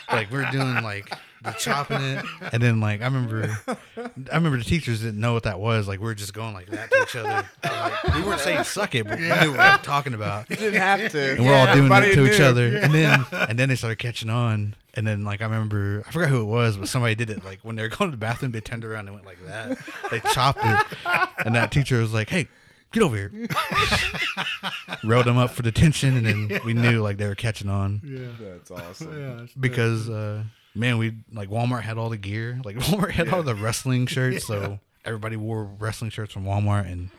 Like 0.10 0.32
we're 0.32 0.50
doing 0.52 0.76
like 0.82 1.12
the 1.46 1.52
chopping 1.54 2.02
it, 2.02 2.26
and 2.52 2.62
then 2.62 2.80
like 2.80 3.02
I 3.02 3.06
remember, 3.06 3.58
I 3.98 4.36
remember 4.36 4.58
the 4.58 4.64
teachers 4.64 5.02
didn't 5.02 5.20
know 5.20 5.34
what 5.34 5.43
that 5.43 5.60
was. 5.60 5.88
Like 5.88 6.00
we 6.00 6.06
were 6.06 6.16
just 6.16 6.34
going 6.34 6.54
like 6.54 6.68
that 6.72 6.91
to 6.91 7.02
each 7.04 7.16
other. 7.16 7.48
Like, 7.64 8.16
we 8.16 8.22
weren't 8.24 8.41
saying 8.41 8.64
suck 8.66 8.96
it, 8.96 9.08
but 9.08 9.18
we 9.20 9.24
knew 9.26 9.30
what 9.30 9.41
we 9.52 9.58
were 9.58 9.80
talking 9.84 10.14
about 10.14 10.50
You 10.50 10.56
didn't 10.58 10.82
have 10.82 11.12
to. 11.12 11.32
and 11.38 11.46
we're 11.46 11.54
all 11.56 11.66
doing 11.66 11.78
it 11.78 11.91
Everybody 11.91 12.16
to 12.16 12.26
each 12.32 12.39
knew. 12.39 12.46
other. 12.46 12.78
And 12.78 12.93
then 12.93 13.26
and 13.32 13.60
then 13.60 13.70
they 13.70 13.76
started 13.76 13.98
catching 14.00 14.30
on. 14.30 14.76
And 14.98 15.06
then 15.06 15.26
like 15.26 15.41
I 15.41 15.46
remember 15.46 16.04
I 16.08 16.12
forgot 16.12 16.30
who 16.30 16.41
it 16.41 16.46
was, 16.46 16.78
but 16.78 16.88
somebody 16.88 17.16
did 17.16 17.30
it 17.30 17.43
like 17.43 17.60
when 17.64 17.76
they 17.76 17.84
were 17.84 17.89
going 17.89 18.10
to 18.12 18.16
the 18.16 18.20
bathroom, 18.20 18.52
they 18.54 18.62
turned 18.62 18.86
around 18.86 19.08
and 19.08 19.16
went 19.16 19.26
like 19.26 19.46
that. 19.46 19.78
They 20.12 20.20
chopped 20.32 20.62
it. 20.64 20.98
And 21.46 21.54
that 21.56 21.72
teacher 21.72 22.00
was 22.00 22.14
like, 22.14 22.30
Hey, 22.30 22.48
get 22.93 23.04
over 23.04 23.16
here. 23.18 23.32
Rode 25.04 25.26
them 25.26 25.38
up 25.38 25.52
for 25.52 25.64
detention 25.64 26.16
and 26.26 26.26
then 26.50 26.60
we 26.66 26.74
knew 26.74 27.02
like 27.02 27.18
they 27.18 27.28
were 27.28 27.36
catching 27.36 27.70
on. 27.70 28.02
Yeah. 28.04 28.28
That's 28.39 28.72
awesome. 28.72 29.20
Yeah. 29.20 29.34
it's- 29.34 29.50
Because 29.60 30.10
uh 30.10 30.43
man, 30.76 30.97
we 30.97 31.13
like 31.32 31.49
Walmart 31.49 31.82
had 31.82 31.97
all 31.97 32.09
the 32.09 32.17
gear. 32.17 32.59
Like 32.63 32.76
Walmart 32.80 33.11
had 33.11 33.30
all 33.30 33.43
the 33.43 33.55
wrestling 33.55 34.05
shirts, 34.07 34.45
so 34.45 34.80
everybody 35.03 35.36
wore 35.38 35.63
wrestling 35.63 36.11
shirts 36.11 36.34
from 36.34 36.45
Walmart 36.45 36.91
and 36.91 37.09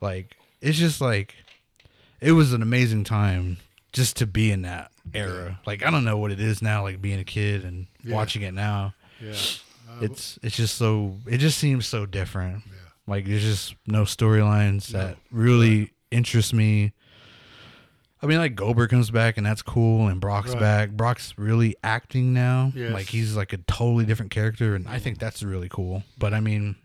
like 0.00 0.36
it's 0.60 0.78
just 0.78 1.00
like 1.00 1.34
it 2.20 2.32
was 2.32 2.52
an 2.52 2.62
amazing 2.62 3.04
time 3.04 3.56
just 3.92 4.16
to 4.18 4.26
be 4.26 4.50
in 4.52 4.62
that 4.62 4.90
era. 5.14 5.58
Like 5.66 5.84
I 5.84 5.90
don't 5.90 6.04
know 6.04 6.18
what 6.18 6.30
it 6.32 6.40
is 6.40 6.62
now, 6.62 6.82
like 6.82 7.00
being 7.02 7.18
a 7.20 7.24
kid 7.24 7.64
and 7.64 7.86
Yeah. 8.04 8.14
watching 8.14 8.42
it 8.42 8.54
now. 8.54 8.94
Yeah. 9.20 9.30
Uh, 9.88 9.98
it's 10.02 10.38
it's 10.42 10.56
just 10.56 10.76
so 10.76 11.16
it 11.26 11.38
just 11.38 11.58
seems 11.58 11.86
so 11.86 12.06
different. 12.06 12.62
Yeah. 12.66 12.72
Like 13.06 13.26
there's 13.26 13.42
just 13.42 13.74
no 13.86 14.02
storylines 14.04 14.88
that 14.88 15.16
really 15.32 15.90
interest 16.10 16.52
me. 16.54 16.92
I 18.22 18.26
mean, 18.26 18.38
like 18.38 18.54
Goldberg 18.54 18.90
comes 18.90 19.10
back 19.10 19.36
and 19.38 19.46
that's 19.46 19.62
cool, 19.62 20.08
and 20.08 20.20
Brock's 20.20 20.50
Right. 20.52 20.60
back. 20.60 20.90
Brock's 20.90 21.34
really 21.38 21.74
acting 21.82 22.32
now. 22.34 22.70
Yes. 22.74 22.92
Like 22.92 23.06
he's 23.06 23.34
like 23.36 23.52
a 23.52 23.58
totally 23.58 24.04
different 24.04 24.30
character, 24.30 24.74
and 24.74 24.86
I 24.88 24.98
think 24.98 25.18
that's 25.18 25.42
really 25.42 25.68
cool. 25.70 26.02
But 26.18 26.34
I 26.34 26.40
mean, 26.40 26.76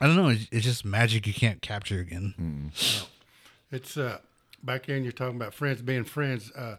I 0.00 0.06
don't 0.06 0.16
know. 0.16 0.28
It's, 0.28 0.46
it's 0.52 0.64
just 0.64 0.84
magic 0.84 1.26
you 1.26 1.32
can't 1.32 1.62
capture 1.62 1.98
again. 2.00 2.70
It's 3.70 3.96
uh, 3.96 4.18
back 4.62 4.88
in. 4.88 5.02
you're 5.02 5.12
talking 5.12 5.36
about 5.36 5.54
friends 5.54 5.82
being 5.82 6.04
friends. 6.04 6.52
Uh, 6.52 6.76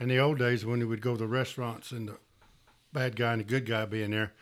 in 0.00 0.08
the 0.08 0.18
old 0.18 0.38
days 0.38 0.64
when 0.64 0.78
we 0.78 0.84
would 0.84 1.00
go 1.02 1.12
to 1.14 1.18
the 1.18 1.26
restaurants 1.26 1.90
and 1.90 2.08
the 2.08 2.18
bad 2.92 3.16
guy 3.16 3.32
and 3.32 3.40
the 3.40 3.44
good 3.44 3.66
guy 3.66 3.84
being 3.84 4.10
there, 4.12 4.32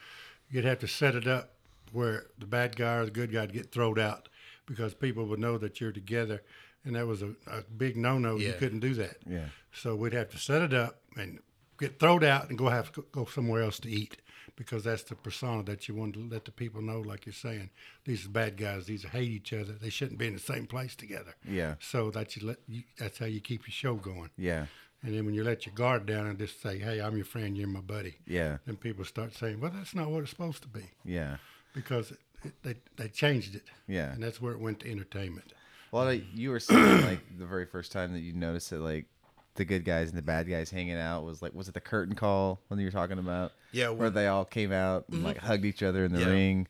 you'd 0.51 0.67
have 0.67 0.81
to 0.81 0.87
set 0.89 1.15
it 1.15 1.27
up 1.27 1.53
where 1.93 2.27
the 2.39 2.45
bad 2.47 2.77
guy 2.77 2.97
or 2.97 3.07
the 3.07 3.11
good 3.11 3.33
guy'd 3.33 3.55
get 3.55 3.73
thrown 3.73 3.99
out 3.99 4.29
because 4.67 4.93
people 4.93 5.25
would 5.25 5.39
know 5.39 5.57
that 5.57 5.81
you're 5.81 5.93
together, 5.93 6.43
and 6.87 6.95
that 6.97 7.07
was 7.07 7.21
a, 7.23 7.35
a 7.47 7.63
big 7.77 7.97
no-no. 7.97 8.37
You 8.37 8.55
couldn't 8.59 8.81
do 8.81 8.95
that. 8.95 9.17
Yeah. 9.29 9.47
So 9.73 9.95
we'd 9.95 10.15
have 10.15 10.31
to 10.31 10.39
set 10.39 10.63
it 10.63 10.73
up 10.73 11.01
and 11.17 11.41
get 11.79 11.99
thrown 11.99 12.25
out 12.25 12.49
and 12.49 12.57
go 12.57 12.69
have 12.71 12.91
to 12.93 13.05
go 13.13 13.27
somewhere 13.27 13.63
else 13.63 13.79
to 13.81 13.91
eat 13.91 14.17
because 14.57 14.85
that's 14.85 15.03
the 15.03 15.15
persona 15.15 15.63
that 15.65 15.87
you 15.87 15.95
want 15.95 16.15
to 16.15 16.27
let 16.31 16.47
the 16.47 16.51
people 16.51 16.81
know, 16.81 17.01
like 17.03 17.27
you're 17.27 17.33
saying. 17.35 17.69
These 18.07 18.25
are 18.25 18.31
bad 18.31 18.57
guys. 18.57 18.87
These 18.87 19.03
hate 19.05 19.29
each 19.31 19.53
other. 19.53 19.73
They 19.75 19.91
shouldn't 19.91 20.19
be 20.19 20.29
in 20.29 20.33
the 20.33 20.39
same 20.41 20.67
place 20.67 20.97
together. 20.97 21.35
Yeah. 21.47 21.75
So 21.81 22.11
that 22.13 22.37
you 22.37 22.47
let 22.47 22.59
you, 22.67 22.85
that's 22.99 23.19
how 23.19 23.27
you 23.27 23.41
keep 23.41 23.67
your 23.67 23.73
show 23.73 23.97
going. 23.97 24.31
Yeah. 24.39 24.67
And 25.03 25.15
then 25.15 25.27
when 25.27 25.35
you 25.35 25.45
let 25.45 25.67
your 25.67 25.75
guard 25.75 26.07
down 26.07 26.27
and 26.27 26.39
just 26.39 26.63
say, 26.63 26.79
"Hey, 26.79 27.01
I'm 27.01 27.17
your 27.17 27.27
friend. 27.27 27.57
You're 27.57 27.69
my 27.69 27.81
buddy," 27.81 28.17
Yeah. 28.27 28.57
then 28.65 28.77
people 28.77 29.05
start 29.05 29.35
saying, 29.35 29.61
"Well, 29.61 29.71
that's 29.75 29.95
not 29.95 30.11
what 30.11 30.23
it's 30.23 30.31
supposed 30.31 30.63
to 30.63 30.69
be," 30.69 30.85
Yeah. 31.05 31.37
because 31.75 32.13
it, 32.13 32.19
it, 32.45 32.55
they 32.63 32.75
they 32.97 33.09
changed 33.09 33.55
it. 33.55 33.65
Yeah. 33.87 34.13
And 34.13 34.23
that's 34.23 34.41
where 34.41 34.53
it 34.53 34.59
went 34.59 34.81
to 34.81 34.91
entertainment. 34.91 35.53
Well, 35.93 36.05
like, 36.05 36.25
you 36.35 36.51
were 36.51 36.61
saying 36.61 37.03
like 37.07 37.21
the 37.39 37.47
very 37.47 37.67
first 37.67 37.93
time 37.93 38.13
that 38.13 38.21
you 38.21 38.33
noticed 38.33 38.71
that 38.71 38.81
like 38.81 39.07
the 39.55 39.65
good 39.65 39.85
guys 39.85 40.09
and 40.11 40.19
the 40.19 40.23
bad 40.23 40.49
guys 40.49 40.71
hanging 40.71 40.97
out 40.99 41.25
was 41.25 41.41
like 41.41 41.55
was 41.55 41.67
it 41.69 41.75
the 41.75 41.81
curtain 41.81 42.15
call 42.15 42.61
when 42.69 42.79
you 42.79 42.87
were 42.87 42.91
talking 42.93 43.19
about? 43.19 43.53
Yeah, 43.73 43.91
Where 43.91 44.11
they 44.11 44.27
all 44.27 44.45
came 44.45 44.73
out 44.73 45.05
and 45.11 45.23
like 45.25 45.39
hugged 45.39 45.65
each 45.65 45.83
other 45.83 46.05
in 46.05 46.13
the 46.13 46.21
Yeah. 46.21 46.27
ring, 46.31 46.69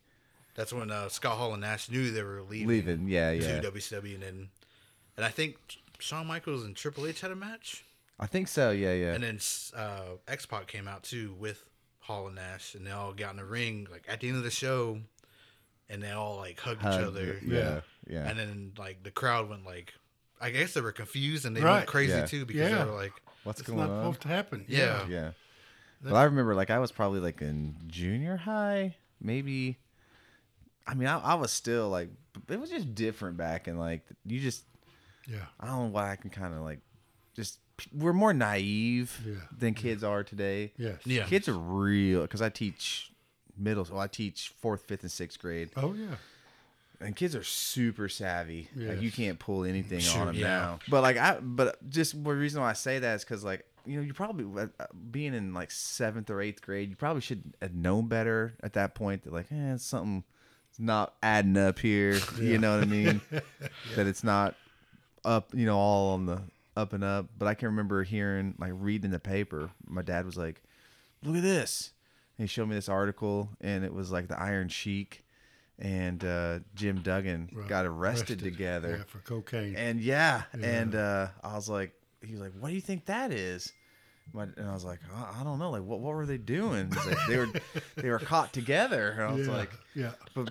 That's 0.55 0.73
when 0.73 0.91
uh, 0.91 1.09
Scott 1.09 1.37
Hall 1.39 1.53
and 1.53 1.61
Nash 1.63 1.91
knew 1.91 2.11
they 2.11 2.23
were 2.23 2.43
leaving. 2.43 2.69
leaving. 2.69 3.09
Yeah, 3.09 3.33
yeah. 3.33 3.61
to 3.61 3.71
WCW, 3.73 4.15
and 4.15 4.23
then, 4.23 4.49
and 5.17 5.25
I 5.27 5.29
think 5.31 5.57
Shawn 5.99 6.27
Michaels 6.27 6.65
and 6.65 6.77
Triple 6.77 7.07
H 7.07 7.21
had 7.23 7.31
a 7.31 7.37
match, 7.37 7.85
I 8.21 8.27
think 8.27 8.49
so. 8.49 8.71
Yeah, 8.71 8.93
yeah. 8.93 9.15
and 9.15 9.23
then 9.25 9.39
uh, 9.77 10.17
X 10.29 10.47
Pac 10.47 10.67
came 10.69 10.87
out 10.89 11.03
too 11.03 11.35
with 11.39 11.65
Hall 12.01 12.27
and 12.27 12.37
Nash, 12.37 12.75
and 12.75 12.87
they 12.87 12.91
all 12.93 13.13
got 13.13 13.31
in 13.33 13.37
the 13.39 13.45
ring 13.45 13.89
like 13.91 14.05
at 14.09 14.21
the 14.21 14.29
end 14.29 14.37
of 14.39 14.45
the 14.45 14.51
show, 14.51 15.01
and 15.89 16.03
they 16.03 16.11
all 16.11 16.37
like 16.37 16.59
hugged, 16.61 16.83
Hugged, 16.83 17.01
each 17.01 17.07
other. 17.07 17.41
Yeah. 17.45 17.81
Yeah. 18.09 18.29
And 18.29 18.39
then 18.39 18.73
like 18.79 19.03
the 19.03 19.11
crowd 19.11 19.49
went 19.49 19.65
like, 19.65 19.93
I 20.41 20.51
guess 20.51 20.75
they 20.75 20.81
were 20.81 20.93
confused 20.93 21.45
and 21.45 21.57
they 21.57 21.61
Right. 21.61 21.77
went 21.77 21.87
crazy 21.87 22.13
Yeah. 22.13 22.27
too 22.27 22.45
because 22.45 22.71
Yeah. 22.71 22.85
they 22.85 22.91
were 22.91 22.97
like, 22.97 23.13
What's 23.45 23.61
It's 23.61 23.69
going 23.69 23.79
not 23.79 23.91
on? 23.91 24.03
supposed 24.03 24.23
to 24.23 24.29
happen. 24.29 24.65
Yeah. 24.69 25.07
Yeah. 25.09 25.31
Well, 26.05 26.17
I 26.17 26.25
remember 26.25 26.55
like 26.57 26.71
I 26.71 26.79
was 26.81 26.91
probably 26.93 27.21
like 27.21 27.41
in 27.41 27.77
junior 27.87 28.37
high, 28.37 28.97
maybe. 29.21 29.79
I 30.87 30.95
mean, 30.95 31.09
I, 31.09 31.19
I 31.21 31.35
was 31.35 31.53
still 31.53 31.89
like, 31.89 32.11
it 32.49 32.59
was 32.61 32.71
just 32.71 32.95
different 32.95 33.37
back 33.37 33.67
and 33.69 33.79
like 33.79 34.05
you 34.25 34.41
just, 34.41 34.65
Yeah. 35.29 35.45
I 35.61 35.67
don't 35.67 35.79
know 35.79 35.87
why 35.91 36.11
I 36.11 36.17
can 36.17 36.31
kind 36.31 36.55
of 36.55 36.61
like, 36.61 36.81
just 37.35 37.59
we're 37.93 38.13
more 38.13 38.33
naive 38.33 39.21
Yeah. 39.25 39.35
than 39.57 39.75
kids 39.75 40.03
are 40.03 40.25
today. 40.25 40.73
Yes. 40.77 41.01
yeah, 41.05 41.25
Kids 41.27 41.49
are 41.49 41.59
real 41.59 42.23
because 42.23 42.43
I 42.43 42.49
teach 42.49 43.13
middle, 43.59 43.87
well, 43.91 44.01
I 44.01 44.07
teach 44.07 44.53
fourth, 44.61 44.83
fifth, 44.83 45.03
and 45.03 45.11
sixth 45.11 45.39
grade, 45.41 45.71
Oh 45.77 45.95
yeah. 45.95 46.17
and 47.01 47.15
kids 47.17 47.35
are 47.37 47.43
super 47.45 48.09
savvy. 48.09 48.69
Like 48.77 49.01
you 49.03 49.11
can't 49.13 49.39
pull 49.39 49.65
anything 49.65 50.01
Sure, 50.01 50.21
on 50.23 50.27
them 50.29 50.37
yeah. 50.37 50.47
now. 50.47 50.79
But 50.89 51.03
like 51.03 51.17
I, 51.17 51.39
but 51.41 51.89
just 51.89 52.13
the 52.23 52.35
reason 52.35 52.61
why 52.63 52.71
I 52.71 52.75
say 52.75 52.99
that 52.99 53.15
is 53.17 53.25
because 53.25 53.45
like 53.45 53.65
you 53.85 53.97
know 53.97 54.03
you 54.03 54.13
probably 54.15 54.45
uh, 54.63 54.87
being 55.11 55.33
in 55.35 55.55
like 55.55 55.71
seventh 55.71 56.29
or 56.31 56.41
eighth 56.41 56.61
grade, 56.63 56.91
you 56.91 56.97
probably 56.97 57.21
should 57.23 57.43
have 57.63 57.75
known 57.75 58.07
better 58.09 58.55
at 58.63 58.73
that 58.75 58.95
point. 58.95 59.23
That 59.25 59.33
like, 59.33 59.47
eh, 59.53 59.77
something 59.77 60.25
not 60.79 61.15
adding 61.23 61.57
up 61.57 61.79
here. 61.79 62.19
You 62.41 62.59
know 62.59 62.77
what 62.77 62.83
I 62.85 62.91
mean? 62.91 63.21
That 63.95 64.07
it's 64.07 64.23
not 64.25 64.55
up, 65.25 65.55
you 65.55 65.65
know, 65.67 65.77
all 65.79 66.15
on 66.15 66.27
the 66.27 66.41
up 66.77 66.93
and 66.93 67.03
up. 67.05 67.27
But 67.39 67.47
I 67.49 67.55
can 67.55 67.69
remember 67.69 68.03
hearing 68.03 68.55
like 68.59 68.73
reading 68.75 69.11
the 69.11 69.19
paper. 69.19 69.71
My 69.87 70.03
dad 70.03 70.27
was 70.27 70.37
like, 70.37 70.61
"Look 71.23 71.37
at 71.37 71.43
this." 71.43 71.91
He 72.39 72.47
showed 72.47 72.69
me 72.69 72.75
this 72.75 72.89
article, 72.89 73.49
and 73.61 73.85
it 73.85 73.93
was 73.93 74.13
like 74.13 74.29
the 74.29 74.39
Iron 74.41 74.69
Sheik 74.69 75.25
and 75.79 76.25
uh, 76.25 76.59
Jim 76.75 77.01
Duggan 77.03 77.51
Right. 77.53 77.69
got 77.69 77.87
arrested, 77.87 78.39
together. 78.39 78.97
Yeah, 78.99 79.05
for 79.07 79.19
cocaine. 79.19 79.75
And 79.77 80.01
yeah, 80.01 80.43
and 80.53 80.95
uh, 80.95 81.29
I 81.43 81.55
was 81.55 81.69
like, 81.69 81.93
he 82.25 82.33
was 82.33 82.41
like, 82.41 82.53
"What 82.59 82.69
do 82.69 82.75
you 82.75 82.81
think 82.81 83.07
that 83.07 83.33
is?" 83.33 83.73
My, 84.33 84.43
and 84.43 84.69
I 84.69 84.75
was 84.75 84.85
like, 84.85 84.99
I, 85.15 85.41
I 85.41 85.45
don't 85.45 85.59
know. 85.59 85.71
Like, 85.71 85.85
what 85.85 86.01
what 86.01 86.15
were 86.15 86.27
they 86.27 86.39
doing? 86.39 86.91
Like, 86.91 87.17
they 87.29 87.37
were 87.39 87.49
they 87.97 88.11
were 88.11 88.19
caught 88.19 88.53
together. 88.53 89.11
And 89.11 89.23
I 89.23 89.33
was 89.33 89.47
yeah. 89.47 89.57
like, 89.57 89.71
yeah. 89.95 90.11
but 90.35 90.51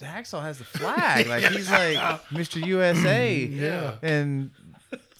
Hacksaw 0.00 0.42
has 0.42 0.58
the 0.58 0.64
flag. 0.78 1.26
Like 1.26 1.44
he's 1.44 1.70
like 1.70 1.96
Mr. 2.30 2.64
USA. 2.64 3.36
Yeah. 3.36 3.96
And 4.02 4.50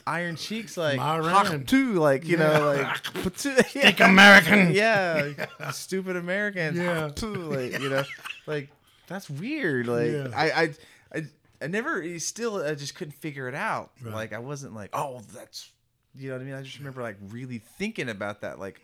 Iron 0.06 0.36
Sheik's 0.36 0.76
like 0.76 0.98
Iran. 0.98 1.46
Hawk 1.46 1.66
too. 1.66 1.94
Like 1.94 2.24
you 2.26 2.36
know, 2.36 2.74
like 2.76 2.96
Think 3.34 4.00
American. 4.00 4.70
yeah, 4.74 5.32
stupid 5.72 6.16
Americans. 6.16 6.78
Yeah. 6.78 7.08
too. 7.14 7.34
Like 7.34 7.80
you 7.80 7.88
know, 7.88 8.04
like 8.46 8.70
that's 9.06 9.28
weird. 9.28 9.86
Like 9.86 10.10
Yeah. 10.10 10.28
I, 10.34 10.50
I, 10.50 10.74
I, 11.14 11.22
I 11.62 11.66
never. 11.68 12.00
he 12.02 12.18
Still, 12.18 12.62
I 12.62 12.74
just 12.74 12.94
couldn't 12.94 13.14
figure 13.14 13.48
it 13.48 13.54
out. 13.54 13.92
Right. 14.02 14.14
Like 14.14 14.32
I 14.32 14.38
wasn't 14.38 14.74
like, 14.74 14.90
oh, 14.92 15.20
that's. 15.34 15.70
You 16.14 16.28
know 16.28 16.34
what 16.36 16.42
I 16.42 16.44
mean? 16.44 16.54
I 16.54 16.62
just 16.62 16.78
remember 16.78 17.00
like 17.00 17.16
really 17.30 17.58
thinking 17.58 18.10
about 18.10 18.42
that. 18.42 18.58
Like, 18.58 18.82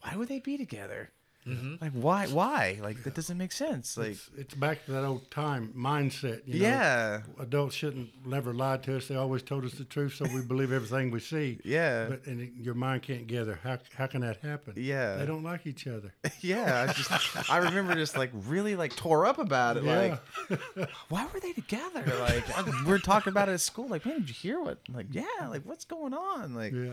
why 0.00 0.16
would 0.16 0.28
they 0.28 0.40
be 0.40 0.56
together? 0.56 1.10
Mm-hmm. 1.46 1.74
Like 1.80 1.92
why? 1.92 2.26
Why? 2.28 2.78
Like 2.80 3.02
that 3.02 3.14
doesn't 3.14 3.36
make 3.36 3.50
sense. 3.50 3.96
Like 3.96 4.10
It's, 4.10 4.30
it's 4.36 4.54
back 4.54 4.84
to 4.86 4.92
that 4.92 5.04
old 5.04 5.28
time 5.30 5.72
mindset. 5.76 6.42
You 6.46 6.60
know? 6.60 6.66
yeah, 6.68 7.22
Adults 7.40 7.74
shouldn't 7.74 8.10
never 8.24 8.54
lie 8.54 8.76
to 8.76 8.96
us. 8.98 9.08
They 9.08 9.16
always 9.16 9.42
told 9.42 9.64
us 9.64 9.72
the 9.72 9.84
truth, 9.84 10.14
so 10.14 10.24
we 10.32 10.40
believe 10.46 10.70
everything 10.72 11.10
we 11.10 11.18
see. 11.18 11.58
yeah, 11.64 12.06
But 12.10 12.26
and 12.26 12.40
it, 12.42 12.50
your 12.60 12.74
mind 12.74 13.02
can't 13.02 13.26
gather. 13.26 13.58
How 13.64 13.78
how 13.96 14.06
can 14.06 14.20
that 14.20 14.36
happen? 14.36 14.74
Yeah. 14.76 15.16
They 15.16 15.26
don't 15.26 15.42
like 15.42 15.66
each 15.66 15.86
other. 15.88 16.12
yeah. 16.40 16.86
I 16.88 16.92
just 16.92 17.50
I 17.50 17.56
remember 17.58 17.94
just 17.96 18.16
like 18.16 18.30
really 18.46 18.76
like 18.76 18.94
tore 18.94 19.26
up 19.26 19.38
about 19.38 19.76
it. 19.78 19.82
Yeah. 19.84 20.18
Like 20.48 20.88
why 21.08 21.26
were 21.34 21.40
they 21.40 21.52
together? 21.52 22.04
Like 22.20 22.56
I- 22.56 22.84
we're 22.86 22.98
talking 22.98 23.32
about 23.32 23.48
it 23.48 23.52
at 23.52 23.60
school. 23.60 23.88
Like 23.88 24.06
man, 24.06 24.20
did 24.20 24.28
you 24.28 24.34
hear 24.34 24.60
what? 24.60 24.78
Like 24.88 25.06
yeah, 25.10 25.24
like 25.48 25.62
what's 25.64 25.86
going 25.86 26.14
on? 26.14 26.54
Like 26.54 26.72
yeah. 26.72 26.92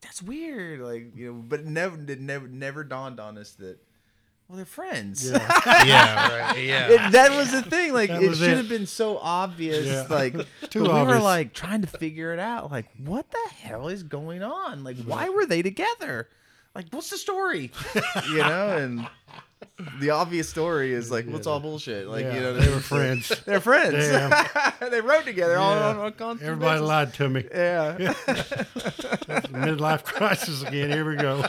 that's 0.00 0.22
weird. 0.22 0.80
Like 0.80 1.14
you 1.14 1.26
know, 1.34 1.44
but 1.46 1.66
never 1.66 1.96
it 2.10 2.18
never 2.20 2.48
never 2.48 2.82
dawned 2.82 3.20
on 3.20 3.36
us 3.36 3.52
that 3.56 3.78
well 4.50 4.56
they're 4.56 4.66
friends. 4.66 5.30
Yeah. 5.30 5.38
yeah, 5.86 6.38
right, 6.50 6.58
yeah. 6.64 6.88
It, 6.88 7.12
that 7.12 7.30
was 7.30 7.52
the 7.52 7.62
thing. 7.62 7.92
Like 7.92 8.10
That 8.10 8.20
it 8.20 8.34
should 8.34 8.48
it. 8.50 8.56
have 8.56 8.68
been 8.68 8.86
so 8.86 9.16
obvious. 9.18 9.86
Yeah. 9.86 10.06
Like 10.10 10.34
Too 10.70 10.84
but 10.84 11.06
we 11.06 11.12
were 11.14 11.20
like 11.20 11.52
trying 11.54 11.82
to 11.82 11.86
figure 11.86 12.32
it 12.32 12.40
out. 12.40 12.72
Like 12.72 12.86
what 12.98 13.30
the 13.30 13.50
hell 13.62 13.86
is 13.86 14.02
going 14.02 14.42
on? 14.42 14.82
Like 14.82 14.96
why 15.04 15.28
were 15.28 15.46
they 15.46 15.62
together? 15.62 16.28
Like 16.74 16.86
what's 16.90 17.10
the 17.10 17.16
story? 17.16 17.70
you 18.28 18.38
know, 18.38 18.76
and 18.76 19.08
the 20.00 20.10
obvious 20.10 20.48
story 20.48 20.92
is 20.92 21.12
like 21.12 21.26
what's 21.26 21.46
all 21.46 21.60
bullshit. 21.60 22.08
Like 22.08 22.24
yeah. 22.24 22.34
you 22.34 22.40
know, 22.40 22.54
they 22.54 22.68
were 22.74 22.80
friends. 22.80 23.28
They're 23.46 23.60
friends. 23.60 24.08
Damn. 24.08 24.90
they 24.90 25.00
wrote 25.00 25.24
together 25.26 25.58
all 25.58 25.74
Yeah. 25.76 25.86
on 26.00 26.06
a 26.06 26.10
constant 26.12 26.48
Everybody 26.50 26.80
basis. 26.80 26.88
lied 26.88 27.14
to 27.14 27.28
me. 27.28 27.44
Yeah, 27.52 27.96
Midlife 29.52 30.02
crisis 30.02 30.62
again. 30.62 30.90
Here 30.90 31.08
we 31.08 31.14
go. 31.16 31.44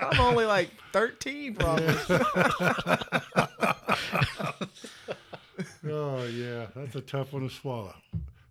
I'm 0.00 0.20
only 0.20 0.44
like 0.44 0.70
13, 0.92 1.54
probably. 1.54 1.94
Oh 5.90 6.24
yeah, 6.26 6.66
that's 6.74 6.94
a 6.96 7.00
tough 7.00 7.32
one 7.32 7.42
to 7.48 7.50
swallow, 7.54 7.94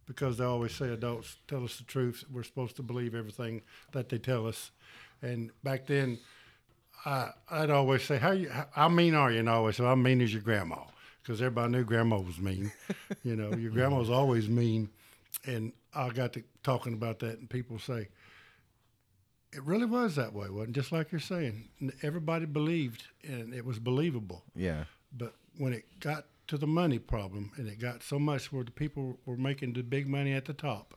because 0.07 0.37
they 0.37 0.43
always 0.43 0.73
say 0.73 0.89
adults 0.91 1.37
tell 1.47 1.63
us 1.63 1.77
the 1.77 1.83
truth. 1.83 2.25
We're 2.31 2.43
supposed 2.43 2.75
to 2.77 2.83
believe 2.83 3.15
everything 3.15 3.61
that 3.91 4.09
they 4.09 4.17
tell 4.17 4.47
us, 4.47 4.71
and 5.21 5.51
back 5.63 5.85
then, 5.85 6.19
I 7.05 7.31
I'd 7.49 7.69
always 7.69 8.03
say, 8.03 8.17
"How 8.17 8.31
you? 8.31 8.49
How, 8.71 8.89
mean 8.89 9.13
are 9.15 9.31
you?" 9.31 9.39
And 9.39 9.49
I 9.49 9.53
always 9.53 9.77
say, 9.77 9.85
"I'm 9.85 10.01
mean 10.03 10.21
as 10.21 10.33
your 10.33 10.41
grandma," 10.41 10.79
because 11.21 11.41
everybody 11.41 11.71
knew 11.71 11.83
grandma 11.83 12.17
was 12.17 12.39
mean. 12.39 12.71
you 13.23 13.35
know, 13.35 13.53
your 13.55 13.71
grandma 13.71 13.99
was 13.99 14.09
always 14.09 14.49
mean, 14.49 14.89
and 15.45 15.71
I 15.93 16.09
got 16.09 16.33
to 16.33 16.43
talking 16.63 16.93
about 16.93 17.19
that, 17.19 17.39
and 17.39 17.49
people 17.49 17.79
say. 17.79 18.09
It 19.53 19.63
really 19.63 19.85
was 19.85 20.15
that 20.15 20.33
way, 20.33 20.49
wasn't 20.49 20.75
it? 20.75 20.79
just 20.79 20.91
like 20.91 21.11
you're 21.11 21.19
saying. 21.21 21.69
Everybody 22.03 22.45
believed, 22.45 23.03
and 23.23 23.53
it 23.53 23.65
was 23.65 23.79
believable. 23.79 24.43
yeah, 24.55 24.83
But 25.17 25.33
when 25.57 25.73
it 25.73 25.85
got 25.99 26.25
to 26.47 26.57
the 26.57 26.67
money 26.67 26.99
problem, 26.99 27.51
and 27.57 27.67
it 27.67 27.79
got 27.79 28.03
so 28.03 28.19
much 28.19 28.51
where 28.51 28.63
the 28.63 28.71
people 28.71 29.17
were 29.25 29.37
making 29.37 29.73
the 29.73 29.83
big 29.83 30.07
money 30.07 30.33
at 30.33 30.45
the 30.45 30.53
top, 30.53 30.95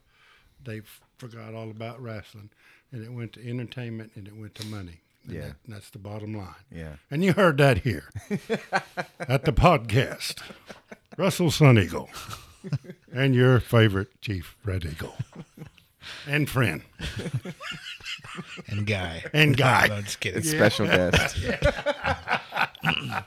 they 0.62 0.82
forgot 1.18 1.54
all 1.54 1.70
about 1.70 2.00
wrestling, 2.02 2.50
and 2.92 3.02
it 3.04 3.12
went 3.12 3.32
to 3.34 3.48
entertainment 3.48 4.12
and 4.16 4.26
it 4.28 4.36
went 4.36 4.54
to 4.56 4.66
money. 4.66 5.00
And 5.24 5.32
Yeah. 5.34 5.40
that- 5.40 5.56
and 5.66 5.74
that's 5.74 5.90
the 5.90 5.98
bottom 5.98 6.34
line. 6.34 6.54
yeah. 6.70 6.96
And 7.10 7.22
you 7.24 7.32
heard 7.34 7.56
that 7.58 7.78
here 7.78 8.10
at 9.20 9.44
the 9.44 9.52
podcast. 9.52 10.40
Russell 11.16 11.50
Sun 11.50 11.78
Eagle 11.78 12.08
and 13.12 13.34
your 13.34 13.60
favorite 13.60 14.20
Chief 14.20 14.56
Red 14.64 14.84
Eagle. 14.84 15.16
and 16.26 16.48
friend 16.48 16.82
and 18.68 18.86
guy 18.86 19.24
and 19.32 19.56
guy. 19.56 19.86
No, 19.88 20.00
just 20.02 20.20
kidding. 20.20 20.42
Special 20.42 20.86
guest. 20.86 21.36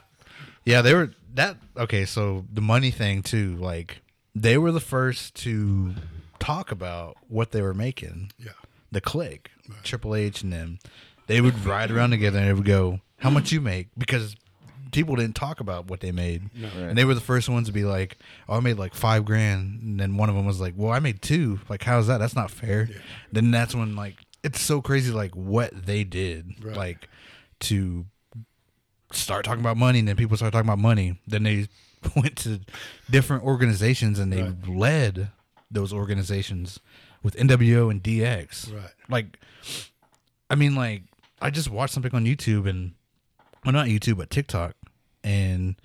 Yeah, 0.66 0.82
they 0.82 0.94
were 0.94 1.12
that 1.34 1.58
okay, 1.78 2.06
so 2.06 2.46
the 2.52 2.62
money 2.62 2.92
thing 2.92 3.22
too, 3.22 3.58
like 3.58 4.02
they 4.34 4.58
were 4.58 4.72
the 4.72 4.80
first 4.80 5.36
to 5.44 5.94
talk 6.40 6.72
about 6.72 7.18
what 7.28 7.52
they 7.52 7.62
were 7.62 7.74
making. 7.74 8.32
Yeah. 8.38 8.52
The 8.92 9.02
Kliq, 9.02 9.48
Triple 9.84 10.16
H 10.16 10.44
and 10.44 10.54
them. 10.54 10.80
They 11.28 11.42
would 11.42 11.66
ride 11.66 11.90
around 11.92 12.12
together 12.12 12.40
and 12.40 12.48
they 12.48 12.54
would 12.54 12.66
go, 12.66 13.00
How 13.18 13.30
much 13.30 13.52
you 13.52 13.60
make? 13.60 13.88
Because 13.98 14.36
people 14.94 15.16
didn't 15.16 15.36
talk 15.36 15.60
about 15.60 15.88
what 15.90 16.00
they 16.00 16.12
made. 16.12 16.50
And 16.76 16.98
they 16.98 17.04
were 17.06 17.14
the 17.14 17.20
first 17.22 17.50
ones 17.50 17.68
to 17.68 17.74
be 17.74 17.84
like, 17.84 18.18
Oh, 18.48 18.58
I 18.58 18.60
made 18.62 18.78
like 18.78 18.94
five 18.94 19.26
grand 19.26 19.82
and 19.82 20.00
then 20.00 20.16
one 20.18 20.30
of 20.30 20.36
them 20.36 20.46
was 20.46 20.62
like, 20.62 20.74
Well, 20.78 20.92
I 20.92 21.00
made 21.00 21.22
two. 21.22 21.60
Like, 21.70 21.84
how's 21.84 22.08
that? 22.08 22.20
That's 22.20 22.36
not 22.36 22.50
fair. 22.52 22.88
Then 23.32 23.52
that's 23.52 23.76
when 23.76 23.96
like 23.96 24.16
it's 24.44 24.62
so 24.62 24.82
crazy 24.82 25.12
like 25.12 25.36
what 25.36 25.86
they 25.86 26.04
did. 26.04 26.54
Right. 26.64 26.76
Like 26.76 27.10
to 27.62 28.06
start 29.12 29.46
talking 29.46 29.62
about 29.62 29.78
money 29.78 30.00
and 30.00 30.08
then 30.08 30.16
people 30.16 30.36
start 30.38 30.52
talking 30.54 30.68
about 30.68 30.80
money 30.80 31.20
then 31.28 31.44
they 31.44 31.68
went 32.16 32.36
to 32.36 32.60
different 33.12 33.44
organizations 33.44 34.18
and 34.18 34.34
they 34.34 34.42
Right. 34.42 34.68
led 34.68 35.30
those 35.70 35.94
organizations 35.94 36.80
with 37.22 37.36
nwo 37.36 37.92
and 37.92 38.02
dx 38.02 38.74
Right. 38.74 38.90
like 39.10 39.38
i 40.50 40.56
mean 40.56 40.74
like 40.76 41.04
i 41.42 41.52
just 41.52 41.70
watched 41.70 41.94
something 41.94 42.14
on 42.16 42.26
youtube 42.26 42.68
and 42.68 42.94
well 43.64 43.72
not 43.74 43.86
youtube 43.88 44.18
but 44.18 44.32
tiktok 44.32 44.76
and 45.24 45.76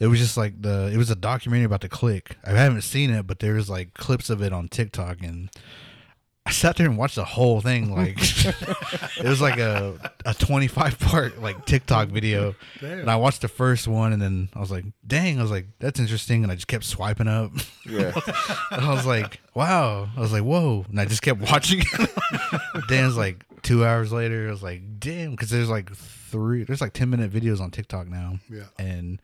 it 0.00 0.06
was 0.06 0.18
just 0.18 0.36
like 0.36 0.60
the 0.60 0.90
it 0.92 0.96
was 0.96 1.10
a 1.10 1.16
documentary 1.16 1.64
about 1.64 1.80
the 1.80 1.88
Kliq 1.88 2.32
i 2.44 2.50
haven't 2.50 2.82
seen 2.82 3.10
it 3.10 3.26
but 3.26 3.40
there's 3.40 3.68
like 3.68 3.94
clips 3.94 4.30
of 4.30 4.42
it 4.42 4.52
on 4.52 4.68
tiktok 4.68 5.22
and 5.22 5.50
I 6.48 6.50
sat 6.50 6.76
there 6.76 6.86
and 6.86 6.96
watched 6.96 7.16
the 7.16 7.26
whole 7.26 7.60
thing. 7.60 7.94
Like 7.94 8.16
it 9.18 9.24
was 9.24 9.38
like 9.38 9.58
a 9.58 10.12
a 10.24 10.32
twenty 10.32 10.66
five 10.66 10.98
part 10.98 11.42
like 11.42 11.66
TikTok 11.66 12.08
video, 12.08 12.54
Damn. 12.80 13.00
and 13.00 13.10
I 13.10 13.16
watched 13.16 13.42
the 13.42 13.48
first 13.48 13.86
one, 13.86 14.14
and 14.14 14.22
then 14.22 14.48
I 14.54 14.60
was 14.60 14.70
like, 14.70 14.86
"Dang!" 15.06 15.38
I 15.38 15.42
was 15.42 15.50
like, 15.50 15.66
"That's 15.78 16.00
interesting," 16.00 16.44
and 16.44 16.50
I 16.50 16.54
just 16.54 16.66
kept 16.66 16.84
swiping 16.84 17.28
up. 17.28 17.52
Yeah. 17.86 18.12
I 18.70 18.94
was 18.94 19.04
like, 19.04 19.42
"Wow!" 19.54 20.08
I 20.16 20.20
was 20.20 20.32
like, 20.32 20.42
"Whoa!" 20.42 20.86
And 20.88 20.98
I 20.98 21.04
just 21.04 21.20
kept 21.20 21.42
watching. 21.42 21.80
It. 21.82 22.10
Dan's 22.88 23.18
like 23.18 23.44
two 23.60 23.84
hours 23.84 24.10
later. 24.10 24.48
I 24.48 24.50
was 24.50 24.62
like, 24.62 24.80
"Damn!" 24.98 25.32
Because 25.32 25.50
there's 25.50 25.68
like 25.68 25.90
three, 26.28 26.64
there's 26.64 26.80
like 26.80 26.92
ten 26.92 27.10
minute 27.10 27.30
videos 27.32 27.60
on 27.60 27.70
TikTok 27.70 28.08
now. 28.08 28.38
Yeah. 28.50 28.64
and 28.78 29.20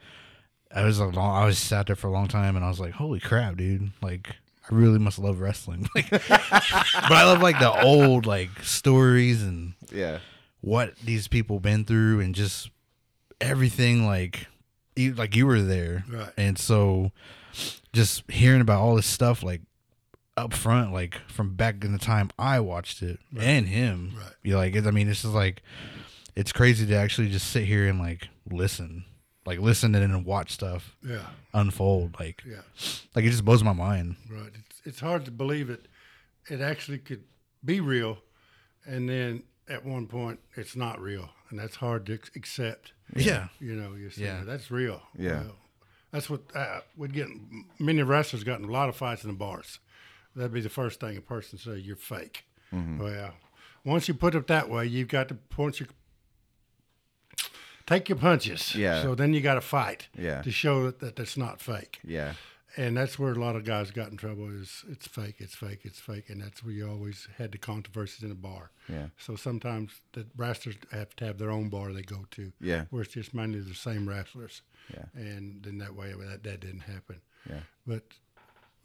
I 0.74 0.84
was 0.84 0.98
a 0.98 1.04
long, 1.06 1.36
I 1.42 1.44
was 1.44 1.58
sat 1.58 1.86
there 1.86 1.94
for 1.96 2.08
a 2.08 2.10
long 2.12 2.26
time, 2.26 2.56
and 2.56 2.64
I 2.64 2.68
was 2.68 2.80
like, 2.80 2.92
"Holy 2.94 3.20
crap, 3.20 3.56
dude!" 3.56 3.90
Like. 4.02 4.36
I 4.70 4.74
really 4.74 4.98
must 4.98 5.18
love 5.18 5.40
wrestling, 5.40 5.86
like, 5.94 6.08
but 6.08 6.22
I 6.32 7.24
love 7.24 7.42
like 7.42 7.58
the 7.58 7.70
old 7.82 8.24
like 8.24 8.48
stories 8.62 9.42
and 9.42 9.74
Yeah. 9.92 10.20
what 10.62 10.96
these 11.04 11.28
people 11.28 11.60
been 11.60 11.84
through 11.84 12.20
and 12.20 12.34
just 12.34 12.70
everything 13.42 14.06
like 14.06 14.46
you 14.96 15.12
like 15.12 15.36
you 15.36 15.44
were 15.46 15.60
there 15.60 16.04
Right. 16.08 16.30
and 16.38 16.58
so 16.58 17.12
just 17.92 18.22
hearing 18.30 18.62
about 18.62 18.80
all 18.80 18.96
this 18.96 19.04
stuff 19.04 19.42
like 19.42 19.60
up 20.34 20.54
front 20.54 20.94
like 20.94 21.20
from 21.28 21.54
back 21.56 21.84
in 21.84 21.92
the 21.92 21.98
time 21.98 22.30
i 22.38 22.58
watched 22.58 23.02
it 23.02 23.20
and 23.38 23.68
him 23.68 24.12
Right. 24.16 24.32
you 24.42 24.56
like 24.56 24.74
i 24.74 24.90
mean 24.90 25.06
this 25.08 25.26
is 25.26 25.32
like 25.32 25.62
it's 26.36 26.52
crazy 26.52 26.86
to 26.86 26.94
actually 26.94 27.28
just 27.28 27.50
sit 27.50 27.64
here 27.64 27.86
and 27.88 27.98
like 27.98 28.28
listen 28.50 29.04
like 29.46 29.58
listen 29.58 29.94
and 29.94 30.12
then 30.12 30.24
watch 30.24 30.50
stuff 30.52 30.96
Yeah. 31.02 31.26
unfold 31.52 32.16
like 32.18 32.42
Yeah. 32.46 32.62
like 33.14 33.24
it 33.24 33.30
just 33.30 33.44
blows 33.44 33.62
my 33.62 33.72
mind 33.72 34.16
Right. 34.30 34.50
It's, 34.68 34.80
it's 34.84 35.00
hard 35.00 35.24
to 35.26 35.30
believe 35.30 35.70
it. 35.70 35.86
It 36.50 36.60
actually 36.60 36.98
could 36.98 37.24
be 37.64 37.80
real, 37.80 38.18
and 38.84 39.08
then 39.08 39.44
at 39.68 39.84
one 39.84 40.06
point 40.06 40.40
it's 40.56 40.76
not 40.76 41.00
real, 41.00 41.30
and 41.48 41.58
that's 41.58 41.76
hard 41.76 42.04
to 42.06 42.18
accept. 42.36 42.92
yeah 43.16 43.48
You 43.60 43.74
know, 43.74 43.94
you 43.94 44.10
say 44.10 44.24
Yeah. 44.24 44.44
that's 44.44 44.70
real. 44.70 45.02
Yeah. 45.16 45.40
Well, 45.44 45.56
that's 46.10 46.28
what 46.30 46.42
uh, 46.54 46.80
we'd 46.96 47.12
get. 47.14 47.28
Many 47.78 48.02
wrestlers 48.02 48.44
got 48.44 48.60
in 48.60 48.66
a 48.68 48.70
lot 48.72 48.88
of 48.88 48.96
fights 48.96 49.24
in 49.24 49.30
the 49.30 49.36
bars. 49.36 49.78
That'd 50.36 50.52
be 50.52 50.60
the 50.60 50.68
first 50.68 51.00
thing 51.00 51.16
a 51.16 51.20
person 51.20 51.58
say 51.58 51.76
you're 51.78 51.96
fake. 51.96 52.44
Well, 52.72 53.34
once 53.84 54.06
you 54.08 54.14
put 54.14 54.34
it 54.34 54.46
that 54.48 54.68
way, 54.68 54.84
you've 54.86 55.08
got 55.08 55.28
to 55.28 55.38
once 55.56 55.80
you 55.80 55.86
take 57.86 58.08
your 58.08 58.18
punches. 58.18 58.74
Yeah. 58.74 59.02
So 59.02 59.14
then 59.14 59.32
you 59.34 59.40
got 59.40 59.54
to 59.54 59.60
fight. 59.60 60.08
Yeah. 60.18 60.42
To 60.42 60.50
show 60.50 60.84
that, 60.86 61.00
that 61.00 61.16
that's 61.16 61.36
not 61.36 61.60
fake 61.60 62.00
Yeah. 62.04 62.34
and 62.76 62.96
that's 62.96 63.18
where 63.18 63.32
a 63.32 63.36
lot 63.38 63.54
of 63.56 63.64
guys 63.64 63.90
got 63.92 64.10
in 64.10 64.16
trouble 64.16 64.48
is 64.50 64.84
it's 64.88 65.06
fake 65.06 65.36
it's 65.38 65.54
fake 65.54 65.80
it's 65.84 66.00
fake 66.00 66.28
and 66.28 66.42
that's 66.42 66.64
where 66.64 66.72
you 66.74 66.88
always 66.88 67.28
had 67.38 67.52
the 67.52 67.58
controversies 67.58 68.22
in 68.24 68.30
a 68.32 68.34
bar 68.34 68.70
Yeah. 68.88 69.06
so 69.16 69.36
sometimes 69.36 69.92
the 70.12 70.26
wrestlers 70.36 70.76
have 70.90 71.14
to 71.16 71.24
have 71.26 71.38
their 71.38 71.50
own 71.52 71.68
bar 71.68 71.92
they 71.92 72.02
go 72.02 72.24
to 72.32 72.52
Yeah. 72.60 72.86
where 72.90 73.02
it's 73.02 73.12
just 73.14 73.32
mainly 73.34 73.60
the 73.60 73.74
same 73.74 74.08
wrestlers 74.08 74.62
Yeah. 74.92 75.04
and 75.14 75.62
then 75.62 75.78
that 75.78 75.94
way 75.94 76.12
that, 76.18 76.42
that 76.42 76.60
didn't 76.60 76.80
happen 76.94 77.20
Yeah. 77.48 77.60
but 77.86 78.02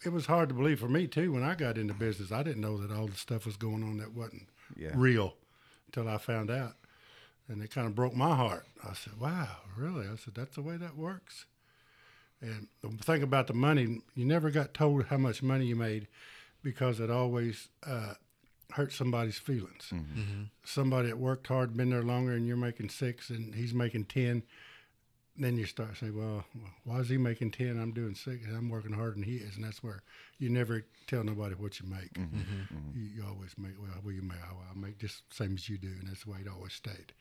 it 0.05 0.09
was 0.09 0.27
hard 0.27 0.49
to 0.49 0.55
believe 0.55 0.79
for 0.79 0.87
me 0.89 1.07
too 1.07 1.31
when 1.33 1.43
i 1.43 1.55
got 1.55 1.77
into 1.77 1.93
business 1.95 2.31
i 2.31 2.43
didn't 2.43 2.61
know 2.61 2.77
that 2.77 2.91
all 2.95 3.07
the 3.07 3.15
stuff 3.17 3.45
was 3.45 3.57
going 3.57 3.81
on 3.83 3.97
that 3.97 4.13
wasn't 4.13 4.47
Yeah. 4.77 4.91
real 4.93 5.33
until 5.87 6.07
i 6.07 6.17
found 6.19 6.51
out 6.51 6.75
and 7.49 7.61
it 7.61 7.71
kind 7.71 7.87
of 7.87 7.95
broke 7.95 8.15
my 8.15 8.35
heart. 8.35 8.65
I 8.87 8.93
said 8.93 9.19
wow 9.19 9.47
really? 9.77 10.05
I 10.07 10.15
said 10.15 10.35
that's 10.35 10.55
the 10.55 10.61
way 10.61 10.77
that 10.77 10.95
works. 10.95 11.45
And 12.41 12.67
the 12.81 12.89
thing 13.03 13.21
about 13.21 13.47
the 13.47 13.53
money, 13.53 14.01
you 14.15 14.25
never 14.25 14.49
got 14.49 14.73
told 14.73 15.05
how 15.05 15.17
much 15.17 15.43
money 15.43 15.65
you 15.65 15.75
made 15.75 16.07
because 16.63 16.99
it 17.01 17.09
always 17.09 17.67
uh, 17.85 18.13
hurt 18.71 18.93
somebody's 18.93 19.37
feelings. 19.37 19.91
Somebody 20.63 21.09
that 21.09 21.17
worked 21.17 21.47
hard, 21.47 21.75
been 21.75 21.89
there 21.89 22.03
longer, 22.03 22.33
and 22.33 22.47
you're 22.47 22.55
making 22.55 22.89
six, 22.89 23.29
and 23.29 23.55
he's 23.55 23.73
making 23.73 24.05
ten. 24.05 24.43
Then 25.39 25.57
you 25.57 25.65
start 25.65 25.97
saying, 25.97 26.17
"Well, 26.17 26.43
why 26.83 26.99
is 26.99 27.09
he 27.09 27.17
making 27.17 27.51
ten? 27.51 27.79
I'm 27.79 27.91
doing 27.91 28.13
six, 28.13 28.45
and 28.45 28.55
I'm 28.55 28.69
working 28.69 28.91
harder 28.91 29.11
than 29.11 29.23
he 29.23 29.37
is." 29.37 29.55
And 29.55 29.63
that's 29.63 29.81
where 29.81 30.01
you 30.37 30.49
never 30.49 30.83
tell 31.07 31.23
nobody 31.23 31.55
what 31.55 31.79
you 31.79 31.87
make. 31.87 32.13
Mm-hmm. 32.13 32.39
Mm-hmm. 32.39 32.99
You, 32.99 33.09
you 33.15 33.23
always 33.27 33.51
make 33.57 33.79
well, 33.79 33.91
well, 34.03 34.13
you 34.13 34.21
make 34.21 34.37
well, 34.41 34.63
I 34.69 34.77
make 34.77 34.99
just 34.99 35.29
the 35.29 35.35
same 35.35 35.55
as 35.55 35.69
you 35.69 35.77
do, 35.77 35.87
and 35.87 36.07
that's 36.07 36.25
the 36.25 36.31
way 36.31 36.39
it 36.41 36.47
always 36.53 36.73
stayed. 36.73 37.13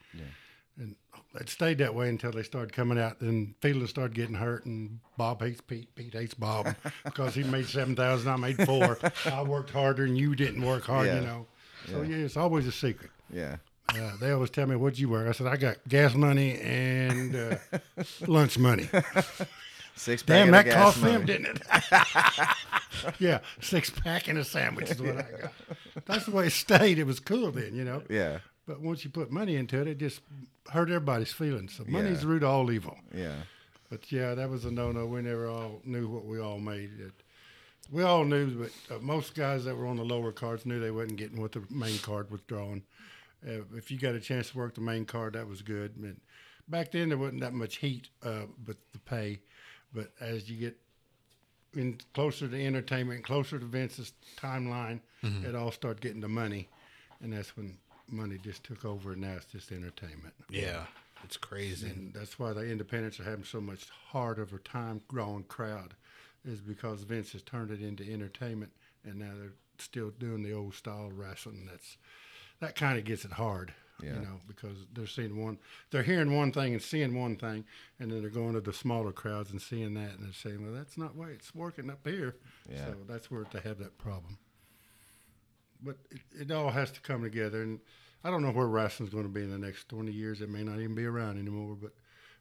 And 0.81 0.95
it 1.35 1.49
stayed 1.49 1.79
that 1.79 1.95
way 1.95 2.09
until 2.09 2.31
they 2.31 2.45
started 2.45 2.73
coming 2.73 2.99
out. 2.99 3.19
Then 3.19 3.55
feelers 3.61 3.91
started 3.91 4.15
getting 4.15 4.37
hurt, 4.37 4.65
and 4.65 5.01
Bob 5.17 5.43
hates 5.43 5.61
Pete. 5.61 5.93
Pete 5.97 6.13
hates 6.13 6.35
Bob 6.35 6.75
because 7.05 7.35
he 7.35 7.43
made 7.45 7.67
seven 7.67 7.97
thousand. 7.97 8.31
I 8.31 8.37
made 8.37 8.65
four. 8.65 8.99
I 9.27 9.43
worked 9.43 9.71
harder, 9.71 10.05
and 10.05 10.17
you 10.17 10.35
didn't 10.35 10.65
work 10.65 10.85
hard. 10.85 11.07
Yeah. 11.07 11.21
You 11.21 11.27
know. 11.27 11.47
So 11.91 12.03
yeah, 12.03 12.17
it's 12.17 12.37
always 12.37 12.67
a 12.67 12.73
secret. 12.73 13.11
Yeah. 13.33 13.57
Uh, 13.95 14.13
they 14.21 14.31
always 14.33 14.51
tell 14.51 14.67
me, 14.67 14.77
"What'd 14.77 14.99
you 14.99 15.09
work?" 15.09 15.29
I 15.29 15.33
said, 15.33 15.47
"I 15.47 15.57
got 15.57 15.77
gas 15.89 16.15
money 16.15 16.59
and 16.61 17.35
uh, 17.35 17.57
lunch 18.27 18.59
money." 18.59 18.89
Six 19.97 20.23
pack 20.23 20.45
Damn, 20.45 20.51
that 20.53 20.65
gas 20.67 20.75
cost 20.75 21.01
money. 21.01 21.13
them, 21.13 21.27
didn't 21.27 21.47
it? 21.47 21.63
yeah, 23.19 23.41
six 23.61 23.91
pack 23.91 24.29
and 24.29 24.39
a 24.39 24.45
sandwich 24.45 24.91
is 24.91 25.01
what 25.03 25.17
I 25.17 25.23
got. 25.41 25.53
That's 26.07 26.27
the 26.27 26.31
way 26.33 26.47
it 26.47 26.53
stayed. 26.53 26.99
It 26.99 27.05
was 27.05 27.19
cool 27.19 27.51
then, 27.51 27.75
you 27.75 27.85
know. 27.85 28.03
Yeah. 28.09 28.39
But 28.67 28.81
once 28.81 29.03
you 29.05 29.11
put 29.11 29.31
money 29.33 29.57
into 29.57 29.81
it, 29.81 29.89
it 29.89 29.99
just 29.99 30.21
hurt 30.71 30.89
everybody's 30.89 31.33
feelings. 31.33 31.75
So 31.75 31.85
money's 31.89 32.19
Yeah. 32.19 32.21
the 32.21 32.27
root 32.29 32.43
of 32.45 32.51
all 32.51 32.71
evil. 32.71 32.97
Yeah. 33.15 33.35
But 33.91 34.13
yeah, 34.13 34.35
that 34.35 34.49
was 34.51 34.65
a 34.67 34.71
no-no. 34.71 35.07
We 35.07 35.23
never 35.23 35.49
all 35.49 35.81
knew 35.85 36.07
what 36.09 36.27
we 36.27 36.39
all 36.39 36.59
made. 36.59 36.91
It, 37.01 37.13
we 37.91 38.03
all 38.03 38.25
knew, 38.25 38.51
but 38.89 38.95
uh, 38.95 38.99
most 39.01 39.35
guys 39.35 39.65
that 39.65 39.75
were 39.75 39.87
on 39.87 39.97
the 39.97 40.05
lower 40.05 40.31
cards 40.31 40.67
knew 40.67 40.79
they 40.79 40.91
wasn't 40.91 41.17
getting 41.17 41.41
what 41.41 41.53
the 41.53 41.63
main 41.71 41.99
card 42.01 42.31
was 42.31 42.43
drawing. 42.43 42.83
Uh, 43.47 43.63
if 43.77 43.91
you 43.91 43.99
got 43.99 44.15
a 44.15 44.21
chance 44.21 44.51
to 44.51 44.59
work 44.59 44.75
the 44.75 44.81
main 44.81 45.05
card, 45.05 45.35
that 45.35 45.47
was 45.47 45.63
good. 45.63 45.95
But 45.97 46.17
back 46.69 46.91
then, 46.93 47.09
there 47.09 47.19
wasn't 47.19 47.41
that 47.41 47.53
much 47.55 47.77
heat 47.77 48.09
uh, 48.23 48.47
with 48.67 48.77
the 48.93 48.99
pay. 48.99 49.41
But 49.95 50.11
as 50.21 50.51
you 50.51 50.57
get 50.57 50.77
in 51.75 51.99
closer 52.15 52.49
to 52.49 52.67
entertainment, 52.67 53.25
closer 53.25 53.59
to 53.59 53.65
Vince's 53.65 54.13
timeline, 54.37 55.01
it 55.23 55.55
all 55.55 55.71
started 55.73 56.01
getting 56.01 56.21
the 56.21 56.29
money, 56.29 56.69
and 57.21 57.33
that's 57.33 57.57
when 57.57 57.77
money 58.09 58.39
just 58.43 58.65
took 58.65 58.85
over. 58.85 59.13
And 59.13 59.21
now 59.23 59.35
it's 59.37 59.47
just 59.47 59.73
entertainment. 59.73 60.35
yeah 60.51 60.85
it's 61.25 61.37
crazy 61.37 61.89
And 61.89 62.15
that's 62.15 62.39
why 62.39 62.53
the 62.53 62.61
independents 62.71 63.19
are 63.19 63.25
having 63.25 63.45
so 63.45 63.61
much 63.61 63.89
harder 63.91 64.43
of 64.43 64.53
a 64.53 64.59
time 64.59 65.01
growing 65.09 65.43
crowd, 65.45 65.95
is 66.45 66.61
because 66.61 67.03
Vince 67.03 67.33
has 67.33 67.43
turned 67.43 67.71
it 67.73 67.83
into 67.83 68.05
entertainment, 68.11 68.71
and 69.05 69.17
now 69.19 69.33
they're 69.37 69.55
still 69.79 70.11
doing 70.11 70.43
the 70.45 70.53
old 70.53 70.75
style 70.75 71.11
wrestling. 71.13 71.67
That's 71.69 71.97
that 72.61 72.75
kind 72.75 72.99
of 72.99 73.05
gets 73.05 73.25
it 73.25 73.33
hard, 73.33 73.73
Yeah. 74.03 74.15
you 74.15 74.21
know, 74.21 74.41
because 74.47 74.77
they're 74.93 75.07
seeing 75.07 75.41
one, 75.43 75.59
they're 75.91 76.03
hearing 76.03 76.35
one 76.37 76.53
thing 76.53 76.73
and 76.73 76.83
seeing 76.83 77.19
one 77.19 77.37
thing, 77.37 77.65
and 78.01 78.11
then 78.11 78.21
they're 78.21 78.31
going 78.31 78.55
to 78.55 78.61
the 78.61 78.73
smaller 78.73 79.13
crowds 79.13 79.51
and 79.51 79.61
seeing 79.63 79.95
that, 79.95 80.11
and 80.15 80.25
they're 80.25 80.33
saying, 80.33 80.63
well, 80.65 80.75
that's 80.75 80.99
not 80.99 81.15
why 81.15 81.29
it's 81.31 81.55
working 81.55 81.91
up 81.91 82.07
here. 82.07 82.37
Yeah. 82.69 82.87
So 82.87 82.97
that's 83.09 83.31
where 83.31 83.45
they 83.53 83.61
have 83.61 83.79
that 83.79 83.97
problem. 83.99 84.39
But 85.83 85.97
it, 86.11 86.21
it 86.43 86.51
all 86.51 86.71
has 86.71 86.91
to 86.93 87.01
come 87.01 87.23
together, 87.23 87.63
and 87.63 87.79
I 88.25 88.31
don't 88.31 88.43
know 88.43 88.51
where 88.51 88.67
wrestling's 88.67 89.13
going 89.13 89.25
to 89.25 89.29
be 89.29 89.43
in 89.43 89.51
the 89.51 89.59
next 89.59 89.89
20 89.89 90.11
years. 90.11 90.41
It 90.41 90.51
may 90.51 90.65
not 90.65 90.81
even 90.81 90.95
be 90.97 91.05
around 91.05 91.39
anymore, 91.39 91.77
but 91.81 91.93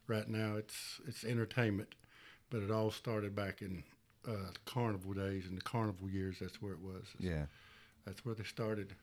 right 0.07 0.27
now 0.27 0.55
it's 0.55 0.99
it's 1.07 1.23
entertainment. 1.23 1.93
But 2.49 2.63
it 2.63 2.71
all 2.71 2.89
started 2.89 3.35
back 3.35 3.61
in 3.61 3.83
uh, 4.27 4.31
the 4.31 4.59
carnival 4.65 5.13
days 5.13 5.45
and 5.47 5.55
the 5.57 5.61
carnival 5.61 6.09
years. 6.09 6.37
That's 6.41 6.61
where 6.61 6.71
it 6.73 6.81
was. 6.81 7.03
Yeah. 7.19 7.45
That's 8.05 8.25
where 8.25 8.33
they 8.33 8.43
started. 8.45 8.95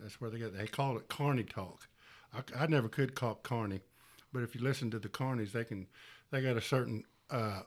That's 0.00 0.20
where 0.20 0.30
they 0.30 0.38
got. 0.38 0.56
They 0.56 0.66
call 0.66 0.96
it 0.96 1.08
Carney 1.08 1.44
talk. 1.44 1.88
I, 2.34 2.64
I 2.64 2.66
never 2.66 2.88
could 2.88 3.10
it 3.10 3.42
Carney, 3.42 3.80
but 4.32 4.42
if 4.42 4.54
you 4.54 4.60
listen 4.60 4.90
to 4.92 4.98
the 4.98 5.08
Carneys, 5.08 5.52
they 5.52 5.64
can. 5.64 5.86
They 6.30 6.42
got 6.42 6.56
a 6.56 6.60
certain 6.60 7.04
uh, 7.30 7.62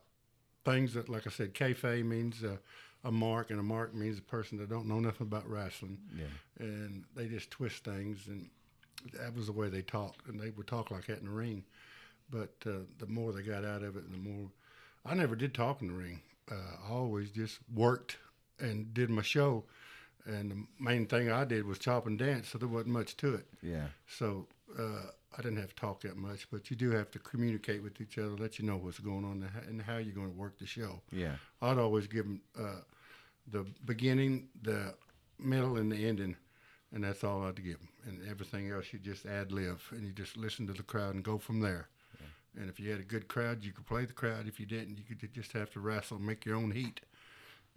things 0.64 0.94
that, 0.94 1.10
like 1.10 1.28
I 1.28 1.30
said, 1.30 1.54
kayfabe 1.54 2.06
means 2.06 2.44
uh, 2.44 2.58
a 3.04 3.12
mark, 3.12 3.50
and 3.52 3.60
a 3.60 3.64
mark 3.64 3.94
means 3.94 4.20
a 4.20 4.22
person 4.22 4.58
that 4.60 4.70
don't 4.70 4.88
know 4.88 5.00
nothing 5.00 5.28
about 5.28 5.50
wrestling. 5.50 5.98
Yeah. 6.18 6.26
And 6.60 7.04
they 7.16 7.28
just 7.28 7.52
twist 7.52 7.84
things, 7.84 8.28
and 8.28 8.50
that 9.14 9.36
was 9.36 9.48
the 9.48 9.52
way 9.52 9.70
they 9.70 9.82
talked, 9.82 10.28
and 10.28 10.40
they 10.40 10.52
would 10.52 10.68
talk 10.68 10.92
like 10.92 11.08
that 11.08 11.20
in 11.20 11.26
the 11.26 11.32
ring. 11.32 11.64
But 12.30 12.54
uh, 12.66 12.86
the 13.00 13.08
more 13.08 13.34
they 13.34 13.42
got 13.42 13.66
out 13.66 13.84
of 13.84 13.98
it, 13.98 14.10
the 14.12 14.18
more. 14.18 14.50
I 15.06 15.14
never 15.14 15.36
did 15.36 15.54
talk 15.54 15.82
in 15.82 15.90
the 15.90 15.94
ring. 15.94 16.22
Uh, 16.50 16.56
I 16.88 16.92
always 16.92 17.30
just 17.30 17.60
worked 17.74 18.18
and 18.60 18.94
did 18.94 19.10
my 19.10 19.22
show, 19.22 19.66
and 20.26 20.52
the 20.52 20.66
main 20.80 21.06
thing 21.06 21.32
I 21.32 21.46
did 21.46 21.66
was 21.66 21.80
chop 21.80 22.08
and 22.08 22.18
dance, 22.18 22.50
so 22.50 22.58
there 22.58 22.68
wasn't 22.68 22.94
much 22.94 23.18
to 23.18 23.36
it. 23.36 23.46
Yeah. 23.62 23.88
So 24.08 24.48
uh, 24.78 25.08
I 25.38 25.42
didn't 25.42 25.58
have 25.58 25.70
to 25.70 25.76
talk 25.76 26.02
that 26.02 26.16
much, 26.16 26.48
but 26.52 26.70
you 26.70 26.76
do 26.76 26.92
have 26.92 27.12
to 27.12 27.20
communicate 27.20 27.84
with 27.84 28.00
each 28.00 28.18
other, 28.18 28.30
let 28.30 28.60
you 28.60 28.66
know 28.66 28.78
what's 28.78 29.00
going 29.00 29.26
on 29.26 29.50
and 29.68 29.82
how, 29.82 29.98
you're 29.98 30.14
going 30.14 30.32
to 30.32 30.38
work 30.38 30.58
the 30.60 30.66
show. 30.66 31.02
Yeah. 31.12 31.36
I'd 31.62 31.78
always 31.78 32.08
give 32.08 32.26
them 32.26 32.42
uh, 32.58 32.82
the 33.52 33.66
beginning, 33.86 34.48
the 34.62 34.96
middle, 35.40 35.78
and 35.78 35.92
the 35.92 36.08
ending, 36.08 36.36
and 36.94 37.04
that's 37.04 37.24
all 37.24 37.44
I'd 37.44 37.64
give 37.64 37.80
them. 37.80 37.90
And 38.06 38.30
everything 38.30 38.72
else, 38.72 38.86
you 38.92 39.00
just 39.00 39.26
ad 39.26 39.52
lib, 39.52 39.80
and 39.92 40.06
you 40.06 40.14
just 40.14 40.38
listen 40.38 40.68
to 40.68 40.74
the 40.74 40.84
crowd 40.84 41.16
and 41.16 41.24
go 41.24 41.38
from 41.38 41.60
there. 41.60 41.90
Yeah. 42.20 42.62
And 42.62 42.70
if 42.70 42.80
you 42.80 42.92
had 42.92 43.00
a 43.00 43.04
good 43.06 43.28
crowd, 43.28 43.64
you 43.64 43.72
could 43.72 43.86
play 43.86 44.06
the 44.06 44.14
crowd. 44.14 44.48
If 44.48 44.60
you 44.60 44.66
didn't, 44.66 44.98
you 44.98 45.16
could 45.16 45.34
just 45.34 45.52
have 45.54 45.72
to 45.72 45.80
wrestle, 45.80 46.18
and 46.18 46.26
make 46.26 46.46
your 46.46 46.56
own 46.56 46.72
heat, 46.72 47.02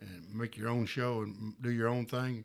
and 0.01 0.35
make 0.35 0.57
your 0.57 0.69
own 0.69 0.87
show 0.87 1.23
and 1.23 1.55
do 1.61 1.71
your 1.71 1.89
own 1.89 2.07
thing. 2.07 2.45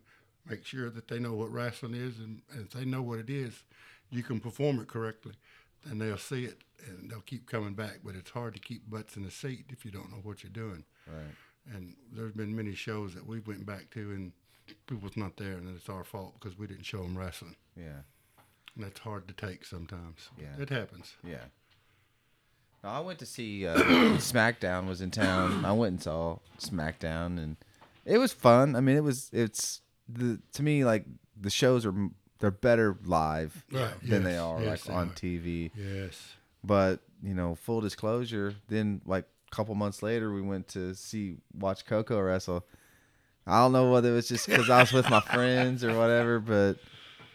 Make 0.50 0.66
sure 0.66 0.90
that 0.90 1.08
they 1.08 1.20
know 1.20 1.34
what 1.34 1.52
wrestling 1.52 1.94
is, 1.94 2.18
and, 2.18 2.42
and 2.52 2.66
if 2.66 2.72
they 2.72 2.86
know 2.86 3.02
what 3.02 3.20
it 3.20 3.30
is, 3.30 3.64
you 4.10 4.24
can 4.24 4.40
perform 4.40 4.80
it 4.80 4.88
correctly. 4.88 5.34
Then 5.86 6.00
they'll 6.00 6.18
see 6.18 6.46
it 6.46 6.60
and 6.88 7.10
they'll 7.10 7.22
keep 7.22 7.48
coming 7.48 7.74
back. 7.74 8.00
But 8.04 8.16
it's 8.16 8.32
hard 8.32 8.54
to 8.56 8.60
keep 8.60 8.90
butts 8.90 9.16
in 9.16 9.24
the 9.24 9.32
seat 9.32 9.66
if 9.70 9.86
you 9.86 9.92
don't 9.92 10.12
know 10.12 10.20
what 10.24 10.44
you're 10.44 10.52
doing. 10.52 10.84
Right. 11.08 11.76
And 11.76 11.96
there's 12.12 12.34
been 12.34 12.56
many 12.56 12.74
shows 12.74 13.14
that 13.14 13.26
we 13.26 13.40
went 13.40 13.66
back 13.66 13.90
to 13.92 14.12
and 14.12 14.32
people's 14.88 15.18
not 15.18 15.38
there, 15.38 15.54
and 15.54 15.76
it's 15.76 15.90
our 15.90 16.04
fault 16.04 16.36
because 16.40 16.58
we 16.58 16.68
didn't 16.68 16.86
show 16.86 17.04
them 17.04 17.18
wrestling. 17.18 17.56
Yeah. 17.76 18.02
And 18.76 18.86
that's 18.86 19.00
hard 19.00 19.28
to 19.28 19.34
take 19.34 19.66
sometimes. 19.66 20.30
Yeah. 20.40 20.62
It 20.62 20.70
happens. 20.70 21.16
Yeah. 21.24 21.46
No, 22.84 22.90
I 22.90 23.00
went 23.00 23.20
to 23.20 23.26
see 23.26 23.68
uh, 23.68 23.76
SmackDown 24.18 24.88
was 24.88 25.02
in 25.02 25.12
town. 25.12 25.64
I 25.66 25.72
went 25.72 25.92
and 25.94 26.02
saw 26.02 26.38
SmackDown, 26.60 27.38
and 27.38 27.58
it 28.06 28.18
was 28.18 28.34
fun. 28.34 28.76
I 28.76 28.82
mean, 28.82 28.98
it 28.98 29.04
was 29.04 29.30
it's 29.34 29.82
the 30.10 30.40
to 30.54 30.64
me 30.64 30.84
like 30.84 31.06
the 31.40 31.50
shows 31.50 31.86
are 31.86 31.94
they're 32.40 32.50
better 32.52 32.98
live 33.06 33.64
Right, 33.72 33.94
than 34.02 34.24
they 34.24 34.36
are 34.38 34.60
yes, 34.60 34.68
like 34.68 34.84
they 34.84 34.94
on 34.94 35.08
are. 35.10 35.12
TV. 35.12 35.72
Yes. 35.76 36.34
But 36.64 37.00
you 37.24 37.34
know, 37.36 37.54
full 37.56 37.82
disclosure, 37.82 38.56
then 38.68 39.02
like 39.06 39.26
a 39.52 39.56
couple 39.56 39.76
months 39.76 40.02
later, 40.02 40.34
we 40.34 40.42
went 40.42 40.68
to 40.70 40.96
see 40.96 41.36
watch 41.58 41.86
Coco 41.86 42.20
wrestle. 42.20 42.66
I 43.46 43.60
don't 43.60 43.74
know 43.74 43.92
whether 43.92 44.10
it 44.10 44.14
was 44.14 44.28
just 44.28 44.48
because 44.48 44.70
I 44.70 44.80
was 44.82 44.92
with 44.94 45.10
my 45.10 45.20
friends 45.20 45.84
or 45.84 45.96
whatever, 45.98 46.40
but 46.40 46.78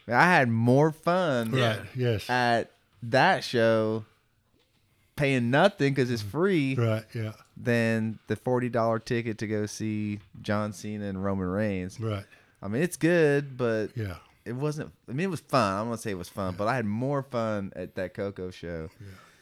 I 0.09 0.25
had 0.25 0.49
more 0.49 0.91
fun 0.93 1.53
Right. 1.53 1.81
Yes. 1.97 2.29
at 2.31 2.71
that 3.05 3.43
show 3.45 4.05
paying 5.17 5.51
nothing 5.51 5.95
because 5.95 6.11
it's 6.11 6.23
mm. 6.23 6.31
free 6.31 6.75
Right. 6.77 7.05
Yeah. 7.15 7.33
than 7.57 8.19
the 8.27 8.37
forty 8.37 8.69
dollar 8.69 8.99
ticket 8.99 9.39
to 9.39 9.47
go 9.47 9.67
see 9.67 10.21
John 10.43 10.73
Cena 10.73 11.07
and 11.07 11.23
Roman 11.25 11.47
Reigns. 11.49 11.99
Right. 11.99 12.25
I 12.63 12.69
mean, 12.69 12.83
it's 12.83 12.97
good, 12.97 13.57
but 13.57 13.89
Yeah. 13.97 14.17
it 14.45 14.53
wasn't. 14.55 14.93
I 15.09 15.13
mean, 15.13 15.25
it 15.25 15.31
was 15.31 15.41
fun. 15.41 15.81
I'm 15.81 15.87
gonna 15.87 15.99
say 15.99 16.11
it 16.11 16.19
was 16.19 16.29
fun, 16.29 16.55
but 16.57 16.69
I 16.69 16.77
had 16.77 16.87
more 16.87 17.23
fun 17.23 17.73
at 17.77 17.95
that 17.97 18.15
Coco 18.15 18.51
show. 18.51 18.89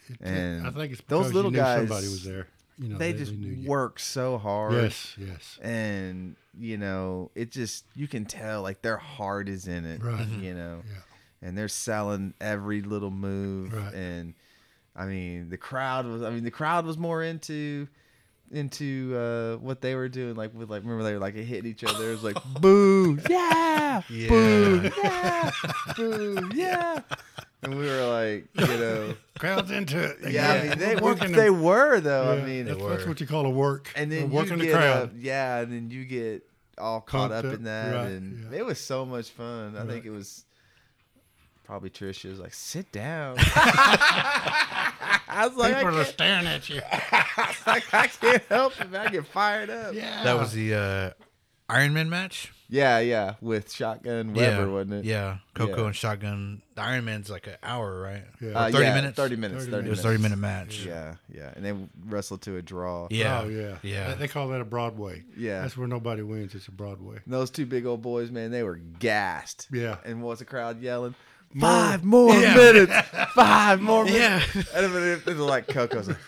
It- 0.08 0.16
And 0.20 0.66
I 0.66 0.70
think 0.70 0.92
it's 0.92 1.02
those 1.08 1.32
little 1.32 1.50
guys, 1.50 1.88
somebody 1.88 2.08
was 2.08 2.24
there. 2.24 2.46
You 2.76 2.88
know, 2.88 2.98
they, 2.98 3.12
just 3.12 3.32
knew 3.32 3.52
you. 3.52 3.68
work 3.68 3.98
so 4.00 4.36
hard. 4.36 4.72
Yes. 4.74 5.14
Yes. 5.16 5.58
and 5.62 6.36
you 6.56 6.76
know 6.76 7.30
it 7.34 7.50
just 7.50 7.84
you 7.96 8.06
can 8.06 8.24
tell 8.24 8.62
like 8.62 8.80
their 8.82 8.96
heart 8.96 9.48
is 9.48 9.66
in 9.66 9.84
it 9.84 10.00
Right. 10.02 10.24
you 10.28 10.54
know 10.54 10.82
Yeah. 10.88 11.48
and 11.48 11.58
they're 11.58 11.66
selling 11.68 12.32
every 12.40 12.80
little 12.82 13.10
move 13.10 13.72
Right. 13.72 13.92
and 13.92 14.34
i 14.96 15.04
mean 15.06 15.48
the 15.50 15.56
crowd 15.56 16.06
was 16.06 16.22
i 16.22 16.30
mean 16.30 16.44
the 16.44 16.50
crowd 16.50 16.86
was 16.86 16.96
more 16.98 17.22
into 17.22 17.86
into 18.52 19.16
uh 19.16 19.56
what 19.56 19.80
they 19.80 19.94
were 19.94 20.08
doing 20.08 20.34
like 20.36 20.52
with 20.54 20.70
like 20.70 20.82
remember 20.82 21.02
they 21.02 21.12
were 21.14 21.18
like 21.18 21.34
hitting 21.34 21.70
each 21.70 21.82
other 21.82 22.08
it 22.10 22.12
was 22.12 22.22
like 22.22 22.36
boo 22.60 23.18
yeah 23.28 24.02
Yeah. 24.08 24.28
boo 24.28 24.90
yeah 25.02 25.50
boo 25.96 26.50
yeah 26.54 27.00
and 27.62 27.78
we 27.78 27.86
were 27.86 28.06
like 28.06 28.46
you 28.54 28.76
know 28.78 29.14
Crowd's 29.38 29.70
into 29.70 29.98
it. 30.00 30.22
They 30.22 30.32
yeah 30.32 30.52
i 30.52 30.68
mean 30.68 30.78
they 30.78 30.94
We're 30.96 31.00
were 31.02 31.08
working 31.14 31.32
they 31.32 31.46
them. 31.48 31.62
were 31.62 32.00
though 32.00 32.34
Yeah, 32.36 32.42
i 32.42 32.46
mean 32.46 32.66
that's, 32.66 32.78
that's 32.82 33.06
what 33.06 33.20
you 33.20 33.26
call 33.26 33.46
a 33.46 33.50
work. 33.50 33.90
and 33.96 34.12
then 34.12 34.30
working 34.30 34.52
you 34.52 34.58
the 34.58 34.64
get, 34.66 34.74
crowd. 34.74 35.08
uh, 35.08 35.12
yeah, 35.18 35.60
and 35.60 35.72
then 35.72 35.90
you 35.90 36.04
get 36.04 36.46
all 36.78 37.00
caught 37.00 37.30
Pumped 37.30 37.46
up 37.46 37.52
up, 37.52 37.58
in 37.58 37.64
that, 37.64 37.94
right, 37.94 38.06
and 38.10 38.52
yeah. 38.52 38.58
it 38.58 38.66
was 38.66 38.78
so 38.80 39.06
much 39.06 39.30
fun. 39.30 39.76
I 39.76 39.86
think 39.86 40.04
it 40.04 40.10
was 40.10 40.44
probably 41.64 41.90
Trisha 41.90 42.30
was 42.30 42.38
like, 42.40 42.54
"Sit 42.54 42.92
down." 42.92 43.36
I 44.16 45.46
was 45.48 45.56
like, 45.56 45.74
I 45.74 45.82
People 45.82 45.98
are 45.98 46.04
staring 46.04 46.46
at 46.46 46.68
you. 46.68 46.76
like, 47.66 47.92
I 47.92 48.06
can't 48.08 48.42
help 48.48 48.80
it. 48.80 48.90
man. 48.90 49.06
I 49.08 49.10
get 49.10 49.26
fired 49.26 49.70
up. 49.70 49.94
Yeah. 49.94 50.22
That 50.22 50.38
was 50.38 50.52
the 50.52 50.74
uh, 50.74 51.10
Iron 51.68 51.92
Man 51.94 52.08
match. 52.08 52.52
yeah, 52.68 52.98
yeah, 53.00 53.34
with 53.40 53.72
Shotgun 53.72 54.34
Weber, 54.34 54.66
yeah, 54.66 54.66
wasn't 54.66 54.92
it? 54.94 55.04
Yeah, 55.06 55.38
Coco 55.54 55.80
Yeah. 55.80 55.86
and 55.86 55.96
Shotgun. 55.96 56.62
The 56.74 56.82
Iron 56.82 57.04
Man's 57.04 57.30
like 57.30 57.46
an 57.46 57.56
hour, 57.62 58.00
right? 58.00 58.24
Yeah. 58.40 58.50
Uh, 58.50 58.70
thirty 58.70 58.84
yeah, 58.84 58.94
minutes. 58.94 59.16
Thirty 59.16 59.36
minutes. 59.36 59.64
30 59.64 59.70
Thirty 59.72 59.86
It 59.86 59.90
was 59.90 59.98
minutes. 59.98 60.00
a 60.00 60.02
thirty 60.02 60.22
minute 60.22 60.38
match. 60.38 60.84
Yeah, 60.86 61.14
yeah, 61.32 61.52
and 61.56 61.64
they 61.64 61.74
wrestled 62.06 62.42
to 62.42 62.56
a 62.56 62.62
draw. 62.62 63.08
Yeah. 63.10 63.42
Oh 63.44 63.48
yeah. 63.48 63.76
Yeah. 63.82 64.08
They, 64.14 64.20
they 64.20 64.28
call 64.28 64.48
that 64.48 64.60
a 64.60 64.64
Broadway. 64.64 65.24
Yeah. 65.36 65.62
That's 65.62 65.76
where 65.76 65.88
nobody 65.88 66.22
wins. 66.22 66.54
It's 66.54 66.68
a 66.68 66.72
Broadway. 66.72 67.16
And 67.24 67.32
those 67.34 67.50
two 67.50 67.66
big 67.66 67.86
old 67.86 68.02
boys, 68.02 68.30
man, 68.30 68.50
they 68.50 68.62
were 68.62 68.76
gassed. 68.76 69.68
Yeah. 69.72 69.96
And 70.04 70.22
what's 70.22 70.38
the 70.40 70.44
crowd 70.44 70.80
yelling? 70.80 71.14
More. 71.54 71.70
Five 71.70 72.04
more 72.04 72.34
Yeah. 72.34 72.54
minutes. 72.56 72.92
Five 73.34 73.80
more 73.80 74.04
minutes. 74.04 74.54
Yeah. 74.54 74.62
And 74.74 74.94
then 74.94 75.02
it 75.18 75.26
was 75.26 75.38
like 75.38 75.66
Coco's 75.74 76.08
like, 76.08 76.18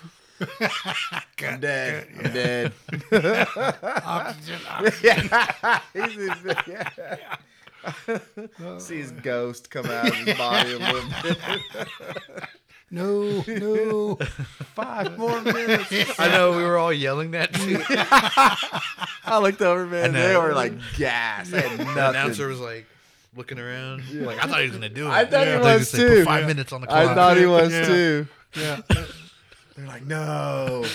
I'm 1.42 1.60
dead. 1.60 2.06
I'm 2.24 2.32
dead. 2.32 2.72
Oxygen. 4.04 4.60
yeah. 5.02 5.80
He's 5.92 6.16
yeah. 6.68 6.88
See 8.78 8.98
his 8.98 9.10
ghost 9.12 9.70
come 9.70 9.86
out 9.86 10.08
of 10.08 10.14
his 10.14 10.36
body 10.36 10.72
a 10.74 10.78
little 10.78 11.10
bit. 11.22 11.38
No, 12.90 13.42
no. 13.48 14.14
Five 14.74 15.18
more 15.18 15.40
minutes. 15.42 15.92
I 16.20 16.28
know 16.28 16.52
we 16.56 16.62
were 16.62 16.78
all 16.78 16.92
yelling 16.92 17.32
that 17.32 17.52
too. 17.54 17.82
I 19.24 19.38
looked 19.40 19.60
over, 19.62 19.86
man. 19.86 20.12
They 20.12 20.36
were 20.36 20.54
like 20.54 20.72
gas. 20.96 21.50
The 21.50 21.66
announcer 21.80 22.46
was 22.48 22.60
like 22.60 22.86
looking 23.36 23.58
around. 23.58 24.02
Like 24.12 24.42
I 24.42 24.48
thought 24.48 24.60
he 24.60 24.66
was 24.68 24.72
gonna 24.72 24.88
do 24.88 25.06
it. 25.06 25.10
I 25.10 25.24
thought 25.24 25.46
he 25.46 25.52
I 25.52 25.58
was 25.58 25.78
was 25.80 25.92
too. 25.92 26.08
Put 26.18 26.24
five 26.24 26.46
minutes 26.46 26.72
on 26.72 26.80
the 26.80 26.86
clock. 26.86 27.08
I 27.10 27.14
thought 27.14 27.36
he 27.36 27.46
was 27.46 27.72
Yeah. 27.72 27.84
too. 27.86 28.26
Yeah. 28.56 28.80
They're 29.76 29.86
like, 29.86 30.06
no. 30.06 30.84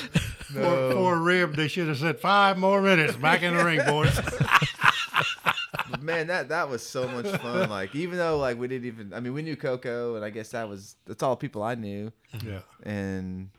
For, 0.51 0.59
No. 0.59 0.91
for 0.91 1.15
a 1.15 1.19
rib, 1.19 1.55
they 1.55 1.69
should 1.69 1.88
have 1.88 1.97
said 1.97 2.19
five 2.19 2.57
more 2.57 2.81
minutes. 2.81 3.15
Back 3.15 3.41
in 3.41 3.55
the 3.55 3.63
ring, 3.63 3.80
boys. 3.85 4.19
Man, 6.01 6.27
that 6.27 6.49
that 6.49 6.68
was 6.69 6.85
so 6.85 7.07
much 7.07 7.27
fun. 7.41 7.69
Like 7.69 7.93
even 7.95 8.18
though 8.18 8.38
like 8.38 8.57
we 8.59 8.68
didn't 8.68 8.88
even 8.88 9.13
I 9.13 9.19
mean 9.19 9.34
we 9.34 9.41
knew 9.43 9.55
Coco 9.55 10.15
and 10.15 10.26
I 10.26 10.30
guess 10.30 10.49
that 10.49 10.68
was 10.68 10.95
that's 11.05 11.22
all 11.23 11.35
people 11.35 11.63
I 11.63 11.76
knew. 11.76 12.11
Mm-hmm. 12.34 12.49
yeah. 12.49 12.59
And 12.84 13.49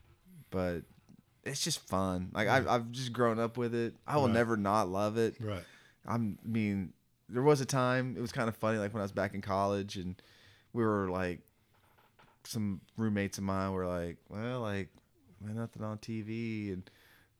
but 0.50 0.82
it's 1.44 1.62
just 1.62 1.86
fun. 1.88 2.30
Like 2.34 2.48
I've 2.48 2.66
I've 2.68 2.90
just 2.90 3.12
grown 3.12 3.38
up 3.38 3.56
with 3.56 3.74
it. 3.74 3.94
I 4.06 4.16
will 4.16 4.24
Right. 4.26 4.34
never 4.34 4.56
not 4.56 4.88
love 4.88 5.16
it. 5.18 5.36
Right. 5.40 5.64
I'm 6.06 6.38
I 6.44 6.48
mean, 6.48 6.92
there 7.32 7.42
was 7.42 7.60
a 7.60 7.66
time 7.66 8.14
it 8.16 8.20
was 8.20 8.32
kind 8.32 8.48
of 8.48 8.56
funny 8.56 8.78
like 8.78 8.92
when 8.92 9.00
I 9.00 9.04
was 9.04 9.12
back 9.12 9.34
in 9.34 9.40
college 9.40 9.96
and 9.96 10.20
we 10.72 10.84
were 10.84 11.08
like 11.08 11.40
some 12.44 12.80
roommates 12.96 13.38
of 13.38 13.44
mine 13.44 13.72
were 13.72 13.86
like, 13.86 14.16
Well, 14.28 14.60
like 14.60 14.88
man, 15.40 15.56
nothing 15.56 15.82
on 15.82 15.98
TV 15.98 16.72
and 16.72 16.88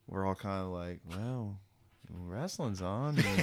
we're 0.06 0.26
all 0.26 0.34
kind 0.34 0.62
of 0.62 0.68
like, 0.68 1.00
Well, 1.10 1.58
wrestling's 2.10 2.82
on 2.82 3.18
and, 3.18 3.38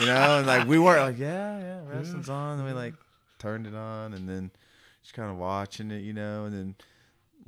you 0.00 0.06
know, 0.06 0.38
and 0.38 0.46
like 0.46 0.66
we 0.66 0.78
weren't 0.78 1.02
like, 1.02 1.18
Yeah, 1.18 1.58
yeah, 1.58 1.80
wrestling's 1.86 2.28
on 2.28 2.58
and 2.58 2.66
we 2.66 2.72
like 2.74 2.94
turned 3.38 3.66
it 3.66 3.74
on 3.74 4.14
and 4.14 4.28
then 4.28 4.50
just 5.02 5.14
kind 5.14 5.30
of 5.30 5.36
watching 5.36 5.90
it, 5.90 6.02
you 6.02 6.12
know, 6.12 6.44
and 6.44 6.54
then 6.54 6.74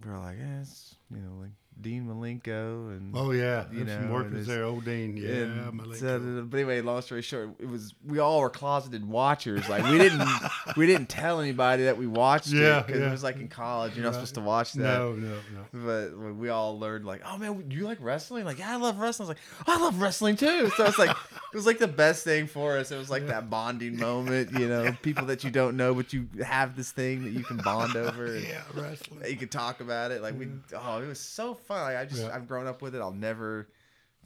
we 0.05 0.11
were 0.11 0.19
like, 0.19 0.37
Yeah, 0.39 0.61
it's 0.61 0.95
you 1.11 1.19
know, 1.19 1.41
like 1.41 1.51
Dean 1.81 2.07
Malenko 2.07 2.89
and 2.97 3.13
Oh 3.17 3.31
yeah. 3.31 3.67
You 3.73 3.85
There's 3.85 3.99
some 3.99 4.09
know, 4.09 4.15
workers 4.15 4.47
there. 4.47 4.65
Old 4.65 4.85
Dean. 4.85 5.17
Yeah. 5.17 5.71
so- 5.97 6.45
but 6.49 6.57
anyway, 6.57 6.81
long 6.81 7.03
story 7.03 7.23
short, 7.23 7.51
it 7.59 7.69
was 7.69 7.95
we 8.05 8.19
all 8.19 8.41
were 8.41 8.51
closeted 8.51 9.05
watchers. 9.09 9.69
Like 9.69 9.85
we 9.85 9.99
didn't 9.99 10.23
we 10.77 10.87
didn't 10.87 11.09
tell 11.09 11.41
anybody 11.41 11.85
that 11.85 11.97
we 11.97 12.07
watched 12.07 12.49
Yeah, 12.49 12.81
it 12.81 12.87
because 12.87 13.01
yeah. 13.01 13.09
it 13.09 13.11
was 13.13 13.23
like 13.23 13.37
in 13.37 13.49
college. 13.49 13.95
You're 13.95 14.05
not 14.05 14.15
supposed 14.15 14.35
to 14.35 14.41
watch 14.41 14.73
that. 14.75 14.83
no, 14.99 15.13
no, 15.13 15.37
no. 15.73 16.11
But 16.13 16.35
we 16.35 16.49
all 16.49 16.79
learned 16.79 17.05
like, 17.05 17.23
oh 17.25 17.39
man, 17.39 17.69
do 17.69 17.77
you 17.77 17.85
like 17.85 17.99
wrestling? 18.01 18.45
Like, 18.45 18.59
yeah, 18.59 18.73
I 18.73 18.77
love 18.77 18.99
wrestling. 18.99 19.29
I 19.29 19.31
was 19.31 19.39
like, 19.67 19.69
I 19.79 19.81
love 19.81 20.01
wrestling 20.01 20.37
too. 20.37 20.71
So 20.77 20.85
it's 20.87 20.99
like 20.99 21.11
It 21.11 21.57
was 21.57 21.67
like 21.67 21.79
the 21.79 21.89
best 21.89 22.25
thing 22.25 22.47
for 22.47 22.77
us. 22.77 22.91
It 22.91 22.99
was 22.99 23.09
like 23.11 23.27
that 23.29 23.49
bonding 23.51 23.97
moment, 24.01 24.51
you 24.59 24.69
know, 24.69 24.97
people 25.03 25.27
that 25.27 25.45
you 25.45 25.51
don't 25.51 25.77
know, 25.77 25.95
but 25.95 26.13
you 26.13 26.29
have 26.45 26.77
this 26.77 26.91
thing 26.91 27.25
that 27.25 27.31
you 27.31 27.45
can 27.45 27.59
bond 27.59 27.95
over. 27.97 28.27
And 28.27 28.45
Yeah, 28.47 28.63
wrestling. 28.75 29.23
You 29.29 29.37
can 29.37 29.49
talk 29.49 29.81
about 29.81 30.11
it. 30.11 30.23
Like 30.23 30.39
we, 30.39 30.49
oh, 30.77 31.01
it 31.03 31.07
was 31.07 31.21
so 31.21 31.55
fun. 31.55 31.68
Like, 31.77 31.97
I 31.97 32.05
just, 32.05 32.23
Yeah. 32.23 32.35
I've 32.35 32.49
grown 32.49 32.67
up 32.67 32.83
with 32.83 32.95
it. 32.95 33.01
I'll 33.01 33.11
never, 33.13 33.69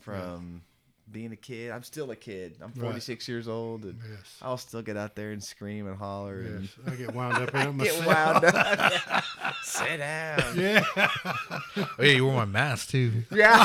from 0.01 0.63
being 1.11 1.33
a 1.33 1.37
kid. 1.37 1.71
I'm 1.71 1.83
still 1.83 2.11
a 2.11 2.17
kid. 2.17 2.57
I'm 2.63 2.69
Right. 2.69 2.81
46 2.81 3.29
years 3.29 3.47
old, 3.49 3.85
and 3.85 3.99
Yes. 4.09 4.37
I'll 4.41 4.57
still 4.57 4.81
get 4.83 4.97
out 4.97 5.15
there 5.15 5.33
and 5.33 5.43
scream 5.43 5.87
and 5.87 5.97
holler 5.99 6.41
and 6.41 6.63
Yes, 6.63 6.73
I 6.87 6.95
get 6.97 7.15
wound 7.15 7.35
up 7.37 7.55
in 7.55 7.61
it 7.61 7.85
get 7.85 8.05
myself. 8.07 8.07
wound 8.07 8.45
up. 8.47 9.25
Sit 9.63 9.99
down. 9.99 10.59
Yeah, 10.59 10.85
Oh 10.97 11.87
yeah, 12.01 12.13
you 12.13 12.25
wore 12.25 12.35
my 12.35 12.45
mask 12.45 12.91
too. 12.91 13.25
Yeah. 13.31 13.65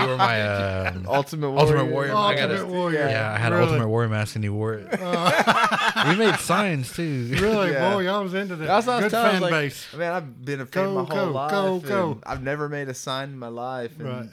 You 0.00 0.06
wore 0.08 0.16
my 0.16 0.40
uh, 0.42 0.92
Ultimate 1.06 1.50
Warrior. 1.50 1.60
Ultimate 1.78 1.92
Warrior. 1.92 2.14
I 2.14 2.34
got 2.34 2.50
Ultimate 2.50 2.60
it. 2.60 2.66
Warrior. 2.68 3.08
yeah, 3.08 3.32
I 3.34 3.38
had 3.38 3.52
really? 3.52 3.62
an 3.64 3.68
Ultimate 3.70 3.88
Warrior 3.88 4.08
mask 4.08 4.34
and 4.36 4.44
he 4.44 4.50
wore 4.50 4.74
it. 4.74 4.88
we 4.90 6.16
made 6.16 6.36
signs 6.38 6.92
too. 6.92 7.28
Really, 7.40 7.72
Yeah. 7.72 7.92
boy, 7.94 8.06
I 8.08 8.18
was 8.20 8.34
into 8.34 8.56
that. 8.56 8.66
That's 8.66 8.86
what 8.86 8.92
I 8.92 8.96
was 9.04 9.12
Good 9.12 9.12
fan 9.12 9.34
you, 9.36 9.40
like, 9.40 9.50
base. 9.50 9.86
Man, 9.96 10.12
I've 10.12 10.44
been 10.44 10.60
a 10.60 10.66
fan 10.66 10.84
Go, 10.84 10.94
my 10.94 11.14
whole 11.14 11.26
go, 11.26 11.32
life. 11.32 11.50
go, 11.50 11.74
and 11.74 11.82
go. 11.84 12.20
I've 12.24 12.42
never 12.42 12.68
made 12.68 12.88
a 12.88 12.94
sign 12.94 13.30
in 13.30 13.38
my 13.38 13.48
life. 13.48 13.98
And 13.98 14.08
Right. 14.08 14.28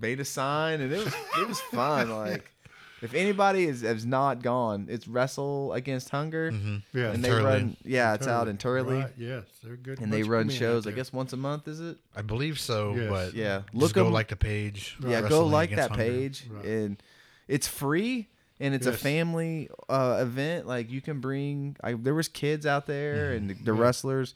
Made 0.00 0.20
a 0.20 0.24
sign, 0.24 0.80
and 0.80 0.92
it 0.92 1.04
was 1.04 1.14
it 1.38 1.48
was 1.48 1.60
fun. 1.60 2.10
Like, 2.10 2.50
if 3.02 3.14
anybody 3.14 3.64
is 3.64 3.82
has 3.82 4.04
not 4.06 4.42
gone, 4.42 4.86
it's 4.90 5.06
Wrestle 5.06 5.72
Against 5.72 6.10
Hunger, 6.10 6.50
Yeah, 6.92 7.10
and 7.12 7.22
they 7.24 7.28
Turley. 7.28 7.44
run. 7.44 7.76
Yeah, 7.84 8.14
it's 8.14 8.26
out 8.26 8.48
in 8.48 8.56
Turley, 8.56 8.96
Right, 8.98 9.12
yes, 9.18 9.44
they're 9.62 9.76
good. 9.76 10.00
and 10.00 10.12
they 10.12 10.22
run 10.22 10.48
shows. 10.48 10.86
I 10.86 10.90
guess 10.92 11.12
once 11.12 11.32
a 11.32 11.36
month. 11.36 11.68
Is 11.68 11.80
it? 11.80 11.96
I 12.16 12.22
believe 12.22 12.58
so, 12.58 12.94
Yes. 12.94 13.10
but 13.10 13.34
Yeah. 13.34 13.58
just 13.70 13.74
Look 13.74 13.92
go 13.92 14.06
'em- 14.06 14.12
like 14.12 14.28
the 14.28 14.36
page. 14.36 14.96
Yeah, 15.06 15.28
go 15.28 15.46
like 15.46 15.70
that 15.76 15.90
Hunger. 15.90 16.04
page, 16.04 16.46
Right. 16.50 16.64
and 16.64 17.02
it's 17.48 17.68
free. 17.68 18.28
And 18.60 18.72
it's 18.72 18.86
a 18.86 18.92
family 18.92 19.68
uh, 19.88 20.18
event. 20.22 20.66
Like 20.66 20.88
you 20.88 21.00
can 21.00 21.20
bring. 21.20 21.76
I, 21.82 21.94
there 21.94 22.14
was 22.14 22.28
kids 22.28 22.64
out 22.66 22.86
there, 22.86 23.14
Mm-hmm. 23.30 23.36
and 23.36 23.50
the, 23.50 23.54
the 23.64 23.72
wrestlers 23.72 24.34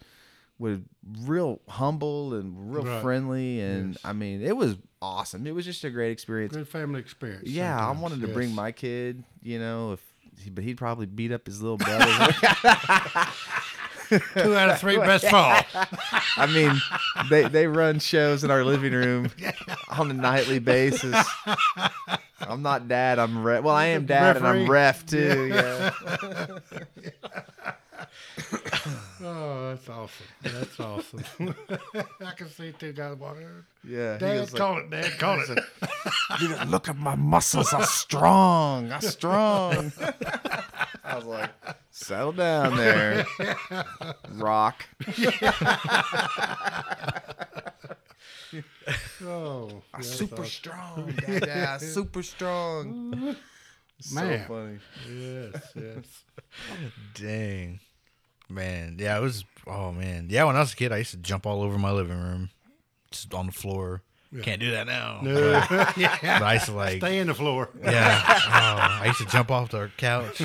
were 0.59 0.80
real 1.20 1.60
humble 1.68 2.35
and 2.35 2.72
real 2.74 2.85
Right. 2.85 3.02
friendly. 3.02 3.60
And 3.60 3.93
Yes. 3.94 4.01
I 4.05 4.12
mean, 4.12 4.43
it 4.43 4.56
was 4.56 4.76
awesome. 5.01 5.47
It 5.47 5.55
was 5.55 5.64
just 5.64 5.85
a 5.85 5.90
great 5.90 6.10
experience. 6.10 6.55
Good 6.55 6.68
family 6.68 7.01
experience. 7.01 7.48
Yeah, 7.48 7.78
I 7.78 7.90
wanted 7.93 8.20
to 8.22 8.26
yes. 8.26 8.35
bring 8.35 8.55
my 8.55 8.72
kid. 8.72 9.22
You 9.43 9.59
know, 9.59 9.93
if 9.93 10.01
but 10.52 10.62
he'd 10.64 10.76
probably 10.76 11.06
beat 11.06 11.32
up 11.32 11.47
his 11.47 11.62
little 11.62 11.78
brother. 11.78 12.06
two 14.09 14.56
out 14.56 14.70
of 14.70 14.78
three 14.80 14.97
best 14.97 15.26
fall. 15.28 15.60
I 16.36 16.47
mean, 16.47 16.72
they 17.28 17.48
they 17.48 17.66
run 17.66 17.98
shows 17.98 18.44
in 18.44 18.51
our 18.51 18.64
living 18.64 18.93
room 18.93 19.30
on 19.90 20.10
a 20.10 20.14
nightly 20.14 20.59
basis. 20.60 21.26
I'm 22.40 22.62
not 22.62 22.89
dad. 22.89 23.18
I'm 23.18 23.43
ref. 23.43 23.64
Well, 23.64 23.74
I 23.74 23.86
am 23.86 24.06
dad, 24.06 24.36
and 24.39 24.47
I'm 24.47 24.60
Referee. 24.60 24.70
ref 24.70 25.06
too. 25.06 25.51
Yeah. 25.52 27.68
Oh, 29.20 29.70
that's 29.70 29.89
awesome. 29.89 30.27
That's 30.43 30.78
awesome. 30.81 31.24
I 32.24 32.31
can 32.36 32.48
see 32.48 32.73
two 32.78 32.93
guys 32.93 33.16
walking. 33.16 33.48
Yeah. 33.82 34.15
he 34.15 34.19
Dad, 34.20 34.36
goes 34.39 34.52
like, 34.52 34.60
call 34.60 34.78
it. 34.78 34.90
Dad, 34.90 35.19
call 35.19 35.40
it. 35.40 35.48
"You 36.40 36.48
gotta 36.51 36.70
look 36.70 36.89
at 36.89 36.97
my 36.97 37.16
muscles. 37.16 37.73
I'm 37.73 37.82
strong. 37.85 38.93
I'm 38.93 39.01
strong. 39.01 39.93
I 41.05 41.16
was 41.16 41.24
like, 41.24 41.51
settle 41.90 42.32
down 42.32 42.77
there, 42.77 43.27
Rock. 44.35 44.85
Oh, 49.24 49.82
I'm 49.93 50.01
that's 50.01 50.09
super 50.09 50.35
awesome. 50.43 50.44
strong, 50.47 51.12
Dad. 51.27 51.81
Super 51.81 52.23
strong. 52.23 53.36
So 54.01 54.15
Man. 54.15 54.47
funny. 54.47 54.78
Yes, 55.10 55.73
yes. 55.74 56.23
Dang, 57.15 57.81
man. 58.51 58.97
Yeah, 58.99 59.19
it 59.19 59.23
was. 59.23 59.45
Oh 59.66 59.93
man. 59.93 60.29
Yeah, 60.31 60.45
when 60.45 60.57
I 60.57 60.61
was 60.61 60.73
a 60.73 60.77
kid, 60.77 60.93
I 60.93 60.99
used 60.99 61.11
to 61.12 61.16
jump 61.19 61.47
all 61.47 61.62
over 61.62 61.79
my 61.79 61.91
living 61.91 62.20
room, 62.20 62.51
just 63.11 63.33
on 63.35 63.47
the 63.47 63.53
floor. 63.53 64.03
Can't 64.43 64.61
do 64.61 64.73
that 64.73 64.87
now. 64.87 65.20
No. 65.23 65.65
But 65.70 65.97
yeah. 65.97 66.19
I 66.23 66.55
used 66.55 66.66
to 66.66 66.73
like. 66.73 66.99
Stay 66.99 67.19
in 67.19 67.29
the 67.29 67.35
floor. 67.35 67.70
Yeah. 67.83 68.23
Oh, 68.49 69.01
I 69.01 69.07
used 69.07 69.19
to 69.19 69.27
jump 69.27 69.51
off 69.51 69.70
the 69.70 69.91
couch, 69.97 70.43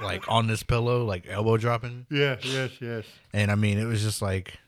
like 0.00 0.28
on 0.28 0.46
this 0.46 0.62
pillow, 0.62 1.04
like 1.04 1.26
elbow 1.28 1.56
dropping. 1.56 2.06
Yes, 2.10 2.44
yes, 2.44 2.70
yes. 2.80 3.04
And 3.32 3.50
I 3.50 3.54
mean, 3.54 3.78
it 3.78 3.84
was 3.84 4.02
just 4.02 4.20
like, 4.22 4.58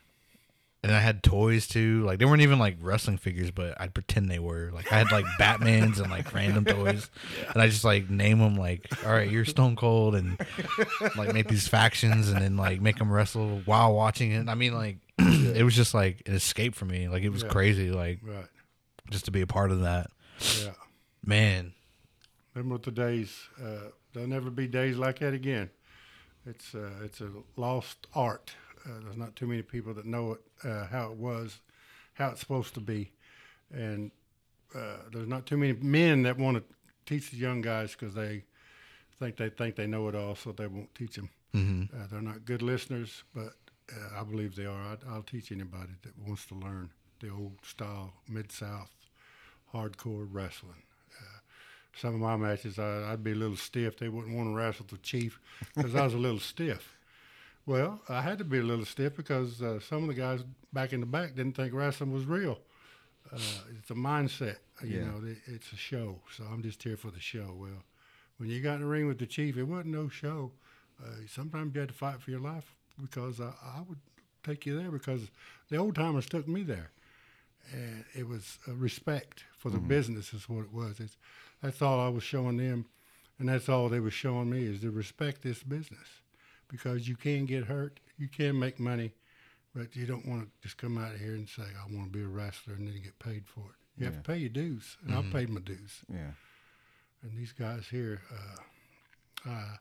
and 0.83 0.91
I 0.93 0.99
had 0.99 1.21
toys 1.23 1.67
too. 1.67 2.03
Like 2.03 2.19
they 2.19 2.25
weren't 2.25 2.41
even 2.41 2.57
like 2.59 2.77
wrestling 2.81 3.17
figures, 3.17 3.51
but 3.51 3.79
I'd 3.79 3.93
pretend 3.93 4.29
they 4.29 4.39
were. 4.39 4.71
Like 4.73 4.91
I 4.91 4.97
had 4.97 5.11
like 5.11 5.25
Batman's 5.39 5.99
and 5.99 6.09
like 6.09 6.33
random 6.33 6.65
toys, 6.65 7.09
and 7.53 7.61
I 7.61 7.67
just 7.67 7.83
like 7.83 8.09
name 8.09 8.39
them 8.39 8.55
like, 8.55 8.87
all 9.05 9.11
right, 9.11 9.29
you're 9.29 9.45
Stone 9.45 9.75
Cold, 9.75 10.15
and 10.15 10.39
like 11.17 11.33
make 11.33 11.47
these 11.47 11.67
factions, 11.67 12.29
and 12.29 12.41
then 12.41 12.55
like 12.57 12.79
make 12.81 12.97
them 12.97 13.11
wrestle 13.11 13.61
while 13.65 13.93
watching 13.93 14.31
it. 14.31 14.47
I 14.47 14.55
mean, 14.55 14.73
like 14.73 14.97
it 15.17 15.63
was 15.63 15.75
just 15.75 15.93
like 15.93 16.23
an 16.25 16.33
escape 16.33 16.75
for 16.75 16.85
me. 16.85 17.07
Like 17.09 17.23
it 17.23 17.29
was 17.29 17.43
Yeah. 17.43 17.49
crazy. 17.49 17.91
Like 17.91 18.19
Right. 18.23 18.45
just 19.11 19.25
to 19.25 19.31
be 19.31 19.41
a 19.41 19.47
part 19.47 19.71
of 19.71 19.81
that, 19.81 20.09
Yeah. 20.63 20.71
man. 21.25 21.73
Remember 22.55 22.77
the 22.77 22.91
days. 22.91 23.37
Uh, 23.61 23.89
there'll 24.13 24.27
never 24.29 24.49
be 24.49 24.67
days 24.67 24.97
like 24.97 25.19
that 25.19 25.33
again. 25.33 25.69
It's 26.45 26.73
uh, 26.73 26.89
it's 27.03 27.21
a 27.21 27.29
lost 27.57 28.07
art. 28.15 28.53
Uh, 28.85 28.99
there's 29.03 29.17
not 29.17 29.35
too 29.35 29.47
many 29.47 29.61
people 29.61 29.93
that 29.93 30.05
know 30.05 30.33
it, 30.33 30.39
uh, 30.67 30.85
how 30.87 31.11
it 31.11 31.17
was, 31.17 31.59
how 32.13 32.29
it's 32.29 32.39
supposed 32.39 32.73
to 32.75 32.79
be, 32.79 33.11
and 33.71 34.11
uh, 34.75 34.97
there's 35.11 35.27
not 35.27 35.45
too 35.45 35.57
many 35.57 35.73
men 35.73 36.23
that 36.23 36.37
want 36.37 36.57
to 36.57 36.63
teach 37.05 37.31
the 37.31 37.37
young 37.37 37.61
guys 37.61 37.91
because 37.91 38.13
they 38.13 38.43
think 39.19 39.35
they 39.37 39.49
think 39.49 39.75
they 39.75 39.87
know 39.87 40.07
it 40.07 40.15
all, 40.15 40.35
so 40.35 40.51
they 40.51 40.67
won't 40.67 40.93
teach 40.95 41.15
them. 41.15 41.29
hmm 41.53 41.83
Uh, 41.93 42.07
they're 42.09 42.21
not 42.21 42.45
good 42.45 42.61
listeners, 42.61 43.23
but 43.33 43.53
uh, 43.91 44.19
I 44.21 44.23
believe 44.23 44.55
they 44.55 44.65
are. 44.65 44.81
I, 44.81 44.97
I'll 45.09 45.23
teach 45.23 45.51
anybody 45.51 45.93
that 46.03 46.17
wants 46.25 46.45
to 46.47 46.55
learn 46.55 46.91
the 47.19 47.29
old 47.29 47.57
style, 47.63 48.13
mid 48.27 48.51
South, 48.51 48.91
hardcore 49.73 50.27
wrestling. 50.31 50.83
Some 51.95 52.13
of 52.13 52.21
my 52.21 52.37
matches, 52.37 52.77
I, 52.79 53.11
I'd 53.11 53.23
be 53.23 53.31
a 53.31 53.35
little 53.35 53.57
stiff. 53.57 53.97
They 53.97 54.07
wouldn't 54.09 54.33
want 54.37 54.49
to 54.49 54.53
wrestle 54.55 54.85
the 54.89 54.99
chief 54.99 55.39
because 55.75 55.95
I 55.95 56.03
was 56.03 56.13
a 56.13 56.17
little 56.17 56.39
stiff. 56.39 56.95
Well, 57.69 58.01
I 58.09 58.23
had 58.23 58.39
to 58.39 58.43
be 58.43 58.57
a 58.57 58.63
little 58.63 58.83
stiff 58.83 59.15
because 59.15 59.61
uh, 59.61 59.79
some 59.79 60.01
of 60.01 60.07
the 60.07 60.15
guys 60.15 60.43
back 60.73 60.91
in 60.91 61.01
the 61.01 61.05
back 61.05 61.35
didn't 61.35 61.55
think 61.55 61.71
wrestling 61.71 62.11
was 62.11 62.25
real. 62.25 62.57
Uh, 63.31 63.37
it's 63.77 63.91
a 63.91 63.93
mindset, 63.93 64.55
you 64.83 64.97
Yeah. 64.97 65.05
know. 65.05 65.23
it- 65.23 65.43
It's 65.45 65.71
a 65.71 65.75
show, 65.75 66.19
so 66.35 66.45
I'm 66.45 66.63
just 66.63 66.81
here 66.81 66.97
for 66.97 67.11
the 67.11 67.19
show. 67.19 67.53
Well, 67.53 67.83
when 68.37 68.49
you 68.49 68.59
got 68.59 68.77
in 68.77 68.81
the 68.81 68.87
ring 68.87 69.05
with 69.05 69.19
the 69.19 69.27
chief, 69.27 69.55
it 69.55 69.65
wasn't 69.65 69.89
no 69.93 70.09
show. 70.09 70.51
Uh, 70.99 71.11
sometimes 71.27 71.75
you 71.75 71.81
had 71.81 71.89
to 71.89 71.93
fight 71.95 72.19
for 72.23 72.31
your 72.31 72.39
life 72.39 72.73
because 72.99 73.39
I, 73.39 73.53
I 73.63 73.81
would 73.87 73.99
take 74.43 74.65
you 74.65 74.75
there 74.75 74.89
because 74.89 75.29
the 75.69 75.77
old 75.77 75.93
timers 75.93 76.25
took 76.25 76.47
me 76.47 76.63
there, 76.63 76.89
and 77.71 78.03
it 78.15 78.27
was 78.27 78.57
uh, 78.67 78.73
respect 78.73 79.43
for 79.55 79.69
the 79.69 79.77
business 79.77 80.33
is 80.33 80.49
what 80.49 80.65
it 80.65 80.73
was. 80.73 80.99
It's, 80.99 81.17
that's 81.61 81.83
all 81.83 81.99
I 81.99 82.09
was 82.09 82.23
showing 82.23 82.57
them, 82.57 82.87
and 83.37 83.47
that's 83.47 83.69
all 83.69 83.89
they 83.89 83.99
were 83.99 84.09
showing 84.09 84.49
me 84.49 84.63
is 84.63 84.81
to 84.81 84.89
respect 84.89 85.43
this 85.43 85.61
business 85.61 86.18
because 86.69 87.07
you 87.07 87.15
can 87.15 87.45
get 87.45 87.65
hurt, 87.65 87.99
you 88.17 88.27
can 88.27 88.57
make 88.57 88.79
money, 88.79 89.11
but 89.75 89.95
you 89.95 90.05
don't 90.05 90.25
want 90.27 90.43
to 90.43 90.49
just 90.61 90.77
come 90.77 90.97
out 90.97 91.13
of 91.13 91.19
here 91.19 91.33
and 91.33 91.47
say 91.49 91.63
I 91.63 91.93
want 91.95 92.11
to 92.11 92.17
be 92.17 92.23
a 92.23 92.27
wrestler 92.27 92.73
and 92.75 92.87
then 92.87 93.01
get 93.03 93.19
paid 93.19 93.43
for 93.47 93.61
it. 93.61 93.75
You 93.97 94.05
have 94.05 94.15
to 94.15 94.21
pay 94.21 94.37
your 94.37 94.49
dues, 94.49 94.95
and 95.05 95.13
I 95.13 95.21
paid 95.23 95.49
my 95.49 95.59
dues 95.59 96.03
Yeah. 96.09 96.31
and 97.21 97.37
these 97.37 97.51
guys 97.51 97.87
here, 97.91 98.21
uh, 98.33 99.49
uh, 99.49 99.75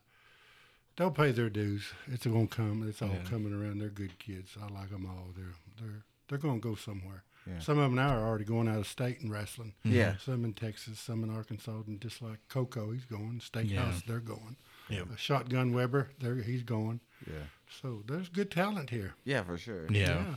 they'll 0.97 1.11
pay 1.13 1.31
their 1.31 1.49
dues. 1.51 1.85
It's 2.09 2.27
going 2.27 2.49
to 2.49 2.55
come. 2.57 2.85
It's 2.89 3.01
all 3.03 3.15
coming 3.31 3.53
around. 3.53 3.79
They're 3.81 3.89
good 3.91 4.19
kids. 4.19 4.57
I 4.61 4.67
like 4.73 4.91
them 4.91 5.07
all. 5.07 5.29
They're 5.37 5.55
they're 5.81 6.03
they're 6.29 6.39
going 6.39 6.61
to 6.61 6.69
go 6.69 6.75
somewhere. 6.75 7.23
Yeah. 7.47 7.61
Some 7.61 7.79
of 7.79 7.85
them 7.85 7.95
now 7.95 8.11
are 8.11 8.27
already 8.27 8.45
going 8.45 8.69
out 8.69 8.79
of 8.79 8.87
state 8.87 9.21
and 9.21 9.31
wrestling. 9.33 9.73
Yeah. 9.85 10.17
Some 10.23 10.45
in 10.45 10.53
Texas, 10.53 10.99
some 10.99 11.23
in 11.25 11.31
Arkansas, 11.31 11.83
and 11.87 12.01
just 12.01 12.21
like 12.21 12.39
Coco, 12.49 12.91
he's 12.91 13.05
going. 13.07 13.41
Steakhouse, 13.41 13.71
Yeah. 13.71 13.93
they're 14.07 14.19
going. 14.21 14.57
Yep. 14.91 15.07
Uh, 15.13 15.17
Shotgun 15.17 15.73
Weber, 15.73 16.11
there 16.21 16.37
he's 16.37 16.63
going. 16.63 17.01
Yeah. 17.27 17.35
So 17.83 18.03
there's 18.07 18.29
good 18.29 18.51
talent 18.51 18.91
here. 18.91 19.15
Yeah, 19.25 19.43
for 19.43 19.59
sure. 19.59 19.87
Yeah. 19.91 20.37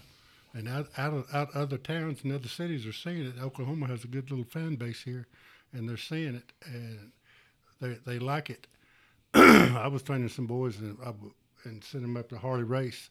And 0.53 0.67
out 0.67 0.89
out 0.97 1.13
of 1.13 1.25
out 1.33 1.55
other 1.55 1.77
towns 1.77 2.19
and 2.23 2.33
other 2.33 2.49
cities 2.49 2.85
are 2.85 2.91
seeing 2.93 3.25
it. 3.25 3.35
Oklahoma 3.41 3.87
has 3.87 4.03
a 4.03 4.07
good 4.07 4.29
little 4.29 4.43
fan 4.45 4.75
base 4.75 5.01
here, 5.01 5.27
and 5.71 5.87
they're 5.87 5.95
seeing 5.97 6.35
it 6.35 6.51
and 6.65 7.11
they 7.79 7.97
they 8.05 8.19
like 8.19 8.49
it. 8.49 8.67
I 9.33 9.87
was 9.87 10.01
training 10.03 10.27
some 10.29 10.47
boys 10.47 10.77
and 10.79 10.97
I, 11.01 11.05
w- 11.05 11.33
and 11.63 11.81
sent 11.83 12.01
them 12.03 12.17
up 12.17 12.27
to 12.29 12.37
Harley 12.37 12.63
Race. 12.63 13.09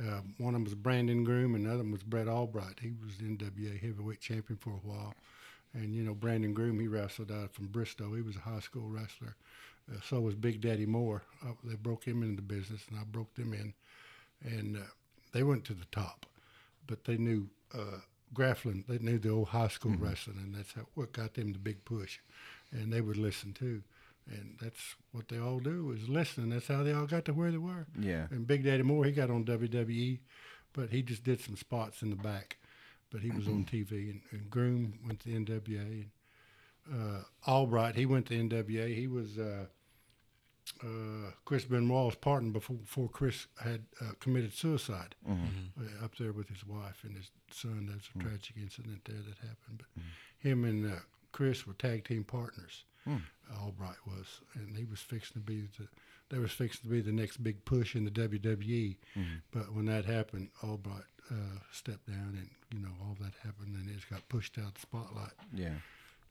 Uh, 0.00 0.20
one 0.38 0.54
of 0.54 0.60
them 0.60 0.64
was 0.64 0.74
Brandon 0.74 1.22
Groom, 1.24 1.54
and 1.54 1.66
the 1.66 1.70
other 1.70 1.82
one 1.82 1.92
was 1.92 2.02
Brent 2.02 2.28
Albright. 2.28 2.78
He 2.80 2.92
was 3.04 3.18
the 3.18 3.24
NWA 3.24 3.78
heavyweight 3.78 4.20
champion 4.20 4.56
for 4.58 4.70
a 4.70 4.88
while. 4.88 5.12
And 5.74 5.94
you 5.94 6.02
know 6.02 6.14
Brandon 6.14 6.52
Groom, 6.52 6.78
he 6.80 6.86
wrestled 6.86 7.30
out 7.32 7.54
from 7.54 7.68
Bristow. 7.68 8.14
He 8.14 8.22
was 8.22 8.36
a 8.36 8.40
high 8.40 8.60
school 8.60 8.88
wrestler. 8.88 9.36
Uh, 9.90 9.98
so 10.06 10.20
was 10.20 10.34
Big 10.34 10.60
Daddy 10.60 10.86
Moore. 10.86 11.22
Uh, 11.44 11.52
they 11.64 11.74
broke 11.74 12.04
him 12.04 12.22
into 12.22 12.36
the 12.36 12.42
business, 12.42 12.82
and 12.88 12.98
I 12.98 13.04
broke 13.04 13.34
them 13.34 13.52
in. 13.52 13.74
And 14.44 14.76
uh, 14.76 14.80
they 15.32 15.42
went 15.42 15.64
to 15.66 15.74
the 15.74 15.86
top, 15.90 16.26
but 16.86 17.04
they 17.04 17.16
knew 17.16 17.48
uh, 17.74 18.00
grappling. 18.34 18.84
They 18.88 18.98
knew 18.98 19.18
the 19.18 19.30
old 19.30 19.48
high 19.48 19.68
school 19.68 19.94
wrestling, 19.98 20.38
and 20.38 20.54
that's 20.54 20.72
how, 20.74 20.82
what 20.94 21.12
got 21.12 21.34
them 21.34 21.52
the 21.52 21.58
big 21.58 21.84
push. 21.84 22.18
and 22.70 22.92
they 22.92 23.00
would 23.00 23.16
listen 23.16 23.52
too. 23.52 23.82
And 24.30 24.56
that's 24.60 24.94
what 25.10 25.28
they 25.28 25.38
all 25.38 25.58
do 25.58 25.90
is 25.92 26.08
listen. 26.08 26.50
That's 26.50 26.68
how 26.68 26.82
they 26.84 26.92
all 26.92 27.06
got 27.06 27.24
to 27.24 27.32
where 27.32 27.50
they 27.50 27.58
were. 27.58 27.86
Yeah. 27.98 28.26
And 28.30 28.46
Big 28.46 28.64
Daddy 28.64 28.82
Moore, 28.82 29.04
he 29.04 29.10
got 29.10 29.30
on 29.30 29.44
WWE, 29.44 30.20
but 30.72 30.90
he 30.90 31.02
just 31.02 31.24
did 31.24 31.40
some 31.40 31.56
spots 31.56 32.02
in 32.02 32.10
the 32.10 32.16
back. 32.16 32.56
But 33.12 33.20
he 33.20 33.30
was 33.30 33.46
on 33.46 33.64
TV. 33.64 34.10
And, 34.10 34.20
and 34.30 34.50
Groom 34.50 34.98
went 35.06 35.20
to 35.20 35.28
NWA. 35.28 36.06
And, 36.06 36.10
uh, 36.92 37.50
Albright, 37.50 37.94
he 37.94 38.06
went 38.06 38.26
to 38.26 38.34
NWA. 38.34 38.94
He 38.94 39.06
was 39.06 39.38
uh, 39.38 39.66
uh, 40.82 41.30
Chris 41.44 41.64
Benoit's 41.64 42.16
partner 42.16 42.50
before, 42.50 42.76
before 42.76 43.08
Chris 43.08 43.46
had 43.62 43.82
uh, 44.00 44.12
committed 44.20 44.52
suicide 44.54 45.14
uh, 45.28 46.04
up 46.04 46.16
there 46.16 46.32
with 46.32 46.48
his 46.48 46.66
wife 46.66 47.04
and 47.04 47.16
his 47.16 47.30
son. 47.50 47.86
There's 47.88 48.08
a 48.16 48.18
tragic 48.28 48.56
incident 48.56 49.02
there 49.04 49.16
that 49.16 49.38
happened. 49.38 49.82
But 49.94 50.02
him 50.38 50.64
and 50.64 50.92
uh, 50.92 50.96
Chris 51.32 51.66
were 51.66 51.74
tag 51.74 52.04
team 52.04 52.24
partners. 52.24 52.84
Albright 53.60 53.96
was, 54.06 54.40
and 54.54 54.76
he 54.76 54.84
was 54.84 55.00
fixing 55.00 55.34
to 55.42 55.46
be 55.46 55.62
the. 55.78 55.88
They 56.30 56.38
was 56.38 56.52
fixing 56.52 56.82
to 56.84 56.88
be 56.88 57.00
the 57.02 57.12
next 57.12 57.42
big 57.42 57.62
push 57.66 57.94
in 57.94 58.04
the 58.06 58.10
WWE, 58.10 58.96
but 59.50 59.74
when 59.74 59.84
that 59.86 60.04
happened, 60.06 60.48
Albright 60.64 61.02
uh, 61.30 61.58
stepped 61.72 62.06
down, 62.06 62.36
and 62.38 62.48
you 62.72 62.80
know 62.80 62.92
all 63.02 63.16
that 63.20 63.32
happened, 63.42 63.74
and 63.76 63.88
it 63.88 63.94
just 63.94 64.10
got 64.10 64.28
pushed 64.28 64.58
out 64.58 64.74
the 64.74 64.80
spotlight. 64.80 65.32
Yeah. 65.54 65.74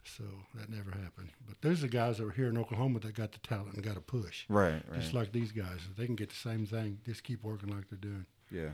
So 0.04 0.24
that 0.56 0.70
never 0.70 0.92
happened. 0.92 1.30
But 1.48 1.62
there's 1.62 1.82
the 1.82 1.88
guys 1.88 2.18
that 2.18 2.26
were 2.26 2.32
here 2.32 2.48
in 2.48 2.58
Oklahoma 2.58 3.00
that 3.02 3.14
got 3.14 3.34
the 3.34 3.40
talent 3.40 3.76
and 3.76 3.84
got 3.84 3.98
a 3.98 4.02
push. 4.02 4.46
Right. 4.50 4.82
Right. 4.90 5.00
Just 5.00 5.14
like 5.14 5.32
these 5.32 5.52
guys, 5.52 5.80
they 5.96 6.06
can 6.06 6.16
get 6.16 6.30
the 6.30 6.36
same 6.36 6.66
thing. 6.66 6.98
Just 7.06 7.24
keep 7.24 7.44
working 7.44 7.70
like 7.70 7.88
they're 7.90 8.00
doing 8.00 8.26
yeah. 8.50 8.70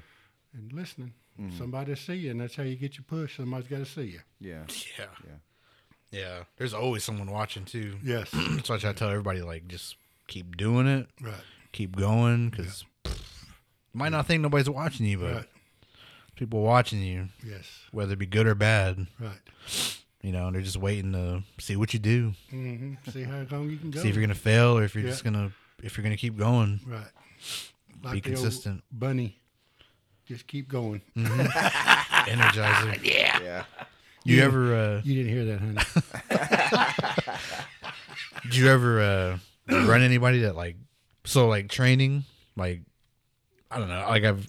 and 0.54 0.72
listening. 0.72 1.14
Mm-hmm. 1.40 1.58
Somebody 1.58 1.96
see 1.96 2.16
you, 2.16 2.32
and 2.32 2.40
that's 2.40 2.56
how 2.56 2.64
you 2.64 2.76
get 2.76 2.96
your 2.96 3.04
push. 3.06 3.38
Somebody's 3.38 3.68
got 3.68 3.80
to 3.80 3.86
see 3.86 4.04
you. 4.04 4.20
Yeah. 4.40 4.64
Yeah. 4.98 5.06
Yeah. 5.26 5.34
Yeah. 6.12 6.44
There's 6.56 6.74
always 6.74 7.04
someone 7.04 7.30
watching 7.30 7.66
too. 7.66 7.98
Yes. 8.04 8.30
That's 8.32 8.70
why 8.70 8.76
I 8.78 8.80
try 8.80 8.94
to 8.94 8.98
tell 8.98 9.10
everybody 9.10 9.42
like 9.42 9.68
just 9.68 9.98
keep 10.28 10.56
doing 10.56 10.88
it, 10.88 11.08
right. 11.22 11.34
keep 11.74 11.96
going, 11.96 12.50
because 12.50 12.86
you 13.04 13.12
might 13.94 14.14
not 14.14 14.26
think 14.26 14.42
nobody's 14.42 14.70
watching 14.70 15.06
you, 15.06 15.18
but 15.18 15.34
Right. 15.34 15.46
People 16.38 16.62
watching 16.62 17.02
you, 17.02 17.28
Yes. 17.46 17.66
whether 17.92 18.14
it 18.14 18.20
be 18.20 18.26
good 18.26 18.48
or 18.48 18.56
bad. 18.56 19.08
Right. 19.20 19.40
You 20.22 20.32
know, 20.32 20.50
they're 20.52 20.62
just 20.62 20.78
waiting 20.78 21.12
to 21.14 21.44
see 21.60 21.76
what 21.76 21.94
you 21.94 22.00
do, 22.00 22.34
hmm 22.50 22.94
See 23.12 23.24
how 23.24 23.46
long 23.52 23.70
you 23.70 23.78
can 23.78 23.92
go. 23.92 24.02
see 24.02 24.10
if 24.10 24.16
you're 24.16 24.24
gonna 24.24 24.36
fail 24.36 24.78
or 24.78 24.84
if 24.84 24.96
you're 24.96 25.04
Yeah. 25.04 25.10
just 25.12 25.24
gonna 25.24 25.52
if 25.84 25.98
you're 25.98 26.04
gonna 26.04 26.18
keep 26.18 26.38
going. 26.38 26.80
right. 26.86 27.08
Be 28.14 28.20
the 28.22 28.36
old 28.36 28.44
consistent. 28.44 28.84
bunny. 28.92 29.38
Just 30.26 30.46
keep 30.48 30.68
going. 30.68 31.02
Energizer. 31.18 33.00
Yeah. 33.04 33.64
You 34.24 34.42
ever 34.44 34.76
uh, 34.76 35.02
You 35.06 35.24
didn't 35.24 35.32
hear 35.32 35.46
that, 35.46 35.60
honey. 35.60 35.78
did 38.44 38.56
you 38.56 38.68
ever 38.70 39.02
uh, 39.02 39.38
run 39.86 40.02
anybody 40.02 40.40
that 40.42 40.56
like 40.56 40.76
so 41.26 41.48
like 41.48 41.70
training 41.70 42.24
like 42.56 42.82
I 43.72 43.80
don't 43.80 43.88
know 43.90 44.06
like 44.10 44.24
I've 44.24 44.48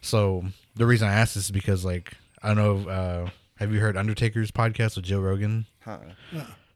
so 0.00 0.44
the 0.78 0.86
reason 0.86 1.08
I 1.08 1.12
asked 1.12 1.34
this 1.34 1.44
is 1.46 1.50
because 1.50 1.84
like 1.84 2.14
I 2.42 2.54
don't 2.54 2.56
know 2.84 2.90
uh, 2.90 3.30
have 3.56 3.72
you 3.72 3.80
heard 3.80 3.96
Undertaker's 3.96 4.50
podcast 4.50 4.96
with 4.96 5.04
Joe 5.04 5.20
Rogan? 5.20 5.66
Huh. 5.80 5.98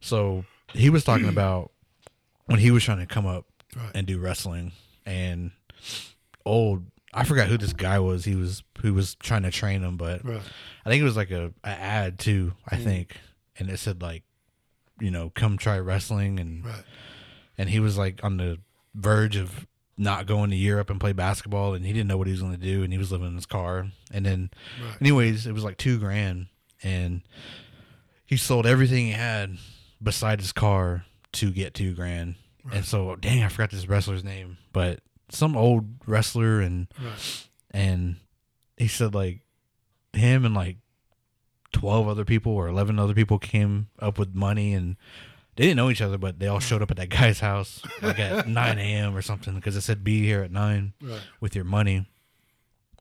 So 0.00 0.44
he 0.74 0.90
was 0.90 1.04
talking 1.04 1.28
about 1.36 1.70
when 2.46 2.58
he 2.58 2.70
was 2.70 2.84
trying 2.84 2.98
to 2.98 3.06
come 3.06 3.26
up 3.26 3.46
Right. 3.74 3.90
and 3.94 4.06
do 4.06 4.18
wrestling 4.18 4.72
and 5.06 5.50
old 6.44 6.84
I 7.14 7.24
forgot 7.24 7.48
who 7.48 7.58
this 7.58 7.72
guy 7.74 7.98
was. 7.98 8.24
He 8.24 8.34
was 8.34 8.62
who 8.80 8.94
was 8.94 9.14
trying 9.16 9.42
to 9.42 9.50
train 9.50 9.82
him, 9.82 9.96
but 9.96 10.24
right. 10.24 10.40
I 10.84 10.88
think 10.90 11.00
it 11.00 11.04
was 11.04 11.16
like 11.16 11.30
a, 11.30 11.52
a 11.62 11.68
ad 11.68 12.18
too, 12.18 12.52
I 12.68 12.76
think. 12.76 13.16
And 13.58 13.68
it 13.70 13.78
said 13.78 14.00
like, 14.02 14.22
you 14.98 15.10
know, 15.10 15.30
come 15.34 15.56
try 15.58 15.78
wrestling 15.78 16.40
and 16.40 16.64
Right. 16.64 16.84
and 17.58 17.68
he 17.70 17.80
was 17.80 17.96
like 17.98 18.22
on 18.24 18.38
the 18.38 18.58
verge 18.94 19.36
of 19.36 19.66
not 19.98 20.26
going 20.26 20.50
to 20.50 20.56
Europe 20.56 20.88
and 20.90 20.98
play 21.00 21.12
basketball 21.12 21.74
and 21.74 21.84
he 21.84 21.92
didn't 21.92 22.08
know 22.08 22.16
what 22.16 22.26
he 22.26 22.32
was 22.32 22.40
going 22.40 22.52
to 22.52 22.58
do 22.58 22.82
and 22.82 22.92
he 22.92 22.98
was 22.98 23.12
living 23.12 23.28
in 23.28 23.34
his 23.34 23.46
car. 23.46 23.88
And 24.12 24.24
then 24.26 24.50
Right. 24.82 24.96
anyways, 25.00 25.46
it 25.46 25.52
was 25.52 25.64
like 25.64 25.76
2 25.76 25.98
grand 25.98 26.46
and 26.82 27.22
he 28.26 28.36
sold 28.36 28.66
everything 28.66 29.06
he 29.06 29.12
had 29.12 29.58
beside 30.02 30.40
his 30.40 30.52
car 30.52 31.04
to 31.32 31.50
get 31.50 31.74
2 31.74 31.94
grand. 31.94 32.36
And 32.70 32.84
so 32.84 33.16
dang, 33.16 33.42
I 33.42 33.48
forgot 33.48 33.70
this 33.70 33.86
wrestler's 33.88 34.24
name, 34.24 34.56
but 34.72 35.00
some 35.28 35.56
old 35.56 35.86
wrestler 36.06 36.60
and 36.60 36.88
Right. 36.98 37.46
and 37.70 38.16
he 38.76 38.88
said 38.88 39.14
like 39.14 39.40
him 40.12 40.44
and 40.44 40.54
like 40.54 40.78
12 41.72 42.06
other 42.08 42.24
people 42.24 42.52
or 42.52 42.68
11 42.68 42.98
other 42.98 43.14
people 43.14 43.38
came 43.38 43.88
up 43.98 44.18
with 44.18 44.34
money 44.34 44.74
and 44.74 44.96
they 45.56 45.64
didn't 45.64 45.76
know 45.76 45.90
each 45.90 46.00
other 46.02 46.18
but 46.18 46.38
they 46.38 46.46
all 46.46 46.60
showed 46.60 46.82
up 46.82 46.90
at 46.90 46.96
that 46.96 47.08
guy's 47.10 47.40
house 47.40 47.82
like 48.00 48.18
at 48.18 48.48
9 48.48 48.78
a.m 48.78 49.16
or 49.16 49.22
something 49.22 49.54
because 49.54 49.76
it 49.76 49.82
said 49.82 50.02
be 50.04 50.22
here 50.24 50.42
at 50.42 50.50
9 50.50 50.92
Right. 51.02 51.20
with 51.40 51.54
your 51.54 51.64
money 51.64 52.06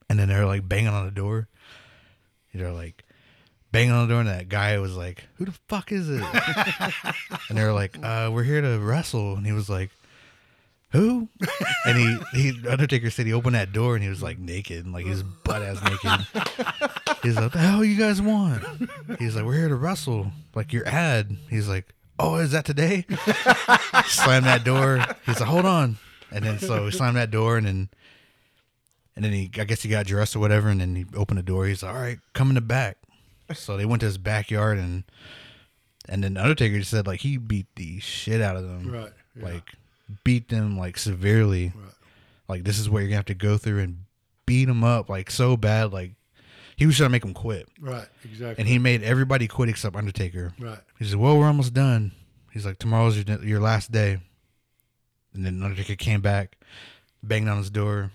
and 0.10 0.20
then 0.20 0.28
they're 0.28 0.46
like 0.46 0.68
banging 0.68 0.90
on 0.90 1.06
the 1.06 1.12
door 1.12 1.48
they're 2.54 2.72
like 2.72 3.04
banging 3.72 3.92
on 3.94 4.08
the 4.08 4.14
door 4.14 4.20
and 4.22 4.30
that 4.30 4.50
guy 4.50 4.78
was 4.80 4.96
like 4.98 5.24
who 5.36 5.46
the 5.46 5.54
fuck 5.70 5.92
is 5.94 6.10
it 6.10 6.22
and 7.50 7.58
they 7.58 7.64
were 7.64 7.72
like 7.74 7.98
uh 8.04 8.30
we're 8.34 8.44
here 8.44 8.60
to 8.62 8.78
wrestle 8.80 9.36
and 9.36 9.46
he 9.46 9.52
was 9.54 9.70
like 9.70 9.90
who? 10.94 11.30
And 11.86 11.98
he, 12.34 12.52
he 12.52 12.68
Undertaker 12.68 13.10
said 13.10 13.26
he 13.26 13.32
opened 13.32 13.56
that 13.56 13.72
door 13.72 13.96
and 13.96 14.04
he 14.04 14.10
was 14.10 14.22
like 14.22 14.38
naked, 14.38 14.86
like 14.92 15.06
his 15.06 15.24
butt 15.24 15.62
ass 15.62 15.82
naked. 15.82 16.28
He's 17.24 17.36
like, 17.36 17.44
"What 17.46 17.54
the 17.54 17.60
hell 17.60 17.82
you 17.86 17.96
guys 17.98 18.22
want?" 18.22 18.62
He's 19.18 19.38
like, 19.38 19.46
"We're 19.46 19.54
here 19.54 19.70
to 19.70 19.76
wrestle." 19.76 20.34
Like 20.54 20.74
your 20.74 20.86
ad. 20.86 21.38
He's 21.50 21.70
like, 21.70 21.94
"Oh, 22.22 22.36
is 22.36 22.52
that 22.52 22.66
today?" 22.66 23.06
Slam 24.06 24.44
that 24.44 24.64
door. 24.64 25.04
He's 25.26 25.40
like, 25.40 25.50
"Hold 25.50 25.66
on," 25.66 25.98
and 26.32 26.46
then 26.46 26.60
so 26.60 26.86
he 26.86 26.92
slammed 26.92 27.18
that 27.18 27.32
door 27.32 27.58
and 27.58 27.66
then. 27.68 27.90
And 29.14 29.26
then 29.26 29.34
he, 29.34 29.52
I 29.58 29.66
guess 29.66 29.82
he 29.82 29.90
got 29.90 30.06
dressed 30.06 30.38
or 30.38 30.40
whatever, 30.40 30.70
and 30.70 30.80
then 30.80 30.96
he 30.96 31.06
opened 31.16 31.38
the 31.38 31.44
door. 31.44 31.66
He's 31.66 31.84
like, 31.84 31.94
"All 31.94 32.02
right, 32.02 32.20
come 32.34 32.48
in 32.50 32.56
the 32.56 32.62
back." 32.62 32.98
So 33.54 33.76
they 33.76 33.86
went 33.86 34.00
to 34.00 34.06
his 34.06 34.18
backyard, 34.18 34.78
and 34.78 35.04
and 36.08 36.24
then 36.24 36.38
Undertaker 36.38 36.80
just 36.80 36.92
said 36.92 37.06
like 37.08 37.20
he 37.20 37.38
beat 37.38 37.68
the 37.76 38.00
shit 38.00 38.40
out 38.42 38.56
of 38.56 38.64
them, 38.64 38.90
Right. 38.90 39.12
Yeah. 39.36 39.44
like 39.46 39.74
beat 40.24 40.48
them 40.48 40.78
like 40.78 40.98
severely. 40.98 41.74
Right. 41.76 41.94
Like 42.48 42.64
this 42.64 42.80
is 42.80 42.90
what 42.90 43.00
you're 43.00 43.10
gonna 43.10 43.18
have 43.18 43.26
to 43.26 43.34
go 43.34 43.58
through 43.58 43.80
and 43.80 44.06
beat 44.46 44.66
them 44.66 44.84
up 44.84 45.10
like 45.10 45.30
so 45.30 45.58
bad. 45.58 45.92
Like 45.92 46.14
he 46.78 46.86
was 46.86 46.98
trying 46.98 47.08
to 47.08 47.12
make 47.12 47.22
them 47.24 47.34
quit, 47.34 47.68
Right. 47.80 48.08
Exactly. 48.24 48.56
and 48.62 48.68
he 48.68 48.80
made 48.80 49.04
everybody 49.04 49.48
quit 49.48 49.70
except 49.70 49.96
Undertaker. 49.96 50.54
right. 50.60 50.80
He 51.00 51.06
said, 51.06 51.16
"Well, 51.20 51.38
we're 51.38 51.48
almost 51.48 51.74
done." 51.74 52.12
He's 52.52 52.66
like, 52.66 52.78
"Tomorrow's 52.80 53.18
your 53.18 53.44
your 53.44 53.60
last 53.60 53.92
day." 53.92 54.20
And 55.34 55.46
then 55.46 55.64
Undertaker 55.64 55.96
came 55.96 56.20
back, 56.22 56.58
banged 57.24 57.48
on 57.48 57.58
his 57.58 57.70
door, 57.70 58.12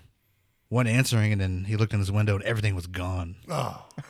wasn't 0.69 0.95
answering, 0.95 1.31
and 1.31 1.41
then 1.41 1.63
he 1.65 1.75
looked 1.75 1.93
in 1.93 1.99
his 1.99 2.11
window 2.11 2.35
and 2.35 2.43
everything 2.43 2.75
was 2.75 2.87
gone. 2.87 3.35
Oh. 3.49 3.85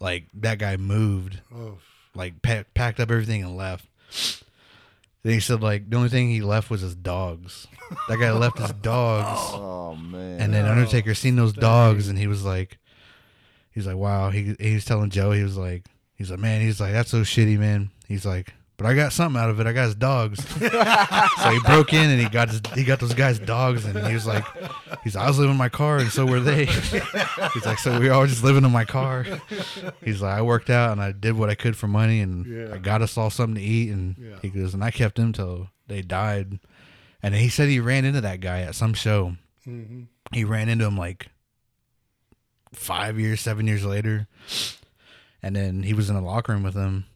Like 0.00 0.26
that 0.34 0.58
guy 0.60 0.76
moved, 0.76 1.40
Oh. 1.52 1.78
like 2.14 2.40
pack, 2.40 2.72
packed 2.72 3.00
up 3.00 3.10
everything 3.10 3.42
and 3.42 3.56
left. 3.56 3.84
Then 5.24 5.32
he 5.32 5.40
said, 5.40 5.60
like 5.60 5.90
the 5.90 5.96
only 5.96 6.08
thing 6.08 6.30
he 6.30 6.40
left 6.40 6.70
was 6.70 6.82
his 6.82 6.94
dogs. 6.94 7.66
That 8.08 8.18
guy 8.20 8.30
left 8.30 8.58
his 8.60 8.70
dogs. 8.80 9.40
Oh 9.54 9.96
man. 9.96 10.40
And 10.40 10.54
then 10.54 10.66
Oh, 10.66 10.70
Undertaker 10.70 11.14
seen 11.16 11.34
those 11.34 11.52
dogs, 11.52 12.06
and 12.06 12.16
he 12.16 12.28
was 12.28 12.44
like, 12.44 12.78
he's 13.70 13.86
like, 13.86 13.96
wow. 13.96 14.30
He 14.30 14.54
he 14.58 14.74
was 14.74 14.84
telling 14.84 15.10
Joe, 15.10 15.32
he 15.32 15.42
was 15.42 15.56
like, 15.56 15.84
he's 16.14 16.30
like, 16.30 16.40
man, 16.40 16.60
he's 16.60 16.80
like, 16.80 16.92
that's 16.92 17.10
so 17.10 17.22
shitty, 17.22 17.58
man. 17.58 17.90
He's 18.06 18.24
like, 18.26 18.52
but 18.76 18.86
I 18.86 18.94
got 18.94 19.12
something 19.12 19.40
out 19.40 19.50
of 19.50 19.58
it. 19.58 19.66
I 19.66 19.72
got 19.72 19.86
his 19.86 19.94
dogs. 19.96 20.46
so 20.48 21.50
he 21.50 21.58
broke 21.66 21.92
in 21.92 22.10
and 22.10 22.20
he 22.20 22.28
got 22.28 22.48
his, 22.48 22.60
he 22.76 22.84
got 22.84 23.00
those 23.00 23.12
guys' 23.14 23.38
dogs, 23.40 23.84
and 23.84 24.06
he 24.06 24.14
was 24.14 24.24
like, 24.26 24.44
he's 25.02 25.16
like, 25.16 25.24
I 25.24 25.28
was 25.28 25.36
living 25.38 25.50
in 25.52 25.58
my 25.58 25.68
car, 25.68 25.98
and 25.98 26.10
so 26.10 26.24
were 26.24 26.38
they. 26.40 26.64
he's 27.54 27.66
like, 27.66 27.78
so 27.80 27.98
we 27.98 28.06
were 28.08 28.14
all 28.14 28.26
just 28.26 28.44
living 28.44 28.64
in 28.64 28.70
my 28.70 28.84
car. 28.84 29.26
He's 30.04 30.22
like, 30.22 30.34
I 30.38 30.42
worked 30.42 30.70
out 30.70 30.92
and 30.92 31.00
I 31.02 31.10
did 31.12 31.36
what 31.36 31.50
I 31.50 31.54
could 31.56 31.76
for 31.76 31.88
money, 31.88 32.20
and 32.20 32.46
Yeah. 32.46 32.74
I 32.74 32.78
got 32.78 33.02
us 33.02 33.18
all 33.18 33.30
something 33.30 33.56
to 33.56 33.60
eat, 33.60 33.90
and 33.90 34.16
Yeah. 34.16 34.38
he 34.42 34.48
goes, 34.48 34.74
and 34.74 34.84
I 34.84 34.90
kept 34.92 35.16
them 35.16 35.32
till 35.32 35.70
they 35.88 36.02
died. 36.02 36.60
And 37.20 37.34
he 37.34 37.48
said 37.48 37.68
he 37.68 37.80
ran 37.80 38.04
into 38.04 38.20
that 38.20 38.40
guy 38.40 38.60
at 38.60 38.74
some 38.76 38.94
show 38.94 39.34
hmm 39.64 40.02
he 40.32 40.44
ran 40.44 40.68
into 40.68 40.84
him 40.84 40.96
like 40.96 41.28
five 42.72 43.18
years, 43.18 43.40
seven 43.40 43.66
years 43.66 43.84
later. 43.84 44.26
And 45.42 45.54
then 45.54 45.82
he 45.82 45.94
was 45.94 46.08
in 46.08 46.16
the 46.16 46.22
locker 46.22 46.52
room 46.52 46.62
with 46.62 46.74
him. 46.74 47.06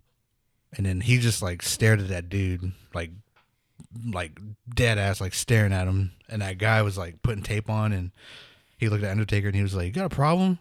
And 0.77 0.87
then 0.87 1.01
he 1.01 1.19
just 1.19 1.43
like 1.43 1.63
stared 1.63 2.01
at 2.01 2.09
that 2.09 2.29
dude, 2.29 2.73
like, 2.95 3.11
like 4.11 4.39
dead 4.75 4.99
ass, 4.99 5.21
like 5.21 5.35
staring 5.35 5.73
at 5.73 5.87
him. 5.87 6.13
And 6.29 6.41
that 6.41 6.59
guy 6.59 6.83
was 6.83 6.97
like 6.97 7.23
putting 7.23 7.43
tape 7.43 7.69
on. 7.69 7.93
And 7.93 8.11
he 8.79 8.89
looked 8.89 9.05
at 9.05 9.11
Undertaker 9.11 9.49
and 9.49 9.57
he 9.57 9.63
was 9.63 9.75
like, 9.75 9.87
You 9.87 9.93
got 9.93 10.07
a 10.07 10.15
problem? 10.15 10.59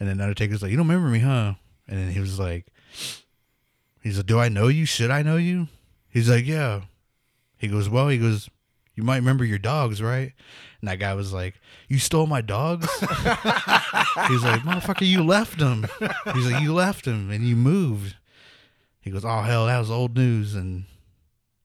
And 0.00 0.08
then 0.08 0.20
Undertaker's 0.20 0.62
like, 0.62 0.70
You 0.70 0.76
don't 0.76 0.88
remember 0.88 1.10
me, 1.10 1.20
huh? 1.20 1.54
And 1.86 1.98
then 1.98 2.10
he 2.10 2.20
was 2.20 2.38
like, 2.38 2.66
He's 4.02 4.16
like, 4.16 4.26
Do 4.26 4.40
I 4.40 4.48
know 4.48 4.68
you? 4.68 4.84
Should 4.84 5.10
I 5.10 5.22
know 5.22 5.36
you? 5.36 5.68
He's 6.08 6.28
like, 6.28 6.46
Yeah. 6.46 6.82
He 7.56 7.68
goes, 7.68 7.88
Well, 7.88 8.08
he 8.08 8.18
goes, 8.18 8.48
You 8.94 9.02
might 9.02 9.16
remember 9.16 9.44
your 9.44 9.58
dogs, 9.58 10.00
right? 10.00 10.32
And 10.80 10.88
that 10.88 10.98
guy 11.00 11.14
was 11.14 11.32
like, 11.32 11.60
You 11.88 11.98
stole 11.98 12.26
my 12.26 12.40
dogs? 12.40 12.88
He's 13.00 14.44
like, 14.44 14.60
Motherfucker, 14.62 15.06
you 15.06 15.22
left 15.24 15.58
them. 15.58 15.86
He's 16.32 16.50
like, 16.50 16.62
You 16.62 16.72
left 16.74 17.04
them 17.04 17.30
and 17.30 17.44
you 17.44 17.56
moved. 17.56 18.16
He 19.00 19.10
goes, 19.10 19.24
Oh 19.24 19.40
hell, 19.42 19.66
that 19.66 19.78
was 19.78 19.90
old 19.90 20.16
news 20.16 20.54
and 20.54 20.84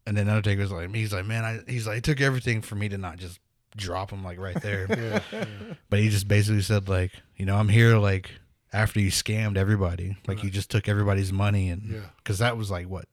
And 0.05 0.17
then 0.17 0.27
Undertaker's 0.27 0.71
like, 0.71 0.93
he's 0.95 1.13
like, 1.13 1.25
man, 1.25 1.45
I, 1.45 1.59
he's 1.71 1.85
like, 1.85 1.97
it 1.99 2.03
took 2.03 2.19
everything 2.21 2.61
for 2.61 2.75
me 2.75 2.89
to 2.89 2.97
not 2.97 3.17
just 3.17 3.39
drop 3.77 4.09
him 4.11 4.23
like 4.23 4.39
right 4.39 4.59
there. 4.61 4.87
Yeah, 4.89 5.19
yeah. 5.31 5.45
But 5.89 5.99
he 5.99 6.09
just 6.09 6.27
basically 6.27 6.61
said 6.63 6.89
like, 6.89 7.11
you 7.37 7.45
know, 7.45 7.55
I'm 7.55 7.69
here 7.69 7.97
like 7.97 8.31
after 8.73 8.99
you 8.99 9.11
scammed 9.11 9.57
everybody, 9.57 10.17
like 10.27 10.43
you 10.43 10.49
just 10.49 10.71
took 10.71 10.87
everybody's 10.87 11.31
money 11.31 11.69
and 11.69 11.83
Yeah. 11.91 11.99
because 12.17 12.39
that 12.39 12.57
was 12.57 12.71
like 12.71 12.87
what, 12.87 13.05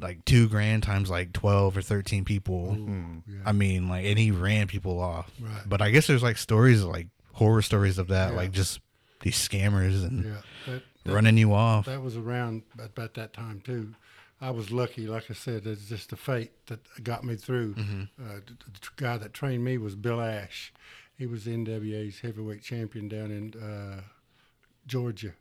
like 0.00 0.24
two 0.24 0.48
grand 0.48 0.82
times 0.82 1.08
like 1.10 1.32
twelve 1.32 1.76
or 1.76 1.82
thirteen 1.82 2.24
people. 2.24 2.74
Ooh, 2.74 3.22
yeah. 3.26 3.38
I 3.46 3.52
mean, 3.52 3.88
like, 3.88 4.04
and 4.06 4.18
he 4.18 4.30
ran 4.30 4.66
people 4.66 5.00
off. 5.00 5.30
Right. 5.40 5.62
But 5.66 5.80
I 5.82 5.90
guess 5.90 6.06
there's 6.06 6.22
like 6.22 6.36
stories 6.36 6.82
like 6.82 7.08
horror 7.32 7.62
stories 7.62 7.98
of 7.98 8.08
that, 8.08 8.30
Yeah. 8.30 8.36
like 8.36 8.50
just 8.52 8.80
these 9.22 9.36
scammers 9.36 10.06
and 10.06 10.24
yeah. 10.24 10.30
That, 10.66 10.82
that, 11.04 11.12
running 11.12 11.36
you 11.38 11.52
off. 11.54 11.86
that 11.86 12.02
was 12.02 12.16
around 12.16 12.62
about 12.78 13.14
that 13.14 13.32
time 13.32 13.60
too. 13.64 13.94
I 14.40 14.50
was 14.50 14.70
lucky, 14.70 15.06
like 15.06 15.30
I 15.30 15.34
said, 15.34 15.66
it's 15.66 15.88
just 15.88 16.10
the 16.10 16.16
fate 16.16 16.50
that 16.66 16.80
got 17.02 17.24
me 17.24 17.36
through. 17.36 17.74
Mm-hmm. 17.74 18.02
Uh, 18.22 18.34
the, 18.46 18.52
the 18.72 18.88
guy 18.96 19.16
that 19.16 19.32
trained 19.32 19.64
me 19.64 19.78
was 19.78 19.94
Bill 19.94 20.20
Ash. 20.20 20.72
He 21.16 21.24
was 21.26 21.44
the 21.44 21.52
NWA's 21.56 22.18
heavyweight 22.20 22.62
champion 22.62 23.08
down 23.08 23.30
in 23.30 23.54
uh, 23.62 24.00
Georgia, 24.86 25.32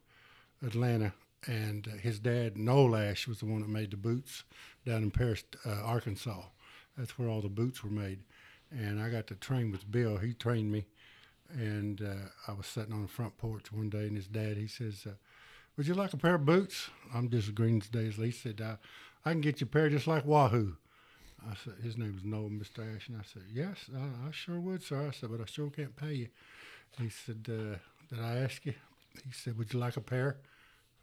Atlanta, 0.66 1.14
and 1.48 1.88
uh, 1.88 1.98
his 1.98 2.20
dad 2.20 2.58
Noel 2.58 2.96
Ash 2.96 3.28
was 3.28 3.40
the 3.40 3.46
one 3.46 3.62
that 3.62 3.70
made 3.70 3.92
the 3.92 3.98
boots 3.98 4.44
down 4.86 5.04
in 5.04 5.12
Paris, 5.12 5.44
uh, 5.66 5.82
Arkansas. 5.84 6.44
That's 6.98 7.18
where 7.18 7.30
all 7.30 7.42
the 7.42 7.50
boots 7.50 7.84
were 7.84 7.90
made, 7.90 8.20
and 8.72 9.02
I 9.02 9.10
got 9.10 9.28
to 9.28 9.36
train 9.36 9.72
with 9.72 9.92
Bill. 9.92 10.18
He 10.18 10.34
trained 10.34 10.72
me, 10.72 10.86
and 11.50 12.02
uh, 12.02 12.30
I 12.48 12.54
was 12.54 12.68
sitting 12.68 12.94
on 12.94 13.02
the 13.02 13.08
front 13.08 13.38
porch 13.38 13.72
one 13.72 13.90
day, 13.90 14.08
and 14.08 14.16
his 14.16 14.28
dad 14.28 14.58
he 14.58 14.68
says. 14.68 15.06
Uh, 15.08 15.14
would 15.76 15.88
you 15.88 15.96
like 15.96 16.14
a 16.14 16.18
pair 16.18 16.36
of 16.36 16.46
boots? 16.46 16.92
I'm 17.16 17.28
disagreeing 17.28 17.82
today. 17.82 18.12
He 18.12 18.30
said, 18.30 18.62
uh, 18.62 18.76
I 19.26 19.32
can 19.32 19.42
get 19.42 19.60
you 19.60 19.66
a 19.66 19.68
pair 19.68 19.90
just 19.90 20.06
like 20.06 20.24
Wahoo. 20.24 20.76
I 21.50 21.56
said, 21.56 21.74
his 21.84 21.98
name 21.98 22.14
was 22.14 22.24
Noel. 22.24 22.52
Ash. 22.96 23.10
And 23.10 23.18
I 23.18 23.24
said, 23.26 23.42
yes, 23.52 23.90
I, 23.96 24.28
I 24.28 24.32
sure 24.32 24.60
would, 24.60 24.84
sir. 24.84 25.08
I 25.08 25.12
said, 25.12 25.32
but 25.32 25.42
I 25.42 25.46
sure 25.46 25.72
can't 25.72 25.96
pay 25.96 26.14
you. 26.14 26.28
He 27.00 27.10
said, 27.10 27.48
uh, 27.50 27.78
did 28.08 28.24
I 28.24 28.36
ask 28.36 28.64
you? 28.66 28.76
He 29.26 29.32
said, 29.32 29.58
would 29.58 29.74
you 29.74 29.80
like 29.80 29.98
a 29.98 30.02
pair? 30.02 30.38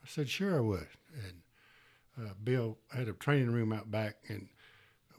I 0.05 0.09
said, 0.09 0.28
sure 0.28 0.56
I 0.56 0.60
would. 0.60 0.86
And 1.14 2.27
uh, 2.27 2.32
Bill 2.43 2.78
had 2.94 3.09
a 3.09 3.12
training 3.12 3.51
room 3.52 3.72
out 3.72 3.90
back, 3.90 4.16
and 4.28 4.48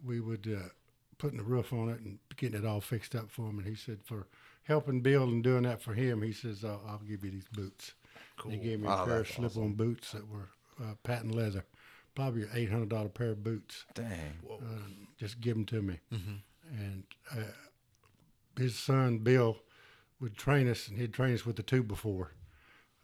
we 0.03 0.19
would 0.19 0.47
uh, 0.47 0.69
putting 1.17 1.37
the 1.37 1.43
roof 1.43 1.71
on 1.73 1.89
it 1.89 1.99
and 2.01 2.17
getting 2.37 2.59
it 2.59 2.65
all 2.65 2.81
fixed 2.81 3.15
up 3.15 3.29
for 3.29 3.49
him. 3.49 3.59
And 3.59 3.67
he 3.67 3.75
said, 3.75 3.99
for 4.03 4.27
helping 4.63 5.01
Bill 5.01 5.23
and 5.23 5.43
doing 5.43 5.63
that 5.63 5.81
for 5.81 5.93
him, 5.93 6.21
he 6.21 6.31
says, 6.33 6.63
I'll, 6.65 6.81
I'll 6.87 6.97
give 7.07 7.23
you 7.23 7.31
these 7.31 7.47
boots. 7.51 7.93
Cool. 8.37 8.51
He 8.51 8.57
gave 8.57 8.79
me 8.79 8.87
a 8.87 8.91
Oh, 8.91 9.05
pair 9.05 9.19
of 9.19 9.27
slip-on 9.27 9.73
boots 9.73 10.11
that 10.11 10.27
were 10.27 10.49
uh, 10.81 10.95
patent 11.03 11.35
leather, 11.35 11.63
probably 12.15 12.43
an 12.43 12.49
eight 12.55 12.71
hundred 12.71 12.89
dollar 12.89 13.09
pair 13.09 13.31
of 13.31 13.43
boots. 13.43 13.85
Dang. 13.93 14.33
Um, 14.51 15.07
just 15.19 15.39
give 15.41 15.55
them 15.55 15.65
to 15.65 15.81
me, 15.81 15.99
and 16.71 17.03
uh, 17.31 17.41
his 18.57 18.77
son 18.77 19.19
Bill 19.19 19.57
would 20.19 20.35
train 20.37 20.67
us, 20.69 20.87
and 20.87 20.97
he'd 20.97 21.13
train 21.13 21.33
us 21.35 21.45
with 21.45 21.55
the 21.55 21.63
two 21.63 21.83
before. 21.83 22.31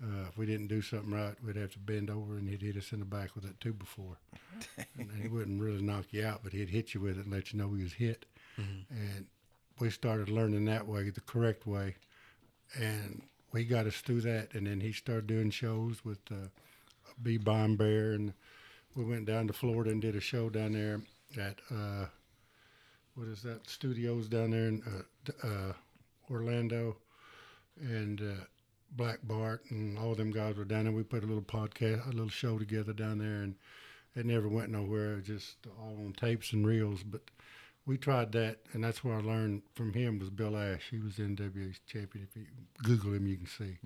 Uh, 0.03 0.27
if 0.29 0.37
we 0.37 0.45
didn't 0.45 0.67
do 0.67 0.81
something 0.81 1.11
right, 1.11 1.33
we'd 1.43 1.55
have 1.55 1.71
to 1.71 1.79
bend 1.79 2.09
over, 2.09 2.37
and 2.37 2.47
he'd 2.47 2.61
hit 2.61 2.77
us 2.77 2.91
in 2.91 2.99
the 2.99 3.05
back 3.05 3.33
with 3.33 3.43
that 3.43 3.59
two 3.59 3.73
before. 3.73 4.17
and 4.97 5.11
he 5.19 5.27
wouldn't 5.27 5.61
really 5.61 5.81
knock 5.81 6.05
you 6.11 6.23
out, 6.23 6.41
but 6.43 6.53
he'd 6.53 6.69
hit 6.69 6.93
you 6.93 7.01
with 7.01 7.17
it 7.17 7.25
and 7.25 7.33
let 7.33 7.51
you 7.51 7.57
know 7.57 7.73
he 7.73 7.83
was 7.83 7.93
hit. 7.93 8.25
And 8.57 9.25
we 9.79 9.89
started 9.89 10.29
learning 10.29 10.65
that 10.65 10.87
way, 10.87 11.09
the 11.09 11.21
correct 11.21 11.65
way, 11.67 11.95
and 12.75 13.21
we 13.51 13.63
got 13.63 13.87
us 13.87 13.97
through 14.01 14.21
that. 14.21 14.53
And 14.53 14.67
then 14.67 14.81
he 14.81 14.91
started 14.91 15.27
doing 15.27 15.49
shows 15.49 16.03
with 16.05 16.19
uh, 16.31 16.47
B. 17.21 17.37
Bomb 17.37 17.75
Bear, 17.75 18.13
and 18.13 18.33
we 18.95 19.03
went 19.03 19.25
down 19.25 19.47
to 19.47 19.53
Florida 19.53 19.91
and 19.91 20.01
did 20.01 20.15
a 20.15 20.21
show 20.21 20.49
down 20.49 20.73
there 20.73 21.01
at 21.39 21.59
uh, 21.71 22.05
what 23.15 23.27
is 23.27 23.41
that 23.43 23.67
studios 23.69 24.27
down 24.27 24.51
there 24.51 24.67
in 24.67 24.83
uh, 25.43 25.47
uh, 25.47 25.73
Orlando, 26.31 26.97
and 27.79 28.21
uh, 28.21 28.43
Black 28.91 29.19
Bart 29.23 29.63
and 29.69 29.97
all 29.97 30.15
them 30.15 30.31
guys 30.31 30.55
were 30.55 30.65
down 30.65 30.85
there. 30.85 30.93
We 30.93 31.03
put 31.03 31.23
a 31.23 31.27
little 31.27 31.41
podcast, 31.41 32.05
a 32.07 32.11
little 32.11 32.29
show 32.29 32.57
together 32.57 32.93
down 32.93 33.17
there, 33.19 33.41
and 33.43 33.55
it 34.15 34.25
never 34.25 34.47
went 34.47 34.69
nowhere. 34.71 35.13
It 35.13 35.15
was 35.17 35.25
just 35.25 35.57
all 35.79 35.95
on 35.97 36.13
tapes 36.13 36.53
and 36.53 36.65
reels, 36.65 37.03
but. 37.03 37.21
We 37.85 37.97
tried 37.97 38.33
that, 38.33 38.57
and 38.73 38.83
that's 38.83 39.01
where 39.01 39.15
I 39.15 39.21
learned 39.21 39.61
from 39.73 39.93
him 39.93 40.19
was 40.19 40.29
Bill 40.29 40.57
Ash. 40.57 40.81
He 40.91 40.99
was 40.99 41.13
NWA's 41.13 41.79
champion. 41.87 42.27
If 42.29 42.35
you 42.35 42.45
Google 42.83 43.13
him, 43.13 43.25
you 43.27 43.37
can 43.37 43.45
see. 43.47 43.77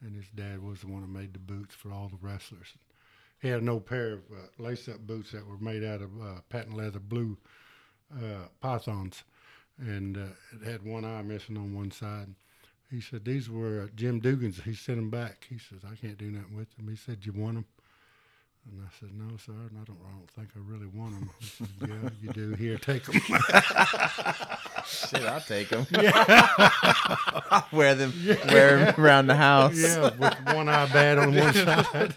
And 0.00 0.16
his 0.16 0.24
dad 0.34 0.62
was 0.62 0.80
the 0.80 0.86
one 0.86 1.02
that 1.02 1.10
made 1.10 1.34
the 1.34 1.38
boots 1.38 1.74
for 1.74 1.92
all 1.92 2.08
the 2.08 2.16
wrestlers. 2.26 2.72
He 3.42 3.48
had 3.48 3.60
an 3.60 3.68
old 3.68 3.84
pair 3.84 4.14
of 4.14 4.20
uh, 4.32 4.46
lace-up 4.62 5.00
boots 5.00 5.32
that 5.32 5.46
were 5.46 5.58
made 5.58 5.84
out 5.84 6.00
of 6.00 6.10
uh, 6.18 6.40
patent 6.48 6.78
leather 6.78 6.98
blue 6.98 7.36
uh, 8.16 8.48
pythons, 8.62 9.22
and 9.78 10.16
uh, 10.16 10.26
it 10.54 10.66
had 10.66 10.82
one 10.82 11.04
eye 11.04 11.20
missing 11.20 11.58
on 11.58 11.74
one 11.74 11.90
side. 11.90 12.34
He 12.92 13.00
said 13.00 13.24
these 13.24 13.48
were 13.48 13.82
uh, 13.84 13.86
Jim 13.96 14.20
Duggan's. 14.20 14.60
He 14.62 14.74
sent 14.74 14.98
them 14.98 15.08
back. 15.10 15.46
He 15.48 15.56
says 15.58 15.78
I 15.90 15.94
can't 15.96 16.18
do 16.18 16.30
nothing 16.30 16.54
with 16.56 16.74
them. 16.76 16.88
He 16.88 16.96
said 16.96 17.24
you 17.24 17.32
want 17.32 17.54
them, 17.54 17.64
and 18.70 18.82
I 18.84 18.90
said 19.00 19.08
no, 19.14 19.36
sir. 19.38 19.52
And 19.52 19.78
I 19.80 19.84
don't. 19.84 19.98
I 20.06 20.10
don't 20.14 20.30
think 20.30 20.48
I 20.54 20.60
really 20.70 20.86
want 20.86 21.14
them. 21.18 21.30
He 21.40 21.46
said 21.46 21.68
yeah, 21.80 22.10
you 22.22 22.32
do. 22.32 22.52
Here, 22.54 22.76
take 22.76 23.04
them. 23.04 23.14
Shit, 24.84 25.22
I'll 25.22 25.40
take 25.40 25.68
them. 25.70 25.86
I'll 25.94 27.66
wear 27.72 27.94
them, 27.94 28.12
wear 28.48 28.78
'em 28.88 28.94
around 29.00 29.26
the 29.28 29.36
house. 29.36 29.76
yeah, 29.78 30.10
with 30.18 30.54
one 30.54 30.68
eye 30.68 30.86
bad 30.92 31.18
on 31.18 31.34
one 31.34 31.54
side. 31.54 32.14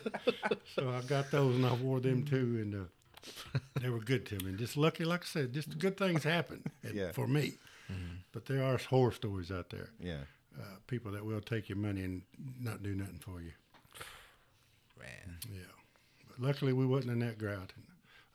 so 0.76 0.89
I 0.89 1.02
got 1.07 1.31
those 1.31 1.56
and 1.56 1.65
I 1.65 1.73
wore 1.73 1.99
them 1.99 2.26
too, 2.26 2.35
and 2.61 2.76
uh, 2.76 3.60
they 3.80 3.89
were 3.89 3.99
good 3.99 4.26
to 4.27 4.35
me. 4.43 4.49
And 4.49 4.57
just 4.57 4.76
lucky, 4.77 5.06
like 5.06 5.22
I 5.22 5.26
said, 5.26 5.53
just 5.53 5.77
good 5.80 5.95
things 5.97 6.23
happen 6.23 6.64
Yeah. 6.93 7.11
for 7.11 7.27
me. 7.27 7.53
But 8.34 8.45
there 8.47 8.64
are 8.64 8.77
horror 8.77 9.11
stories 9.14 9.52
out 9.52 9.69
there. 9.69 9.89
Yeah. 10.02 10.18
Uh, 10.57 10.64
people 10.88 11.11
that 11.11 11.26
will 11.26 11.41
take 11.41 11.68
your 11.68 11.77
money 11.77 12.03
and 12.03 12.22
not 12.61 12.82
do 12.82 12.95
nothing 12.95 13.19
for 13.19 13.41
you. 13.41 13.52
Man. 14.98 15.38
Yeah. 15.52 15.60
But 16.30 16.40
luckily, 16.40 16.72
we 16.72 16.86
wasn't 16.86 17.11
in 17.14 17.19
that 17.19 17.38
crowd. 17.38 17.73
And 17.76 17.86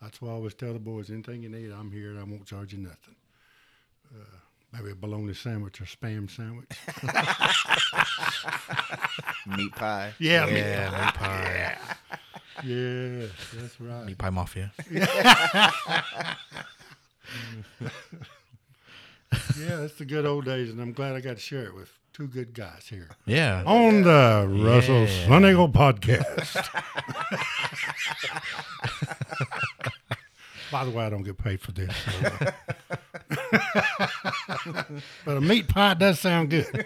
that's 0.01 0.21
why 0.21 0.29
I 0.29 0.33
always 0.33 0.53
tell 0.53 0.73
the 0.73 0.79
boys, 0.79 1.09
anything 1.09 1.41
you 1.41 1.49
need, 1.49 1.71
I'm 1.71 1.91
here 1.91 2.11
and 2.11 2.19
I 2.19 2.23
won't 2.23 2.45
charge 2.45 2.73
you 2.73 2.79
nothing. 2.79 3.15
Uh, 4.13 4.37
maybe 4.71 4.91
a 4.91 4.95
bologna 4.95 5.33
sandwich 5.33 5.81
or 5.81 5.85
spam 5.85 6.29
sandwich. 6.29 6.69
Meat 9.57 9.71
pie. 9.71 10.13
Yeah, 10.19 10.45
meat 10.45 10.59
Yeah, 10.59 10.91
meat 10.91 11.13
pie. 11.15 11.77
Yes, 12.63 13.31
that's 13.55 13.81
right. 13.81 14.05
Meat 14.05 14.17
pie 14.17 14.29
mafia. 14.29 14.71
Yeah, 19.57 19.77
that's 19.77 19.93
the 19.95 20.05
good 20.05 20.25
old 20.25 20.45
days, 20.45 20.69
and 20.69 20.81
I'm 20.81 20.91
glad 20.91 21.15
I 21.15 21.21
got 21.21 21.35
to 21.37 21.41
share 21.41 21.63
it 21.65 21.73
with 21.75 21.89
two 22.13 22.27
good 22.27 22.53
guys 22.53 22.87
here 22.89 23.09
Yeah. 23.25 23.63
on 23.65 24.03
the 24.03 24.47
Russell 24.63 25.05
Yeah. 25.05 25.27
Sun 25.27 25.45
Eagle 25.45 25.69
podcast. 25.69 26.67
By 30.71 30.85
the 30.85 30.91
way, 30.91 31.05
I 31.05 31.09
don't 31.09 31.23
get 31.23 31.37
paid 31.37 31.59
for 31.59 31.73
this. 31.73 31.93
so, 31.93 32.31
uh, 34.71 34.83
but 35.25 35.35
a 35.37 35.41
meat 35.41 35.67
pie 35.67 35.95
does 35.95 36.17
sound 36.21 36.49
good. 36.49 36.85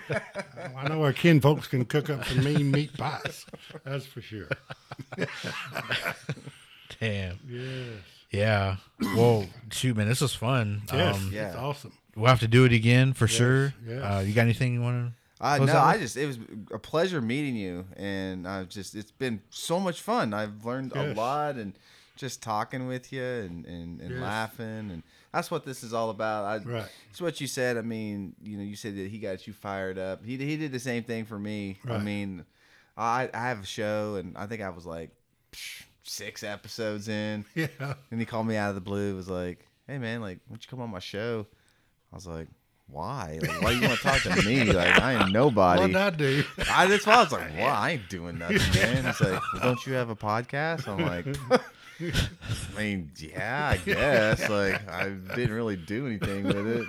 I 0.75 0.87
know 0.87 1.03
our 1.03 1.13
kin 1.13 1.39
folks 1.39 1.67
can 1.67 1.85
cook 1.85 2.09
up 2.09 2.25
some 2.25 2.43
mean 2.43 2.71
meat 2.71 2.97
pies. 2.97 3.45
That's 3.83 4.07
for 4.07 4.21
sure. 4.21 4.47
Damn. 6.99 7.37
Yes. 7.47 7.99
Yeah. 8.31 8.77
Well, 9.15 9.45
shoot, 9.71 9.95
man, 9.95 10.07
this 10.07 10.21
was 10.21 10.33
fun. 10.33 10.81
Yes. 10.91 11.17
Um, 11.17 11.29
yeah. 11.31 11.43
That's 11.43 11.55
awesome. 11.57 11.93
We'll 12.15 12.27
have 12.27 12.39
to 12.41 12.47
do 12.47 12.65
it 12.65 12.73
again 12.73 13.13
for 13.13 13.27
sure. 13.27 13.73
yes. 13.87 14.01
Uh, 14.03 14.23
you 14.25 14.33
got 14.33 14.41
anything 14.43 14.73
you 14.73 14.81
want 14.81 15.07
to? 15.09 15.13
Uh, 15.45 15.57
no, 15.57 15.73
out 15.73 15.85
I 15.85 15.97
just 15.97 16.15
it 16.15 16.25
was 16.25 16.39
a 16.71 16.79
pleasure 16.79 17.21
meeting 17.21 17.55
you, 17.55 17.85
and 17.97 18.47
I've 18.47 18.69
just 18.69 18.95
it's 18.95 19.11
been 19.11 19.41
so 19.49 19.79
much 19.79 20.01
fun. 20.01 20.33
I've 20.33 20.65
learned 20.65 20.93
a 20.95 21.13
lot, 21.13 21.55
and 21.55 21.73
just 22.15 22.41
talking 22.41 22.87
with 22.87 23.11
you 23.11 23.21
and 23.21 23.65
and, 23.65 23.99
and 23.99 24.11
Yes. 24.11 24.21
laughing, 24.21 24.65
and 24.91 25.03
that's 25.33 25.51
what 25.51 25.65
this 25.65 25.83
is 25.83 25.93
all 25.93 26.09
about. 26.09 26.45
I, 26.45 26.57
Right. 26.63 26.89
It's 27.11 27.19
what 27.21 27.41
you 27.41 27.47
said. 27.47 27.75
I 27.77 27.81
mean, 27.81 28.33
you 28.41 28.57
know, 28.57 28.63
you 28.63 28.77
said 28.77 28.95
that 28.95 29.09
he 29.11 29.17
got 29.19 29.45
you 29.45 29.51
fired 29.51 29.97
up. 29.99 30.23
He 30.23 30.37
he 30.37 30.55
did 30.55 30.71
the 30.71 30.79
same 30.79 31.03
thing 31.03 31.25
for 31.25 31.37
me. 31.37 31.79
I 31.89 31.97
mean, 31.97 32.45
I 32.97 33.29
I 33.33 33.49
have 33.49 33.61
a 33.61 33.65
show, 33.65 34.15
and 34.15 34.37
I 34.37 34.45
think 34.45 34.61
I 34.61 34.69
was 34.69 34.85
like 34.85 35.11
psh, 35.51 35.83
six 36.03 36.43
episodes 36.43 37.09
in, 37.09 37.43
Yeah. 37.55 37.67
and 38.09 38.19
he 38.21 38.25
called 38.25 38.47
me 38.47 38.55
out 38.55 38.69
of 38.69 38.75
the 38.75 38.81
blue. 38.81 39.17
Was 39.17 39.27
like, 39.29 39.67
"Hey 39.85 39.97
man, 39.97 40.21
like, 40.21 40.39
why 40.47 40.53
don't 40.55 40.63
you 40.63 40.69
come 40.69 40.79
on 40.79 40.89
my 40.91 40.99
show?" 40.99 41.45
I 42.15 42.17
was 42.17 42.27
like, 42.27 42.47
"Why? 42.87 43.39
Like, 43.41 43.61
why 43.61 43.73
do 43.73 43.79
you 43.81 43.87
want 43.89 43.99
to 43.99 44.03
talk 44.03 44.21
to 44.21 44.41
me? 44.47 44.63
Like, 44.71 45.01
I 45.01 45.21
ain't 45.21 45.31
nobody." 45.43 45.81
What 45.81 45.95
I 45.97 46.09
do? 46.11 46.45
I 46.71 46.87
why 46.87 47.13
I 47.13 47.23
was 47.23 47.31
like, 47.33 47.51
"Well, 47.57 47.75
I 47.75 47.89
ain't 47.91 48.07
doing 48.09 48.37
nothing, 48.37 48.57
man." 48.81 49.03
He's 49.03 49.19
like, 49.19 49.41
well, 49.53 49.61
"Don't 49.61 49.85
you 49.85 49.93
have 49.95 50.09
a 50.09 50.15
podcast?" 50.15 50.87
I'm 50.87 51.01
like, 51.05 51.27
"I 52.77 52.79
mean, 52.81 53.11
yeah, 53.17 53.73
I 53.73 53.77
guess. 53.83 54.47
Like, 54.49 54.89
I 54.89 55.09
didn't 55.09 55.53
really 55.53 55.75
do 55.75 56.07
anything 56.07 56.45
with 56.45 56.65
it." 56.67 56.87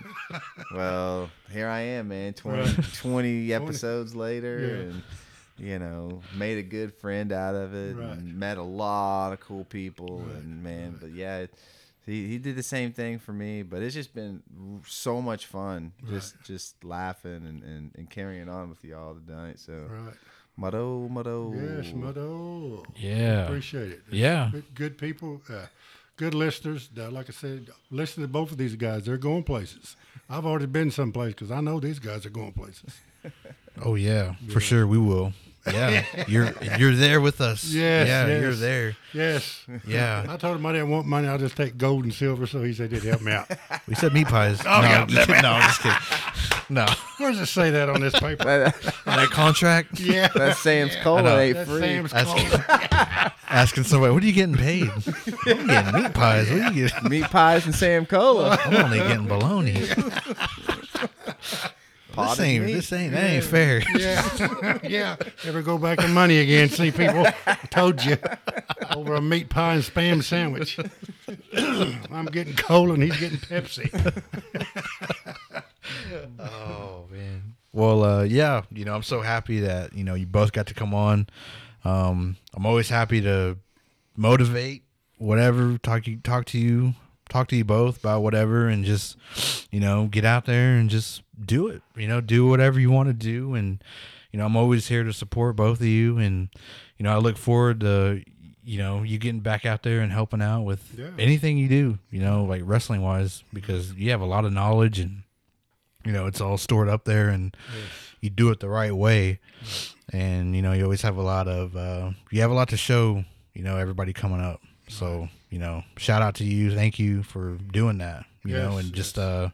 Well, 0.73 1.29
here 1.51 1.67
I 1.69 1.81
am, 1.81 2.07
man. 2.09 2.35
20, 2.35 2.59
Right. 2.63 2.95
20 2.95 3.53
episodes 3.53 4.15
later, 4.15 4.61
Yeah. 4.61 4.83
and 4.93 5.03
you 5.59 5.79
know, 5.81 6.21
made 6.37 6.59
a 6.59 6.63
good 6.63 6.95
friend 6.95 7.33
out 7.33 7.57
of 7.57 7.75
it, 7.75 7.97
Right. 7.97 8.11
and 8.19 8.39
met 8.39 8.59
a 8.59 8.63
lot 8.63 9.33
of 9.33 9.41
cool 9.41 9.65
people, 9.65 10.21
and 10.37 10.63
man, 10.63 10.99
but 11.01 11.11
yeah. 11.11 11.39
It, 11.39 11.55
he, 12.07 12.29
he 12.29 12.39
did 12.39 12.57
the 12.57 12.63
same 12.63 12.93
thing 12.93 13.19
for 13.19 13.33
me, 13.33 13.63
but 13.63 13.83
it's 13.83 13.95
just 13.95 14.15
been 14.15 14.43
so 14.87 15.21
much 15.21 15.47
fun, 15.47 15.93
just 16.09 16.35
just 16.45 16.83
laughing 16.85 17.45
and, 17.47 17.63
and, 17.63 17.91
and 17.97 18.09
carrying 18.09 18.49
on 18.49 18.69
with 18.71 18.83
y'all 18.85 19.17
tonight. 19.27 19.59
So, 19.59 19.73
Right. 19.91 20.15
Mado, 20.57 21.07
Mado. 21.11 21.53
Yes, 21.55 21.93
Mado. 21.93 22.83
Yeah. 22.97 23.45
Appreciate 23.45 23.91
it. 23.93 24.03
Yeah. 24.11 24.49
Good, 24.53 24.65
good 24.75 24.99
people, 24.99 25.43
uh, 25.51 25.67
good 26.17 26.33
listeners. 26.33 26.89
Uh, 26.97 27.11
like 27.11 27.29
I 27.29 27.33
said, 27.33 27.69
listen 27.91 28.23
to 28.23 28.29
both 28.29 28.53
of 28.53 28.57
these 28.57 28.75
guys. 28.75 29.05
They're 29.05 29.19
going 29.19 29.43
places. 29.43 29.97
I've 30.31 30.47
already 30.47 30.65
been 30.67 30.91
someplace 30.91 31.35
because 31.35 31.51
I 31.51 31.61
know 31.61 31.79
these 31.79 31.99
guys 31.99 32.25
are 32.25 32.31
going 32.31 32.53
places. 32.53 32.95
Oh 33.85 33.95
yeah, 33.95 34.37
for 34.49 34.59
sure 34.61 34.87
we 34.87 34.97
will. 34.97 35.35
Yeah, 35.73 36.05
you're 36.29 36.53
you're 36.79 36.95
there 36.95 37.21
with 37.21 37.41
us. 37.41 37.65
Yes, 37.65 38.09
yeah, 38.09 38.27
yes. 38.27 38.41
you're 38.41 38.55
there. 38.55 38.97
Yes. 39.13 39.65
Yeah, 39.87 40.27
I 40.29 40.37
told 40.37 40.57
him 40.57 40.67
I 40.67 40.73
didn't 40.73 40.91
want 40.91 41.07
money. 41.07 41.27
I'll 41.29 41.39
just 41.39 41.57
take 41.57 41.77
gold 41.79 42.05
and 42.05 42.13
silver. 42.15 42.47
So 42.47 42.63
he 42.63 42.73
said 42.73 42.93
he'd 42.93 43.03
help 43.03 43.23
me 43.23 43.33
out. 43.33 43.51
we 43.89 43.95
said 43.95 44.13
meat 44.13 44.29
pies. 44.29 44.61
Oh, 44.67 44.81
no, 44.81 44.89
yeah, 44.89 45.01
I'm 45.03 45.09
just 45.09 45.27
kidding. 45.27 45.43
no, 45.43 45.51
I'm 45.51 45.63
just 45.63 45.81
kidding. 45.83 45.99
No, 46.69 46.87
Where 47.19 47.31
does 47.31 47.41
it 47.41 47.47
say 47.47 47.71
that 47.71 47.89
on 47.89 48.01
this 48.01 48.13
paper? 48.19 48.43
That, 48.45 48.75
uh, 48.85 49.11
on 49.11 49.17
that 49.19 49.31
contract, 49.31 50.01
yeah. 50.01 50.29
that 50.35 50.57
Sam's 50.57 50.97
I 50.97 51.01
Cola 51.01 51.39
ain't 51.39 51.57
That's 51.57 51.71
free. 51.71 51.81
Sam's 51.81 52.11
That's- 52.13 52.51
Cola. 52.51 53.33
asking 53.49 53.85
somebody, 53.85 54.13
"What 54.13 54.23
are 54.23 54.27
you 54.27 54.33
getting 54.33 54.57
paid?" 54.57 54.91
I'm 55.47 55.67
getting 55.67 56.03
meat 56.03 56.13
pies. 56.13 56.51
What 56.51 56.61
are 56.61 56.73
you 56.73 56.89
getting? 56.89 57.09
Meat 57.09 57.25
pies 57.25 57.67
and 57.67 57.75
Sam 57.75 58.05
Cola. 58.05 58.59
I'm 58.65 58.75
only 58.85 58.99
getting 58.99 59.27
bologna. 59.27 59.87
This 62.17 62.27
Potted 62.27 62.45
ain't 62.45 62.67
this 62.67 62.93
ain't 62.93 63.13
that 63.13 63.31
ain't 63.31 63.45
fair. 63.45 63.83
Yeah. 63.97 64.79
yeah. 64.89 65.17
Ever 65.45 65.61
go 65.61 65.77
back 65.77 65.99
to 65.99 66.09
money 66.09 66.39
again? 66.39 66.71
See, 66.71 66.91
people, 66.91 67.27
I 67.47 67.55
told 67.71 68.03
you. 68.03 68.17
Over 68.95 69.17
a 69.17 69.21
meat 69.21 69.51
pie 69.51 69.75
and 69.75 69.83
spam 69.83 70.23
sandwich. 70.23 70.79
I'm 72.11 72.27
getting 72.27 72.55
cola 72.57 72.95
and 72.95 73.03
he's 73.03 73.17
getting 73.19 73.39
Pepsi. 73.39 74.23
Oh 76.39 77.05
man. 77.11 77.55
Well, 77.73 78.03
uh, 78.03 78.23
yeah, 78.25 78.63
you 78.73 78.85
know, 78.85 78.95
I'm 78.95 79.03
so 79.03 79.21
happy 79.21 79.61
that 79.61 79.93
you 79.93 80.03
know 80.03 80.15
you 80.15 80.27
both 80.27 80.53
got 80.53 80.67
to 80.67 80.75
come 80.75 80.95
on. 80.95 81.29
Um, 81.85 82.37
I'm 82.55 82.67
always 82.67 82.89
happy 82.89 83.21
to 83.21 83.59
motivate, 84.17 84.83
whatever, 85.19 85.79
talk 85.79 86.05
talk 86.25 86.47
to 86.47 86.59
you, 86.59 86.95
talk 87.29 87.49
to 87.49 87.57
you 87.57 87.65
both 87.65 87.99
about 87.99 88.23
whatever, 88.23 88.69
and 88.69 88.85
just 88.85 89.17
you 89.71 89.81
know 89.81 90.07
get 90.07 90.25
out 90.25 90.45
there 90.47 90.77
and 90.77 90.89
just 90.91 91.23
do 91.45 91.69
it. 91.69 91.83
You 91.97 92.09
know, 92.09 92.21
do 92.21 92.47
whatever 92.47 92.79
you 92.81 92.91
want 92.91 93.09
to 93.09 93.13
do, 93.13 93.55
and 93.55 93.83
you 94.33 94.39
know 94.39 94.47
I'm 94.47 94.57
always 94.57 94.89
here 94.89 95.05
to 95.05 95.13
support 95.13 95.57
both 95.57 95.81
of 95.81 95.87
you, 95.87 96.19
and 96.19 96.49
you 96.99 97.05
know 97.05 97.13
I 97.13 97.19
look 97.19 97.37
forward 97.37 97.81
to 97.81 98.23
you 98.65 98.79
know 98.79 99.03
you 99.03 99.19
getting 99.19 99.41
back 99.41 99.65
out 99.65 99.83
there 99.83 100.01
and 100.01 100.11
helping 100.13 100.43
out 100.43 100.63
with 100.63 100.95
Yeah. 100.99 101.11
anything 101.19 101.57
you 101.59 101.69
do. 101.69 101.99
You 102.11 102.21
know, 102.21 102.45
like 102.45 102.63
wrestling 102.65 103.03
wise, 103.03 103.45
because 103.53 103.93
you 103.95 104.11
have 104.11 104.21
a 104.21 104.27
lot 104.27 104.45
of 104.45 104.53
knowledge 104.53 104.99
and 104.99 105.23
you 106.05 106.13
know 106.13 106.27
it's 106.27 106.41
all 106.41 106.57
stored 106.59 106.89
up 106.89 107.05
there 107.05 107.29
and 107.29 107.57
you 108.21 108.31
do 108.31 108.51
it 108.51 108.61
the 108.61 108.69
right 108.69 108.95
way 108.95 109.41
and 110.13 110.55
you 110.55 110.63
know 110.63 110.73
you 110.73 110.85
always 110.85 111.03
have 111.03 111.17
a 111.17 111.23
lot 111.23 111.49
of 111.49 111.77
uh 111.77 112.11
you 112.31 112.41
have 112.41 112.51
a 112.51 112.55
lot 112.55 112.69
to 112.69 112.77
show 112.77 113.25
you 113.55 113.63
know 113.65 113.77
everybody 113.77 114.13
coming 114.13 114.41
up 114.41 114.61
so 114.89 115.29
you 115.51 115.59
know 115.59 115.83
shout 115.97 116.23
out 116.23 116.35
to 116.37 116.45
you 116.45 116.75
thank 116.75 116.99
you 116.99 117.23
for 117.23 117.57
doing 117.73 117.99
that 117.99 118.25
you 118.45 118.53
know 118.55 118.77
Yes, 118.77 118.85
and 118.85 118.93
just 118.95 119.19
uh 119.19 119.49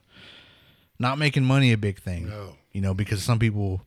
not 0.99 1.17
making 1.17 1.43
money 1.43 1.71
a 1.71 1.77
big 1.77 1.99
thing 1.99 2.27
No. 2.29 2.55
you 2.71 2.81
know 2.81 2.93
because 2.93 3.21
some 3.23 3.39
people 3.39 3.81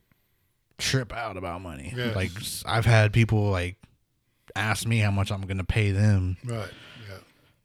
trip 0.78 1.12
out 1.12 1.36
about 1.36 1.60
money 1.62 1.92
Yes. 1.96 2.14
like 2.14 2.30
I've 2.66 2.86
had 2.86 3.12
people 3.12 3.50
like 3.50 3.76
ask 4.54 4.86
me 4.86 4.98
how 4.98 5.10
much 5.10 5.30
i'm 5.30 5.42
gonna 5.42 5.64
pay 5.64 5.90
them 5.90 6.36
Right. 6.44 6.68
Yeah. 7.08 7.16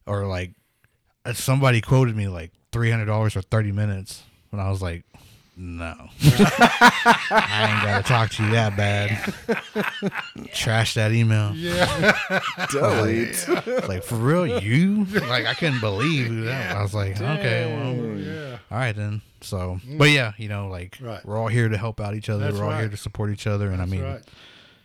or 0.05 0.25
like 0.27 0.51
uh, 1.25 1.33
somebody 1.33 1.81
quoted 1.81 2.15
me 2.15 2.27
like 2.27 2.51
three 2.71 2.89
hundred 2.91 3.05
dollars 3.05 3.33
for 3.33 3.41
thirty 3.41 3.71
minutes 3.71 4.23
when 4.49 4.59
I 4.59 4.69
was 4.69 4.81
like, 4.81 5.05
no, 5.63 5.93
I 6.23 7.69
ain't 7.71 7.83
gotta 7.83 8.03
talk 8.03 8.31
to 8.31 8.43
you 8.43 8.49
that 8.51 8.75
bad. 8.75 9.31
Trash 10.53 10.95
that 10.95 11.11
email. 11.11 11.53
Yeah. 11.55 12.41
Delete. 12.71 13.29
It's 13.47 13.87
like 13.87 14.03
for 14.03 14.15
real, 14.15 14.61
you 14.61 15.05
like 15.05 15.45
I 15.45 15.53
couldn't 15.53 15.79
believe 15.79 16.27
who 16.27 16.45
that. 16.45 16.75
I 16.75 16.81
was 16.81 16.95
like, 16.95 17.21
okay, 17.21 17.75
well, 17.75 18.17
yeah. 18.17 18.57
all 18.71 18.77
right 18.79 18.95
then. 18.95 19.21
So, 19.41 19.79
mm. 19.85 19.97
but 19.99 20.09
yeah, 20.09 20.33
you 20.37 20.49
know, 20.49 20.67
like 20.67 20.97
Right. 20.99 21.23
we're 21.25 21.37
all 21.37 21.47
here 21.47 21.69
to 21.69 21.77
help 21.77 21.99
out 21.99 22.15
each 22.15 22.29
other. 22.29 22.45
That's 22.45 22.57
we're 22.57 22.65
all 22.65 22.77
here 22.79 22.89
to 22.89 22.97
support 22.97 23.29
each 23.31 23.45
other, 23.45 23.69
and 23.69 23.79
That's 23.79 23.91
I 23.91 23.95
mean, 23.95 24.03
right. 24.03 24.21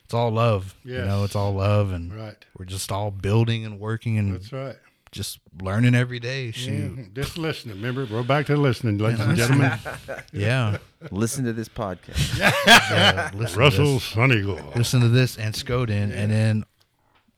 it's 0.04 0.14
all 0.14 0.30
love. 0.30 0.74
You 0.84 0.98
know, 0.98 1.24
it's 1.24 1.36
all 1.36 1.54
love, 1.54 1.90
and 1.92 2.14
Right. 2.14 2.36
we're 2.58 2.64
just 2.66 2.92
all 2.92 3.10
building 3.10 3.64
and 3.64 3.80
working 3.80 4.18
and 4.18 4.34
That's 4.34 4.52
right. 4.52 4.76
Just 5.16 5.40
learning 5.62 5.94
every 5.94 6.20
day. 6.20 6.50
Shoot, 6.50 6.96
Mhm. 6.96 7.14
Just 7.14 7.38
listening. 7.38 7.76
Remember, 7.76 8.04
we're 8.04 8.22
back 8.22 8.46
to 8.46 8.56
listening, 8.56 8.98
ladies 8.98 9.20
and 9.20 9.36
gentlemen. 9.36 9.72
yeah. 10.32 10.76
Listen 11.10 11.44
to 11.46 11.52
this 11.52 11.68
podcast. 11.68 12.38
yeah 12.38 13.30
listen 13.34 13.54
to 13.54 13.60
Russell 13.60 13.94
this. 13.94 14.12
Sunnygore. 14.12 14.76
listen 14.76 15.00
to 15.00 15.08
this 15.08 15.36
and 15.38 15.54
Skoden, 15.54 16.14
and 16.14 16.30
then 16.30 16.64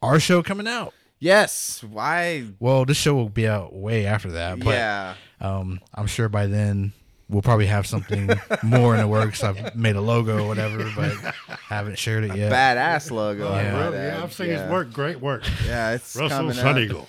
our 0.03 0.19
show 0.21 0.43
coming 0.43 0.67
out. 0.67 0.93
Yes. 1.21 1.83
Why? 1.89 2.45
Well, 2.61 2.85
this 2.85 2.97
show 2.97 3.15
will 3.15 3.29
be 3.29 3.49
out 3.49 3.73
way 3.75 4.07
after 4.07 4.33
that, 4.33 4.59
but 4.61 4.71
yeah. 4.75 5.15
um, 5.41 5.81
I'm 5.95 6.07
sure 6.07 6.29
by 6.29 6.47
then 6.47 6.93
we'll 7.29 7.43
probably 7.43 7.67
have 7.67 7.87
something 7.87 8.31
more 8.63 8.95
in 8.95 9.01
the 9.01 9.09
works. 9.09 9.43
I've 9.43 9.75
made 9.75 9.97
a 9.97 10.01
logo 10.01 10.45
or 10.45 10.47
whatever, 10.49 10.91
but 10.97 11.13
haven't 11.47 11.99
shared 11.99 12.25
it 12.25 12.37
yet. 12.37 12.53
Badass 12.53 13.11
logo. 13.11 13.49
I 13.53 13.63
Yeah. 13.63 13.91
Yeah. 13.91 14.23
I've 14.23 14.33
seen 14.33 14.49
yeah. 14.49 14.63
his 14.63 14.71
work. 14.71 14.93
Great 14.93 15.21
work. 15.21 15.43
Yeah, 15.67 15.93
it's 15.93 16.15
Russell 16.17 16.51
coming 16.53 16.59
up. 16.91 17.07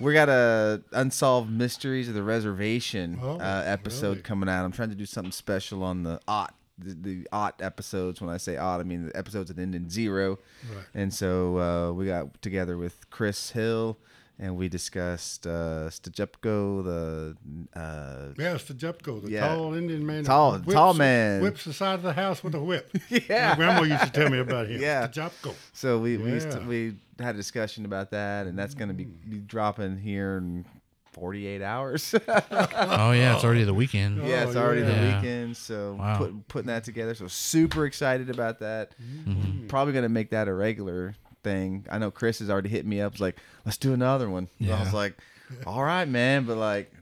We 0.00 0.12
got 0.12 0.28
a 0.28 0.82
unsolved 0.92 1.50
mysteries 1.50 2.08
of 2.08 2.14
the 2.14 2.22
reservation 2.22 3.18
Oh, 3.22 3.38
uh, 3.38 3.62
episode 3.66 4.08
really? 4.10 4.22
coming 4.22 4.48
out. 4.48 4.64
I'm 4.64 4.72
trying 4.72 4.90
to 4.90 4.94
do 4.94 5.06
something 5.06 5.32
special 5.32 5.82
on 5.82 6.02
the 6.04 6.20
ot 6.28 6.54
the, 6.78 6.94
the 6.94 7.28
ot 7.32 7.60
episodes. 7.60 8.20
When 8.20 8.30
I 8.30 8.36
say 8.36 8.56
ot, 8.56 8.78
I 8.80 8.84
mean 8.84 9.06
the 9.06 9.16
episodes 9.16 9.52
that 9.52 9.60
end 9.60 9.74
in 9.74 9.90
zero. 9.90 10.38
Right. 10.72 10.84
And 10.94 11.12
so 11.12 11.58
uh, 11.58 11.92
we 11.92 12.06
got 12.06 12.40
together 12.42 12.78
with 12.78 13.10
Chris 13.10 13.50
Hill, 13.50 13.98
and 14.38 14.56
we 14.56 14.68
discussed 14.68 15.48
uh, 15.48 15.88
Stajepko, 15.90 16.84
the 16.84 17.36
uh, 17.74 18.28
Yeah, 18.38 18.54
it's 18.54 18.64
the 18.64 19.22
Yeah. 19.26 19.48
tall 19.48 19.74
Indian 19.74 20.06
man. 20.06 20.22
Tall- 20.22 20.52
whips- 20.60 20.72
tall 20.72 20.94
man. 20.94 21.42
Whips 21.42 21.64
the 21.64 21.72
side 21.72 21.94
of 21.94 22.02
the 22.02 22.12
house 22.12 22.44
with 22.44 22.54
a 22.54 22.62
whip. 22.62 22.88
Yeah. 23.10 23.48
My 23.50 23.54
grandma 23.56 23.82
used 23.82 24.04
to 24.04 24.10
tell 24.12 24.30
me 24.30 24.38
about 24.38 24.68
him. 24.68 24.80
Yeah. 24.80 25.08
The 25.08 25.20
Jepko. 25.20 25.54
So 25.72 25.98
we 25.98 26.16
we, 26.16 26.30
used 26.30 26.52
to, 26.52 26.60
we 26.60 26.94
had 27.20 27.34
a 27.34 27.38
discussion 27.38 27.84
about 27.84 28.10
that, 28.12 28.46
and 28.46 28.58
that's 28.58 28.74
going 28.74 28.88
to 28.88 28.94
be, 28.94 29.04
be 29.04 29.38
dropping 29.38 29.98
here 29.98 30.36
in 30.38 30.64
48 31.12 31.62
hours. 31.62 32.14
Oh 32.50 33.12
yeah, 33.12 33.34
it's 33.34 33.44
already 33.44 33.64
the 33.64 33.74
weekend. 33.74 34.18
yeah, 34.26 34.44
it's 34.44 34.56
Oh, 34.56 34.60
already 34.62 34.82
the 34.82 34.92
weekend, 34.92 35.56
so 35.56 35.94
Wow. 35.98 36.18
put, 36.18 36.48
putting 36.48 36.66
that 36.68 36.84
together. 36.84 37.14
So 37.14 37.26
super 37.28 37.86
excited 37.86 38.30
about 38.30 38.58
that. 38.60 38.92
Mm-hmm. 39.02 39.66
Probably 39.68 39.92
going 39.92 40.02
to 40.04 40.08
make 40.08 40.30
that 40.30 40.48
a 40.48 40.54
regular 40.54 41.14
thing. 41.42 41.86
I 41.90 41.98
know 41.98 42.10
Chris 42.10 42.38
has 42.40 42.50
already 42.50 42.68
hit 42.68 42.84
me 42.86 43.00
up. 43.00 43.12
Was 43.12 43.20
like, 43.20 43.36
let's 43.64 43.76
do 43.78 43.92
another 43.94 44.28
one. 44.28 44.48
And 44.60 44.70
I 44.72 44.80
was 44.80 44.92
like, 44.92 45.16
all 45.66 45.82
right, 45.82 46.06
man, 46.08 46.44
but 46.44 46.56
like. 46.56 46.92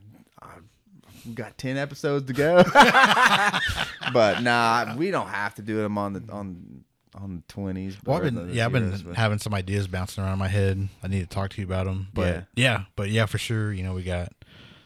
We 1.27 1.33
got 1.33 1.59
ten 1.59 1.77
episodes 1.77 2.27
to 2.29 2.33
go, 2.33 2.63
but 4.13 4.43
nah, 4.45 4.95
we 4.97 5.11
don't 5.11 5.27
have 5.27 5.57
to 5.57 5.63
do 5.63 5.77
them 5.79 5.99
on 5.99 6.13
the 6.13 6.23
on 6.33 6.85
on 7.17 7.37
the 7.47 7.53
twenties. 7.53 7.97
Well, 8.05 8.17
I've 8.17 8.23
been 8.23 8.53
yeah, 8.55 8.67
I've 8.67 8.73
been 8.73 9.15
having 9.15 9.39
some 9.39 9.55
ideas 9.55 9.87
bouncing 9.89 10.23
around 10.23 10.35
in 10.35 10.39
my 10.39 10.49
head. 10.49 10.89
I 11.03 11.09
need 11.09 11.21
to 11.21 11.27
talk 11.27 11.51
to 11.51 11.61
you 11.61 11.67
about 11.67 11.87
them. 11.87 12.09
But 12.15 12.27
Yeah. 12.27 12.43
yeah. 12.57 12.85
but 12.97 13.09
yeah, 13.11 13.27
for 13.27 13.39
sure. 13.39 13.73
You 13.73 13.83
know, 13.83 13.95
we 13.95 14.03
got 14.03 14.33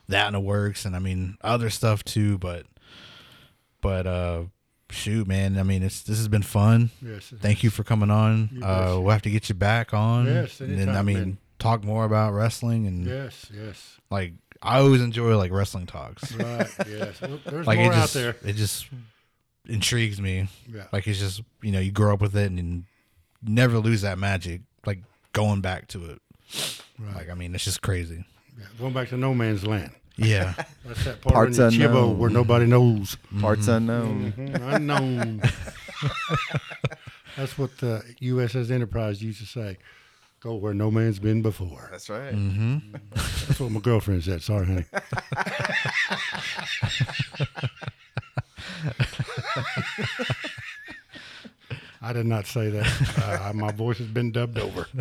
that 0.08 0.26
in 0.28 0.32
the 0.34 0.40
works, 0.40 0.84
and 0.84 0.94
I 0.96 0.98
mean 0.98 1.36
other 1.42 1.70
stuff 1.70 2.04
too. 2.04 2.38
But 2.38 2.66
but 3.80 4.06
uh, 4.06 4.42
shoot, 4.90 5.26
man. 5.26 5.58
I 5.58 5.62
mean, 5.62 5.82
it's 5.82 6.02
this 6.02 6.18
has 6.18 6.28
been 6.28 6.42
fun. 6.42 6.90
Yes. 7.02 7.32
Thank 7.40 7.58
is. 7.58 7.64
you 7.64 7.70
for 7.70 7.84
coming 7.84 8.10
on. 8.10 8.50
You 8.52 8.64
Uh, 8.64 8.98
we'll 9.00 9.10
have 9.10 9.22
to 9.22 9.30
get 9.30 9.48
you 9.48 9.54
back 9.54 9.94
on. 9.94 10.26
Yes, 10.26 10.60
and 10.60 10.78
then 10.78 10.88
I 10.90 11.02
mean, 11.02 11.18
man. 11.18 11.38
talk 11.58 11.84
more 11.84 12.04
about 12.04 12.32
wrestling 12.32 12.86
and 12.86 13.06
Yes, 13.06 13.46
yes. 13.54 13.96
like 14.10 14.34
I 14.62 14.78
always 14.80 15.00
enjoy 15.00 15.36
like 15.38 15.52
wrestling 15.52 15.86
talks. 15.86 16.30
Right, 16.32 16.68
yes. 16.86 17.20
Well, 17.20 17.40
there's 17.46 17.66
like 17.66 17.78
more 17.78 17.92
it 17.92 17.94
just 17.96 18.16
out 18.16 18.20
there. 18.20 18.36
it 18.44 18.56
just 18.56 18.86
intrigues 19.68 20.20
me. 20.20 20.48
Yeah. 20.72 20.84
Like 20.92 21.06
it's 21.06 21.18
just 21.18 21.42
you 21.62 21.72
know 21.72 21.80
you 21.80 21.92
grow 21.92 22.14
up 22.14 22.20
with 22.20 22.36
it 22.36 22.50
and 22.50 22.58
you 22.58 22.82
never 23.42 23.78
lose 23.78 24.02
that 24.02 24.18
magic. 24.18 24.62
Like 24.86 25.00
going 25.32 25.60
back 25.60 25.88
to 25.88 26.04
it. 26.06 26.22
Right. 26.98 27.14
Like 27.16 27.30
I 27.30 27.34
mean, 27.34 27.54
it's 27.54 27.64
just 27.64 27.82
crazy. 27.82 28.24
Yeah. 28.58 28.66
Going 28.78 28.92
back 28.92 29.08
to 29.10 29.16
no 29.16 29.34
man's 29.34 29.66
land. 29.66 29.92
Yeah, 30.16 30.52
That's 30.84 31.04
that 31.04 31.22
part 31.22 31.34
Parts 31.34 31.58
in 31.58 31.70
the 31.70 31.70
Chibo 31.70 31.86
unknown. 31.86 32.18
where 32.18 32.30
nobody 32.30 32.66
knows. 32.66 33.16
parts 33.40 33.68
unknown. 33.68 34.32
Mhm, 34.36 34.74
Unknown. 34.74 35.40
That's 37.36 37.56
what 37.56 37.78
the 37.78 38.02
USS 38.20 38.70
Enterprise 38.70 39.22
used 39.22 39.40
to 39.40 39.46
say. 39.46 39.78
Go 40.40 40.56
where 40.56 40.74
no 40.74 40.90
man's 40.90 41.18
been 41.18 41.40
before. 41.40 41.88
That's 41.90 42.10
right. 42.10 42.34
hmm 42.34 42.78
That's 43.14 43.60
what 43.60 43.70
my 43.70 43.80
girlfriend 43.80 44.22
said. 44.24 44.42
Sorry, 44.42 44.66
honey. 44.66 44.84
I 52.02 52.12
did 52.14 52.24
not 52.26 52.46
say 52.46 52.70
that. 52.70 53.50
Uh, 53.50 53.52
my 53.54 53.72
voice 53.72 53.98
has 53.98 54.06
been 54.06 54.32
dubbed 54.32 54.58
over. 54.58 54.86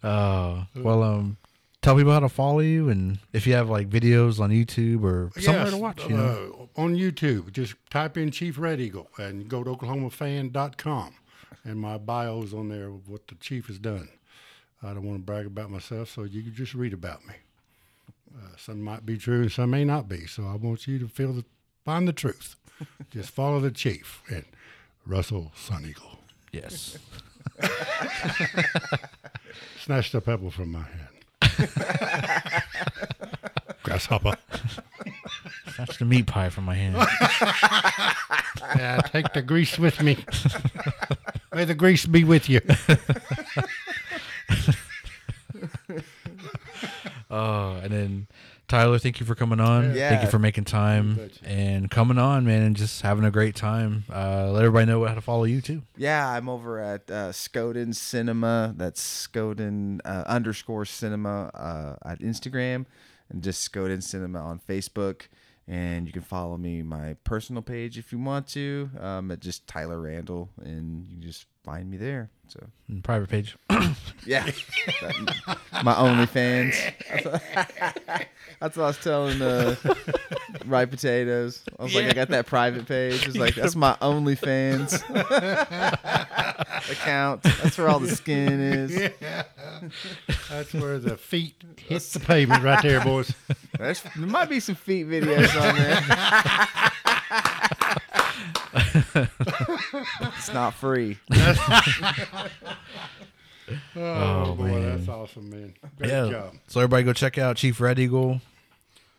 Uh, 0.00 0.62
well, 0.76 1.02
um, 1.02 1.36
tell 1.82 1.96
people 1.96 2.12
how 2.12 2.20
to 2.20 2.28
follow 2.28 2.60
you 2.60 2.88
and 2.88 3.18
if 3.32 3.48
you 3.48 3.54
have 3.54 3.68
like 3.68 3.90
videos 3.90 4.38
on 4.38 4.50
YouTube 4.50 5.02
or 5.02 5.32
somewhere 5.40 5.62
Yes, 5.64 5.70
to 5.72 5.76
watch. 5.76 6.04
You 6.08 6.16
know, 6.16 6.68
uh, 6.76 6.80
on 6.80 6.94
YouTube, 6.94 7.50
just 7.50 7.74
type 7.90 8.16
in 8.16 8.30
Chief 8.30 8.58
Red 8.58 8.80
Eagle 8.80 9.08
and 9.18 9.48
go 9.48 9.64
to 9.64 9.70
OklahomaFan.com. 9.74 11.14
And 11.64 11.80
my 11.80 11.98
bio's 11.98 12.54
on 12.54 12.68
there 12.68 12.86
of 12.86 13.08
what 13.08 13.26
the 13.26 13.34
Chief 13.36 13.66
has 13.66 13.80
done. 13.80 14.08
I 14.84 14.94
don't 14.94 15.02
want 15.02 15.18
to 15.18 15.24
brag 15.24 15.46
about 15.46 15.68
myself, 15.70 16.10
so 16.10 16.22
you 16.22 16.42
can 16.44 16.54
just 16.54 16.74
read 16.74 16.92
about 16.92 17.26
me. 17.26 17.34
Uh, 18.36 18.56
some 18.56 18.80
might 18.80 19.04
be 19.04 19.18
true 19.18 19.42
and 19.42 19.50
some 19.50 19.70
may 19.70 19.84
not 19.84 20.08
be. 20.08 20.26
So 20.26 20.44
I 20.44 20.54
want 20.54 20.86
you 20.86 21.00
to 21.00 21.08
feel 21.08 21.32
the, 21.32 21.44
find 21.88 22.06
the 22.06 22.12
truth. 22.12 22.54
just 23.10 23.30
follow 23.30 23.60
the 23.60 23.70
Chief 23.70 24.22
and 24.28 24.44
Russell 25.06 25.52
Sun 25.56 25.86
Eagle. 25.88 26.18
yes. 26.52 26.98
Snatched 29.80 30.14
a 30.14 30.20
pebble 30.20 30.50
from 30.50 30.72
my 30.72 30.82
hand. 30.82 31.08
Grasshopper. 33.82 34.36
That's 35.78 35.96
the 35.96 36.04
meat 36.04 36.26
pie 36.26 36.50
from 36.50 36.64
my 36.64 36.74
hand. 36.74 36.94
Yeah, 38.76 39.00
take 39.06 39.32
the 39.32 39.40
grease 39.40 39.78
with 39.78 40.02
me. 40.02 40.18
May 41.54 41.64
the 41.64 41.74
grease 41.74 42.04
be 42.04 42.22
with 42.22 42.50
you. 42.50 42.60
Oh, 47.30 47.78
and 47.82 47.92
then 47.92 48.26
Tyler, 48.68 48.98
thank 48.98 49.18
you 49.18 49.24
for 49.24 49.34
coming 49.34 49.60
on. 49.60 49.94
Yeah. 49.94 50.10
Thank 50.10 50.22
you 50.22 50.28
for 50.28 50.38
making 50.38 50.64
time 50.64 51.30
and 51.42 51.90
coming 51.90 52.18
on, 52.18 52.44
man, 52.44 52.62
and 52.62 52.76
just 52.76 53.00
having 53.00 53.24
a 53.24 53.30
great 53.30 53.56
time. 53.56 54.04
Uh, 54.12 54.50
let 54.50 54.62
everybody 54.62 54.84
know 54.84 55.04
how 55.06 55.14
to 55.14 55.22
follow 55.22 55.44
you 55.44 55.62
too. 55.62 55.82
Yeah, 55.96 56.28
I'm 56.28 56.50
over 56.50 56.78
at 56.78 57.10
uh, 57.10 57.32
Skoden 57.32 57.94
Cinema. 57.94 58.74
That's 58.76 59.00
Skoden 59.26 60.00
uh, 60.04 60.24
underscore 60.26 60.84
Cinema 60.84 61.50
uh, 61.54 62.08
at 62.08 62.20
Instagram, 62.20 62.84
and 63.30 63.42
just 63.42 63.72
Skoden 63.72 64.02
Cinema 64.02 64.40
on 64.40 64.60
Facebook. 64.60 65.22
And 65.66 66.06
you 66.06 66.12
can 66.12 66.22
follow 66.22 66.56
me 66.56 66.82
my 66.82 67.16
personal 67.24 67.60
page 67.62 67.98
if 67.98 68.10
you 68.12 68.18
want 68.18 68.48
to, 68.48 68.90
um, 69.00 69.30
at 69.30 69.40
just 69.40 69.66
Tyler 69.66 70.00
Randall, 70.00 70.50
and 70.62 71.06
you 71.08 71.16
can 71.16 71.22
just 71.22 71.46
find 71.68 71.90
me 71.90 71.98
there. 71.98 72.30
So 72.46 72.60
And 72.88 73.04
private 73.04 73.28
page. 73.28 73.54
yeah, 74.24 74.44
my 75.84 75.92
OnlyFans. 75.92 76.74
That's 77.10 77.24
what, 77.26 77.42
that's 78.58 78.76
what 78.76 78.84
I 78.84 78.86
was 78.86 78.98
telling 78.98 79.42
uh, 79.42 79.76
Ripe 80.64 80.90
Potatoes. 80.90 81.62
I 81.78 81.82
was 81.82 81.94
like, 81.94 82.06
I 82.06 82.14
got 82.14 82.28
that 82.28 82.46
private 82.46 82.86
page. 82.86 83.26
It's 83.26 83.36
like 83.36 83.54
that's 83.54 83.76
my 83.76 83.98
OnlyFans 84.00 84.94
account. 86.90 87.42
That's 87.42 87.76
where 87.76 87.88
all 87.88 88.00
the 88.00 88.16
skin 88.16 88.60
is. 88.60 89.10
Yeah. 89.20 89.42
That's 90.48 90.72
where 90.74 90.98
the 90.98 91.16
feet 91.16 91.54
hit 91.76 92.02
the 92.02 92.20
pavement 92.20 92.64
right 92.64 92.82
there, 92.82 93.00
boys. 93.00 93.32
There's, 93.78 94.02
there 94.02 94.26
might 94.26 94.48
be 94.48 94.58
some 94.60 94.74
feet 94.74 95.06
videos 95.06 95.54
on 95.60 95.76
there. 95.76 96.02
it's 98.74 100.52
not 100.52 100.74
free. 100.74 101.18
Oh, 103.96 104.54
boy, 104.54 104.64
man. 104.64 104.96
that's 104.96 105.08
awesome, 105.08 105.50
man. 105.50 105.74
Great 105.98 106.10
yeah. 106.10 106.30
job. 106.30 106.54
So 106.68 106.80
everybody 106.80 107.02
go 107.04 107.12
check 107.12 107.36
out 107.38 107.56
Chief 107.56 107.80
Red 107.80 107.98
Eagle, 107.98 108.40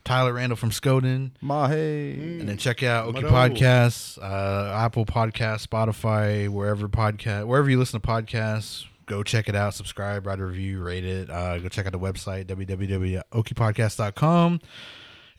Tyler 0.04 0.34
Randall 0.34 0.56
from 0.56 0.72
Skoden. 0.72 1.32
Mahe. 1.42 2.40
And 2.40 2.50
then 2.50 2.58
check 2.58 2.82
out 2.84 3.08
Oki 3.08 3.22
Mado. 3.22 3.30
Podcasts, 3.30 4.18
uh, 4.18 4.74
Apple 4.74 5.06
Podcasts, 5.06 5.68
Spotify, 5.68 6.50
wherever 6.50 6.88
podcast, 6.88 7.46
wherever 7.46 7.70
you 7.70 7.78
listen 7.78 8.02
to 8.02 8.08
podcasts. 8.08 8.86
Go 9.06 9.24
check 9.24 9.50
it 9.50 9.56
out. 9.56 9.74
Subscribe, 9.74 10.26
write 10.28 10.40
a 10.40 10.46
review, 10.46 10.82
rate 10.82 11.06
it. 11.06 11.30
Uh, 11.30 11.60
go 11.60 11.70
check 11.70 11.86
out 11.86 11.92
the 11.92 12.00
website 12.00 12.46
www.okipodcast.com. 12.46 14.62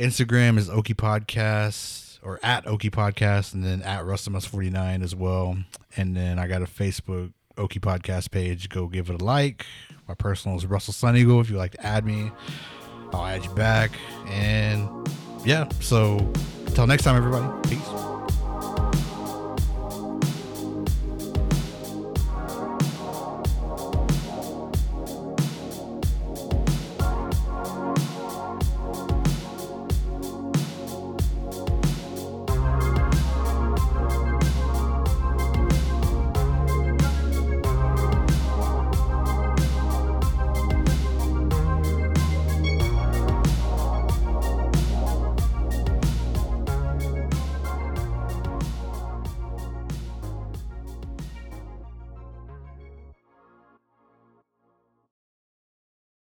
Instagram 0.01 0.59
is 0.59 0.71
Oki 0.71 0.95
Podcast 0.95 2.10
or 2.23 2.39
at 2.43 2.67
Oki 2.67 2.91
Podcast, 2.91 3.55
and 3.55 3.65
then 3.65 3.83
at 3.83 4.05
Rustamus49 4.05 5.03
as 5.03 5.15
well. 5.15 5.57
And 5.97 6.17
then 6.17 6.39
I 6.39 6.47
got 6.47 6.63
a 6.63 6.67
Facebook 6.67 7.33
Oki 7.57 7.81
Podcast 7.81 8.31
page. 8.31 8.69
Go 8.69 8.87
give 8.87 9.11
it 9.11 9.21
a 9.21 9.25
like. 9.25 9.67
My 10.09 10.15
personal 10.15 10.57
is 10.57 10.67
Russell 10.67 10.93
Sun 10.95 11.17
Eagle. 11.17 11.41
If 11.41 11.51
you'd 11.51 11.59
like 11.59 11.73
to 11.73 11.87
add 11.87 12.05
me, 12.05 12.31
I'll 13.13 13.27
add 13.27 13.45
you 13.45 13.51
back. 13.51 13.93
And 14.27 14.89
yeah, 15.45 15.69
so 15.81 16.19
until 16.67 16.87
next 16.87 17.05
time, 17.05 17.17
everybody. 17.17 17.69
Peace. 17.69 18.20